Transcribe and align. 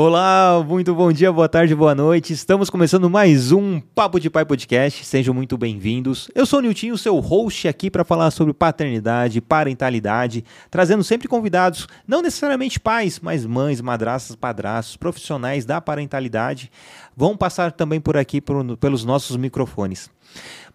Olá, 0.00 0.64
muito 0.64 0.94
bom 0.94 1.10
dia, 1.10 1.32
boa 1.32 1.48
tarde, 1.48 1.74
boa 1.74 1.92
noite. 1.92 2.32
Estamos 2.32 2.70
começando 2.70 3.10
mais 3.10 3.50
um 3.50 3.80
Papo 3.80 4.20
de 4.20 4.30
Pai 4.30 4.44
Podcast. 4.44 5.04
Sejam 5.04 5.34
muito 5.34 5.58
bem-vindos. 5.58 6.30
Eu 6.36 6.46
sou 6.46 6.60
o 6.60 6.62
Niltinho, 6.62 6.96
seu 6.96 7.18
host 7.18 7.66
aqui 7.66 7.90
para 7.90 8.04
falar 8.04 8.30
sobre 8.30 8.54
paternidade, 8.54 9.40
parentalidade, 9.40 10.44
trazendo 10.70 11.02
sempre 11.02 11.26
convidados, 11.26 11.88
não 12.06 12.22
necessariamente 12.22 12.78
pais, 12.78 13.18
mas 13.18 13.44
mães, 13.44 13.80
madraças, 13.80 14.36
padrastos, 14.36 14.96
profissionais 14.96 15.64
da 15.64 15.80
parentalidade. 15.80 16.70
Vão 17.16 17.36
passar 17.36 17.72
também 17.72 18.00
por 18.00 18.16
aqui 18.16 18.40
por, 18.40 18.76
pelos 18.76 19.04
nossos 19.04 19.36
microfones. 19.36 20.08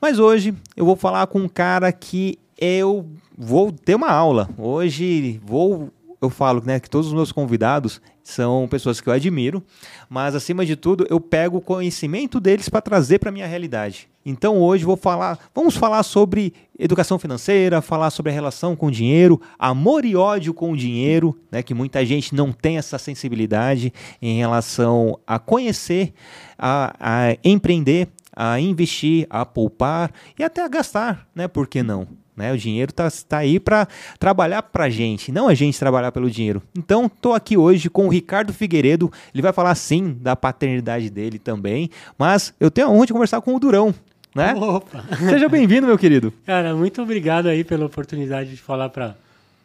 Mas 0.02 0.20
hoje 0.20 0.54
eu 0.76 0.84
vou 0.84 0.98
falar 0.98 1.28
com 1.28 1.40
um 1.40 1.48
cara 1.48 1.94
que 1.94 2.38
eu 2.58 3.08
vou 3.38 3.72
ter 3.72 3.96
uma 3.96 4.12
aula. 4.12 4.50
Hoje 4.58 5.40
vou 5.46 5.94
eu 6.24 6.30
falo 6.30 6.62
né, 6.66 6.80
que 6.80 6.90
todos 6.90 7.08
os 7.08 7.14
meus 7.14 7.32
convidados 7.32 8.02
são 8.24 8.68
pessoas 8.70 9.02
que 9.02 9.08
eu 9.08 9.14
admiro, 9.14 9.62
mas 10.10 10.34
acima 10.34 10.66
de 10.66 10.76
tudo 10.76 11.06
eu 11.10 11.20
pego 11.20 11.58
o 11.58 11.62
conhecimento 11.62 12.40
deles 12.40 12.70
para 12.70 12.82
trazer 12.82 13.20
para 13.20 13.30
a 13.30 13.32
minha 13.32 13.46
realidade. 13.46 14.08
Então 14.26 14.62
hoje 14.62 14.86
vou 14.86 14.96
falar, 14.96 15.38
vamos 15.54 15.76
falar 15.76 16.02
sobre 16.04 16.54
educação 16.80 17.20
financeira, 17.20 17.82
falar 17.82 18.10
sobre 18.10 18.32
a 18.32 18.34
relação 18.34 18.74
com 18.74 18.88
o 18.88 18.92
dinheiro, 18.92 19.42
amor 19.60 20.06
e 20.06 20.16
ódio 20.16 20.54
com 20.54 20.72
o 20.72 20.78
dinheiro, 20.78 21.38
né, 21.52 21.62
que 21.62 21.74
muita 21.74 22.06
gente 22.06 22.34
não 22.34 22.54
tem 22.54 22.78
essa 22.78 22.98
sensibilidade 22.98 23.92
em 24.22 24.38
relação 24.38 25.20
a 25.28 25.38
conhecer, 25.38 26.14
a, 26.58 26.96
a 27.00 27.38
empreender, 27.44 28.08
a 28.36 28.60
investir, 28.60 29.28
a 29.30 29.46
poupar 29.46 30.12
e 30.40 30.44
até 30.44 30.64
a 30.64 30.68
gastar, 30.68 31.28
né? 31.36 31.48
Por 31.48 31.68
que 31.68 31.84
não? 31.84 32.23
Né? 32.36 32.52
O 32.52 32.58
dinheiro 32.58 32.90
está 32.90 33.10
tá 33.28 33.38
aí 33.38 33.60
para 33.60 33.88
trabalhar 34.18 34.64
para 34.64 34.86
a 34.86 34.90
gente, 34.90 35.32
não 35.32 35.48
a 35.48 35.54
gente 35.54 35.78
trabalhar 35.78 36.12
pelo 36.12 36.30
dinheiro. 36.30 36.62
Então, 36.78 37.06
estou 37.06 37.34
aqui 37.34 37.56
hoje 37.56 37.90
com 37.90 38.08
o 38.08 38.10
Ricardo 38.10 38.52
Figueiredo. 38.52 39.12
Ele 39.34 39.42
vai 39.42 39.54
falar 39.54 39.76
sim 39.76 40.18
da 40.20 40.36
paternidade 40.36 41.10
dele 41.10 41.38
também, 41.38 41.90
mas 42.18 42.54
eu 42.60 42.72
tenho 42.72 42.88
a 42.88 42.90
honra 42.90 43.06
de 43.06 43.14
conversar 43.14 43.42
com 43.42 43.56
o 43.56 43.60
Durão. 43.60 43.94
Né? 44.34 44.54
Opa. 44.58 45.04
Seja 45.18 45.48
bem-vindo, 45.48 45.86
meu 45.86 45.98
querido. 45.98 46.34
Cara, 46.46 46.76
muito 46.76 47.02
obrigado 47.02 47.48
aí 47.48 47.64
pela 47.64 47.86
oportunidade 47.86 48.50
de 48.50 48.58
falar 48.58 48.90
para 48.90 49.16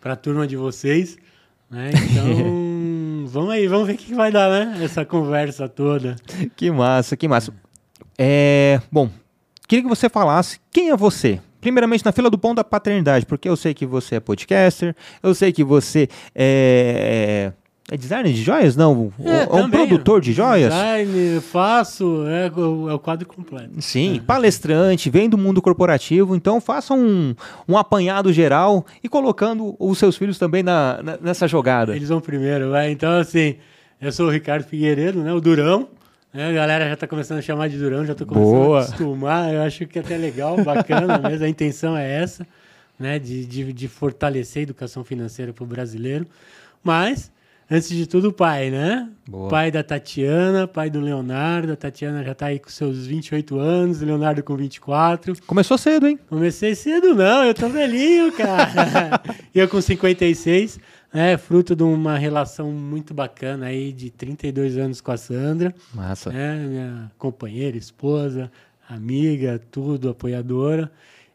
a 0.05 0.17
turma 0.17 0.47
de 0.47 0.57
vocês. 0.57 1.17
Né? 1.71 1.91
Então, 1.91 3.25
vamos 3.29 3.51
aí, 3.51 3.67
vamos 3.67 3.87
ver 3.87 3.95
o 3.95 3.97
que 3.97 4.15
vai 4.15 4.31
dar, 4.31 4.51
né? 4.51 4.85
Essa 4.85 5.07
conversa 5.07 5.69
toda. 5.69 6.17
Que 6.55 6.71
massa, 6.71 7.17
que 7.17 7.27
massa. 7.27 7.53
É, 8.19 8.81
bom, 8.93 9.09
queria 9.67 9.85
que 9.85 9.89
você 9.89 10.09
falasse 10.09 10.61
quem 10.71 10.91
é 10.91 10.97
você 10.97 11.41
primeiramente 11.61 12.05
na 12.05 12.13
fila 12.13 12.31
do 12.31 12.39
pão 12.39 12.55
da 12.55 12.65
paternidade, 12.65 13.27
porque 13.27 13.49
eu 13.49 13.57
sei 13.57 13.75
que 13.75 13.87
você 13.87 14.17
é 14.17 14.21
podcaster, 14.21 14.95
eu 15.23 15.35
sei 15.35 15.53
que 15.53 15.65
você 15.65 16.09
é, 16.35 17.53
é 17.91 17.97
designer 17.97 18.33
de 18.33 18.43
joias? 18.43 18.77
Não, 18.77 19.13
é, 19.19 19.45
é 19.45 19.63
um 19.63 19.71
produtor 19.71 20.21
de 20.21 20.33
joias? 20.33 20.73
Design, 20.73 21.41
faço, 21.41 22.25
é, 22.27 22.47
é 22.47 22.95
o 22.95 22.99
quadro 22.99 23.27
completo. 23.27 23.71
Sim, 23.81 24.19
é. 24.19 24.21
palestrante, 24.21 25.09
vem 25.09 25.29
do 25.29 25.39
mundo 25.39 25.63
corporativo, 25.63 26.37
então 26.37 26.61
faça 26.61 26.93
um, 26.93 27.35
um 27.67 27.79
apanhado 27.79 28.33
geral 28.33 28.85
e 29.03 29.09
colocando 29.09 29.75
os 29.79 29.99
seus 29.99 30.17
filhos 30.17 30.39
também 30.39 30.63
na, 30.63 31.01
na 31.03 31.19
nessa 31.21 31.49
jogada. 31.49 31.97
Eles 31.97 32.11
vão 32.11 32.21
primeiro, 32.21 32.71
vai. 32.71 32.91
Então, 32.91 33.13
assim, 33.13 33.57
eu 34.01 34.13
sou 34.13 34.27
o 34.27 34.31
Ricardo 34.31 34.65
Figueiredo, 34.65 35.23
né, 35.23 35.33
o 35.33 35.41
Durão, 35.41 35.89
é, 36.33 36.45
a 36.47 36.53
galera 36.53 36.87
já 36.87 36.95
está 36.95 37.07
começando 37.07 37.39
a 37.39 37.43
chamar 37.43 37.69
de 37.69 37.79
Durão, 37.79 38.05
já 38.05 38.13
estou 38.13 38.27
começando 38.27 38.53
Boa. 38.53 38.81
a 38.81 38.83
acostumar. 38.83 39.55
Eu 39.55 39.63
acho 39.63 39.87
que 39.87 39.99
é 39.99 40.03
até 40.03 40.17
legal, 40.17 40.63
bacana 40.63 41.19
mesmo. 41.27 41.45
A 41.45 41.49
intenção 41.49 41.97
é 41.97 42.23
essa, 42.23 42.47
né? 42.99 43.19
De, 43.19 43.47
de, 43.47 43.73
de 43.73 43.89
fortalecer 43.89 44.61
a 44.61 44.63
educação 44.65 45.03
financeira 45.03 45.53
para 45.53 45.65
o 45.65 45.67
brasileiro. 45.67 46.27
Mas, 46.85 47.31
antes 47.71 47.89
de 47.89 48.07
tudo, 48.07 48.29
o 48.29 48.33
pai, 48.33 48.71
né? 48.71 49.09
Boa. 49.27 49.49
Pai 49.49 49.71
da 49.71 49.83
Tatiana, 49.83 50.67
pai 50.67 50.89
do 50.89 51.01
Leonardo. 51.01 51.73
A 51.73 51.77
Tatiana 51.77 52.25
já 52.25 52.33
está 52.33 52.47
aí 52.47 52.59
com 52.59 52.71
seus 52.71 53.07
28 53.07 53.59
anos, 53.59 54.01
o 54.01 54.05
Leonardo 54.05 54.43
com 54.43 54.57
24. 54.57 55.35
Começou 55.47 55.77
cedo, 55.77 56.07
hein? 56.07 56.19
Comecei 56.29 56.75
cedo, 56.75 57.15
não. 57.15 57.45
Eu 57.45 57.55
tô 57.55 57.69
velhinho, 57.69 58.33
cara. 58.37 59.21
eu 59.55 59.69
com 59.69 59.81
56. 59.81 60.79
É 61.13 61.39
fruto 61.39 61.75
de 61.75 61.83
uma 61.83 62.19
relação 62.19 62.71
muito 62.71 63.15
bacana 63.15 63.67
aí 63.67 63.93
de 63.93 64.11
32 64.11 64.77
anos 64.77 65.01
com 65.01 65.11
a 65.11 65.17
Sandra. 65.17 65.75
Massa. 65.95 66.31
É, 66.33 66.55
minha 66.57 67.11
companheira, 67.17 67.77
esposa, 67.79 68.51
amiga, 68.89 69.61
tudo, 69.71 70.11
apoiadora. 70.11 70.91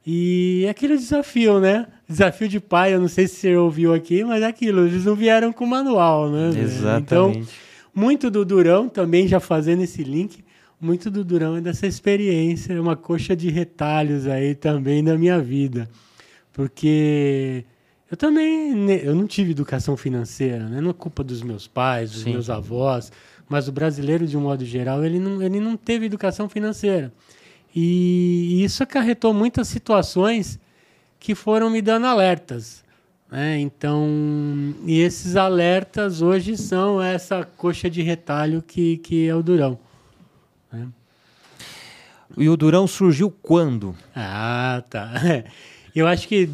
E 0.06 0.64
é 0.66 0.70
aquele 0.70 0.98
desafio, 0.98 1.60
né? 1.60 1.88
Desafio 2.14 2.48
de 2.48 2.60
pai, 2.60 2.94
eu 2.94 3.02
não 3.02 3.08
sei 3.08 3.28
se 3.28 3.38
você 3.38 3.56
ouviu 3.56 3.94
aqui, 3.94 4.24
mas 4.24 4.44
é 4.44 4.46
aquilo, 4.46 4.86
eles 4.86 5.04
não 5.04 5.16
vieram 5.16 5.52
com 5.52 5.66
manual, 5.66 6.30
né? 6.30 6.50
Exatamente. 6.56 7.04
Então, 7.04 7.44
muito 7.94 8.30
do 8.30 8.46
Durão, 8.46 8.88
também 8.88 9.28
já 9.28 9.40
fazendo 9.40 9.82
esse 9.82 10.04
link, 10.04 10.44
muito 10.80 11.10
do 11.10 11.24
Durão 11.24 11.56
é 11.58 11.62
dessa 11.62 11.88
experiência, 11.88 12.80
uma 12.80 12.96
coxa 12.96 13.36
de 13.36 13.50
retalhos 13.50 14.28
aí 14.28 14.54
também 14.54 15.04
da 15.04 15.18
minha 15.18 15.40
vida. 15.40 15.90
Porque 16.52 17.66
eu 18.12 18.18
também 18.18 18.92
eu 19.02 19.16
não 19.16 19.26
tive 19.26 19.52
educação 19.52 19.98
financeira, 19.98 20.70
né? 20.70 20.82
não 20.82 20.92
é 20.92 20.94
culpa 20.94 21.24
dos 21.24 21.42
meus 21.42 21.68
pais, 21.68 22.12
dos 22.12 22.22
Sim. 22.22 22.34
meus 22.34 22.50
avós, 22.50 23.12
mas 23.50 23.68
o 23.68 23.72
brasileiro, 23.72 24.28
de 24.28 24.38
um 24.38 24.42
modo 24.42 24.64
geral, 24.64 25.04
ele 25.04 25.20
não, 25.20 25.42
ele 25.42 25.60
não 25.60 25.76
teve 25.76 26.06
educação 26.06 26.48
financeira. 26.48 27.12
E 27.76 28.64
isso 28.64 28.84
acarretou 28.84 29.34
muitas 29.34 29.68
situações 29.68 30.60
que 31.24 31.34
foram 31.34 31.70
me 31.70 31.82
dando 31.82 32.06
alertas. 32.06 32.84
Né? 33.32 33.58
Então, 33.58 34.06
e 34.86 35.00
esses 35.00 35.38
alertas 35.38 36.22
hoje 36.22 36.58
são 36.58 37.02
essa 37.02 37.48
coxa 37.56 37.90
de 37.90 38.02
retalho 38.02 38.62
que, 38.62 38.98
que 38.98 39.26
é 39.26 39.34
o 39.34 39.42
Durão. 39.42 39.80
Né? 40.70 40.86
E 42.38 42.50
o 42.50 42.58
Durão 42.58 42.86
surgiu 42.86 43.32
quando? 43.32 43.96
Ah, 44.14 44.84
tá. 44.90 45.14
Eu 45.96 46.08
acho 46.08 46.28
que 46.28 46.50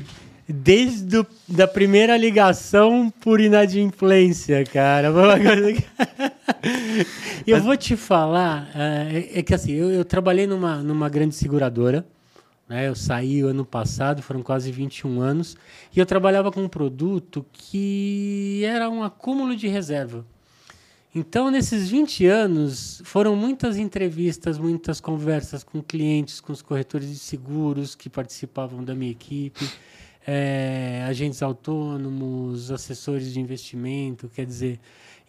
desde 0.48 1.04
do, 1.06 1.28
da 1.48 1.68
primeira 1.68 2.16
ligação 2.16 3.12
por 3.22 3.42
inadimplência, 3.42 4.64
cara. 4.66 5.10
eu 7.48 7.60
vou 7.62 7.76
te 7.76 7.96
falar, 7.96 8.70
é, 8.76 9.40
é 9.40 9.42
que 9.42 9.56
assim, 9.56 9.72
eu, 9.72 9.90
eu, 9.90 10.06
trabalhei 10.06 10.46
numa, 10.46 10.84
numa 10.84 11.10
grande 11.10 11.34
seguradora? 11.34 12.06
Eu 12.70 12.96
saí 12.96 13.42
ano 13.42 13.66
passado, 13.66 14.22
foram 14.22 14.44
quase 14.44 14.72
21 14.72 15.22
anos, 15.22 15.58
e 15.96 16.00
eu 16.00 16.06
trabalhava 16.06 16.52
com 16.52 16.62
um 16.62 16.70
produto 16.70 17.46
que 17.52 18.62
era 18.64 18.90
um 18.90 19.04
acúmulo 19.04 19.56
de 19.56 19.68
reserva. 19.68 20.26
Então, 21.14 21.50
nesses 21.50 21.90
20 21.90 22.28
anos, 22.28 23.02
foram 23.04 23.36
muitas 23.36 23.78
entrevistas, 23.78 24.60
muitas 24.60 25.02
conversas 25.02 25.64
com 25.64 25.82
clientes, 25.82 26.40
com 26.40 26.54
os 26.54 26.62
corretores 26.62 27.10
de 27.10 27.18
seguros 27.18 27.96
que 27.96 28.10
participavam 28.10 28.84
da 28.84 28.94
minha 28.94 29.12
equipe 29.12 29.68
é, 30.32 31.04
agentes 31.08 31.42
autônomos, 31.42 32.70
assessores 32.70 33.34
de 33.34 33.40
investimento, 33.40 34.30
quer 34.30 34.46
dizer. 34.46 34.80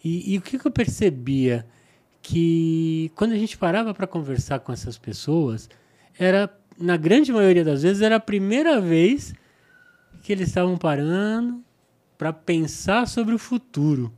E, 0.03 0.33
e 0.33 0.37
o 0.37 0.41
que 0.41 0.63
eu 0.63 0.71
percebia? 0.71 1.65
Que 2.21 3.11
quando 3.15 3.31
a 3.31 3.37
gente 3.37 3.57
parava 3.57 3.95
para 3.95 4.05
conversar 4.05 4.59
com 4.59 4.71
essas 4.71 4.99
pessoas, 4.99 5.67
era, 6.19 6.47
na 6.79 6.97
grande 6.97 7.31
maioria 7.31 7.63
das 7.63 7.83
vezes, 7.83 8.01
era 8.01 8.15
a 8.15 8.19
primeira 8.19 8.79
vez 8.81 9.33
que 10.23 10.31
eles 10.31 10.47
estavam 10.47 10.77
parando 10.77 11.61
para 12.17 12.31
pensar 12.31 13.07
sobre 13.07 13.33
o 13.33 13.39
futuro. 13.39 14.11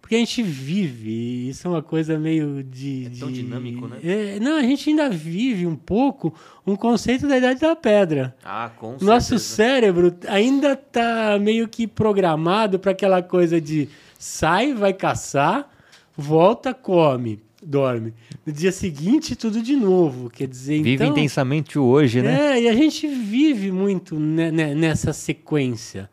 Porque 0.00 0.16
a 0.16 0.18
gente 0.18 0.42
vive, 0.42 1.48
isso 1.48 1.66
é 1.66 1.70
uma 1.70 1.82
coisa 1.82 2.18
meio 2.18 2.62
de. 2.62 3.06
É 3.06 3.18
tão 3.18 3.28
de, 3.28 3.42
dinâmico, 3.42 3.86
né? 3.86 3.98
É, 4.02 4.40
não, 4.40 4.58
a 4.58 4.62
gente 4.62 4.90
ainda 4.90 5.08
vive 5.08 5.66
um 5.66 5.76
pouco 5.76 6.34
um 6.66 6.76
conceito 6.76 7.26
da 7.26 7.38
idade 7.38 7.60
da 7.60 7.74
pedra. 7.74 8.36
Ah, 8.44 8.70
com 8.76 8.90
certeza. 8.90 9.10
Nosso 9.10 9.38
cérebro 9.38 10.14
ainda 10.28 10.72
está 10.72 11.38
meio 11.40 11.68
que 11.68 11.86
programado 11.86 12.78
para 12.78 12.90
aquela 12.90 13.22
coisa 13.22 13.60
de 13.60 13.88
sai, 14.18 14.74
vai 14.74 14.92
caçar, 14.92 15.70
volta, 16.16 16.74
come, 16.74 17.40
dorme. 17.62 18.12
No 18.44 18.52
dia 18.52 18.72
seguinte, 18.72 19.36
tudo 19.36 19.62
de 19.62 19.76
novo. 19.76 20.28
Quer 20.28 20.48
dizer, 20.48 20.82
Vive 20.82 20.94
então, 20.94 21.08
intensamente 21.08 21.78
o 21.78 21.84
hoje, 21.84 22.20
né? 22.20 22.58
É, 22.58 22.62
e 22.62 22.68
a 22.68 22.74
gente 22.74 23.06
vive 23.06 23.70
muito 23.70 24.18
nessa 24.18 25.12
sequência. 25.12 26.10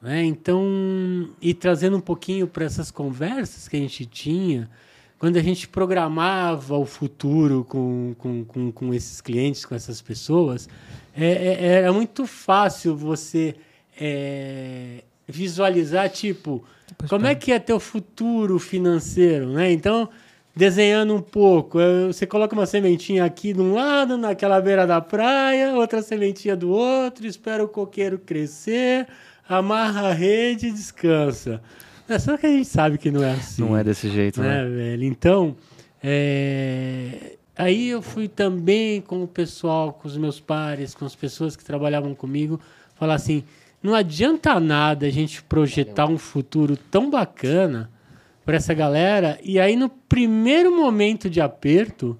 Né? 0.00 0.24
Então, 0.24 1.28
e 1.40 1.54
trazendo 1.54 1.96
um 1.96 2.00
pouquinho 2.00 2.46
para 2.46 2.64
essas 2.64 2.90
conversas 2.90 3.68
que 3.68 3.76
a 3.76 3.80
gente 3.80 4.04
tinha, 4.06 4.68
quando 5.18 5.36
a 5.36 5.42
gente 5.42 5.68
programava 5.68 6.76
o 6.76 6.84
futuro 6.84 7.64
com, 7.68 8.14
com, 8.18 8.44
com, 8.44 8.72
com 8.72 8.92
esses 8.92 9.20
clientes, 9.20 9.64
com 9.64 9.74
essas 9.74 10.02
pessoas, 10.02 10.68
é, 11.14 11.26
é, 11.26 11.64
era 11.64 11.92
muito 11.92 12.26
fácil 12.26 12.96
você 12.96 13.54
é, 14.00 15.04
visualizar, 15.28 16.10
tipo, 16.10 16.64
como 17.08 17.26
é 17.26 17.36
que 17.36 17.52
é 17.52 17.60
teu 17.60 17.78
futuro 17.78 18.58
financeiro, 18.58 19.52
né? 19.52 19.70
Então, 19.70 20.08
desenhando 20.54 21.14
um 21.14 21.20
pouco, 21.20 21.80
é, 21.80 22.06
você 22.06 22.26
coloca 22.26 22.54
uma 22.54 22.66
sementinha 22.66 23.24
aqui 23.24 23.52
de 23.52 23.60
um 23.60 23.74
lado, 23.74 24.18
naquela 24.18 24.60
beira 24.60 24.86
da 24.86 25.00
praia, 25.00 25.74
outra 25.74 26.02
sementinha 26.02 26.54
do 26.54 26.70
outro, 26.70 27.26
espera 27.26 27.64
o 27.64 27.68
coqueiro 27.68 28.18
crescer, 28.18 29.06
amarra 29.48 30.08
a 30.08 30.12
rede 30.12 30.66
e 30.66 30.72
descansa. 30.72 31.60
Só 32.18 32.36
que 32.36 32.46
a 32.46 32.50
gente 32.50 32.66
sabe 32.66 32.98
que 32.98 33.10
não 33.10 33.22
é 33.22 33.32
assim. 33.32 33.62
Não 33.62 33.76
é 33.76 33.82
desse 33.82 34.10
jeito, 34.10 34.42
né? 34.42 34.62
né, 34.62 34.68
velho? 34.68 35.04
Então, 35.04 35.56
é, 36.02 37.36
aí 37.56 37.88
eu 37.88 38.02
fui 38.02 38.28
também 38.28 39.00
com 39.00 39.22
o 39.22 39.28
pessoal, 39.28 39.92
com 39.94 40.06
os 40.06 40.18
meus 40.18 40.38
pares, 40.38 40.94
com 40.94 41.06
as 41.06 41.14
pessoas 41.14 41.56
que 41.56 41.64
trabalhavam 41.64 42.14
comigo, 42.14 42.60
falar 42.94 43.14
assim: 43.14 43.44
não 43.82 43.94
adianta 43.94 44.60
nada 44.60 45.06
a 45.06 45.10
gente 45.10 45.42
projetar 45.42 46.06
um 46.06 46.18
futuro 46.18 46.76
tão 46.76 47.08
bacana 47.08 47.90
para 48.52 48.58
essa 48.58 48.74
galera, 48.74 49.38
e 49.42 49.58
aí 49.58 49.74
no 49.74 49.88
primeiro 49.88 50.76
momento 50.76 51.30
de 51.30 51.40
aperto, 51.40 52.18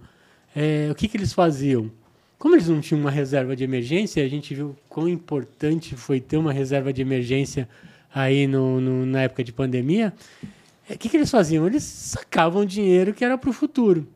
é, 0.57 0.89
o 0.91 0.95
que, 0.95 1.07
que 1.07 1.19
eles 1.19 1.35
faziam? 1.35 1.93
Como 2.39 2.55
eles 2.55 2.69
não 2.69 2.81
tinham 2.81 3.03
uma 3.03 3.11
reserva 3.11 3.55
de 3.55 3.63
emergência, 3.63 4.25
a 4.25 4.29
gente 4.29 4.55
viu 4.55 4.75
quão 4.89 5.07
importante 5.07 5.95
foi 5.95 6.23
ter 6.23 6.39
uma 6.39 6.51
reserva 6.51 6.91
de 6.91 7.03
emergência 7.03 7.69
aí 8.15 8.47
no, 8.47 8.81
no 8.81 9.05
na 9.05 9.21
época 9.25 9.45
de 9.45 9.53
pandemia. 9.53 10.11
O 10.89 10.97
que, 10.97 11.11
que 11.11 11.19
eles 11.19 11.31
faziam? 11.31 11.67
Eles 11.67 11.83
sacavam 11.83 12.65
dinheiro 12.65 13.13
que 13.13 13.23
era 13.23 13.37
para 13.37 13.51
o 13.51 13.53
futuro. 13.53 14.09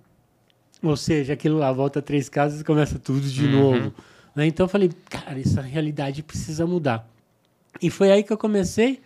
Ou 0.82 0.96
seja, 0.96 1.34
aquilo 1.34 1.58
lá, 1.58 1.70
volta 1.70 2.00
três 2.00 2.30
casas 2.30 2.62
e 2.62 2.64
começa 2.64 2.98
tudo 2.98 3.28
de 3.28 3.44
uhum. 3.44 3.50
novo. 3.50 3.94
Né? 4.34 4.46
Então 4.46 4.64
eu 4.64 4.68
falei, 4.70 4.90
cara, 5.10 5.38
essa 5.38 5.60
realidade 5.60 6.22
precisa 6.22 6.66
mudar. 6.66 7.06
E 7.82 7.90
foi 7.90 8.10
aí 8.10 8.22
que 8.22 8.32
eu 8.32 8.38
comecei 8.38 9.02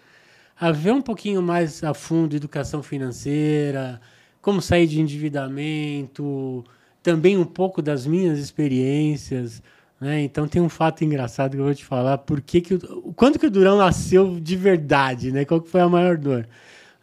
a 0.61 0.71
ver 0.71 0.93
um 0.93 1.01
pouquinho 1.01 1.41
mais 1.41 1.83
a 1.83 1.95
fundo 1.95 2.37
educação 2.37 2.83
financeira, 2.83 3.99
como 4.43 4.61
sair 4.61 4.87
de 4.87 5.01
endividamento, 5.01 6.62
também 7.03 7.39
um 7.39 7.47
pouco 7.47 7.81
das 7.81 8.07
minhas 8.07 8.39
experiências. 8.39 9.62
Né? 9.99 10.21
Então 10.21 10.47
tem 10.47 10.61
um 10.61 10.69
fato 10.69 11.03
engraçado 11.03 11.53
que 11.53 11.57
eu 11.57 11.65
vou 11.65 11.75
te 11.75 11.85
falar. 11.85 12.19
Por 12.19 12.43
que 12.43 12.61
que 12.61 12.75
o, 12.75 13.15
quando 13.17 13.39
que 13.39 13.47
o 13.47 13.51
Durão 13.51 13.79
nasceu 13.79 14.39
de 14.39 14.55
verdade? 14.55 15.33
Né? 15.33 15.47
Qual 15.47 15.62
que 15.62 15.71
foi 15.71 15.81
a 15.81 15.89
maior 15.89 16.19
dor? 16.19 16.47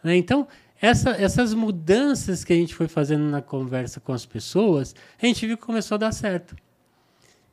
Né? 0.04 0.16
Então, 0.16 0.46
essa, 0.80 1.10
essas 1.10 1.52
mudanças 1.52 2.44
que 2.44 2.52
a 2.52 2.56
gente 2.56 2.76
foi 2.76 2.86
fazendo 2.86 3.24
na 3.24 3.42
conversa 3.42 3.98
com 3.98 4.12
as 4.12 4.24
pessoas, 4.24 4.94
a 5.20 5.26
gente 5.26 5.44
viu 5.44 5.56
que 5.56 5.64
começou 5.64 5.96
a 5.96 5.98
dar 5.98 6.12
certo. 6.12 6.54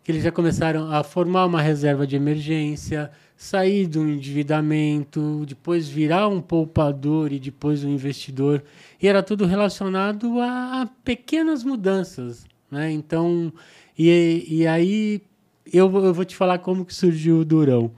Que 0.04 0.12
eles 0.12 0.24
já 0.24 0.32
começaram 0.32 0.92
a 0.92 1.04
formar 1.04 1.48
uma 1.48 1.64
reserva 1.64 2.06
de 2.06 2.16
emergência, 2.16 3.10
sair 3.36 3.88
do 3.88 4.08
endividamento, 4.08 5.46
depois 5.46 5.88
virar 5.88 6.28
um 6.28 6.42
poupador 6.42 7.32
e 7.34 7.40
depois 7.40 7.84
um 7.84 7.90
investidor. 7.90 8.64
E 9.02 9.08
era 9.08 9.22
tudo 9.22 9.46
relacionado 9.46 10.40
a, 10.40 10.90
pequenas 11.04 11.64
mudanças. 11.64 12.46
Né? 12.72 12.92
Então, 12.92 13.52
e, 13.98 14.46
e 14.48 14.68
aí 14.68 15.22
eu, 15.72 15.92
eu 16.04 16.14
vou 16.14 16.26
te 16.26 16.36
falar 16.36 16.60
como 16.60 16.86
que 16.86 16.94
surgiu 16.94 17.40
o 17.40 17.46
Durão. 17.46 17.92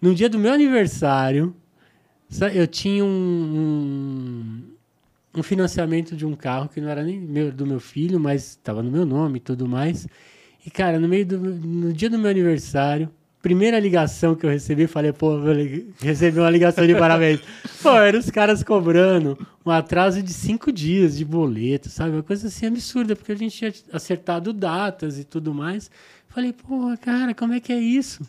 No 0.00 0.14
dia 0.14 0.28
do 0.28 0.38
meu 0.38 0.52
aniversário, 0.52 1.54
eu 2.54 2.66
tinha 2.66 3.04
um, 3.04 3.08
um, 5.34 5.40
um, 5.40 5.42
financiamento 5.42 6.16
de 6.16 6.24
um 6.24 6.34
carro 6.34 6.68
que 6.68 6.80
não 6.80 6.88
era 6.88 7.02
nem 7.02 7.20
meu, 7.20 7.52
do 7.52 7.66
meu 7.66 7.80
filho, 7.80 8.18
mas 8.18 8.50
estava 8.50 8.82
no 8.82 8.90
meu 8.90 9.04
nome 9.04 9.38
e 9.38 9.40
tudo 9.40 9.68
mais. 9.68 10.06
E, 10.64 10.70
cara, 10.70 10.98
no 10.98 11.08
meio 11.08 11.26
do 11.26 11.38
no 11.38 11.92
dia 11.92 12.08
do 12.08 12.18
meu 12.18 12.30
aniversário, 12.30 13.10
primeira 13.42 13.78
ligação 13.78 14.34
que 14.34 14.44
eu 14.44 14.50
recebi, 14.50 14.86
falei, 14.86 15.12
pô, 15.12 15.38
recebi 16.00 16.38
uma 16.38 16.50
ligação 16.50 16.86
de 16.86 16.94
parabéns. 16.94 17.40
pô, 17.82 17.90
eram 17.90 18.18
os 18.18 18.30
caras 18.30 18.62
cobrando 18.62 19.38
um 19.64 19.70
atraso 19.70 20.22
de 20.22 20.32
cinco 20.32 20.70
dias 20.70 21.16
de 21.16 21.24
boleto, 21.24 21.88
sabe? 21.88 22.12
Uma 22.12 22.22
coisa 22.22 22.48
assim 22.48 22.66
absurda, 22.66 23.16
porque 23.16 23.32
a 23.32 23.36
gente 23.36 23.56
tinha 23.56 23.72
acertado 23.92 24.52
datas 24.52 25.18
e 25.18 25.24
tudo 25.24 25.54
mais. 25.54 25.90
Falei, 26.28 26.52
pô, 26.52 26.94
cara, 27.00 27.34
como 27.34 27.54
é 27.54 27.60
que 27.60 27.72
é 27.72 27.78
isso? 27.78 28.22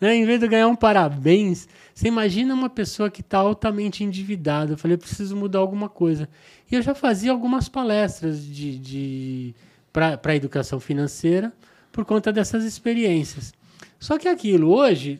Né? 0.00 0.16
Em 0.16 0.26
vez 0.26 0.38
de 0.38 0.46
ganhar 0.46 0.68
um 0.68 0.76
parabéns, 0.76 1.66
você 1.94 2.08
imagina 2.08 2.54
uma 2.54 2.68
pessoa 2.68 3.10
que 3.10 3.22
está 3.22 3.38
altamente 3.38 4.04
endividada. 4.04 4.74
Eu 4.74 4.78
falei, 4.78 4.94
eu 4.94 4.98
preciso 4.98 5.34
mudar 5.34 5.60
alguma 5.60 5.88
coisa. 5.88 6.28
E 6.70 6.74
eu 6.74 6.82
já 6.82 6.94
fazia 6.94 7.32
algumas 7.32 7.68
palestras 7.68 8.44
de, 8.44 8.78
de 8.78 9.54
para 9.92 10.20
a 10.22 10.36
educação 10.36 10.78
financeira 10.78 11.52
por 11.90 12.04
conta 12.04 12.32
dessas 12.32 12.64
experiências. 12.64 13.54
Só 14.04 14.18
que 14.18 14.28
aquilo, 14.28 14.70
hoje, 14.70 15.18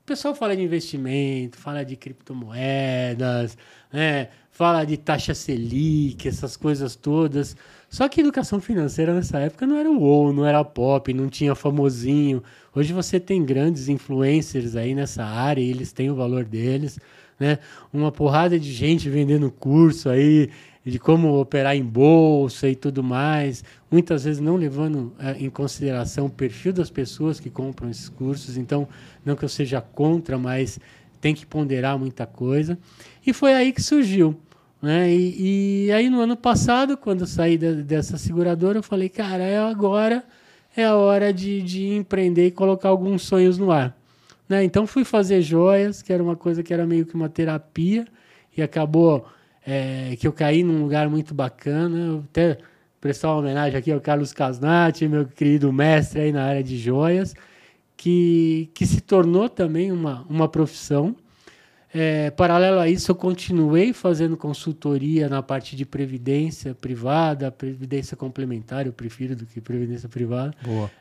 o 0.00 0.06
pessoal 0.06 0.34
fala 0.34 0.56
de 0.56 0.62
investimento, 0.62 1.58
fala 1.58 1.84
de 1.84 1.94
criptomoedas, 1.94 3.58
né? 3.92 4.28
fala 4.50 4.82
de 4.82 4.96
taxa 4.96 5.34
Selic, 5.34 6.26
essas 6.26 6.56
coisas 6.56 6.96
todas. 6.96 7.54
Só 7.86 8.08
que 8.08 8.22
educação 8.22 8.62
financeira 8.62 9.12
nessa 9.12 9.40
época 9.40 9.66
não 9.66 9.76
era 9.76 9.90
o 9.90 10.00
ou, 10.00 10.32
não 10.32 10.46
era 10.46 10.64
pop, 10.64 11.12
não 11.12 11.28
tinha 11.28 11.54
famosinho. 11.54 12.42
Hoje 12.74 12.94
você 12.94 13.20
tem 13.20 13.44
grandes 13.44 13.90
influencers 13.90 14.74
aí 14.74 14.94
nessa 14.94 15.22
área 15.22 15.60
e 15.60 15.68
eles 15.68 15.92
têm 15.92 16.10
o 16.10 16.14
valor 16.14 16.46
deles, 16.46 16.98
né? 17.38 17.58
Uma 17.92 18.10
porrada 18.10 18.58
de 18.58 18.72
gente 18.72 19.10
vendendo 19.10 19.50
curso 19.50 20.08
aí 20.08 20.48
de 20.84 20.98
como 20.98 21.40
operar 21.40 21.74
em 21.74 21.82
bolsa 21.82 22.68
e 22.68 22.76
tudo 22.76 23.02
mais, 23.02 23.64
muitas 23.90 24.24
vezes 24.24 24.40
não 24.40 24.56
levando 24.56 25.14
é, 25.18 25.32
em 25.38 25.48
consideração 25.48 26.26
o 26.26 26.30
perfil 26.30 26.74
das 26.74 26.90
pessoas 26.90 27.40
que 27.40 27.48
compram 27.48 27.88
esses 27.88 28.08
cursos. 28.08 28.58
Então, 28.58 28.86
não 29.24 29.34
que 29.34 29.44
eu 29.44 29.48
seja 29.48 29.80
contra, 29.80 30.36
mas 30.36 30.78
tem 31.20 31.34
que 31.34 31.46
ponderar 31.46 31.98
muita 31.98 32.26
coisa. 32.26 32.78
E 33.26 33.32
foi 33.32 33.54
aí 33.54 33.72
que 33.72 33.82
surgiu. 33.82 34.38
Né? 34.82 35.10
E, 35.10 35.86
e 35.86 35.92
aí, 35.92 36.10
no 36.10 36.20
ano 36.20 36.36
passado, 36.36 36.98
quando 36.98 37.26
saí 37.26 37.56
de, 37.56 37.82
dessa 37.82 38.18
seguradora, 38.18 38.78
eu 38.78 38.82
falei, 38.82 39.08
cara, 39.08 39.42
é 39.42 39.58
agora 39.58 40.22
é 40.76 40.84
a 40.84 40.96
hora 40.96 41.32
de, 41.32 41.62
de 41.62 41.94
empreender 41.94 42.48
e 42.48 42.50
colocar 42.50 42.90
alguns 42.90 43.22
sonhos 43.22 43.56
no 43.56 43.70
ar. 43.70 43.96
Né? 44.46 44.62
Então, 44.64 44.86
fui 44.86 45.04
fazer 45.04 45.40
joias, 45.40 46.02
que 46.02 46.12
era 46.12 46.22
uma 46.22 46.36
coisa 46.36 46.62
que 46.62 46.74
era 46.74 46.86
meio 46.86 47.06
que 47.06 47.14
uma 47.14 47.30
terapia, 47.30 48.06
e 48.54 48.60
acabou 48.60 49.26
é, 49.66 50.16
que 50.18 50.26
eu 50.26 50.32
caí 50.32 50.62
num 50.62 50.82
lugar 50.82 51.08
muito 51.08 51.34
bacana. 51.34 52.22
Até 52.30 52.58
prestar 53.00 53.28
uma 53.28 53.38
homenagem 53.38 53.78
aqui 53.78 53.92
ao 53.92 54.00
Carlos 54.00 54.32
Casnati, 54.32 55.06
meu 55.06 55.26
querido 55.26 55.72
mestre 55.72 56.22
aí 56.22 56.32
na 56.32 56.44
área 56.44 56.62
de 56.62 56.78
joias, 56.78 57.34
que, 57.96 58.70
que 58.74 58.86
se 58.86 59.00
tornou 59.00 59.48
também 59.48 59.92
uma, 59.92 60.24
uma 60.28 60.48
profissão. 60.48 61.14
É, 61.92 62.30
paralelo 62.30 62.80
a 62.80 62.88
isso, 62.88 63.10
eu 63.10 63.14
continuei 63.14 63.92
fazendo 63.92 64.36
consultoria 64.36 65.28
na 65.28 65.42
parte 65.42 65.76
de 65.76 65.84
previdência 65.84 66.74
privada, 66.74 67.52
previdência 67.52 68.16
complementar, 68.16 68.84
eu 68.84 68.92
prefiro 68.92 69.36
do 69.36 69.46
que 69.46 69.60
previdência 69.60 70.08
privada. 70.08 70.52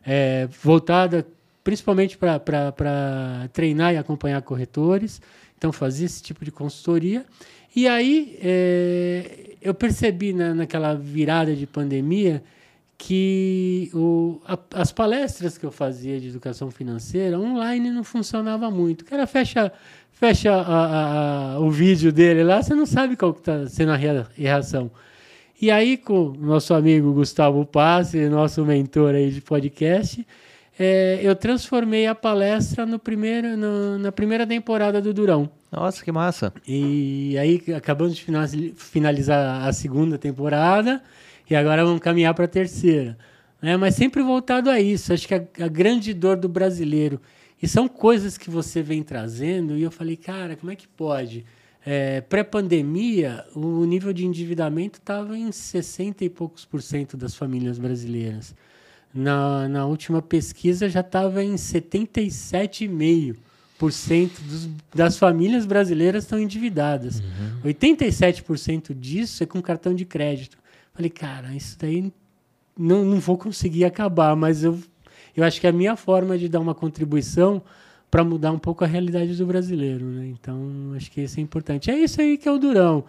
É, 0.05 0.47
voltada 0.61 1.25
principalmente 1.63 2.17
para 2.17 3.49
treinar 3.53 3.93
e 3.93 3.97
acompanhar 3.97 4.41
corretores. 4.41 5.21
Então, 5.57 5.71
fazia 5.71 6.05
esse 6.05 6.21
tipo 6.21 6.43
de 6.43 6.51
consultoria. 6.51 7.25
E 7.75 7.87
aí 7.87 8.37
é, 8.41 9.55
eu 9.61 9.73
percebi 9.73 10.33
na, 10.33 10.53
naquela 10.53 10.93
virada 10.93 11.55
de 11.55 11.65
pandemia 11.65 12.43
que 12.97 13.89
o, 13.93 14.39
a, 14.47 14.57
as 14.75 14.91
palestras 14.91 15.57
que 15.57 15.65
eu 15.65 15.71
fazia 15.71 16.19
de 16.19 16.29
educação 16.29 16.71
financeira 16.71 17.39
online 17.39 17.91
não 17.91 18.03
funcionava 18.03 18.69
muito. 18.69 19.01
O 19.01 19.05
cara 19.05 19.25
fecha, 19.27 19.71
fecha 20.11 20.53
a, 20.53 21.55
a, 21.55 21.59
o 21.59 21.69
vídeo 21.69 22.13
dele 22.13 22.43
lá, 22.43 22.61
você 22.61 22.73
não 22.73 22.85
sabe 22.85 23.17
qual 23.17 23.31
está 23.31 23.67
sendo 23.67 23.91
a 23.91 23.99
reação. 24.35 24.91
E 25.59 25.71
aí, 25.71 25.97
com 25.97 26.29
o 26.29 26.33
nosso 26.33 26.73
amigo 26.73 27.13
Gustavo 27.13 27.65
Passe, 27.65 28.27
nosso 28.27 28.63
mentor 28.65 29.15
aí 29.15 29.31
de 29.31 29.41
podcast, 29.41 30.25
é, 30.77 31.19
eu 31.21 31.35
transformei 31.35 32.07
a 32.07 32.15
palestra 32.15 32.85
no 32.85 32.99
primeiro, 32.99 33.55
no, 33.55 33.97
na 33.97 34.11
primeira 34.11 34.45
temporada 34.45 35.01
do 35.01 35.13
Durão. 35.13 35.49
Nossa, 35.75 36.03
que 36.03 36.11
massa. 36.11 36.53
E 36.67 37.35
aí 37.39 37.63
acabamos 37.75 38.15
de 38.15 38.23
finalizar 38.75 39.67
a 39.67 39.73
segunda 39.73 40.19
temporada 40.19 41.01
e 41.49 41.55
agora 41.55 41.83
vamos 41.83 41.99
caminhar 41.99 42.35
para 42.35 42.45
a 42.45 42.47
terceira. 42.47 43.17
Né? 43.59 43.75
Mas 43.75 43.95
sempre 43.95 44.21
voltado 44.21 44.69
a 44.69 44.79
isso. 44.79 45.11
Acho 45.11 45.27
que 45.27 45.33
a, 45.33 45.43
a 45.61 45.67
grande 45.67 46.13
dor 46.13 46.37
do 46.37 46.47
brasileiro. 46.47 47.19
E 47.59 47.67
são 47.67 47.87
coisas 47.87 48.37
que 48.37 48.51
você 48.51 48.83
vem 48.83 49.01
trazendo, 49.01 49.75
e 49.75 49.81
eu 49.81 49.89
falei, 49.89 50.15
cara, 50.15 50.55
como 50.55 50.71
é 50.71 50.75
que 50.75 50.87
pode? 50.87 51.43
É, 51.83 52.21
Pré-pandemia, 52.21 53.43
o 53.55 53.83
nível 53.85 54.13
de 54.13 54.25
endividamento 54.25 54.99
estava 54.99 55.35
em 55.35 55.51
60 55.51 56.23
e 56.23 56.29
poucos 56.29 56.65
por 56.65 56.83
cento 56.83 57.17
das 57.17 57.35
famílias 57.35 57.79
brasileiras. 57.79 58.53
Na, 59.11 59.67
na 59.67 59.85
última 59.87 60.21
pesquisa 60.21 60.87
já 60.87 60.99
estava 60.99 61.43
em 61.43 61.55
77,5%. 61.55 63.37
87% 63.79 64.69
das 64.93 65.17
famílias 65.17 65.65
brasileiras 65.65 66.23
estão 66.23 66.39
endividadas. 66.39 67.19
Uhum. 67.19 67.71
87% 67.71 68.93
disso 68.97 69.43
é 69.43 69.45
com 69.45 69.61
cartão 69.61 69.93
de 69.93 70.05
crédito. 70.05 70.57
Falei, 70.93 71.09
cara, 71.09 71.53
isso 71.55 71.77
daí 71.79 72.11
não, 72.77 73.03
não 73.03 73.19
vou 73.19 73.37
conseguir 73.37 73.85
acabar, 73.85 74.35
mas 74.35 74.63
eu, 74.63 74.79
eu 75.35 75.43
acho 75.43 75.59
que 75.59 75.67
é 75.67 75.69
a 75.69 75.73
minha 75.73 75.95
forma 75.95 76.37
de 76.37 76.47
dar 76.47 76.59
uma 76.59 76.75
contribuição 76.75 77.61
para 78.09 78.23
mudar 78.23 78.51
um 78.51 78.59
pouco 78.59 78.83
a 78.83 78.87
realidade 78.87 79.35
do 79.35 79.45
brasileiro. 79.45 80.05
Né? 80.05 80.27
Então, 80.27 80.93
acho 80.95 81.09
que 81.09 81.21
isso 81.21 81.39
é 81.39 81.43
importante. 81.43 81.89
É 81.89 81.97
isso 81.97 82.21
aí 82.21 82.37
que 82.37 82.47
é 82.47 82.51
o 82.51 82.59
Durão. 82.59 83.03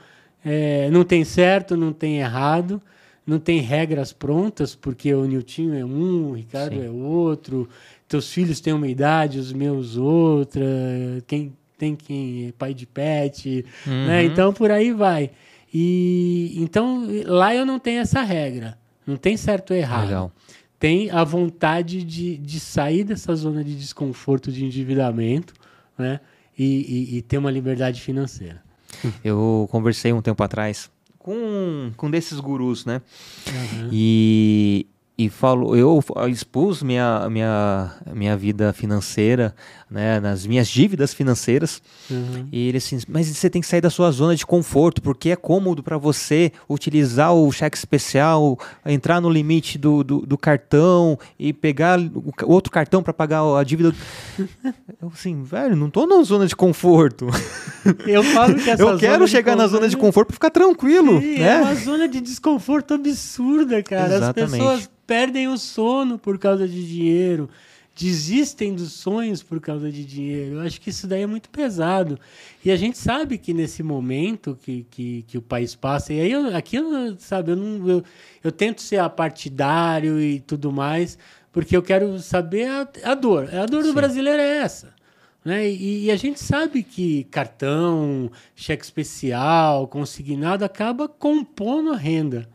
É, 0.44 0.90
não 0.90 1.04
tem 1.04 1.24
certo, 1.24 1.76
não 1.76 1.92
tem 1.92 2.18
errado, 2.18 2.80
não 3.26 3.38
tem 3.38 3.60
regras 3.60 4.12
prontas, 4.12 4.74
porque 4.74 5.14
o 5.14 5.24
Niltinho 5.24 5.74
é 5.74 5.84
um, 5.84 6.30
o 6.30 6.32
Ricardo 6.32 6.74
Sim. 6.74 6.86
é 6.86 6.90
outro 6.90 7.68
teus 8.08 8.32
filhos 8.32 8.60
têm 8.60 8.72
uma 8.72 8.88
idade, 8.88 9.38
os 9.38 9.52
meus 9.52 9.96
outra, 9.96 10.64
quem 11.26 11.52
tem 11.76 11.96
quem 11.96 12.48
é 12.48 12.52
pai 12.52 12.72
de 12.72 12.86
pet, 12.86 13.64
uhum. 13.86 14.06
né? 14.06 14.24
Então 14.24 14.52
por 14.52 14.70
aí 14.70 14.92
vai. 14.92 15.30
E 15.72 16.54
então 16.56 17.06
lá 17.26 17.54
eu 17.54 17.66
não 17.66 17.78
tenho 17.78 18.00
essa 18.00 18.22
regra. 18.22 18.78
Não 19.06 19.16
tem 19.16 19.36
certo 19.36 19.72
ou 19.72 19.76
errado. 19.76 20.06
Legal. 20.06 20.32
Tem 20.78 21.10
a 21.10 21.24
vontade 21.24 22.02
de, 22.02 22.36
de 22.36 22.60
sair 22.60 23.04
dessa 23.04 23.34
zona 23.34 23.62
de 23.62 23.74
desconforto 23.74 24.50
de 24.50 24.64
endividamento, 24.64 25.54
né? 25.96 26.20
E, 26.56 26.64
e, 26.64 27.16
e 27.18 27.22
ter 27.22 27.38
uma 27.38 27.50
liberdade 27.50 28.00
financeira. 28.00 28.62
Eu 29.24 29.68
conversei 29.70 30.12
um 30.12 30.22
tempo 30.22 30.42
atrás 30.42 30.90
com, 31.18 31.90
com 31.96 32.10
desses 32.10 32.38
gurus, 32.38 32.84
né? 32.84 33.00
Uhum. 33.48 33.88
E, 33.90 34.86
e 35.16 35.28
falo, 35.28 35.76
eu 35.76 36.02
expus 36.28 36.82
minha, 36.82 37.28
minha, 37.30 37.92
minha 38.12 38.36
vida 38.36 38.72
financeira, 38.72 39.54
né, 39.90 40.20
nas 40.20 40.46
minhas 40.46 40.68
dívidas 40.68 41.14
financeiras. 41.14 41.82
Uhum. 42.10 42.48
E 42.50 42.68
ele 42.68 42.78
assim, 42.78 42.98
mas 43.08 43.26
você 43.26 43.48
tem 43.48 43.60
que 43.60 43.68
sair 43.68 43.80
da 43.80 43.90
sua 43.90 44.10
zona 44.10 44.34
de 44.34 44.44
conforto, 44.46 45.02
porque 45.02 45.30
é 45.30 45.36
cômodo 45.36 45.82
para 45.82 45.98
você 45.98 46.52
utilizar 46.68 47.34
o 47.34 47.50
cheque 47.52 47.76
especial, 47.76 48.58
entrar 48.84 49.20
no 49.20 49.30
limite 49.30 49.78
do, 49.78 50.02
do, 50.02 50.20
do 50.20 50.38
cartão 50.38 51.18
e 51.38 51.52
pegar 51.52 51.98
o 51.98 52.52
outro 52.52 52.72
cartão 52.72 53.02
para 53.02 53.12
pagar 53.12 53.42
a 53.56 53.62
dívida. 53.62 53.94
eu 55.00 55.08
assim, 55.12 55.42
velho, 55.42 55.76
não 55.76 55.90
tô 55.90 56.06
na 56.06 56.22
zona 56.22 56.46
de 56.46 56.56
conforto. 56.56 57.28
Eu 58.06 58.22
falo 58.22 58.54
que 58.56 58.68
essa 58.70 58.82
Eu 58.82 58.98
quero 58.98 59.26
chegar 59.28 59.56
na 59.56 59.66
zona 59.66 59.88
de 59.88 59.96
conforto 59.96 60.28
para 60.28 60.34
ficar 60.34 60.50
tranquilo, 60.50 61.20
Sim, 61.20 61.38
né? 61.38 61.60
É 61.60 61.62
uma 61.62 61.74
zona 61.74 62.08
de 62.08 62.20
desconforto 62.20 62.94
absurda, 62.94 63.82
cara. 63.82 64.16
Exatamente. 64.16 64.44
As 64.44 64.50
pessoas 64.50 64.90
perdem 65.06 65.48
o 65.48 65.56
sono 65.58 66.18
por 66.18 66.38
causa 66.38 66.66
de 66.66 66.86
dinheiro, 66.86 67.48
desistem 67.94 68.74
dos 68.74 68.92
sonhos 68.92 69.42
por 69.42 69.60
causa 69.60 69.90
de 69.90 70.04
dinheiro. 70.04 70.56
Eu 70.56 70.60
acho 70.62 70.80
que 70.80 70.90
isso 70.90 71.06
daí 71.06 71.22
é 71.22 71.26
muito 71.26 71.48
pesado. 71.48 72.18
E 72.64 72.70
a 72.70 72.76
gente 72.76 72.98
sabe 72.98 73.38
que 73.38 73.54
nesse 73.54 73.82
momento 73.82 74.58
que, 74.60 74.84
que, 74.90 75.22
que 75.28 75.38
o 75.38 75.42
país 75.42 75.74
passa, 75.74 76.12
e 76.12 76.20
aí 76.20 76.32
eu, 76.32 76.56
aqui, 76.56 76.76
eu, 76.76 77.16
sabe, 77.18 77.52
eu, 77.52 77.56
não, 77.56 77.88
eu, 77.88 78.04
eu 78.42 78.50
tento 78.50 78.82
ser 78.82 78.98
apartidário 78.98 80.20
e 80.20 80.40
tudo 80.40 80.72
mais, 80.72 81.16
porque 81.52 81.76
eu 81.76 81.82
quero 81.82 82.18
saber 82.18 82.68
a, 82.68 82.88
a 83.04 83.14
dor. 83.14 83.54
A 83.54 83.66
dor 83.66 83.82
Sim. 83.82 83.88
do 83.88 83.94
brasileiro 83.94 84.42
é 84.42 84.58
essa. 84.58 84.92
Né? 85.44 85.68
E, 85.68 86.06
e, 86.06 86.10
a 86.10 86.16
gente 86.16 86.40
sabe 86.40 86.82
que 86.82 87.24
cartão, 87.24 88.30
cheque 88.56 88.82
especial, 88.82 89.86
consignado 89.86 90.64
acaba 90.64 91.06
compondo 91.06 91.92
a 91.92 91.96
renda 91.96 92.48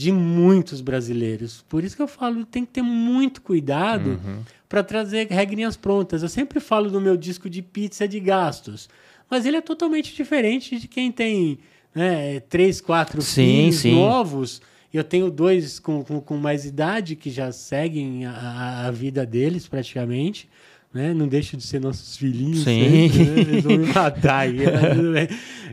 de 0.00 0.10
muitos 0.10 0.80
brasileiros. 0.80 1.62
Por 1.68 1.84
isso 1.84 1.94
que 1.94 2.00
eu 2.00 2.08
falo, 2.08 2.46
tem 2.46 2.64
que 2.64 2.72
ter 2.72 2.80
muito 2.80 3.42
cuidado 3.42 4.18
uhum. 4.24 4.38
para 4.66 4.82
trazer 4.82 5.26
regrinhas 5.28 5.76
prontas. 5.76 6.22
Eu 6.22 6.28
sempre 6.30 6.58
falo 6.58 6.90
do 6.90 6.98
meu 6.98 7.18
disco 7.18 7.50
de 7.50 7.60
pizza 7.60 8.08
de 8.08 8.18
gastos, 8.18 8.88
mas 9.30 9.44
ele 9.44 9.58
é 9.58 9.60
totalmente 9.60 10.14
diferente 10.14 10.78
de 10.78 10.88
quem 10.88 11.12
tem 11.12 11.58
né, 11.94 12.40
três, 12.40 12.80
quatro 12.80 13.20
sim, 13.20 13.44
filhos 13.44 13.76
sim. 13.76 13.94
novos. 13.94 14.62
Eu 14.90 15.04
tenho 15.04 15.30
dois 15.30 15.78
com, 15.78 16.02
com, 16.02 16.18
com, 16.18 16.38
mais 16.38 16.64
idade 16.64 17.14
que 17.14 17.28
já 17.28 17.52
seguem 17.52 18.24
a, 18.24 18.86
a 18.86 18.90
vida 18.90 19.26
deles 19.26 19.68
praticamente. 19.68 20.48
Né? 20.94 21.12
Não 21.12 21.28
deixam 21.28 21.58
de 21.58 21.66
ser 21.66 21.78
nossos 21.78 22.16
filhinhos. 22.16 22.64
Sim. 22.64 23.10
Sempre, 23.10 23.24
né? 23.26 23.40
Eles 23.42 23.64
vão 23.64 23.76
me 23.76 23.92
matar. 23.92 24.48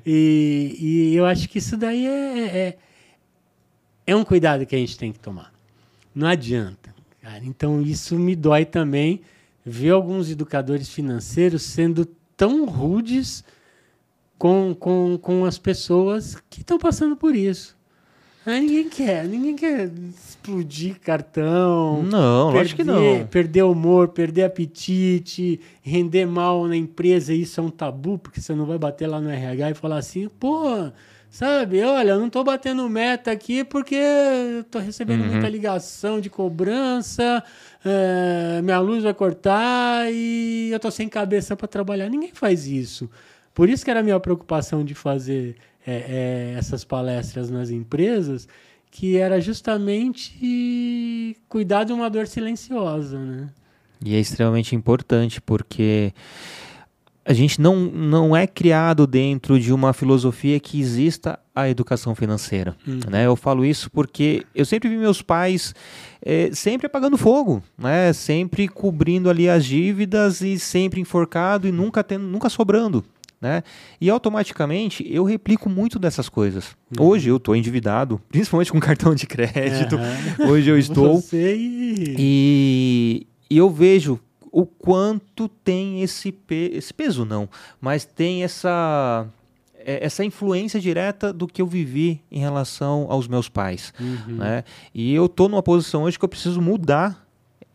e, 0.05 0.75
e 0.77 1.15
eu 1.15 1.25
acho 1.25 1.47
que 1.47 1.59
isso 1.59 1.77
daí 1.77 2.05
é, 2.05 2.39
é 2.39 2.77
é 4.07 4.15
um 4.15 4.23
cuidado 4.23 4.65
que 4.65 4.75
a 4.75 4.79
gente 4.79 4.97
tem 4.97 5.11
que 5.11 5.19
tomar. 5.19 5.53
Não 6.15 6.27
adianta. 6.27 6.95
Cara. 7.21 7.43
Então, 7.43 7.81
isso 7.81 8.17
me 8.17 8.35
dói 8.35 8.63
também 8.63 9.21
ver 9.65 9.89
alguns 9.89 10.31
educadores 10.31 10.89
financeiros 10.89 11.61
sendo 11.61 12.05
tão 12.37 12.65
rudes 12.65 13.43
com, 14.37 14.73
com, 14.73 15.19
com 15.21 15.43
as 15.43 15.57
pessoas 15.57 16.37
que 16.49 16.61
estão 16.61 16.79
passando 16.79 17.17
por 17.17 17.35
isso. 17.35 17.75
Ah, 18.45 18.61
ninguém 18.61 18.87
quer, 18.87 19.27
ninguém 19.27 19.57
quer 19.57 19.91
explodir 20.17 21.01
cartão. 21.01 22.01
Não, 22.01 22.45
perder, 22.45 22.57
lógico 22.57 22.77
que 22.77 22.83
não. 22.85 23.27
Perder 23.27 23.63
humor, 23.63 24.07
perder 24.07 24.43
apetite, 24.45 25.59
render 25.81 26.25
mal 26.25 26.65
na 26.65 26.77
empresa, 26.77 27.33
isso 27.33 27.59
é 27.59 27.63
um 27.63 27.69
tabu, 27.69 28.17
porque 28.17 28.39
você 28.39 28.55
não 28.55 28.65
vai 28.65 28.77
bater 28.77 29.05
lá 29.05 29.19
no 29.19 29.29
RH 29.29 29.71
e 29.71 29.73
falar 29.73 29.97
assim, 29.97 30.29
pô, 30.39 30.89
Sabe, 31.29 31.83
olha, 31.83 32.11
eu 32.11 32.19
não 32.19 32.27
estou 32.27 32.43
batendo 32.43 32.87
meta 32.89 33.31
aqui 33.31 33.63
porque 33.63 33.95
estou 34.61 34.81
recebendo 34.81 35.21
uhum. 35.21 35.31
muita 35.33 35.49
ligação 35.49 36.19
de 36.19 36.29
cobrança, 36.29 37.43
é, 37.85 38.61
minha 38.63 38.79
luz 38.79 39.03
vai 39.03 39.13
cortar 39.13 40.11
e 40.11 40.69
eu 40.71 40.77
estou 40.77 40.89
sem 40.89 41.07
cabeça 41.07 41.55
para 41.55 41.67
trabalhar. 41.67 42.09
Ninguém 42.09 42.31
faz 42.33 42.65
isso. 42.65 43.09
Por 43.53 43.69
isso 43.69 43.83
que 43.83 43.91
era 43.91 43.99
a 43.99 44.03
minha 44.03 44.19
preocupação 44.19 44.83
de 44.83 44.95
fazer 44.95 45.55
é, 45.85 46.53
é, 46.53 46.55
essas 46.57 46.83
palestras 46.83 47.49
nas 47.49 47.69
empresas, 47.69 48.47
que 48.89 49.17
era 49.17 49.39
justamente 49.39 51.35
cuidar 51.47 51.83
de 51.83 51.93
uma 51.93 52.09
dor 52.09 52.27
silenciosa, 52.27 53.19
né? 53.19 53.49
E 54.03 54.15
é 54.15 54.19
extremamente 54.19 54.75
importante 54.75 55.41
porque 55.41 56.13
a 57.27 57.33
gente 57.33 57.59
não, 57.59 57.75
não 57.75 58.33
é 58.33 58.47
criado 58.47 59.05
dentro 59.05 59.59
de 59.59 59.73
uma 59.73 59.91
filosofia 59.91 60.57
que 60.61 60.79
exista 60.79 61.37
a 61.53 61.67
educação 61.67 62.15
financeira. 62.15 62.73
Hum. 62.87 63.01
Né? 63.09 63.25
Eu 63.25 63.35
falo 63.35 63.65
isso 63.65 63.91
porque 63.91 64.45
eu 64.55 64.65
sempre 64.65 64.87
vi 64.87 64.95
meus 64.95 65.21
pais 65.21 65.75
é, 66.21 66.49
sempre 66.53 66.87
apagando 66.87 67.17
fogo, 67.17 67.61
né? 67.77 68.13
sempre 68.13 68.69
cobrindo 68.69 69.29
ali 69.29 69.49
as 69.49 69.65
dívidas 69.65 70.39
e 70.39 70.57
sempre 70.57 71.01
enforcado 71.01 71.67
e 71.67 71.71
nunca, 71.71 72.01
tendo, 72.01 72.23
nunca 72.23 72.47
sobrando. 72.47 73.03
Né? 73.41 73.61
E 73.99 74.09
automaticamente 74.09 75.05
eu 75.13 75.25
replico 75.25 75.69
muito 75.69 75.99
dessas 75.99 76.29
coisas. 76.29 76.77
Uhum. 76.97 77.07
Hoje 77.07 77.29
eu 77.29 77.35
estou 77.35 77.57
endividado, 77.57 78.21
principalmente 78.31 78.71
com 78.71 78.79
cartão 78.79 79.13
de 79.13 79.27
crédito. 79.27 79.97
Uhum. 79.97 80.47
Hoje 80.47 80.69
eu 80.69 80.79
estou. 80.79 81.21
E, 81.33 83.27
e 83.49 83.57
eu 83.57 83.69
vejo 83.69 84.17
o 84.57 84.65
quanto 84.65 85.47
tem 85.47 86.01
esse, 86.01 86.31
pe 86.31 86.71
esse 86.73 86.91
peso, 86.91 87.23
não, 87.23 87.47
mas 87.79 88.05
tem 88.05 88.43
essa 88.43 89.27
é, 89.77 90.03
essa 90.03 90.25
influência 90.25 90.79
direta 90.79 91.31
do 91.31 91.45
que 91.45 91.61
eu 91.61 91.67
vivi 91.67 92.23
em 92.31 92.39
relação 92.39 93.05
aos 93.07 93.27
meus 93.27 93.47
pais. 93.47 93.93
Uhum. 93.99 94.37
Né? 94.37 94.63
E 94.95 95.13
eu 95.13 95.27
estou 95.27 95.47
numa 95.47 95.61
posição 95.61 96.05
hoje 96.05 96.17
que 96.17 96.25
eu 96.25 96.29
preciso 96.29 96.59
mudar 96.59 97.23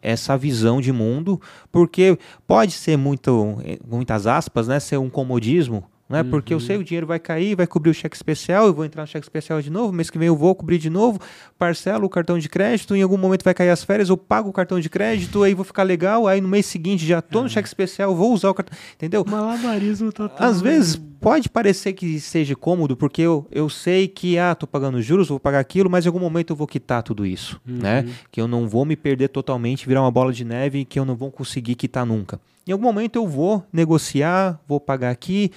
essa 0.02 0.36
visão 0.36 0.80
de 0.80 0.90
mundo, 0.90 1.40
porque 1.70 2.18
pode 2.48 2.72
ser 2.72 2.96
muito, 2.96 3.62
muitas 3.88 4.26
aspas, 4.26 4.66
né, 4.66 4.80
ser 4.80 4.96
um 4.96 5.08
comodismo, 5.08 5.84
né? 6.12 6.20
Uhum. 6.20 6.28
Porque 6.28 6.52
eu 6.52 6.60
sei 6.60 6.76
o 6.76 6.84
dinheiro 6.84 7.06
vai 7.06 7.18
cair, 7.18 7.56
vai 7.56 7.66
cobrir 7.66 7.88
o 7.88 7.94
cheque 7.94 8.14
especial, 8.14 8.66
eu 8.66 8.74
vou 8.74 8.84
entrar 8.84 9.00
no 9.00 9.08
cheque 9.08 9.24
especial 9.24 9.62
de 9.62 9.70
novo, 9.70 9.94
mês 9.94 10.10
que 10.10 10.18
vem 10.18 10.28
eu 10.28 10.36
vou 10.36 10.54
cobrir 10.54 10.76
de 10.76 10.90
novo, 10.90 11.18
parcelo 11.58 12.04
o 12.04 12.10
cartão 12.10 12.38
de 12.38 12.50
crédito, 12.50 12.94
em 12.94 13.00
algum 13.00 13.16
momento 13.16 13.42
vai 13.42 13.54
cair 13.54 13.70
as 13.70 13.82
férias, 13.82 14.10
eu 14.10 14.16
pago 14.18 14.50
o 14.50 14.52
cartão 14.52 14.78
de 14.78 14.90
crédito, 14.90 15.42
aí 15.42 15.54
vou 15.54 15.64
ficar 15.64 15.84
legal, 15.84 16.28
aí 16.28 16.38
no 16.38 16.48
mês 16.48 16.66
seguinte 16.66 17.06
já 17.06 17.22
tô 17.22 17.40
no 17.40 17.46
é. 17.46 17.48
cheque 17.48 17.66
especial, 17.66 18.14
vou 18.14 18.30
usar 18.30 18.50
o 18.50 18.54
cartão, 18.54 18.76
entendeu? 18.94 19.24
Malabarismo 19.26 20.12
total. 20.12 20.46
Às 20.46 20.60
vezes 20.60 21.00
pode 21.18 21.48
parecer 21.48 21.94
que 21.94 22.20
seja 22.20 22.54
cômodo, 22.54 22.94
porque 22.94 23.22
eu, 23.22 23.46
eu 23.50 23.70
sei 23.70 24.06
que, 24.06 24.36
ah, 24.36 24.54
tô 24.54 24.66
pagando 24.66 25.00
juros, 25.00 25.28
vou 25.28 25.40
pagar 25.40 25.60
aquilo, 25.60 25.88
mas 25.88 26.04
em 26.04 26.08
algum 26.08 26.20
momento 26.20 26.50
eu 26.50 26.56
vou 26.56 26.66
quitar 26.66 27.02
tudo 27.02 27.24
isso, 27.24 27.58
uhum. 27.66 27.78
né? 27.78 28.06
Que 28.30 28.38
eu 28.38 28.46
não 28.46 28.68
vou 28.68 28.84
me 28.84 28.96
perder 28.96 29.28
totalmente, 29.28 29.88
virar 29.88 30.02
uma 30.02 30.10
bola 30.10 30.30
de 30.30 30.44
neve 30.44 30.84
que 30.84 30.98
eu 30.98 31.06
não 31.06 31.16
vou 31.16 31.30
conseguir 31.30 31.74
quitar 31.74 32.04
nunca. 32.04 32.38
Em 32.66 32.72
algum 32.72 32.84
momento 32.84 33.16
eu 33.16 33.26
vou 33.26 33.64
negociar, 33.72 34.60
vou 34.68 34.78
pagar 34.78 35.10
aqui 35.10 35.50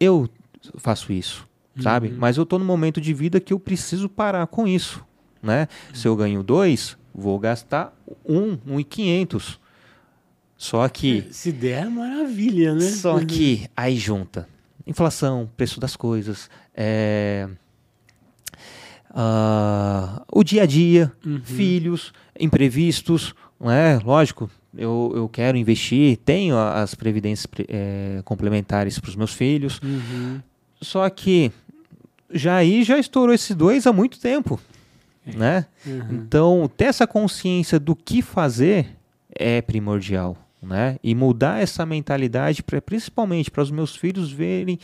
eu 0.00 0.28
faço 0.76 1.12
isso, 1.12 1.46
uhum. 1.76 1.82
sabe? 1.82 2.10
Mas 2.10 2.36
eu 2.36 2.42
estou 2.42 2.58
no 2.58 2.64
momento 2.64 3.00
de 3.00 3.12
vida 3.14 3.40
que 3.40 3.52
eu 3.52 3.60
preciso 3.60 4.08
parar 4.08 4.46
com 4.46 4.66
isso, 4.66 5.04
né? 5.42 5.68
Uhum. 5.88 5.94
Se 5.94 6.08
eu 6.08 6.16
ganho 6.16 6.42
dois, 6.42 6.96
vou 7.14 7.38
gastar 7.38 7.96
um, 8.26 8.58
um 8.66 8.80
e 8.80 8.84
quinhentos. 8.84 9.60
Só 10.56 10.88
que... 10.88 11.26
É, 11.28 11.32
se 11.32 11.52
der, 11.52 11.86
é 11.86 11.88
maravilha, 11.88 12.74
né? 12.74 12.80
Só 12.80 13.16
uhum. 13.16 13.26
que 13.26 13.68
aí 13.76 13.96
junta 13.96 14.48
inflação, 14.88 15.50
preço 15.54 15.78
das 15.78 15.94
coisas, 15.94 16.48
é... 16.74 17.46
Uh, 19.10 20.22
o 20.32 20.44
dia 20.44 20.62
a 20.62 20.66
dia, 20.66 21.12
uhum. 21.24 21.40
filhos, 21.42 22.12
imprevistos, 22.38 23.34
não 23.58 23.70
é? 23.70 23.98
Lógico, 23.98 24.50
eu, 24.76 25.12
eu 25.14 25.28
quero 25.28 25.56
investir, 25.56 26.18
tenho 26.18 26.56
as 26.56 26.94
previdências 26.94 27.46
é, 27.68 28.20
complementares 28.24 28.98
para 28.98 29.08
os 29.08 29.16
meus 29.16 29.32
filhos. 29.32 29.80
Uhum. 29.82 30.40
Só 30.80 31.08
que 31.08 31.50
já 32.30 32.56
aí 32.56 32.82
já 32.84 32.98
estourou 32.98 33.34
esses 33.34 33.54
dois 33.56 33.86
há 33.86 33.92
muito 33.92 34.20
tempo. 34.20 34.60
É. 35.26 35.36
Né? 35.36 35.66
Uhum. 35.86 36.06
Então, 36.12 36.70
ter 36.76 36.86
essa 36.86 37.06
consciência 37.06 37.78
do 37.78 37.94
que 37.94 38.22
fazer 38.22 38.96
é 39.30 39.60
primordial. 39.60 40.36
Né? 40.60 40.96
E 41.04 41.14
mudar 41.14 41.62
essa 41.62 41.86
mentalidade, 41.86 42.64
pra, 42.64 42.82
principalmente 42.82 43.48
para 43.48 43.62
os 43.62 43.70
meus 43.70 43.94
filhos 43.94 44.32
verem, 44.32 44.76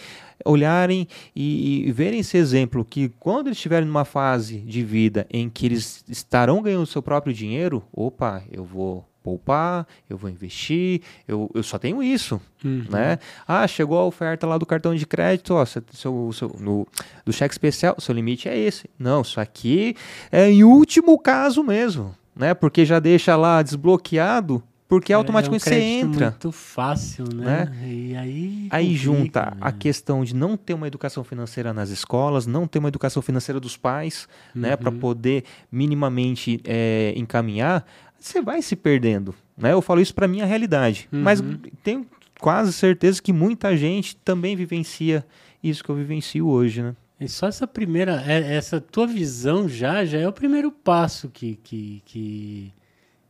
olharem 0.45 1.09
e, 1.35 1.89
e, 1.89 1.93
verem 1.93 2.21
esse 2.21 2.37
exemplo 2.37 2.85
que 2.85 3.09
quando 3.19 3.49
eles 3.49 3.59
estiverem 3.59 3.87
numa 3.87 4.05
fase 4.05 4.59
de 4.59 4.85
vida 4.85 5.27
em 5.29 5.51
que 5.51 5.67
eles 5.67 6.05
estarão 6.09 6.63
ganhando 6.63 6.87
seu 6.87 7.03
próprio 7.03 7.35
dinheiro, 7.35 7.83
opa, 7.93 8.45
eu 8.53 8.65
vou 8.65 9.05
poupar, 9.25 9.87
eu 10.09 10.19
vou 10.19 10.29
investir, 10.31 11.01
eu, 11.27 11.51
eu 11.55 11.63
só 11.63 11.79
tenho 11.79 12.03
isso, 12.03 12.39
Uhum. 12.63 12.85
né? 12.91 13.19
Ah, 13.49 13.67
chegou 13.67 13.99
a 13.99 14.05
oferta 14.05 14.47
lá 14.47 14.59
do 14.59 14.67
cartão 14.67 14.95
de 14.95 15.07
crédito, 15.07 15.55
ó, 15.55 15.65
seu, 15.65 15.83
seu, 15.93 16.31
seu- 16.33 16.57
no, 16.61 16.87
do 17.25 17.33
cheque 17.33 17.53
especial, 17.55 17.97
seu 17.99 18.15
limite 18.15 18.49
é 18.49 18.57
esse. 18.59 18.89
Não, 18.99 19.23
isso 19.23 19.41
aqui 19.41 19.97
é 20.31 20.49
em 20.51 20.63
último 20.63 21.19
caso 21.19 21.65
mesmo, 21.65 22.15
né? 22.37 22.53
Porque 22.55 22.85
já 22.85 22.99
deixa 23.01 23.35
lá 23.35 23.63
desbloqueado, 23.63 24.63
porque 24.87 25.13
automaticamente 25.13 25.69
é 25.69 25.73
um 25.73 25.79
você 25.81 25.81
entra. 25.83 26.31
muito 26.31 26.53
fácil, 26.53 27.25
né? 27.35 27.67
E 27.83 28.15
aí 28.17 28.69
Aí 28.71 28.95
junta 28.95 29.57
a 29.61 29.71
né? 29.73 29.77
questão 29.79 30.23
de 30.25 30.35
não 30.35 30.57
ter 30.57 30.75
uma 30.75 30.87
educação 30.87 31.25
financeira 31.25 31.73
nas 31.73 31.89
escolas, 31.89 32.47
não 32.47 32.67
ter 32.67 32.79
uma 32.79 32.89
educação 32.89 33.23
financeira 33.23 33.59
dos 33.59 33.77
pais, 33.77 34.29
né, 34.55 34.77
para 34.77 34.91
Uhum. 34.91 34.99
poder 34.99 35.45
minimamente 35.73 36.61
é, 36.65 37.13
encaminhar, 37.17 37.85
você 38.27 38.41
vai 38.41 38.63
se 38.63 38.75
perdendo, 38.77 39.35
né? 39.57 39.73
Eu 39.73 39.83
falo 39.83 40.01
isso 40.01 40.15
para 40.15 40.27
minha 40.29 40.45
realidade, 40.47 41.09
mas 41.13 41.41
Uhum. 41.41 41.59
tenho 41.83 42.07
quase 42.41 42.73
certeza 42.73 43.21
que 43.23 43.33
muita 43.33 43.77
gente 43.77 44.17
também 44.17 44.57
vivencia 44.57 45.25
isso 45.63 45.83
que 45.85 45.91
eu 45.91 45.95
vivencio 45.95 46.47
hoje, 46.49 46.83
né? 46.83 46.95
E 47.21 47.29
só 47.29 47.47
essa 47.47 47.67
primeira, 47.67 48.23
é- 48.27 48.55
essa 48.57 48.81
tua 48.81 49.07
visão 49.07 49.69
já, 49.69 50.05
já 50.05 50.19
é 50.19 50.27
o 50.29 50.33
primeiro 50.33 50.71
passo 50.73 51.29
que, 51.29 51.57
que, 51.63 52.03
que, 52.05 52.73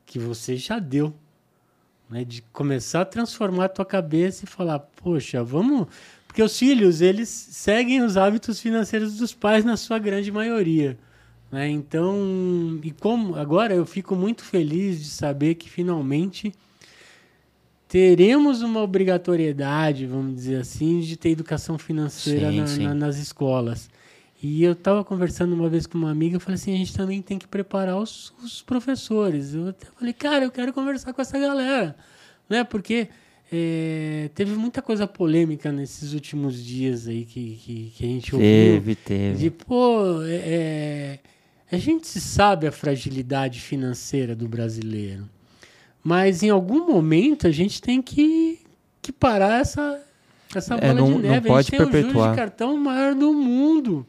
que 0.06 0.18
você 0.18 0.56
já 0.56 0.78
deu. 0.78 1.14
Né? 2.08 2.24
De 2.24 2.42
começar 2.52 3.02
a 3.02 3.04
transformar 3.04 3.66
a 3.66 3.68
tua 3.68 3.84
cabeça 3.84 4.44
e 4.44 4.48
falar, 4.48 4.78
poxa, 4.78 5.42
vamos. 5.44 5.86
Porque 6.26 6.42
os 6.42 6.58
filhos, 6.58 7.00
eles 7.00 7.28
seguem 7.28 8.02
os 8.02 8.16
hábitos 8.16 8.60
financeiros 8.60 9.16
dos 9.16 9.32
pais 9.34 9.64
na 9.64 9.76
sua 9.76 9.98
grande 9.98 10.30
maioria. 10.32 10.98
Né? 11.50 11.68
Então, 11.68 12.80
e 12.82 12.90
como 12.90 13.36
agora 13.36 13.74
eu 13.74 13.86
fico 13.86 14.16
muito 14.16 14.44
feliz 14.44 14.98
de 15.02 15.08
saber 15.08 15.54
que 15.54 15.70
finalmente 15.70 16.52
teremos 17.88 18.62
uma 18.62 18.82
obrigatoriedade, 18.82 20.06
vamos 20.06 20.34
dizer 20.34 20.56
assim, 20.60 21.00
de 21.00 21.16
ter 21.16 21.30
educação 21.30 21.78
financeira 21.78 22.50
Sim, 22.50 22.56
na- 22.56 22.66
sim. 22.66 22.82
na- 22.84 22.94
nas 22.94 23.16
escolas. 23.18 23.88
E 24.42 24.62
eu 24.62 24.72
estava 24.72 25.04
conversando 25.04 25.54
uma 25.54 25.68
vez 25.68 25.86
com 25.86 25.96
uma 25.96 26.10
amiga, 26.10 26.36
eu 26.36 26.40
falei 26.40 26.56
assim, 26.56 26.74
a 26.74 26.76
gente 26.76 26.94
também 26.94 27.22
tem 27.22 27.38
que 27.38 27.46
preparar 27.46 27.96
os, 27.98 28.32
os 28.42 28.60
professores. 28.60 29.54
Eu 29.54 29.68
até 29.68 29.86
falei, 29.98 30.12
cara, 30.12 30.44
eu 30.44 30.50
quero 30.50 30.72
conversar 30.72 31.12
com 31.12 31.22
essa 31.22 31.38
galera, 31.38 31.96
né? 32.48 32.62
Porque 32.64 33.08
é, 33.50 34.28
teve 34.34 34.54
muita 34.56 34.82
coisa 34.82 35.06
polêmica 35.06 35.70
nesses 35.72 36.12
últimos 36.12 36.62
dias 36.62 37.06
aí 37.06 37.24
que, 37.24 37.56
que, 37.56 37.92
que 37.96 38.04
a 38.04 38.08
gente 38.08 38.34
ouviu. 38.34 38.48
Teve, 38.48 38.94
teve. 38.96 39.38
De, 39.38 39.50
pô, 39.50 40.22
é, 40.24 40.34
é, 40.34 41.18
a 41.74 41.78
gente 41.78 42.06
sabe 42.20 42.66
a 42.66 42.72
fragilidade 42.72 43.60
financeira 43.60 44.34
do 44.34 44.48
brasileiro, 44.48 45.28
mas 46.02 46.42
em 46.42 46.50
algum 46.50 46.86
momento 46.86 47.46
a 47.46 47.50
gente 47.50 47.80
tem 47.82 48.00
que, 48.02 48.60
que 49.02 49.10
parar 49.12 49.60
essa, 49.60 50.00
essa 50.54 50.74
É, 50.74 50.80
bola 50.80 50.94
não- 50.94 51.06
de 51.06 51.12
não 51.12 51.18
neve. 51.20 51.48
pode 51.48 51.58
a 51.58 51.62
gente 51.62 51.70
tem 51.70 51.80
o 51.80 51.84
juros 51.84 52.00
perpetuar. 52.02 52.30
de 52.30 52.36
cartão 52.36 52.76
maior 52.76 53.14
do 53.14 53.32
mundo. 53.32 54.06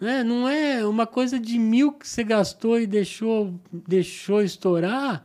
Né? 0.00 0.22
Não 0.24 0.48
é 0.48 0.84
uma 0.84 1.06
coisa 1.06 1.38
de 1.38 1.58
mil 1.58 1.92
que 1.92 2.06
você 2.06 2.22
gastou 2.24 2.78
e 2.80 2.86
deixou, 2.86 3.54
deixou 3.72 4.42
estourar, 4.42 5.24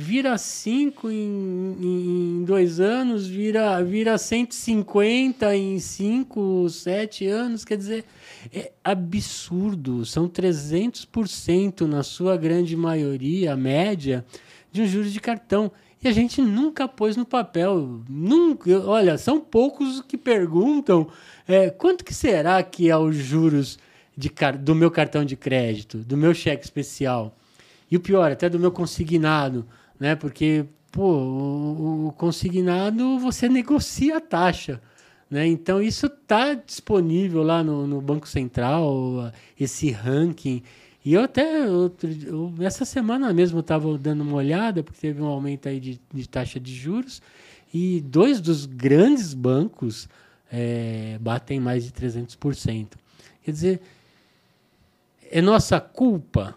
vira 0.00 0.38
cinco 0.38 1.10
em, 1.10 1.76
em 1.82 2.44
dois 2.44 2.78
anos, 2.78 3.26
vira, 3.26 3.82
vira 3.82 4.16
150 4.16 5.56
em 5.56 5.80
cinco, 5.80 6.68
sete 6.70 7.26
anos. 7.26 7.64
Quer 7.64 7.76
dizer, 7.76 8.04
é 8.54 8.70
absurdo. 8.84 10.06
São 10.06 10.28
300% 10.28 11.80
na 11.80 12.04
sua 12.04 12.36
grande 12.36 12.76
maioria, 12.76 13.56
média, 13.56 14.24
de 14.70 14.82
um 14.82 14.86
juros 14.86 15.12
de 15.12 15.18
cartão. 15.18 15.72
E 16.00 16.06
a 16.06 16.12
gente 16.12 16.40
nunca 16.40 16.86
pôs 16.86 17.16
no 17.16 17.26
papel. 17.26 18.00
Nunca. 18.08 18.70
Olha, 18.86 19.18
são 19.18 19.40
poucos 19.40 20.00
que 20.02 20.16
perguntam 20.16 21.08
é, 21.48 21.70
quanto 21.70 22.04
que 22.04 22.14
será 22.14 22.62
que 22.62 22.88
é 22.88 22.96
os 22.96 23.16
juros 23.16 23.80
de 24.16 24.30
do 24.60 24.76
meu 24.76 24.92
cartão 24.92 25.24
de 25.24 25.34
crédito, 25.34 25.98
do 25.98 26.16
meu 26.16 26.32
cheque 26.32 26.64
especial. 26.64 27.36
E 27.90 27.96
o 27.96 28.00
pior, 28.00 28.30
até 28.30 28.48
do 28.48 28.58
meu 28.58 28.70
consignado, 28.70 29.66
né? 29.98 30.14
Porque, 30.16 30.64
pô, 30.92 31.02
o, 31.12 32.08
o 32.08 32.12
consignado 32.12 33.18
você 33.18 33.48
negocia 33.48 34.16
a 34.18 34.20
taxa. 34.20 34.80
Né? 35.30 35.46
Então, 35.46 35.82
isso 35.82 36.06
está 36.06 36.54
disponível 36.54 37.42
lá 37.42 37.62
no, 37.62 37.86
no 37.86 38.00
Banco 38.00 38.26
Central, 38.28 39.32
esse 39.58 39.90
ranking. 39.90 40.62
E 41.04 41.14
eu 41.14 41.22
até, 41.22 41.68
outro, 41.68 42.08
eu- 42.26 42.52
essa 42.60 42.84
semana 42.84 43.32
mesmo, 43.32 43.60
estava 43.60 43.96
dando 43.98 44.22
uma 44.22 44.34
olhada, 44.36 44.82
porque 44.82 45.00
teve 45.00 45.20
um 45.22 45.26
aumento 45.26 45.68
aí 45.68 45.78
de, 45.80 46.00
de 46.12 46.28
taxa 46.28 46.58
de 46.58 46.74
juros, 46.74 47.20
e 47.72 48.00
dois 48.00 48.40
dos 48.40 48.64
grandes 48.64 49.34
bancos 49.34 50.08
eh, 50.50 51.18
batem 51.20 51.60
mais 51.60 51.84
de 51.84 51.92
300%. 51.92 52.96
Quer 53.44 53.50
dizer, 53.52 53.80
é 55.30 55.40
nossa 55.42 55.80
culpa? 55.80 56.54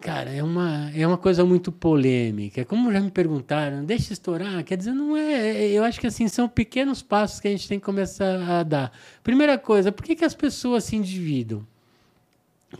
Cara, 0.00 0.30
é 0.30 0.42
uma, 0.42 0.90
é 0.94 1.06
uma 1.06 1.18
coisa 1.18 1.44
muito 1.44 1.70
polêmica. 1.70 2.64
Como 2.64 2.90
já 2.90 3.00
me 3.00 3.10
perguntaram, 3.10 3.84
deixa 3.84 4.14
estourar. 4.14 4.64
Quer 4.64 4.78
dizer, 4.78 4.92
não 4.92 5.14
é. 5.14 5.68
Eu 5.68 5.84
acho 5.84 6.00
que 6.00 6.06
assim 6.06 6.26
são 6.26 6.48
pequenos 6.48 7.02
passos 7.02 7.38
que 7.38 7.46
a 7.46 7.50
gente 7.50 7.68
tem 7.68 7.78
que 7.78 7.84
começar 7.84 8.40
a 8.48 8.62
dar. 8.62 8.92
Primeira 9.22 9.58
coisa, 9.58 9.92
por 9.92 10.02
que, 10.02 10.16
que 10.16 10.24
as 10.24 10.34
pessoas 10.34 10.84
se 10.84 10.96
endividam? 10.96 11.66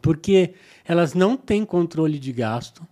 Porque 0.01 0.55
elas 0.85 1.13
não 1.13 1.37
têm 1.37 1.63
controle 1.65 2.19
de 2.19 2.33
gasto, 2.33 2.87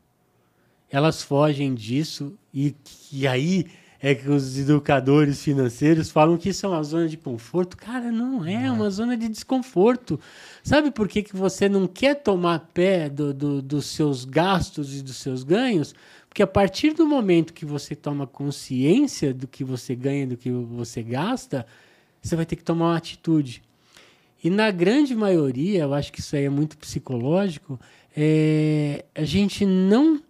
elas 0.90 1.22
fogem 1.22 1.74
disso, 1.74 2.36
e, 2.52 2.74
e 3.10 3.26
aí 3.26 3.66
é 4.00 4.14
que 4.14 4.28
os 4.30 4.56
educadores 4.58 5.42
financeiros 5.42 6.10
falam 6.10 6.36
que 6.36 6.50
isso 6.50 6.64
é 6.64 6.68
uma 6.68 6.82
zona 6.82 7.08
de 7.08 7.16
conforto. 7.16 7.76
Cara, 7.76 8.12
não 8.12 8.44
é 8.44 8.70
uma 8.70 8.88
zona 8.90 9.16
de 9.16 9.28
desconforto. 9.28 10.20
Sabe 10.62 10.90
por 10.90 11.08
que, 11.08 11.22
que 11.22 11.36
você 11.36 11.68
não 11.68 11.86
quer 11.86 12.14
tomar 12.14 12.68
pé 12.72 13.08
do, 13.08 13.34
do- 13.34 13.60
dos 13.62 13.86
seus 13.86 14.24
gastos 14.24 14.96
e 14.96 15.02
dos 15.02 15.16
seus 15.16 15.42
ganhos? 15.42 15.94
Porque 16.28 16.42
a 16.42 16.46
partir 16.46 16.94
do 16.94 17.06
momento 17.06 17.52
que 17.52 17.64
você 17.64 17.96
toma 17.96 18.26
consciência 18.26 19.34
do 19.34 19.48
que 19.48 19.64
você 19.64 19.94
ganha, 19.96 20.26
do 20.26 20.36
que 20.36 20.50
você 20.50 21.02
gasta, 21.02 21.66
você 22.22 22.36
vai 22.36 22.46
ter 22.46 22.54
que 22.54 22.62
tomar 22.62 22.90
uma 22.90 22.96
atitude. 22.96 23.62
E 24.44 24.48
na 24.50 24.70
grande 24.70 25.16
maioria, 25.16 25.82
eu 25.82 25.94
acho 25.94 26.12
que 26.12 26.20
isso 26.20 26.36
aí 26.36 26.44
é 26.44 26.48
muito 26.50 26.78
psicológico, 26.78 27.80
é, 28.16 29.04
a 29.14 29.24
gente 29.24 29.66
não. 29.66 30.20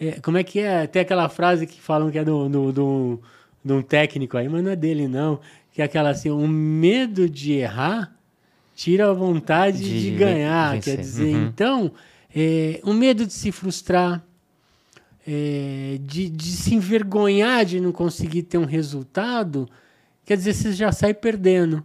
É, 0.00 0.20
como 0.20 0.36
é 0.38 0.44
que 0.44 0.60
é? 0.60 0.86
Tem 0.86 1.02
aquela 1.02 1.28
frase 1.28 1.66
que 1.66 1.80
falam 1.80 2.10
que 2.10 2.18
é 2.18 2.24
do, 2.24 2.48
do, 2.48 2.72
do- 2.72 3.22
de 3.64 3.72
um 3.72 3.82
técnico 3.82 4.36
aí, 4.36 4.48
mas 4.48 4.62
não 4.62 4.70
é 4.70 4.76
dele, 4.76 5.08
não. 5.08 5.40
Que 5.72 5.82
é 5.82 5.84
aquela 5.84 6.10
assim: 6.10 6.30
o 6.30 6.46
medo 6.46 7.28
de 7.28 7.52
errar 7.54 8.14
tira 8.74 9.10
a 9.10 9.12
vontade 9.12 9.78
de, 9.78 10.10
De 10.12 10.16
ganhar. 10.16 10.72
vencer. 10.74 10.96
Quer 10.96 11.00
dizer, 11.02 11.34
Uhum. 11.34 11.46
então, 11.46 11.92
é, 12.34 12.80
o 12.84 12.92
medo 12.92 13.26
de 13.26 13.32
se 13.32 13.50
frustrar, 13.50 14.22
é, 15.26 15.98
de, 16.00 16.28
de 16.28 16.44
se 16.50 16.74
envergonhar 16.74 17.64
de 17.64 17.80
não 17.80 17.92
conseguir 17.92 18.42
ter 18.42 18.58
um 18.58 18.64
resultado, 18.64 19.68
quer 20.24 20.36
dizer, 20.36 20.52
você 20.54 20.72
já 20.72 20.92
sai 20.92 21.12
perdendo. 21.14 21.82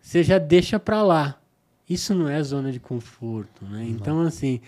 Você 0.00 0.22
já 0.22 0.38
deixa 0.38 0.78
para 0.78 1.02
lá. 1.02 1.40
Isso 1.88 2.14
não 2.14 2.28
é 2.28 2.42
zona 2.42 2.70
de 2.70 2.78
conforto, 2.78 3.64
né? 3.64 3.84
Então, 3.88 4.20
assim, 4.20 4.60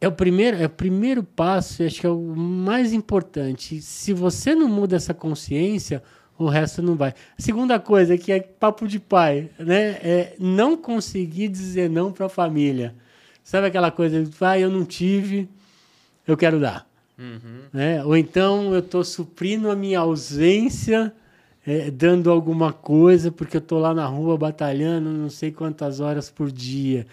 é 0.00 0.06
o 0.08 0.12
primeiro, 0.12 0.56
é 0.56 0.66
o 0.66 0.70
primeiro 0.70 1.22
passo, 1.22 1.82
e 1.82 1.86
acho 1.86 2.00
que 2.00 2.06
é 2.06 2.10
o 2.10 2.34
mais 2.36 2.92
importante. 2.92 3.80
Se 3.80 4.12
você 4.12 4.54
não 4.54 4.68
muda 4.68 4.96
essa 4.96 5.14
consciência, 5.14 6.02
o 6.38 6.46
resto 6.48 6.82
não 6.82 6.94
vai. 6.96 7.14
A 7.38 7.42
segunda 7.42 7.80
coisa 7.80 8.18
que 8.18 8.30
é 8.30 8.40
papo 8.40 8.86
de 8.86 8.98
pai, 8.98 9.50
né? 9.58 9.98
É 10.02 10.36
não 10.38 10.76
conseguir 10.76 11.48
dizer 11.48 11.88
não 11.88 12.12
para 12.12 12.26
a 12.26 12.28
família. 12.28 12.94
Sabe 13.42 13.68
aquela 13.68 13.90
coisa, 13.90 14.28
pai, 14.38 14.62
eu 14.62 14.70
não 14.70 14.84
tive, 14.84 15.48
eu 16.26 16.36
quero 16.36 16.60
dar. 16.60 16.86
Né? 17.72 18.04
Ou 18.04 18.16
então 18.16 18.74
eu 18.74 18.80
estou 18.80 19.02
suprindo 19.02 19.70
a 19.70 19.76
minha 19.76 20.00
ausência, 20.00 21.12
é, 21.66 21.90
dando 21.90 22.30
alguma 22.30 22.72
coisa, 22.72 23.32
porque 23.32 23.56
eu 23.56 23.60
estou 23.60 23.78
lá 23.78 23.94
na 23.94 24.06
rua 24.06 24.36
batalhando 24.36 25.10
não 25.10 25.30
sei 25.30 25.50
quantas 25.50 26.00
horas 26.00 26.28
por 26.30 26.50
dia. 26.50 27.06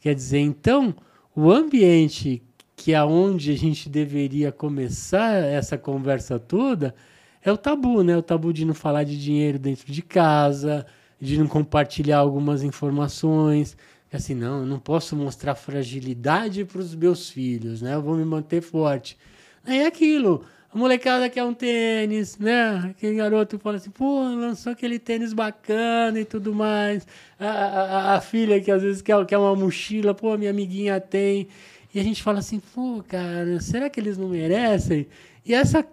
Quer 0.00 0.14
dizer, 0.14 0.38
então, 0.38 0.94
o 1.40 1.52
ambiente 1.52 2.42
que 2.74 2.92
é 2.92 3.04
onde 3.04 3.52
a 3.52 3.56
gente 3.56 3.88
deveria 3.88 4.50
começar 4.50 5.34
essa 5.34 5.78
conversa 5.78 6.36
toda 6.36 6.92
é 7.40 7.52
o 7.52 7.56
tabu, 7.56 8.02
né? 8.02 8.16
O 8.16 8.22
tabu 8.22 8.52
de 8.52 8.64
não 8.64 8.74
falar 8.74 9.04
de 9.04 9.16
dinheiro 9.16 9.56
dentro 9.56 9.92
de 9.92 10.02
casa, 10.02 10.84
de 11.20 11.38
não 11.38 11.46
compartilhar 11.46 12.18
algumas 12.18 12.64
informações. 12.64 13.76
Assim, 14.12 14.34
não, 14.34 14.62
eu 14.62 14.66
não 14.66 14.80
posso 14.80 15.14
mostrar 15.14 15.54
fragilidade 15.54 16.64
para 16.64 16.80
os 16.80 16.92
meus 16.92 17.30
filhos, 17.30 17.80
né? 17.80 17.94
Eu 17.94 18.02
vou 18.02 18.16
me 18.16 18.24
manter 18.24 18.60
forte. 18.60 19.16
É 19.64 19.86
aquilo. 19.86 20.44
A 20.72 20.76
molecada 20.76 21.30
quer 21.30 21.44
um 21.44 21.54
tênis, 21.54 22.36
né? 22.38 22.90
Aquele 22.90 23.16
garoto 23.16 23.58
fala 23.58 23.76
assim, 23.76 23.90
pô, 23.90 24.20
lançou 24.22 24.72
aquele 24.72 24.98
tênis 24.98 25.32
bacana 25.32 26.20
e 26.20 26.24
tudo 26.26 26.54
mais. 26.54 27.06
A, 27.40 27.46
a- 27.48 28.14
a- 28.16 28.20
filha 28.20 28.60
que 28.60 28.70
às 28.70 28.82
vezes 28.82 29.00
quer, 29.00 29.24
quer 29.24 29.38
uma 29.38 29.56
mochila, 29.56 30.14
pô, 30.14 30.36
minha 30.36 30.50
amiguinha 30.50 31.00
tem. 31.00 31.48
E 31.94 31.98
a 31.98 32.02
gente 32.02 32.22
fala 32.22 32.40
assim, 32.40 32.60
pô, 32.60 33.02
cara, 33.06 33.60
será 33.60 33.88
que 33.88 33.98
eles 33.98 34.18
não 34.18 34.28
merecem? 34.28 35.06
E 35.44 35.54
essa, 35.54 35.86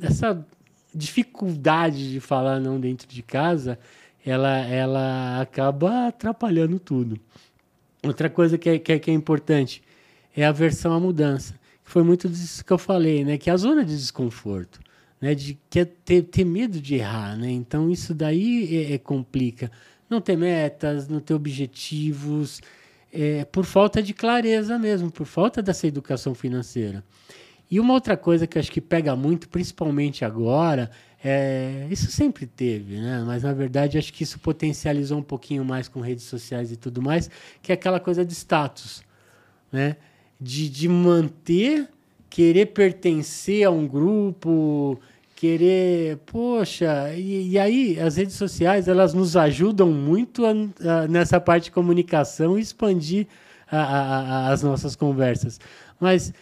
essa 0.00 0.46
dificuldade 0.94 2.12
de 2.12 2.20
falar 2.20 2.60
não 2.60 2.78
dentro 2.78 3.08
de 3.08 3.22
casa, 3.22 3.78
ela, 4.24 4.56
ela 4.58 5.40
acaba 5.40 6.08
atrapalhando 6.08 6.78
tudo. 6.78 7.18
Outra 8.04 8.30
coisa 8.30 8.58
que 8.58 8.68
é, 8.68 8.78
que 8.78 8.92
é, 8.92 8.98
que 8.98 9.10
é 9.10 9.14
importante 9.14 9.82
é 10.36 10.44
a 10.44 10.50
aversão 10.50 10.92
à 10.92 11.00
mudança. 11.00 11.54
Foi 11.84 12.02
muito 12.02 12.28
disso 12.28 12.64
que 12.64 12.72
eu 12.72 12.78
falei, 12.78 13.24
né? 13.24 13.36
Que 13.38 13.50
é 13.50 13.52
a 13.52 13.56
zona 13.56 13.84
de 13.84 13.96
desconforto, 13.96 14.80
né? 15.20 15.34
De 15.34 15.58
que 15.68 15.80
é 15.80 15.84
ter, 15.84 16.22
ter 16.22 16.44
medo 16.44 16.80
de 16.80 16.96
errar, 16.96 17.36
né? 17.36 17.50
Então 17.50 17.90
isso 17.90 18.14
daí 18.14 18.88
é, 18.90 18.94
é 18.94 18.98
complica. 18.98 19.70
Não 20.08 20.20
ter 20.20 20.36
metas, 20.36 21.06
não 21.08 21.20
ter 21.20 21.34
objetivos, 21.34 22.60
é, 23.12 23.44
por 23.44 23.64
falta 23.64 24.02
de 24.02 24.12
clareza 24.12 24.78
mesmo, 24.78 25.10
por 25.10 25.26
falta 25.26 25.62
dessa 25.62 25.86
educação 25.86 26.34
financeira. 26.34 27.04
E 27.70 27.78
uma 27.78 27.94
outra 27.94 28.16
coisa 28.16 28.46
que 28.46 28.58
acho 28.58 28.70
que 28.70 28.80
pega 28.80 29.14
muito, 29.16 29.48
principalmente 29.48 30.24
agora, 30.24 30.90
é, 31.22 31.86
isso 31.90 32.10
sempre 32.10 32.46
teve, 32.46 33.00
né? 33.00 33.22
Mas 33.26 33.42
na 33.42 33.52
verdade 33.52 33.96
acho 33.96 34.12
que 34.12 34.22
isso 34.22 34.38
potencializou 34.38 35.18
um 35.18 35.22
pouquinho 35.22 35.64
mais 35.64 35.88
com 35.88 36.00
redes 36.00 36.24
sociais 36.24 36.70
e 36.72 36.76
tudo 36.76 37.00
mais, 37.00 37.30
que 37.62 37.72
é 37.72 37.74
aquela 37.74 38.00
coisa 38.00 38.24
de 38.24 38.32
status, 38.34 39.02
né? 39.72 39.96
De, 40.44 40.68
de 40.68 40.88
manter, 40.88 41.88
querer 42.28 42.66
pertencer 42.66 43.64
a 43.64 43.70
um 43.70 43.86
grupo, 43.86 45.00
querer, 45.34 46.18
poxa, 46.26 47.14
e, 47.16 47.52
e, 47.52 47.58
aí 47.58 47.98
as 47.98 48.16
redes 48.16 48.34
sociais 48.34 48.88
elas 48.88 49.14
nos 49.14 49.36
ajudam 49.36 49.90
muito 49.90 50.44
a, 50.44 50.50
a, 50.50 51.08
nessa 51.08 51.40
parte 51.40 51.64
de 51.64 51.70
comunicação 51.70 52.58
e 52.58 52.60
expandir 52.60 53.26
a, 53.70 54.50
as 54.50 54.62
nossas 54.62 54.94
conversas. 54.94 55.58
Mas 55.98 56.32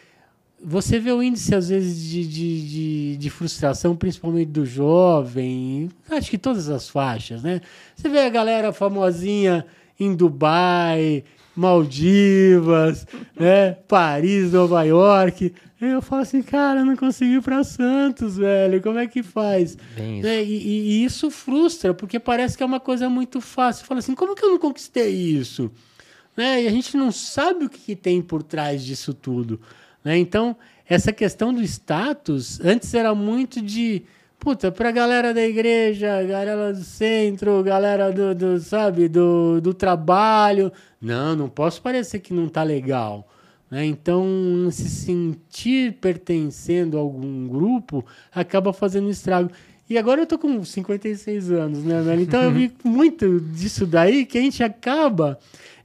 você 0.64 0.98
vê 0.98 1.10
o 1.10 1.22
índice, 1.22 1.54
às 1.54 1.68
vezes, 1.68 2.08
de, 2.08 2.26
de, 2.26 2.68
de, 2.68 3.16
de, 3.16 3.30
frustração, 3.30 3.96
principalmente 3.96 4.48
do 4.48 4.64
jovem, 4.64 5.88
acho 6.10 6.30
que 6.30 6.38
todas 6.38 6.68
as 6.68 6.88
faixas, 6.88 7.42
né? 7.42 7.60
Você 7.96 8.08
vê 8.08 8.20
a 8.20 8.28
galera 8.28 8.72
famosinha 8.72 9.66
em 9.98 10.14
Dubai, 10.14 11.24
Maldivas, 11.54 13.06
né? 13.38 13.72
Paris, 13.86 14.52
Nova 14.52 14.82
York. 14.82 15.52
Eu 15.80 16.00
falo 16.00 16.22
assim, 16.22 16.42
cara, 16.42 16.84
não 16.84 16.96
consegui 16.96 17.36
ir 17.36 17.42
para 17.42 17.64
Santos, 17.64 18.36
velho. 18.36 18.80
Como 18.80 18.98
é 18.98 19.06
que 19.06 19.22
faz? 19.22 19.72
Isso. 19.72 20.22
Né? 20.22 20.44
E, 20.44 20.68
e, 20.68 21.04
isso 21.04 21.30
frustra, 21.30 21.92
porque 21.92 22.20
parece 22.20 22.56
que 22.56 22.62
é 22.62 22.66
uma 22.66 22.78
coisa 22.78 23.08
muito 23.08 23.40
fácil. 23.40 23.84
Fala 23.84 23.98
assim, 23.98 24.14
como 24.14 24.36
que 24.36 24.44
eu 24.44 24.50
não 24.50 24.58
conquistei 24.58 25.10
isso? 25.12 25.70
Né? 26.36 26.62
E 26.62 26.68
a 26.68 26.70
gente 26.70 26.96
não 26.96 27.10
sabe 27.10 27.64
o 27.64 27.68
que, 27.68 27.80
que 27.80 27.96
tem 27.96 28.22
por 28.22 28.42
trás 28.42 28.84
disso 28.84 29.12
tudo. 29.12 29.60
Né? 30.04 30.18
Então, 30.18 30.56
essa 30.88 31.12
questão 31.12 31.52
do 31.52 31.62
status, 31.62 32.60
antes 32.60 32.92
era 32.94 33.14
muito 33.14 33.60
de. 33.60 34.02
Puta, 34.42 34.72
pra 34.72 34.90
galera 34.90 35.32
da 35.32 35.46
igreja, 35.46 36.20
galera 36.24 36.72
do 36.72 36.82
centro, 36.82 37.62
galera 37.62 38.10
do, 38.10 38.34
do 38.34 38.58
sabe, 38.58 39.06
do, 39.06 39.60
do 39.60 39.72
trabalho. 39.72 40.72
Não, 41.00 41.36
não 41.36 41.48
posso 41.48 41.80
parecer 41.80 42.18
que 42.18 42.34
não 42.34 42.48
tá 42.48 42.64
legal. 42.64 43.24
Né? 43.70 43.84
Então, 43.86 44.26
se 44.72 44.88
sentir 44.88 45.92
pertencendo 46.00 46.98
a 46.98 47.00
algum 47.00 47.46
grupo 47.46 48.04
acaba 48.34 48.72
fazendo 48.72 49.08
estrago. 49.08 49.48
E 49.88 49.96
agora 49.96 50.22
eu 50.22 50.26
tô 50.26 50.36
com 50.36 50.64
56 50.64 51.52
anos, 51.52 51.84
né, 51.84 52.02
velho? 52.02 52.22
Então 52.22 52.42
eu 52.42 52.50
vi 52.50 52.72
muito 52.82 53.38
disso 53.38 53.86
daí 53.86 54.26
que 54.26 54.38
a 54.38 54.40
gente 54.40 54.60
acaba 54.64 55.38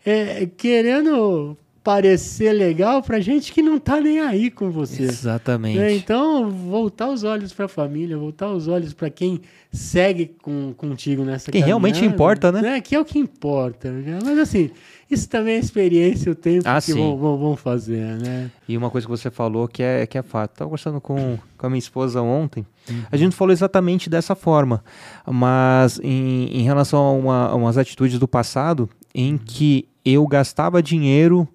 é, 0.03 0.47
querendo 0.47 1.55
parecer 1.87 2.51
legal 2.51 3.01
para 3.01 3.17
gente 3.21 3.53
que 3.53 3.61
não 3.61 3.79
tá 3.79 4.01
nem 4.01 4.19
aí 4.19 4.51
com 4.51 4.69
você. 4.69 5.03
Exatamente. 5.03 5.79
Né? 5.79 5.95
Então, 5.95 6.49
voltar 6.49 7.07
os 7.07 7.23
olhos 7.23 7.53
para 7.53 7.63
a 7.63 7.69
família, 7.69 8.17
voltar 8.17 8.49
os 8.51 8.67
olhos 8.67 8.91
para 8.91 9.09
quem 9.09 9.39
segue 9.71 10.35
com, 10.41 10.73
contigo 10.75 11.23
nessa 11.23 11.49
Quem 11.49 11.63
realmente 11.63 12.03
importa, 12.03 12.51
né? 12.51 12.61
né? 12.61 12.81
Que 12.81 12.93
é 12.93 12.99
o 12.99 13.05
que 13.05 13.17
importa. 13.17 13.89
Né? 13.89 14.19
Mas 14.21 14.37
assim, 14.37 14.69
isso 15.09 15.29
também 15.29 15.55
é 15.55 15.59
experiência, 15.59 16.29
o 16.29 16.35
tempo 16.35 16.67
ah, 16.67 16.81
que 16.81 16.91
vão, 16.91 17.15
vão, 17.15 17.37
vão, 17.37 17.55
fazer, 17.55 18.17
né? 18.17 18.51
E 18.67 18.75
uma 18.75 18.89
coisa 18.89 19.07
que 19.07 19.11
você 19.11 19.31
falou 19.31 19.65
que 19.65 19.81
é, 19.81 20.05
que 20.05 20.17
é 20.17 20.21
fato. 20.21 20.51
Estava 20.51 20.69
conversando 20.69 20.99
com, 20.99 21.39
com 21.57 21.67
a 21.67 21.69
minha 21.69 21.79
esposa 21.79 22.21
ontem, 22.21 22.65
uhum. 22.89 23.03
a 23.09 23.15
gente 23.15 23.33
falou 23.33 23.53
exatamente 23.53 24.09
dessa 24.09 24.35
forma, 24.35 24.83
mas 25.25 26.01
em, 26.03 26.49
em 26.51 26.63
relação 26.63 26.99
a, 26.99 27.11
uma, 27.13 27.47
a 27.47 27.55
umas 27.55 27.77
atitudes 27.77 28.19
do 28.19 28.27
passado, 28.27 28.89
em 29.15 29.31
uhum. 29.31 29.37
que 29.37 29.87
eu 30.09 30.25
gastava 30.27 30.81
dinheiro 30.81 31.47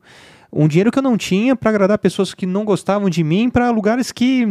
um 0.55 0.69
dinheiro 0.69 0.93
que 0.93 0.99
eu 0.99 1.03
não 1.03 1.17
tinha 1.17 1.57
para 1.57 1.71
agradar 1.71 1.99
pessoas 1.99 2.35
que 2.35 2.45
não 2.45 2.63
gostavam 2.63 3.09
de 3.09 3.25
mim 3.25 3.49
para 3.49 3.71
lugares 3.71 4.13
que 4.13 4.45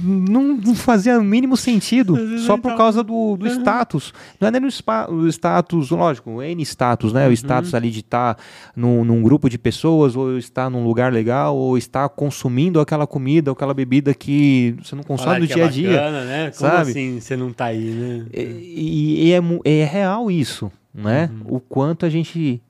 não, 0.00 0.74
fazia 0.76 1.18
o 1.18 1.24
mínimo 1.24 1.56
sentido 1.56 2.38
só 2.38 2.56
por 2.56 2.76
causa 2.76 3.02
do, 3.02 3.36
do 3.36 3.46
uhum. 3.46 3.52
status. 3.52 4.14
Não 4.40 4.46
é 4.46 4.50
nem 4.52 4.62
o, 4.64 5.26
status, 5.28 5.90
lógico, 5.90 6.40
N 6.40 6.62
status, 6.62 7.12
né? 7.12 7.24
O 7.24 7.26
uhum. 7.26 7.32
status 7.32 7.74
ali 7.74 7.90
de 7.90 7.98
estar 7.98 8.34
tá 8.34 8.42
num, 8.76 9.04
num, 9.04 9.20
grupo 9.22 9.50
de 9.50 9.58
pessoas, 9.58 10.14
ou 10.14 10.38
estar 10.38 10.70
num 10.70 10.84
lugar 10.84 11.12
legal, 11.12 11.56
ou 11.56 11.76
estar 11.76 12.08
consumindo 12.10 12.78
aquela 12.78 13.06
comida, 13.06 13.50
ou 13.50 13.54
aquela 13.54 13.74
bebida 13.74 14.14
que 14.14 14.76
você 14.80 14.94
não 14.94 15.02
consome 15.02 15.40
no 15.40 15.46
dia 15.48 15.64
a 15.64 15.66
é 15.66 15.68
dia. 15.68 15.90
Bacana, 15.90 16.24
né? 16.24 16.50
Como 16.56 16.70
sabe? 16.70 16.90
assim 16.92 17.20
você 17.20 17.36
não 17.36 17.52
tá 17.52 17.66
aí, 17.66 17.90
né? 17.90 18.26
E, 18.32 19.26
e 19.26 19.32
é, 19.32 19.40
é 19.64 19.84
real 19.84 20.30
isso, 20.30 20.70
né? 20.94 21.28
Uhum. 21.32 21.56
O 21.56 21.60
quanto 21.60 22.06
a 22.06 22.08
gente 22.08 22.62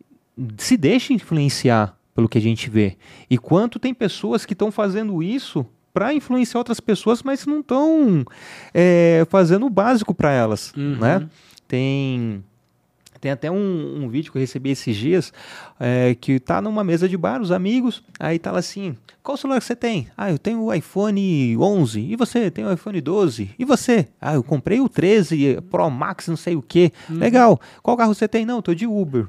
se 0.59 0.77
deixa 0.77 1.13
influenciar 1.13 1.97
pelo 2.15 2.29
que 2.29 2.39
a 2.39 2.41
gente 2.41 2.69
vê. 2.69 2.97
E 3.29 3.39
quanto 3.39 3.79
tem 3.79 3.95
pessoas 3.95 4.45
que 4.45 4.53
estão 4.53 4.71
fazendo 4.71 5.23
isso 5.23 5.65
para 5.93 6.15
influenciar 6.15 6.61
outras 6.61 6.81
pessoas, 6.81 7.23
mas 7.23 7.47
não 7.47 7.61
estão 7.61 8.25
é, 8.73 9.27
fazendo 9.29 9.67
o 9.67 9.71
básico 9.71 10.15
para 10.15 10.31
elas, 10.33 10.73
uhum. 10.77 10.97
né? 10.97 11.29
Tem 11.67 12.45
tem 13.21 13.31
até 13.31 13.51
um, 13.51 14.05
um, 14.05 14.09
vídeo 14.09 14.33
que 14.33 14.39
eu 14.39 14.41
recebi 14.41 14.71
esses 14.71 14.97
dias 14.97 15.31
é, 15.79 16.17
que 16.19 16.41
tá 16.41 16.63
numa 16.63 16.83
mesa 16.83 17.07
de 17.07 17.19
bar, 17.19 17.43
os 17.43 17.53
amigos, 17.53 18.03
aí 18.19 18.39
tá 18.39 18.51
lá 18.51 18.61
assim, 18.61 18.97
qual 19.23 19.37
celular 19.37 19.61
você 19.61 19.77
tem? 19.77 20.09
Ah, 20.17 20.31
eu 20.31 20.39
tenho 20.39 20.63
o 20.63 20.73
iPhone 20.73 21.55
11. 21.59 22.01
E 22.01 22.17
você? 22.17 22.51
Tem 22.51 22.65
o 22.65 22.73
iPhone 22.73 22.99
12? 22.99 23.55
E 23.59 23.65
você? 23.67 24.09
Ah, 24.19 24.35
eu 24.35 24.43
comprei 24.43 24.81
o 24.81 24.89
13 24.89 25.59
Pro 25.71 25.91
Max, 25.91 26.29
não 26.29 26.37
sei 26.37 26.57
o 26.57 26.63
que. 26.63 26.91
Uhum. 27.11 27.19
Legal. 27.19 27.61
Qual 27.83 27.95
carro 27.95 28.15
você 28.15 28.27
tem? 28.27 28.47
Não, 28.47 28.57
eu 28.57 28.63
tô 28.63 28.75
de 28.75 28.87
Uber. 28.87 29.27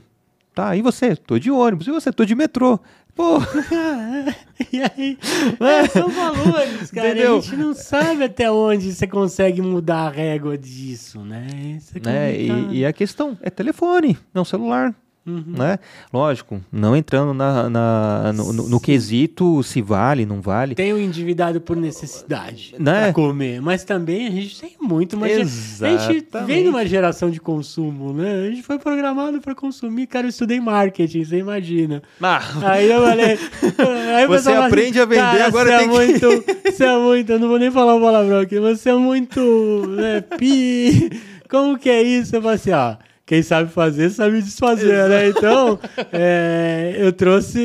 Tá, 0.53 0.75
e 0.75 0.81
você? 0.81 1.15
Tô 1.15 1.39
de 1.39 1.49
ônibus. 1.49 1.87
E 1.87 1.91
você? 1.91 2.11
Tô 2.11 2.25
de 2.25 2.35
metrô. 2.35 2.79
Pô, 3.15 3.39
e 4.71 4.81
aí? 4.81 5.17
É, 5.59 5.87
são 5.89 6.09
valores, 6.09 6.89
cara. 6.91 7.09
Entendeu? 7.09 7.37
A 7.37 7.41
gente 7.41 7.57
não 7.57 7.73
sabe 7.73 8.23
até 8.23 8.49
onde 8.49 8.93
você 8.93 9.05
consegue 9.05 9.61
mudar 9.61 10.07
a 10.07 10.09
régua 10.09 10.57
disso, 10.57 11.19
né? 11.19 11.45
Isso 11.77 11.97
é 11.97 11.99
né? 12.01 12.35
E, 12.39 12.77
e 12.79 12.85
a 12.85 12.93
questão 12.93 13.37
é 13.41 13.49
telefone, 13.49 14.17
não 14.33 14.45
celular. 14.45 14.95
Uhum. 15.23 15.43
Né? 15.55 15.77
Lógico, 16.11 16.59
não 16.71 16.95
entrando 16.95 17.31
na, 17.31 17.69
na 17.69 18.33
no, 18.33 18.51
no, 18.51 18.69
no, 18.69 18.79
quesito 18.79 19.61
se 19.61 19.79
vale, 19.79 20.25
não 20.25 20.41
vale. 20.41 20.73
Tem 20.73 20.91
o 20.93 20.97
endividado 20.97 21.61
por 21.61 21.77
necessidade 21.77 22.73
né? 22.79 23.03
para 23.03 23.13
comer, 23.13 23.61
mas 23.61 23.83
também 23.83 24.25
a 24.25 24.31
gente 24.31 24.59
tem 24.59 24.75
muito. 24.81 25.23
Exatamente. 25.23 26.27
A 26.33 26.39
gente 26.39 26.45
vem 26.47 26.63
de 26.63 26.69
uma 26.69 26.83
geração 26.87 27.29
de 27.29 27.39
consumo, 27.39 28.11
né? 28.13 28.47
A 28.47 28.49
gente 28.49 28.63
foi 28.63 28.79
programado 28.79 29.39
para 29.39 29.53
consumir. 29.53 30.07
Cara, 30.07 30.25
eu 30.25 30.29
estudei 30.29 30.59
marketing, 30.59 31.23
você 31.23 31.37
imagina. 31.37 32.01
Ah. 32.19 32.41
Aí 32.63 32.89
eu 32.89 33.03
falei. 33.03 33.37
Aí 34.17 34.25
você 34.25 34.51
aprende 34.51 34.99
assim, 34.99 35.01
a 35.01 35.05
vender, 35.05 35.41
agora 35.43 35.69
você 35.69 35.75
é 35.75 35.77
tem 35.77 35.87
é 35.87 35.91
muito, 35.93 36.43
Você 36.65 36.83
é 36.83 36.97
muito, 36.97 37.31
eu 37.31 37.39
não 37.39 37.47
vou 37.47 37.59
nem 37.59 37.69
falar 37.69 37.93
o 37.93 38.01
palavrão 38.01 38.39
aqui, 38.39 38.59
você 38.59 38.89
é 38.89 38.95
muito. 38.95 39.39
Né, 39.87 40.21
pi. 40.21 41.11
Como 41.47 41.77
que 41.77 41.91
é 41.91 42.01
isso? 42.01 42.35
Eu 42.35 42.41
falei 42.41 42.55
assim, 42.55 42.71
ó 42.71 43.10
quem 43.31 43.41
sabe 43.41 43.71
fazer 43.71 44.09
sabe 44.09 44.41
desfazer, 44.41 45.07
né? 45.07 45.29
Então, 45.29 45.79
é, 46.11 46.97
eu 46.97 47.13
trouxe 47.13 47.61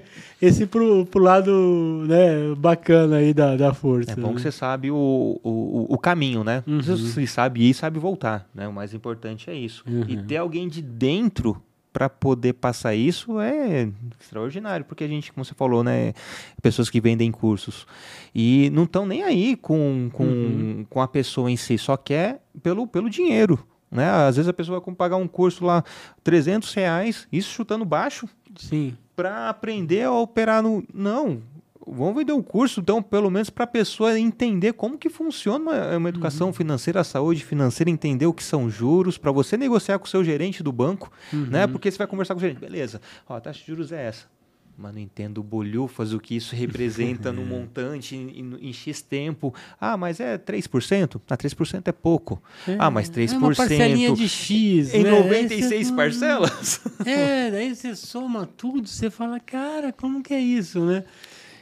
esse 0.40 0.64
pro, 0.64 1.04
pro 1.04 1.22
lado 1.22 2.06
né, 2.08 2.54
bacana 2.56 3.16
aí 3.16 3.34
da, 3.34 3.54
da 3.54 3.74
força. 3.74 4.12
É 4.12 4.16
bom 4.16 4.28
né? 4.28 4.36
que 4.36 4.40
você 4.40 4.50
sabe 4.50 4.90
o, 4.90 5.38
o, 5.44 5.86
o 5.86 5.98
caminho, 5.98 6.42
né? 6.42 6.64
Uhum. 6.66 6.80
Você 6.80 7.26
sabe 7.26 7.60
ir 7.60 7.70
e 7.70 7.74
sabe 7.74 7.98
voltar, 7.98 8.48
né? 8.54 8.66
O 8.66 8.72
mais 8.72 8.94
importante 8.94 9.50
é 9.50 9.54
isso. 9.54 9.84
Uhum. 9.86 10.06
E 10.08 10.16
ter 10.16 10.38
alguém 10.38 10.66
de 10.66 10.80
dentro 10.80 11.62
para 11.92 12.08
poder 12.08 12.54
passar 12.54 12.94
isso 12.94 13.38
é 13.38 13.90
extraordinário, 14.18 14.86
porque 14.86 15.04
a 15.04 15.08
gente, 15.08 15.30
como 15.30 15.44
você 15.44 15.52
falou, 15.52 15.84
né, 15.84 16.14
pessoas 16.62 16.88
que 16.88 17.02
vendem 17.02 17.30
cursos 17.30 17.86
e 18.34 18.70
não 18.72 18.84
estão 18.84 19.04
nem 19.04 19.22
aí 19.22 19.56
com, 19.56 20.08
com, 20.10 20.24
uhum. 20.24 20.86
com 20.88 21.02
a 21.02 21.06
pessoa 21.06 21.50
em 21.50 21.56
si, 21.58 21.76
só 21.76 21.98
quer 21.98 22.42
pelo, 22.62 22.86
pelo 22.86 23.10
dinheiro, 23.10 23.62
né? 23.92 24.10
Às 24.10 24.36
vezes 24.36 24.48
a 24.48 24.52
pessoa 24.52 24.80
vai 24.80 24.94
pagar 24.94 25.16
um 25.16 25.28
curso 25.28 25.64
lá 25.64 25.84
300 26.24 26.72
reais, 26.72 27.28
isso 27.30 27.50
chutando 27.50 27.84
baixo, 27.84 28.26
sim, 28.56 28.96
para 29.14 29.50
aprender 29.50 30.04
a 30.04 30.12
operar 30.12 30.62
no 30.62 30.82
não. 30.92 31.42
Vamos 31.84 32.14
vender 32.14 32.32
um 32.32 32.42
curso, 32.42 32.80
então, 32.80 33.02
pelo 33.02 33.28
menos 33.28 33.50
para 33.50 33.64
a 33.64 33.66
pessoa 33.66 34.16
entender 34.18 34.72
como 34.72 34.96
que 34.96 35.10
funciona 35.10 35.58
uma, 35.58 35.96
uma 35.96 36.08
educação 36.08 36.46
uhum. 36.46 36.52
financeira, 36.52 37.00
a 37.00 37.04
saúde 37.04 37.44
financeira, 37.44 37.90
entender 37.90 38.24
o 38.24 38.32
que 38.32 38.44
são 38.44 38.70
juros, 38.70 39.18
para 39.18 39.32
você 39.32 39.56
negociar 39.56 39.98
com 39.98 40.06
o 40.06 40.08
seu 40.08 40.22
gerente 40.22 40.62
do 40.62 40.70
banco, 40.70 41.10
uhum. 41.32 41.46
né? 41.46 41.66
Porque 41.66 41.90
você 41.90 41.98
vai 41.98 42.06
conversar 42.06 42.34
com 42.34 42.38
o 42.38 42.40
gerente, 42.40 42.60
beleza, 42.60 43.00
ó, 43.28 43.34
a 43.34 43.40
taxa 43.40 43.58
de 43.58 43.66
juros 43.66 43.90
é 43.90 44.06
essa. 44.06 44.31
Mas 44.76 44.94
não 44.94 45.00
entendo 45.00 45.42
bolhufas, 45.42 46.12
o 46.12 46.18
que 46.18 46.36
isso 46.36 46.56
representa 46.56 47.32
no 47.32 47.44
montante 47.46 48.16
em, 48.16 48.58
em, 48.60 48.72
X 48.72 49.02
tempo. 49.02 49.54
Ah, 49.80 49.96
mas 49.96 50.18
é 50.18 50.38
3%? 50.38 51.20
Ah, 51.28 51.36
3% 51.36 51.82
é 51.86 51.92
pouco. 51.92 52.42
É, 52.66 52.76
ah, 52.78 52.90
mas 52.90 53.10
3%. 53.10 53.32
É 53.32 53.36
uma 53.36 53.54
parcelinha 53.54 54.12
de 54.12 54.28
X. 54.28 54.94
Em 54.94 55.04
né? 55.04 55.10
96 55.10 55.86
você, 55.86 55.94
parcelas? 55.94 56.80
É, 57.04 57.50
daí 57.50 57.74
você 57.74 57.94
soma 57.94 58.46
tudo, 58.46 58.88
você 58.88 59.10
fala, 59.10 59.38
cara, 59.38 59.92
como 59.92 60.22
que 60.22 60.32
é 60.34 60.40
isso, 60.40 60.84
né? 60.84 61.04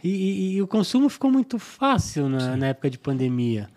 E, 0.03 0.09
e, 0.09 0.53
e 0.55 0.63
o 0.63 0.67
consumo 0.67 1.09
ficou 1.09 1.31
muito 1.31 1.59
fácil 1.59 2.29
na, 2.29 2.57
na 2.57 2.69
época 2.69 2.89
de 2.89 2.99
pandemia. 2.99 3.69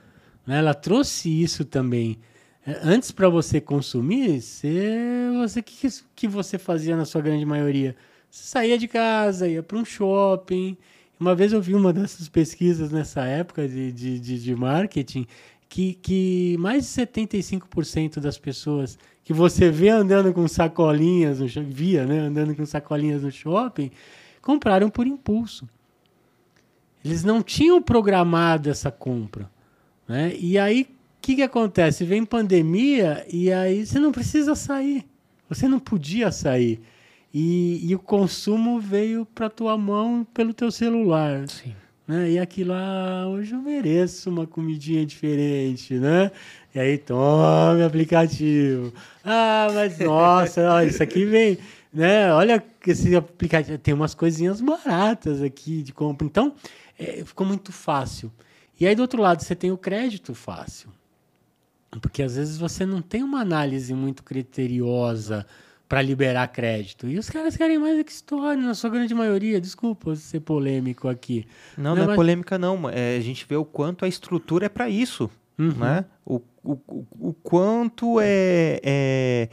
Né? 0.46 0.58
Ela 0.60 0.74
trouxe 0.74 1.30
isso 1.30 1.66
também. 1.66 2.18
É, 2.66 2.80
antes 2.84 3.12
para 3.12 3.28
você 3.28 3.60
consumir, 3.60 4.42
você, 4.42 5.30
você 5.38 5.62
que 5.62 5.90
que 6.16 6.28
você 6.28 6.58
fazia 6.58 6.96
na 6.96 7.04
sua 7.04 7.22
grande 7.22 7.46
maioria? 7.46 7.96
Saía 8.36 8.80
de 8.80 8.88
casa, 8.88 9.48
ia 9.48 9.62
para 9.62 9.78
um 9.78 9.86
shopping. 9.86 10.76
Uma 11.20 11.36
vez 11.36 11.54
eu 11.54 11.62
vi 11.62 11.76
uma 11.76 11.94
dessas 11.94 12.28
pesquisas 12.28 12.92
nessa 12.92 13.24
época 13.24 13.68
de, 13.68 13.92
de, 13.92 14.20
de, 14.20 14.42
de 14.42 14.56
marketing 14.56 15.28
que, 15.70 15.94
que 16.02 16.56
mais 16.58 16.84
de 16.84 17.02
75% 17.02 18.20
das 18.20 18.40
pessoas 18.40 18.98
que 19.24 19.32
você 19.32 19.70
vê 19.70 19.90
andando 19.90 20.34
com 20.34 20.48
sacolinhas, 20.48 21.40
no, 21.40 21.48
via, 21.64 22.08
né, 22.08 22.22
andando 22.22 22.56
com 22.56 22.66
sacolinhas 22.66 23.22
no 23.22 23.32
shopping, 23.32 23.92
compraram 24.42 24.90
por 24.90 25.06
impulso. 25.06 25.70
Eles 27.06 27.24
não 27.24 27.44
tinham 27.44 27.84
programado 27.84 28.68
essa 28.68 28.90
compra. 28.90 29.48
Né? 30.08 30.36
E 30.40 30.58
aí, 30.58 30.82
o 30.82 30.88
que, 31.22 31.36
que 31.36 31.44
acontece? 31.44 32.04
Vem 32.04 32.26
pandemia 32.26 33.24
e 33.32 33.54
aí 33.54 33.86
você 33.86 34.00
não 34.00 34.12
precisa 34.12 34.56
sair. 34.56 35.06
Você 35.48 35.68
não 35.68 35.80
podia 35.80 36.32
sair. 36.32 36.82
E, 37.34 37.90
e 37.90 37.96
o 37.96 38.00
consumo 38.00 38.80
veio 38.80 39.26
para 39.26 39.50
tua 39.50 39.76
mão 39.78 40.26
pelo 40.34 40.54
teu 40.54 40.72
celular. 40.72 41.50
Sim. 41.50 41.74
Né? 42.08 42.32
E 42.32 42.40
aquilo 42.40 42.72
lá, 42.72 43.22
ah, 43.22 43.28
hoje 43.28 43.54
eu 43.54 43.62
mereço 43.62 44.30
uma 44.30 44.46
comidinha 44.46 45.06
diferente, 45.06 45.96
né? 45.96 46.32
E 46.76 46.80
aí, 46.80 46.98
tome 46.98 47.82
aplicativo. 47.82 48.94
Ah, 49.24 49.70
mas 49.74 49.98
nossa, 50.00 50.62
ó, 50.70 50.82
isso 50.82 51.02
aqui 51.02 51.26
vem, 51.26 51.58
né? 51.94 52.32
Olha 52.34 52.64
esse 52.86 53.16
aplicativo, 53.16 53.78
tem 53.78 53.94
umas 53.94 54.14
coisinhas 54.14 54.60
baratas 54.60 55.42
aqui 55.42 55.82
de 55.82 55.94
compra. 55.94 56.28
Então, 56.28 56.54
é, 57.00 57.24
ficou 57.24 57.48
muito 57.48 57.72
fácil. 57.72 58.32
E 58.80 58.86
aí, 58.86 58.96
do 58.96 59.02
outro 59.02 59.22
lado, 59.22 59.42
você 59.42 59.56
tem 59.56 59.72
o 59.72 59.78
crédito 59.78 60.36
fácil. 60.36 60.90
Porque 62.02 62.22
às 62.22 62.36
vezes 62.36 62.58
você 62.58 62.86
não 62.86 63.02
tem 63.02 63.24
uma 63.24 63.40
análise 63.40 63.94
muito 63.94 64.24
criteriosa 64.24 65.46
para 65.94 66.02
liberar 66.02 66.48
crédito. 66.48 67.08
E 67.08 67.20
os 67.20 67.30
caras 67.30 67.56
querem 67.56 67.78
mais 67.78 68.00
é 68.00 68.04
que 68.04 68.12
história, 68.12 68.60
na 68.60 68.74
sua 68.74 68.90
grande 68.90 69.14
maioria. 69.14 69.62
Desculpa 69.62 70.16
ser 70.16 70.40
polêmico 70.40 71.08
aqui. 71.08 71.46
Não, 71.78 71.92
não, 71.92 71.98
não 71.98 72.04
é 72.06 72.08
mas... 72.08 72.16
polêmica, 72.16 72.58
não. 72.58 72.90
É, 72.90 73.16
a 73.16 73.20
gente 73.20 73.46
vê 73.48 73.56
o 73.56 73.64
quanto 73.64 74.04
a 74.04 74.08
estrutura 74.08 74.66
é 74.66 74.70
para 74.70 74.90
isso. 74.90 75.30
Uhum. 75.56 75.72
Né? 75.74 76.04
O, 76.26 76.42
o, 76.64 76.80
o 77.20 77.34
quanto 77.44 78.20
é, 78.20 78.80
é, 78.84 79.50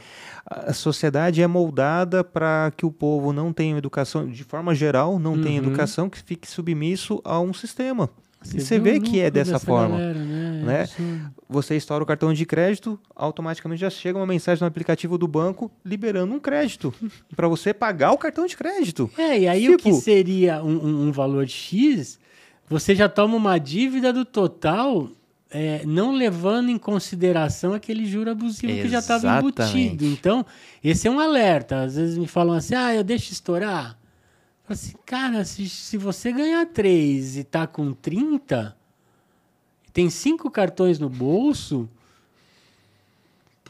a 0.47 0.73
sociedade 0.73 1.43
é 1.43 1.45
moldada 1.45 2.23
para 2.23 2.73
que 2.75 2.87
o 2.87 2.91
povo 2.91 3.31
não 3.31 3.53
tenha 3.53 3.77
educação, 3.77 4.27
de 4.27 4.43
forma 4.43 4.73
geral, 4.73 5.19
não 5.19 5.33
uhum. 5.33 5.43
tenha 5.43 5.59
educação, 5.59 6.09
que 6.09 6.17
fique 6.23 6.49
submisso 6.49 7.21
a 7.23 7.39
um 7.39 7.53
sistema. 7.53 8.09
Você 8.41 8.59
você 8.59 8.79
vê 8.79 8.99
que 8.99 9.19
é 9.19 9.29
dessa 9.29 9.59
forma. 9.59 9.97
Galera, 9.97 10.19
né? 10.19 10.87
né? 10.97 11.31
Você 11.47 11.75
estoura 11.75 12.03
o 12.03 12.07
cartão 12.07 12.33
de 12.33 12.45
crédito, 12.45 12.99
automaticamente 13.15 13.81
já 13.81 13.89
chega 13.89 14.17
uma 14.17 14.25
mensagem 14.25 14.61
no 14.61 14.67
aplicativo 14.67 15.17
do 15.17 15.27
banco 15.27 15.71
liberando 15.85 16.33
um 16.33 16.39
crédito 16.39 16.93
para 17.35 17.47
você 17.47 17.73
pagar 17.73 18.11
o 18.11 18.17
cartão 18.17 18.45
de 18.45 18.57
crédito. 18.57 19.09
É, 19.17 19.39
e 19.39 19.47
aí 19.47 19.61
tipo... 19.61 19.73
o 19.73 19.77
que 19.77 19.83
tipo 19.91 20.01
seria 20.01 20.63
um, 20.63 21.07
um, 21.07 21.11
valor 21.11 21.47
X, 21.47 22.19
você 22.67 22.95
já 22.95 23.07
toma 23.07 23.35
uma 23.35 23.57
dívida 23.59 24.11
do 24.11 24.25
total. 24.25 25.09
É, 25.53 25.81
não 25.85 26.13
levando 26.13 26.69
em 26.69 26.77
consideração 26.77 27.73
aquele 27.73 28.05
juro 28.05 28.31
abusivo 28.31 28.71
Exatamente. 28.71 28.83
que 28.83 28.89
já 28.89 28.99
estava 28.99 29.37
embutido. 29.37 30.05
Então, 30.05 30.45
esse 30.81 31.09
é 31.09 31.11
um 31.11 31.19
alerta. 31.19 31.81
Às 31.81 31.97
vezes 31.97 32.17
me 32.17 32.25
falam 32.25 32.55
assim: 32.55 32.73
ah, 32.73 32.95
eu 32.95 33.03
deixo 33.03 33.33
estourar 33.33 33.97
assim, 34.67 34.95
cara, 35.05 35.43
se, 35.43 35.67
se 35.69 35.97
você 35.97 36.31
ganhar 36.31 36.65
3 36.65 37.37
e 37.37 37.43
tá 37.43 37.67
com 37.67 37.93
30, 37.93 38.75
tem 39.93 40.09
cinco 40.09 40.49
cartões 40.49 40.99
no 40.99 41.09
bolso, 41.09 41.89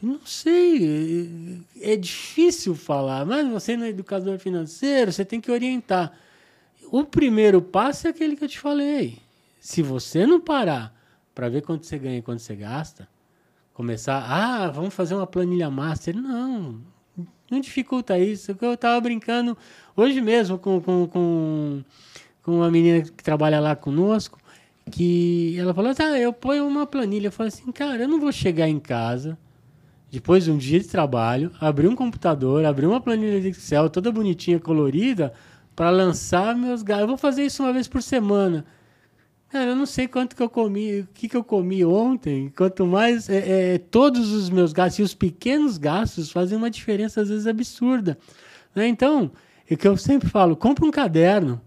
não 0.02 0.20
sei, 0.26 1.64
é, 1.80 1.92
é 1.92 1.96
difícil 1.96 2.74
falar, 2.74 3.24
mas 3.24 3.48
você 3.48 3.76
não 3.76 3.84
é 3.84 3.90
educador 3.90 4.38
financeiro, 4.38 5.12
você 5.12 5.24
tem 5.24 5.40
que 5.40 5.50
orientar. 5.50 6.12
O 6.90 7.04
primeiro 7.04 7.62
passo 7.62 8.08
é 8.08 8.10
aquele 8.10 8.36
que 8.36 8.44
eu 8.44 8.48
te 8.48 8.58
falei. 8.58 9.18
Se 9.60 9.80
você 9.80 10.26
não 10.26 10.40
parar 10.40 10.92
para 11.32 11.48
ver 11.48 11.62
quanto 11.62 11.86
você 11.86 11.98
ganha 11.98 12.18
e 12.18 12.22
quanto 12.22 12.42
você 12.42 12.54
gasta, 12.56 13.08
começar, 13.72 14.26
ah, 14.28 14.68
vamos 14.68 14.92
fazer 14.92 15.14
uma 15.14 15.26
planilha 15.26 15.70
master. 15.70 16.16
Não, 16.16 16.80
não 17.50 17.60
dificulta 17.60 18.18
isso. 18.18 18.56
Eu 18.60 18.74
estava 18.74 19.00
brincando 19.00 19.56
hoje 19.96 20.20
mesmo 20.20 20.58
com, 20.58 20.80
com, 20.80 21.06
com, 21.06 21.82
com 22.42 22.56
uma 22.56 22.70
menina 22.70 23.02
que 23.02 23.22
trabalha 23.22 23.60
lá 23.60 23.76
conosco, 23.76 24.38
que 24.90 25.56
ela 25.58 25.72
falou 25.72 25.92
ah, 25.98 26.18
eu 26.18 26.32
ponho 26.32 26.66
uma 26.66 26.86
planilha. 26.86 27.28
Eu 27.28 27.32
falei 27.32 27.48
assim, 27.48 27.70
cara, 27.72 28.02
eu 28.02 28.08
não 28.08 28.20
vou 28.20 28.32
chegar 28.32 28.68
em 28.68 28.78
casa, 28.78 29.38
depois 30.10 30.44
de 30.44 30.50
um 30.50 30.58
dia 30.58 30.80
de 30.80 30.88
trabalho, 30.88 31.50
abrir 31.60 31.88
um 31.88 31.96
computador, 31.96 32.64
abrir 32.64 32.86
uma 32.86 33.00
planilha 33.00 33.40
de 33.40 33.48
Excel 33.48 33.88
toda 33.88 34.12
bonitinha, 34.12 34.58
colorida, 34.58 35.32
para 35.74 35.90
lançar 35.90 36.54
meus 36.56 36.82
gastos. 36.82 37.02
Eu 37.02 37.08
vou 37.08 37.16
fazer 37.16 37.44
isso 37.44 37.62
uma 37.62 37.72
vez 37.72 37.88
por 37.88 38.02
semana. 38.02 38.64
Cara, 39.48 39.70
eu 39.70 39.76
não 39.76 39.84
sei 39.84 40.08
quanto 40.08 40.34
que 40.34 40.42
eu 40.42 40.48
comi, 40.48 41.00
o 41.00 41.08
que, 41.12 41.28
que 41.28 41.36
eu 41.36 41.44
comi 41.44 41.84
ontem. 41.84 42.50
Quanto 42.56 42.86
mais 42.86 43.28
é, 43.28 43.74
é, 43.74 43.78
todos 43.78 44.32
os 44.32 44.48
meus 44.48 44.72
gastos 44.72 44.98
e 44.98 45.02
os 45.02 45.14
pequenos 45.14 45.76
gastos 45.76 46.32
fazem 46.32 46.56
uma 46.56 46.70
diferença 46.70 47.20
às 47.20 47.28
vezes 47.28 47.46
absurda. 47.46 48.18
Né? 48.74 48.88
Então, 48.88 49.30
o 49.74 49.76
que 49.76 49.88
eu 49.88 49.96
sempre 49.96 50.28
falo: 50.28 50.56
compra 50.56 50.84
um 50.84 50.90
caderno, 50.90 51.60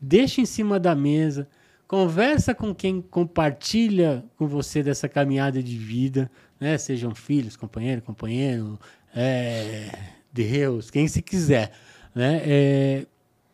deixa 0.00 0.40
em 0.40 0.46
cima 0.46 0.78
da 0.78 0.94
mesa, 0.94 1.48
conversa 1.86 2.54
com 2.54 2.74
quem 2.74 3.00
compartilha 3.00 4.24
com 4.36 4.46
você 4.46 4.82
dessa 4.82 5.08
caminhada 5.08 5.62
de 5.62 5.76
vida, 5.76 6.30
né? 6.58 6.78
Sejam 6.78 7.14
filhos, 7.14 7.56
companheiro, 7.56 8.02
companheiro, 8.02 8.78
é, 9.14 9.90
Deus, 10.32 10.90
quem 10.90 11.08
se 11.08 11.20
quiser, 11.22 11.72
né? 12.14 12.42
É, 12.44 13.06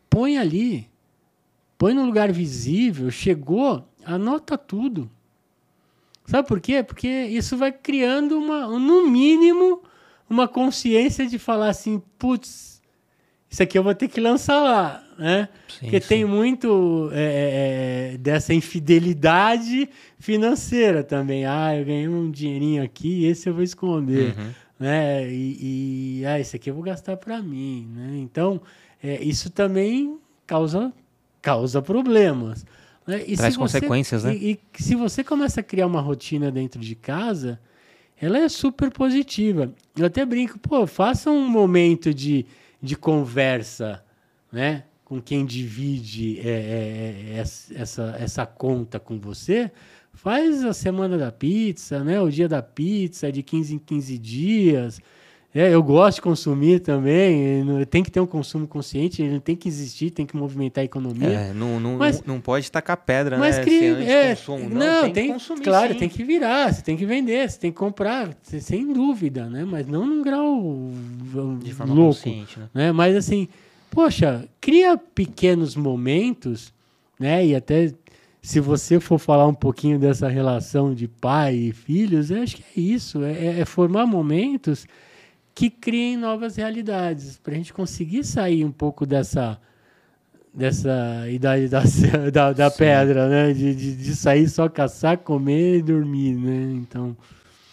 põe 0.09 0.37
ali 0.37 0.89
põe 1.79 1.93
no 1.93 2.05
lugar 2.05 2.29
visível, 2.31 3.09
chegou, 3.09 3.87
anota 4.05 4.57
tudo. 4.57 5.09
Sabe 6.25 6.45
por 6.47 6.59
quê? 6.59 6.83
Porque 6.83 7.07
isso 7.07 7.57
vai 7.57 7.71
criando 7.71 8.37
uma, 8.37 8.67
no 8.77 9.09
mínimo, 9.09 9.81
uma 10.29 10.45
consciência 10.45 11.25
de 11.25 11.39
falar 11.39 11.69
assim, 11.69 12.03
putz, 12.19 12.78
isso 13.49 13.63
aqui 13.63 13.77
eu 13.77 13.83
vou 13.83 13.95
ter 13.95 14.07
que 14.07 14.21
lançar 14.21 14.61
lá, 14.61 15.03
né? 15.17 15.49
Sim, 15.67 15.79
Porque 15.81 16.01
sim. 16.01 16.07
tem 16.07 16.25
muito 16.25 17.09
é, 17.11 17.21
é, 17.21 18.13
é, 18.13 18.17
dessa 18.17 18.53
infidelidade 18.53 19.89
financeira 20.19 21.03
também. 21.03 21.45
Ah, 21.45 21.75
eu 21.75 21.83
ganhei 21.83 22.07
um 22.07 22.29
dinheirinho 22.29 22.83
aqui, 22.83 23.25
esse 23.25 23.49
eu 23.49 23.53
vou 23.53 23.63
esconder, 23.63 24.37
uhum. 24.37 24.49
né? 24.79 25.27
E, 25.31 26.19
e, 26.21 26.25
ah, 26.27 26.39
esse 26.39 26.55
aqui 26.55 26.69
eu 26.69 26.75
vou 26.75 26.83
gastar 26.83 27.17
para 27.17 27.41
mim, 27.41 27.89
né? 27.95 28.17
Então, 28.17 28.61
é, 29.03 29.21
isso 29.23 29.49
também 29.49 30.19
causa 30.45 30.93
causa 31.41 31.81
problemas. 31.81 32.65
Né? 33.07 33.23
E 33.25 33.35
Traz 33.35 33.57
consequências, 33.57 34.21
você, 34.21 34.27
né? 34.27 34.35
E, 34.35 34.59
e, 34.77 34.83
se 34.83 34.93
você 34.93 35.23
começa 35.23 35.61
a 35.61 35.63
criar 35.63 35.87
uma 35.87 36.01
rotina 36.01 36.51
dentro 36.51 36.79
de 36.79 36.93
casa, 36.93 37.59
ela 38.21 38.37
é 38.37 38.47
super 38.47 38.91
positiva. 38.91 39.73
Eu 39.97 40.05
até 40.05 40.23
brinco, 40.25 40.59
pô, 40.59 40.85
faça 40.85 41.31
um 41.31 41.47
momento 41.47 42.13
de, 42.13 42.45
de 42.81 42.95
conversa, 42.95 44.03
né? 44.51 44.83
Com 45.03 45.21
quem 45.21 45.45
divide 45.45 46.39
é, 46.39 46.49
é, 46.49 47.35
é, 47.37 47.45
essa, 47.75 48.15
essa 48.19 48.45
conta 48.45 48.99
com 48.99 49.19
você. 49.19 49.71
Faz 50.13 50.63
a 50.63 50.73
semana 50.73 51.17
da 51.17 51.31
pizza, 51.31 52.03
né? 52.03 52.21
O 52.21 52.29
dia 52.29 52.47
da 52.47 52.61
pizza, 52.61 53.31
de 53.31 53.41
15 53.41 53.75
em 53.75 53.79
15 53.79 54.17
dias 54.17 55.01
é, 55.53 55.73
eu 55.73 55.81
gosto 55.81 56.17
de 56.17 56.21
consumir 56.21 56.79
também. 56.79 57.65
Tem 57.89 58.03
que 58.03 58.11
ter 58.11 58.19
um 58.19 58.27
consumo 58.27 58.67
consciente, 58.67 59.23
ele 59.23 59.39
tem 59.39 59.55
que 59.55 59.67
existir, 59.67 60.11
tem 60.11 60.23
que 60.23 60.37
movimentar 60.37 60.83
a 60.83 60.85
economia. 60.85 61.27
É, 61.27 61.53
não, 61.53 61.79
não, 61.79 61.97
mas, 61.97 62.23
não 62.23 62.39
pode 62.39 62.71
tacar 62.71 62.97
pedra, 62.97 63.37
mas 63.39 63.57
né? 63.57 63.63
Cri... 63.63 63.85
É, 64.05 64.35
consumo. 64.35 64.69
Não, 64.69 64.77
não, 64.77 65.01
tem, 65.03 65.13
tem 65.13 65.27
que 65.27 65.33
consumir. 65.33 65.61
Claro, 65.61 65.93
sim. 65.93 65.99
tem 65.99 66.09
que 66.09 66.23
virar, 66.23 66.71
você 66.71 66.83
tem 66.83 66.95
que 66.95 67.05
vender, 67.05 67.49
você 67.49 67.59
tem 67.59 67.71
que 67.71 67.77
comprar, 67.77 68.37
sem 68.43 68.93
dúvida, 68.93 69.49
né? 69.49 69.65
Mas 69.65 69.87
não 69.87 70.05
num 70.05 70.21
grau 70.21 70.91
de 71.63 71.73
forma 71.73 71.95
louco, 71.95 72.15
consciente, 72.15 72.59
né? 72.59 72.69
né? 72.73 72.91
Mas 72.91 73.15
assim, 73.15 73.47
poxa, 73.89 74.47
cria 74.61 74.97
pequenos 74.97 75.75
momentos, 75.75 76.71
né? 77.19 77.43
E 77.43 77.55
até 77.55 77.91
se 78.39 78.59
você 78.59 78.99
for 78.99 79.17
falar 79.17 79.47
um 79.47 79.53
pouquinho 79.53 79.97
dessa 79.97 80.27
relação 80.27 80.93
de 80.93 81.07
pai 81.07 81.55
e 81.55 81.73
filhos, 81.73 82.29
eu 82.29 82.43
acho 82.43 82.55
que 82.55 82.63
é 82.63 82.79
isso, 82.79 83.23
é, 83.23 83.61
é 83.61 83.65
formar 83.65 84.05
momentos 84.05 84.85
que 85.59 85.69
criem 85.69 86.15
novas 86.15 86.55
realidades, 86.55 87.37
para 87.37 87.51
a 87.51 87.57
gente 87.57 87.73
conseguir 87.73 88.23
sair 88.23 88.63
um 88.63 88.71
pouco 88.71 89.05
dessa 89.05 89.59
dessa 90.53 91.29
idade 91.29 91.67
da, 91.67 91.83
da, 92.31 92.53
da 92.53 92.71
pedra, 92.71 93.27
né? 93.27 93.51
De, 93.51 93.75
de, 93.75 93.93
de, 93.93 94.15
sair 94.15 94.47
só 94.47 94.69
caçar, 94.69 95.17
comer 95.17 95.79
e 95.79 95.81
dormir, 95.81 96.33
né? 96.33 96.71
Então. 96.75 97.15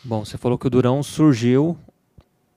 Bom, 0.03 0.25
você 0.25 0.37
falou 0.37 0.59
que 0.59 0.66
o 0.66 0.70
Durão 0.70 1.01
surgiu 1.01 1.79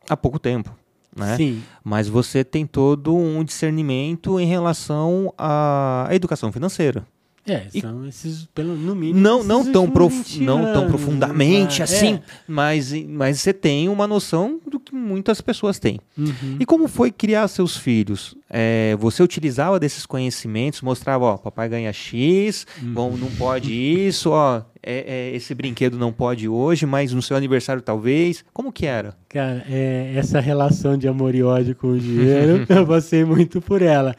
há 0.09 0.17
pouco 0.17 0.39
tempo. 0.39 0.75
Né? 1.15 1.37
Sim. 1.37 1.63
Mas 1.83 2.09
você 2.09 2.43
tem 2.43 2.65
todo 2.65 3.15
um 3.15 3.43
discernimento 3.43 4.39
em 4.39 4.47
relação 4.47 5.31
à 5.37 6.07
educação 6.09 6.51
financeira. 6.51 7.05
É, 7.47 7.67
são 7.79 8.05
e, 8.05 8.09
esses, 8.09 8.47
pelo, 8.53 8.75
no 8.75 8.95
mínimo. 8.95 9.19
Não, 9.19 9.43
não, 9.43 9.71
tão, 9.71 9.89
prof, 9.89 10.39
não 10.39 10.73
tão 10.73 10.87
profundamente 10.87 11.81
assim, 11.81 12.15
é. 12.15 12.21
mas, 12.47 12.93
mas 13.07 13.39
você 13.39 13.53
tem 13.53 13.89
uma 13.89 14.05
noção 14.05 14.59
do 14.69 14.79
que 14.79 14.93
muitas 14.93 15.41
pessoas 15.41 15.79
têm. 15.79 15.99
Uhum. 16.17 16.57
E 16.59 16.65
como 16.65 16.87
foi 16.87 17.11
criar 17.11 17.47
seus 17.47 17.77
filhos? 17.77 18.35
É, 18.49 18.95
você 18.99 19.23
utilizava 19.23 19.79
desses 19.79 20.05
conhecimentos, 20.05 20.81
mostrava, 20.81 21.25
ó, 21.25 21.37
papai 21.37 21.69
ganha 21.69 21.93
X, 21.93 22.67
uhum. 22.81 22.93
bom, 22.93 23.17
não 23.17 23.29
pode 23.31 23.73
isso, 23.73 24.31
ó, 24.31 24.61
é, 24.81 25.29
é, 25.31 25.35
esse 25.35 25.53
brinquedo 25.53 25.97
não 25.97 26.11
pode 26.11 26.47
hoje, 26.47 26.85
mas 26.85 27.13
no 27.13 27.21
seu 27.21 27.35
aniversário 27.35 27.81
talvez. 27.81 28.43
Como 28.53 28.71
que 28.71 28.85
era? 28.85 29.15
Cara, 29.27 29.65
é, 29.69 30.13
essa 30.15 30.39
relação 30.39 30.97
de 30.97 31.07
amor 31.07 31.35
e 31.35 31.43
ódio 31.43 31.75
com 31.75 31.87
o 31.87 31.99
dinheiro, 31.99 32.65
eu 32.69 32.85
passei 32.85 33.23
muito 33.23 33.61
por 33.61 33.81
ela. 33.81 34.15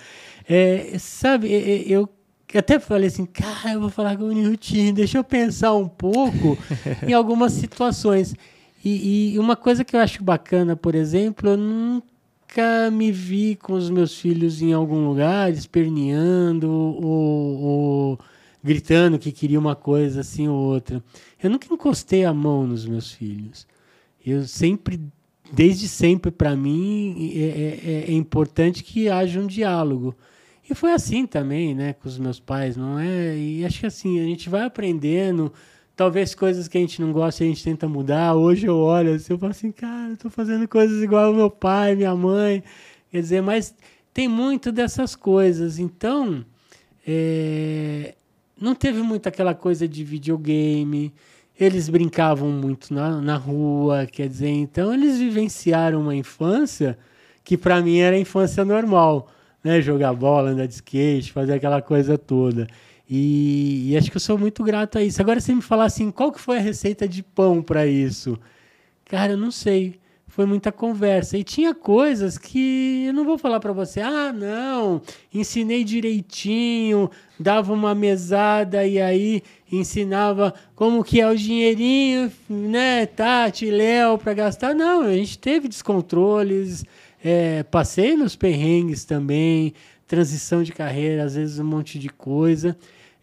É, 0.48 0.96
sabe, 0.98 1.48
eu 1.86 2.08
até 2.58 2.78
falei 2.78 3.08
assim, 3.08 3.26
cara, 3.26 3.74
eu 3.74 3.80
vou 3.80 3.90
falar 3.90 4.16
com 4.16 4.24
o 4.24 4.32
Nilton, 4.32 4.92
deixa 4.92 5.18
eu 5.18 5.24
pensar 5.24 5.74
um 5.74 5.88
pouco 5.88 6.58
em 7.06 7.12
algumas 7.12 7.52
situações. 7.52 8.34
E, 8.84 9.34
e, 9.34 9.38
uma 9.38 9.56
coisa 9.56 9.84
que 9.84 9.94
eu 9.94 10.00
acho 10.00 10.24
bacana, 10.24 10.74
por 10.74 10.94
exemplo, 10.94 11.50
eu 11.50 11.56
nunca 11.56 12.90
me 12.90 13.12
vi 13.12 13.56
com 13.56 13.74
os 13.74 13.90
meus 13.90 14.18
filhos 14.18 14.62
em 14.62 14.72
algum 14.72 15.06
lugar 15.06 15.52
esperneando 15.52 16.70
ou, 16.70 17.60
ou 17.60 18.20
gritando 18.64 19.18
que 19.18 19.32
queria 19.32 19.58
uma 19.58 19.76
coisa 19.76 20.20
assim 20.20 20.48
ou 20.48 20.56
outra. 20.56 21.02
Eu 21.42 21.50
nunca 21.50 21.72
encostei 21.72 22.24
a 22.24 22.32
mão 22.32 22.66
nos 22.66 22.86
meus 22.86 23.12
filhos. 23.12 23.66
Eu 24.24 24.46
sempre, 24.46 25.00
desde 25.52 25.88
sempre, 25.88 26.30
para 26.30 26.56
mim, 26.56 27.32
é, 27.34 27.42
é, 27.42 28.04
é 28.08 28.12
importante 28.12 28.82
que 28.82 29.08
haja 29.08 29.40
um 29.40 29.46
diálogo. 29.46 30.14
E 30.70 30.74
foi 30.74 30.92
assim 30.92 31.26
também, 31.26 31.74
né, 31.74 31.94
com 31.94 32.08
os 32.08 32.16
meus 32.16 32.38
pais, 32.38 32.76
não 32.76 32.96
é? 32.96 33.36
E 33.36 33.66
acho 33.66 33.80
que 33.80 33.86
assim, 33.86 34.20
a 34.20 34.22
gente 34.22 34.48
vai 34.48 34.62
aprendendo, 34.62 35.52
talvez 35.96 36.32
coisas 36.32 36.68
que 36.68 36.78
a 36.78 36.80
gente 36.80 37.00
não 37.00 37.12
gosta 37.12 37.42
a 37.42 37.46
gente 37.46 37.64
tenta 37.64 37.88
mudar. 37.88 38.36
Hoje 38.36 38.66
eu 38.66 38.76
olho 38.76 39.14
assim, 39.14 39.32
eu 39.32 39.38
falo 39.38 39.50
assim, 39.50 39.72
cara, 39.72 40.10
eu 40.10 40.16
tô 40.16 40.30
fazendo 40.30 40.68
coisas 40.68 41.02
igual 41.02 41.24
ao 41.26 41.34
meu 41.34 41.50
pai, 41.50 41.96
minha 41.96 42.14
mãe. 42.14 42.62
Quer 43.10 43.20
dizer, 43.20 43.42
mas 43.42 43.74
tem 44.14 44.28
muito 44.28 44.70
dessas 44.70 45.16
coisas. 45.16 45.80
Então, 45.80 46.44
é, 47.04 48.14
não 48.58 48.76
teve 48.76 49.02
muito 49.02 49.28
aquela 49.28 49.54
coisa 49.54 49.88
de 49.88 50.04
videogame. 50.04 51.12
Eles 51.58 51.88
brincavam 51.88 52.48
muito 52.48 52.94
na, 52.94 53.20
na 53.20 53.36
rua, 53.36 54.06
quer 54.06 54.28
dizer, 54.28 54.50
então 54.50 54.94
eles 54.94 55.18
vivenciaram 55.18 56.00
uma 56.00 56.14
infância 56.14 56.96
que 57.42 57.56
para 57.56 57.80
mim 57.82 57.98
era 57.98 58.14
a 58.14 58.20
infância 58.20 58.64
normal 58.64 59.28
né? 59.62 59.80
Jogar 59.80 60.12
bola, 60.14 60.50
andar 60.50 60.66
de 60.66 60.74
skate, 60.74 61.32
fazer 61.32 61.54
aquela 61.54 61.82
coisa 61.82 62.16
toda. 62.18 62.66
E, 63.08 63.90
e, 63.90 63.96
acho 63.96 64.08
que 64.08 64.16
eu 64.16 64.20
sou 64.20 64.38
muito 64.38 64.62
grato 64.62 64.96
a 64.96 65.02
isso. 65.02 65.20
Agora, 65.20 65.40
se 65.40 65.52
me 65.52 65.60
falar 65.60 65.86
assim, 65.86 66.12
qual 66.12 66.30
que 66.30 66.40
foi 66.40 66.58
a 66.58 66.60
receita 66.60 67.08
de 67.08 67.24
pão 67.24 67.60
para 67.60 67.84
isso? 67.84 68.38
Cara, 69.04 69.32
eu 69.32 69.36
não 69.36 69.50
sei. 69.50 69.98
Foi 70.28 70.46
muita 70.46 70.70
conversa. 70.70 71.36
E 71.36 71.42
tinha 71.42 71.74
coisas 71.74 72.38
que 72.38 73.06
eu 73.08 73.12
não 73.12 73.24
vou 73.24 73.36
falar 73.36 73.58
para 73.58 73.72
você. 73.72 74.00
Ah, 74.00 74.32
não, 74.32 75.02
ensinei 75.34 75.82
direitinho, 75.82 77.10
dava 77.38 77.72
uma 77.72 77.96
mesada 77.96 78.86
e 78.86 79.00
aí 79.00 79.42
ensinava 79.72 80.54
como 80.76 81.02
que 81.02 81.20
é 81.20 81.28
o 81.28 81.36
dinheirinho, 81.36 82.30
né, 82.48 83.06
Tati, 83.06 83.68
Léo, 83.68 84.18
para 84.18 84.32
gastar. 84.32 84.72
Não, 84.72 85.02
a 85.02 85.12
gente 85.14 85.36
teve 85.36 85.66
descontroles, 85.66 86.84
é, 87.22 87.62
passei 87.62 88.16
nos 88.16 88.34
perrengues 88.34 89.04
também, 89.04 89.74
transição 90.06 90.62
de 90.62 90.72
carreira, 90.72 91.24
às 91.24 91.34
vezes 91.34 91.58
um 91.58 91.64
monte 91.64 91.98
de 91.98 92.08
coisa. 92.08 92.76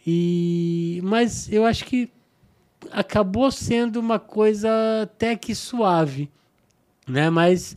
E 0.05 1.01
mas 1.03 1.51
eu 1.51 1.65
acho 1.65 1.83
que 1.85 2.09
acabou 2.91 3.51
sendo 3.51 3.99
uma 3.99 4.19
coisa 4.19 4.69
até 5.03 5.35
que 5.35 5.53
suave, 5.53 6.29
né? 7.07 7.29
Mas 7.29 7.75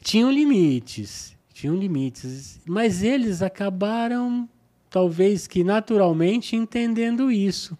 tinham 0.00 0.30
limites, 0.30 1.36
tinham 1.52 1.74
limites, 1.74 2.60
mas 2.66 3.02
eles 3.02 3.42
acabaram 3.42 4.48
talvez 4.90 5.46
que 5.46 5.64
naturalmente 5.64 6.54
entendendo 6.54 7.30
isso. 7.30 7.76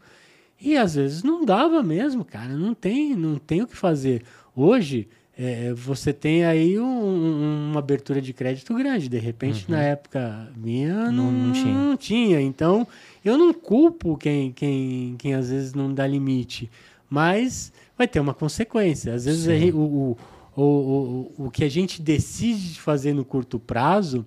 E 0.60 0.76
às 0.76 0.94
vezes 0.94 1.22
não 1.22 1.44
dava 1.44 1.82
mesmo, 1.82 2.24
cara, 2.24 2.56
não 2.56 2.74
tem, 2.74 3.14
não 3.14 3.36
tem 3.36 3.62
o 3.62 3.66
que 3.66 3.76
fazer. 3.76 4.24
Hoje 4.54 5.08
é, 5.38 5.74
você 5.74 6.14
tem 6.14 6.46
aí 6.46 6.78
um, 6.78 7.70
uma 7.70 7.80
abertura 7.80 8.22
de 8.22 8.32
crédito 8.32 8.74
grande. 8.74 9.08
De 9.08 9.18
repente, 9.18 9.66
uhum. 9.68 9.76
na 9.76 9.82
época 9.82 10.48
minha, 10.56 11.10
não, 11.10 11.30
não, 11.30 11.52
tinha. 11.52 11.74
não, 11.74 11.96
tinha. 11.96 12.40
Então, 12.40 12.86
eu 13.22 13.36
não 13.36 13.52
culpo 13.52 14.16
quem, 14.16 14.50
quem, 14.52 15.14
quem 15.18 15.34
às 15.34 15.50
vezes 15.50 15.74
não 15.74 15.92
dá 15.92 16.06
limite. 16.06 16.70
Mas 17.08 17.70
vai 17.98 18.08
ter 18.08 18.18
uma 18.18 18.32
consequência. 18.32 19.12
Às 19.12 19.26
vezes, 19.26 19.44
gente, 19.44 19.74
o, 19.74 20.16
o, 20.56 20.62
o, 20.62 21.32
o, 21.46 21.50
que 21.50 21.64
a 21.64 21.68
gente 21.68 22.00
decide 22.00 22.80
fazer 22.80 23.12
no 23.12 23.24
curto 23.24 23.58
prazo 23.58 24.24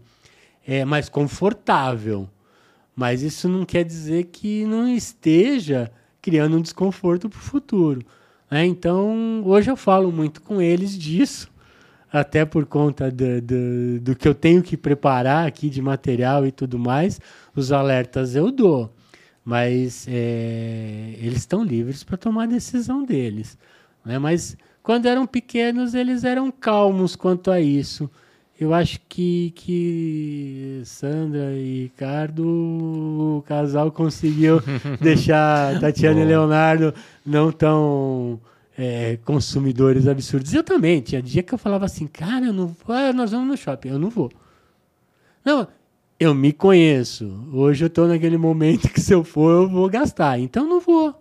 é 0.66 0.86
mais 0.86 1.10
confortável. 1.10 2.30
Mas 2.96 3.24
isso 3.24 3.50
não 3.50 3.66
quer 3.66 3.84
dizer 3.84 4.26
que 4.26 4.64
não 4.66 4.88
esteja 4.88 5.92
criando 6.22 6.58
um 6.58 6.62
desconforto 6.62 7.30
para 7.30 7.40
o 7.40 7.42
futuro. 7.42 8.06
É, 8.52 8.66
então, 8.66 9.44
hoje 9.46 9.70
eu 9.70 9.78
falo 9.78 10.12
muito 10.12 10.42
com 10.42 10.60
eles 10.60 10.98
disso, 10.98 11.52
até 12.12 12.46
por 12.46 12.66
conta 12.66 13.12
do, 13.12 13.40
do, 13.42 14.00
do, 14.02 14.16
que 14.16 14.28
eu 14.28 14.34
tenho 14.34 14.64
que 14.64 14.76
preparar 14.76 15.48
aqui 15.48 15.70
de 15.70 15.82
material 15.82 16.48
e 16.48 16.52
tudo 16.52 16.80
mais. 16.80 17.22
Os 17.56 17.72
alertas 17.72 18.36
eu 18.36 18.52
dou, 18.52 18.92
mas 19.46 20.08
é, 20.10 21.14
eles 21.20 21.40
estão 21.40 21.64
livres 21.64 22.04
para 22.04 22.18
tomar 22.18 22.44
a 22.44 22.48
decisão 22.48 23.06
deles. 23.06 23.56
Né? 24.04 24.18
Mas 24.18 24.58
quando 24.82 25.06
eram 25.06 25.28
pequenos, 25.28 25.94
eles 25.94 26.24
eram 26.24 26.50
calmos 26.52 27.16
quanto 27.16 27.52
a 27.52 27.62
isso. 27.62 28.10
Eu 28.60 28.74
acho 28.74 29.00
que, 29.08 29.54
que 29.56 30.82
Sandra 30.84 31.54
e 31.54 31.84
Ricardo, 31.84 32.46
o 32.46 33.44
casal 33.48 33.90
conseguiu 33.94 34.62
deixar 35.00 35.80
Tatiana 35.80 36.20
e 36.20 36.26
Leonardo 36.26 36.94
não 37.26 37.54
tão 37.54 38.38
é, 38.78 39.18
consumidores 39.24 40.08
absurdos. 40.08 40.54
Eu 40.54 40.64
também, 40.64 41.00
tinha 41.00 41.22
dia 41.22 41.42
que 41.42 41.54
eu 41.54 41.58
falava 41.58 41.86
assim, 41.86 42.06
cara, 42.06 42.48
eu 42.48 42.54
não 42.54 42.68
vou, 42.68 42.96
ah, 42.96 43.14
nós 43.14 43.32
vamos 43.32 43.48
no 43.48 43.56
shopping, 43.56 43.90
eu 43.90 44.00
não 44.00 44.10
vou. 44.10 44.30
Não, 45.46 45.66
eu 46.20 46.36
me 46.36 46.52
conheço. 46.52 47.32
Hoje 47.54 47.86
eu 47.86 47.88
estou 47.88 48.08
naquele 48.10 48.38
momento 48.38 48.88
que 48.92 49.00
se 49.00 49.14
eu 49.14 49.24
for, 49.24 49.64
eu 49.64 49.70
vou 49.70 49.90
gastar. 49.90 50.38
Então 50.38 50.68
não 50.68 50.82
vou. 50.82 51.16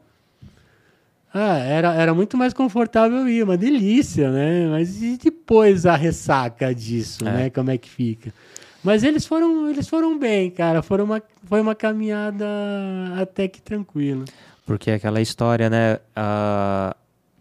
Ah, 1.33 1.59
era, 1.59 1.95
era 1.95 2.15
muito 2.15 2.37
mais 2.37 2.55
confortável 2.55 3.29
ir, 3.29 3.43
uma 3.43 3.57
delícia, 3.57 4.31
né? 4.31 4.67
Mas 4.69 5.03
e 5.03 5.19
depois 5.19 5.85
a 5.85 5.95
ressaca 5.95 6.75
disso, 6.75 7.27
é. 7.29 7.33
né? 7.33 7.51
Como 7.51 7.71
é 7.71 7.79
que 7.79 7.89
fica? 7.89 8.33
Mas 8.83 9.03
eles 9.03 9.27
foram, 9.27 9.69
eles 9.69 9.89
foram 9.89 10.19
bem, 10.19 10.51
cara. 10.51 10.83
Foram 10.83 11.05
uma, 11.05 11.23
foi 11.45 11.61
uma 11.61 11.75
caminhada 11.75 12.47
até 13.21 13.49
que 13.49 13.61
tranquila. 13.61 14.25
Porque 14.65 14.91
aquela 14.91 15.21
história, 15.21 15.69
né? 15.69 15.95
Uh, 16.17 16.95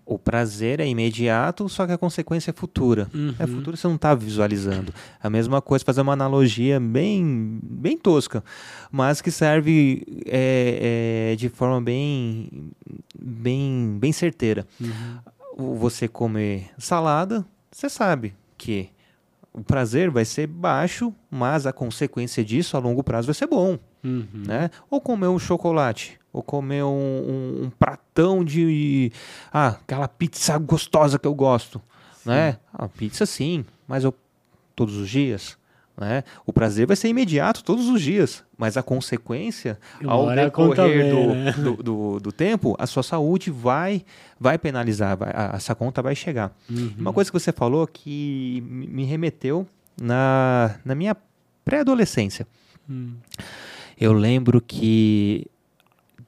o 0.07 0.17
prazer 0.17 0.79
é 0.79 0.87
imediato, 0.87 1.67
só 1.67 1.85
que 1.85 1.91
a 1.91 1.97
consequência 1.97 2.51
é 2.51 2.53
futura. 2.53 3.09
Uhum. 3.13 3.35
É 3.37 3.45
futuro 3.45 3.75
você 3.75 3.87
não 3.87 3.95
está 3.95 4.15
visualizando. 4.15 4.93
A 5.21 5.29
mesma 5.29 5.61
coisa, 5.61 5.83
fazer 5.83 5.99
uma 5.99 6.13
analogia 6.13 6.79
bem, 6.79 7.59
bem 7.61 7.97
tosca, 7.97 8.41
mas 8.89 9.19
que 9.19 9.29
serve 9.29 10.23
é, 10.25 11.31
é, 11.33 11.35
de 11.35 11.49
forma 11.49 11.81
bem, 11.81 12.71
bem, 13.19 13.97
bem 13.99 14.13
certeira. 14.13 14.65
Uhum. 14.79 15.75
Você 15.77 16.07
comer 16.07 16.69
salada, 16.77 17.45
você 17.69 17.89
sabe 17.89 18.33
que 18.57 18.89
o 19.51 19.61
prazer 19.61 20.09
vai 20.09 20.23
ser 20.23 20.47
baixo, 20.47 21.13
mas 21.29 21.67
a 21.67 21.73
consequência 21.73 22.45
disso 22.45 22.77
a 22.77 22.79
longo 22.79 23.03
prazo 23.03 23.25
vai 23.27 23.35
ser 23.35 23.47
bom. 23.47 23.77
Uhum. 24.03 24.27
Né? 24.33 24.69
Ou 24.89 25.01
comer 25.01 25.27
um 25.27 25.39
chocolate 25.39 26.17
ou 26.37 26.43
comer 26.43 26.83
um, 26.83 26.87
um, 26.87 27.63
um, 27.63 27.69
pratão 27.71 28.45
de. 28.45 29.11
Ah, 29.51 29.69
aquela 29.69 30.07
pizza 30.07 30.55
gostosa 30.59 31.17
que 31.17 31.27
eu 31.27 31.33
gosto. 31.33 31.81
Né? 32.23 32.57
A 32.71 32.87
pizza 32.87 33.25
sim, 33.25 33.65
mas 33.87 34.03
eu, 34.03 34.13
todos 34.75 34.95
os 34.97 35.09
dias. 35.09 35.57
Né? 35.99 36.23
O 36.45 36.53
prazer 36.53 36.85
vai 36.85 36.95
ser 36.95 37.07
imediato 37.07 37.63
todos 37.63 37.87
os 37.87 37.99
dias, 37.99 38.43
mas 38.55 38.77
a 38.77 38.83
consequência, 38.83 39.79
ao 40.05 40.27
decorrer 40.27 41.11
do, 41.11 41.33
né? 41.33 41.51
do, 41.53 41.83
do, 41.83 42.19
do, 42.19 42.31
tempo, 42.31 42.75
a 42.77 42.85
sua 42.85 43.01
saúde 43.01 43.49
vai, 43.49 44.05
vai 44.39 44.59
penalizar, 44.59 45.17
vai, 45.17 45.31
a, 45.33 45.55
essa 45.55 45.73
conta 45.73 46.03
vai 46.03 46.13
chegar. 46.13 46.55
Uhum. 46.69 46.93
Uma 46.99 47.11
coisa 47.11 47.31
que 47.31 47.39
você 47.39 47.51
falou 47.51 47.87
que 47.87 48.61
me 48.67 49.05
remeteu 49.05 49.65
na, 49.99 50.75
na 50.85 50.93
minha 50.93 51.17
pré-adolescência. 51.65 52.45
Hum. 52.87 53.15
Eu 53.99 54.13
lembro 54.13 54.61
que 54.61 55.47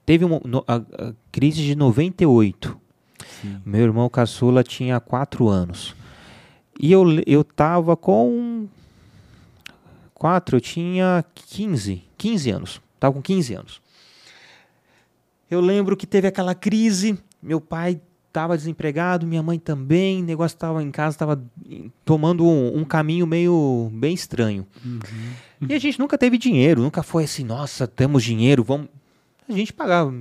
teve 0.09 0.25
uma, 0.25 0.41
a, 0.67 0.77
a 0.77 1.13
crise 1.31 1.61
de 1.61 1.75
98. 1.75 2.75
Sim. 3.39 3.61
Meu 3.63 3.81
irmão 3.81 4.09
caçula 4.09 4.63
tinha 4.63 4.99
4 4.99 5.47
anos. 5.47 5.95
E 6.79 6.91
eu, 6.91 7.05
eu 7.27 7.43
tava 7.43 7.95
com 7.95 8.67
4, 10.15 10.57
eu 10.57 10.61
tinha 10.61 11.23
15, 11.35 12.01
15 12.17 12.49
anos. 12.49 12.81
Tava 12.99 13.13
com 13.13 13.21
15 13.21 13.53
anos. 13.53 13.81
Eu 15.47 15.61
lembro 15.61 15.95
que 15.95 16.07
teve 16.07 16.27
aquela 16.27 16.55
crise, 16.55 17.15
meu 17.39 17.61
pai 17.61 18.01
estava 18.29 18.57
desempregado, 18.57 19.27
minha 19.27 19.43
mãe 19.43 19.59
também, 19.59 20.23
o 20.23 20.25
negócio 20.25 20.55
estava 20.55 20.81
em 20.81 20.89
casa, 20.89 21.17
estava 21.17 21.43
tomando 22.03 22.47
um, 22.47 22.79
um, 22.79 22.83
caminho 22.83 23.27
meio 23.27 23.91
bem 23.93 24.15
estranho. 24.15 24.65
Uhum. 24.83 25.67
E 25.69 25.73
a 25.75 25.77
gente 25.77 25.99
nunca 25.99 26.17
teve 26.17 26.35
dinheiro, 26.35 26.81
nunca 26.81 27.03
foi 27.03 27.25
assim, 27.25 27.43
nossa, 27.43 27.87
temos 27.87 28.23
dinheiro, 28.23 28.63
vamos. 28.63 28.87
A 29.49 29.53
gente 29.53 29.73
pagava, 29.73 30.13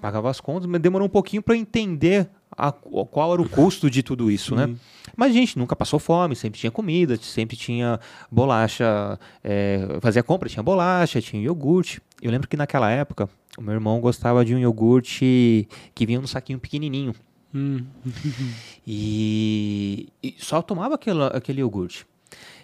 pagava 0.00 0.30
as 0.30 0.40
contas, 0.40 0.66
mas 0.66 0.80
demorou 0.80 1.06
um 1.06 1.10
pouquinho 1.10 1.42
para 1.42 1.56
entender 1.56 2.28
a, 2.56 2.70
qual 2.70 3.32
era 3.32 3.42
o 3.42 3.48
custo 3.48 3.90
de 3.90 4.00
tudo 4.00 4.30
isso, 4.30 4.54
né? 4.54 4.72
Mas 5.16 5.32
a 5.32 5.34
gente 5.34 5.58
nunca 5.58 5.74
passou 5.74 5.98
fome, 5.98 6.36
sempre 6.36 6.60
tinha 6.60 6.70
comida, 6.70 7.16
sempre 7.16 7.56
tinha 7.56 7.98
bolacha, 8.30 9.18
é, 9.42 9.98
fazia 10.00 10.22
compra, 10.22 10.48
tinha 10.48 10.62
bolacha, 10.62 11.20
tinha 11.20 11.42
iogurte. 11.42 12.00
Eu 12.22 12.30
lembro 12.30 12.48
que 12.48 12.56
naquela 12.56 12.88
época, 12.88 13.28
o 13.58 13.62
meu 13.62 13.74
irmão 13.74 14.00
gostava 14.00 14.44
de 14.44 14.54
um 14.54 14.58
iogurte 14.58 15.68
que 15.92 16.06
vinha 16.06 16.20
num 16.20 16.26
saquinho 16.28 16.60
pequenininho. 16.60 17.12
Hum. 17.52 17.84
e, 18.86 20.08
e, 20.22 20.34
só 20.38 20.62
tomava 20.62 20.94
aquele, 20.94 21.24
aquele 21.32 21.60
iogurte. 21.60 22.06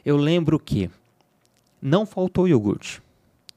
Eu 0.04 0.16
lembro 0.16 0.58
que 0.58 0.88
não 1.80 2.06
faltou 2.06 2.46
iogurte, 2.46 3.02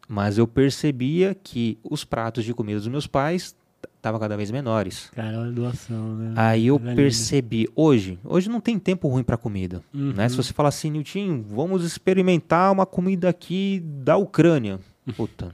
mas 0.08 0.38
eu 0.38 0.48
percebia 0.48 1.36
que 1.36 1.78
os 1.84 2.04
pratos 2.04 2.44
de 2.44 2.54
comida 2.54 2.80
dos 2.80 2.88
meus 2.88 3.08
pais 3.08 3.56
estavam 3.96 4.20
cada 4.20 4.38
vez 4.38 4.52
menores. 4.52 5.10
Cara, 5.16 5.40
olha 5.40 5.50
a 5.50 5.52
doação, 5.52 6.16
né? 6.16 6.34
Aí 6.36 6.68
eu 6.68 6.80
é 6.84 6.96
percebi, 6.96 7.68
hoje, 7.76 8.20
hoje 8.24 8.50
não 8.50 8.60
tem 8.60 8.78
tempo 8.78 9.08
ruim 9.08 9.24
para 9.24 9.38
comida, 9.38 9.82
uhum. 9.94 10.14
né? 10.14 10.30
Se 10.30 10.38
você 10.38 10.54
falar 10.54 10.70
assim, 10.70 10.90
Nilton, 10.90 11.44
vamos 11.48 11.84
experimentar 11.84 12.72
uma 12.72 12.86
comida 12.86 13.30
aqui 13.30 13.82
da 13.84 14.18
Ucrânia. 14.18 14.80
Puta, 15.18 15.54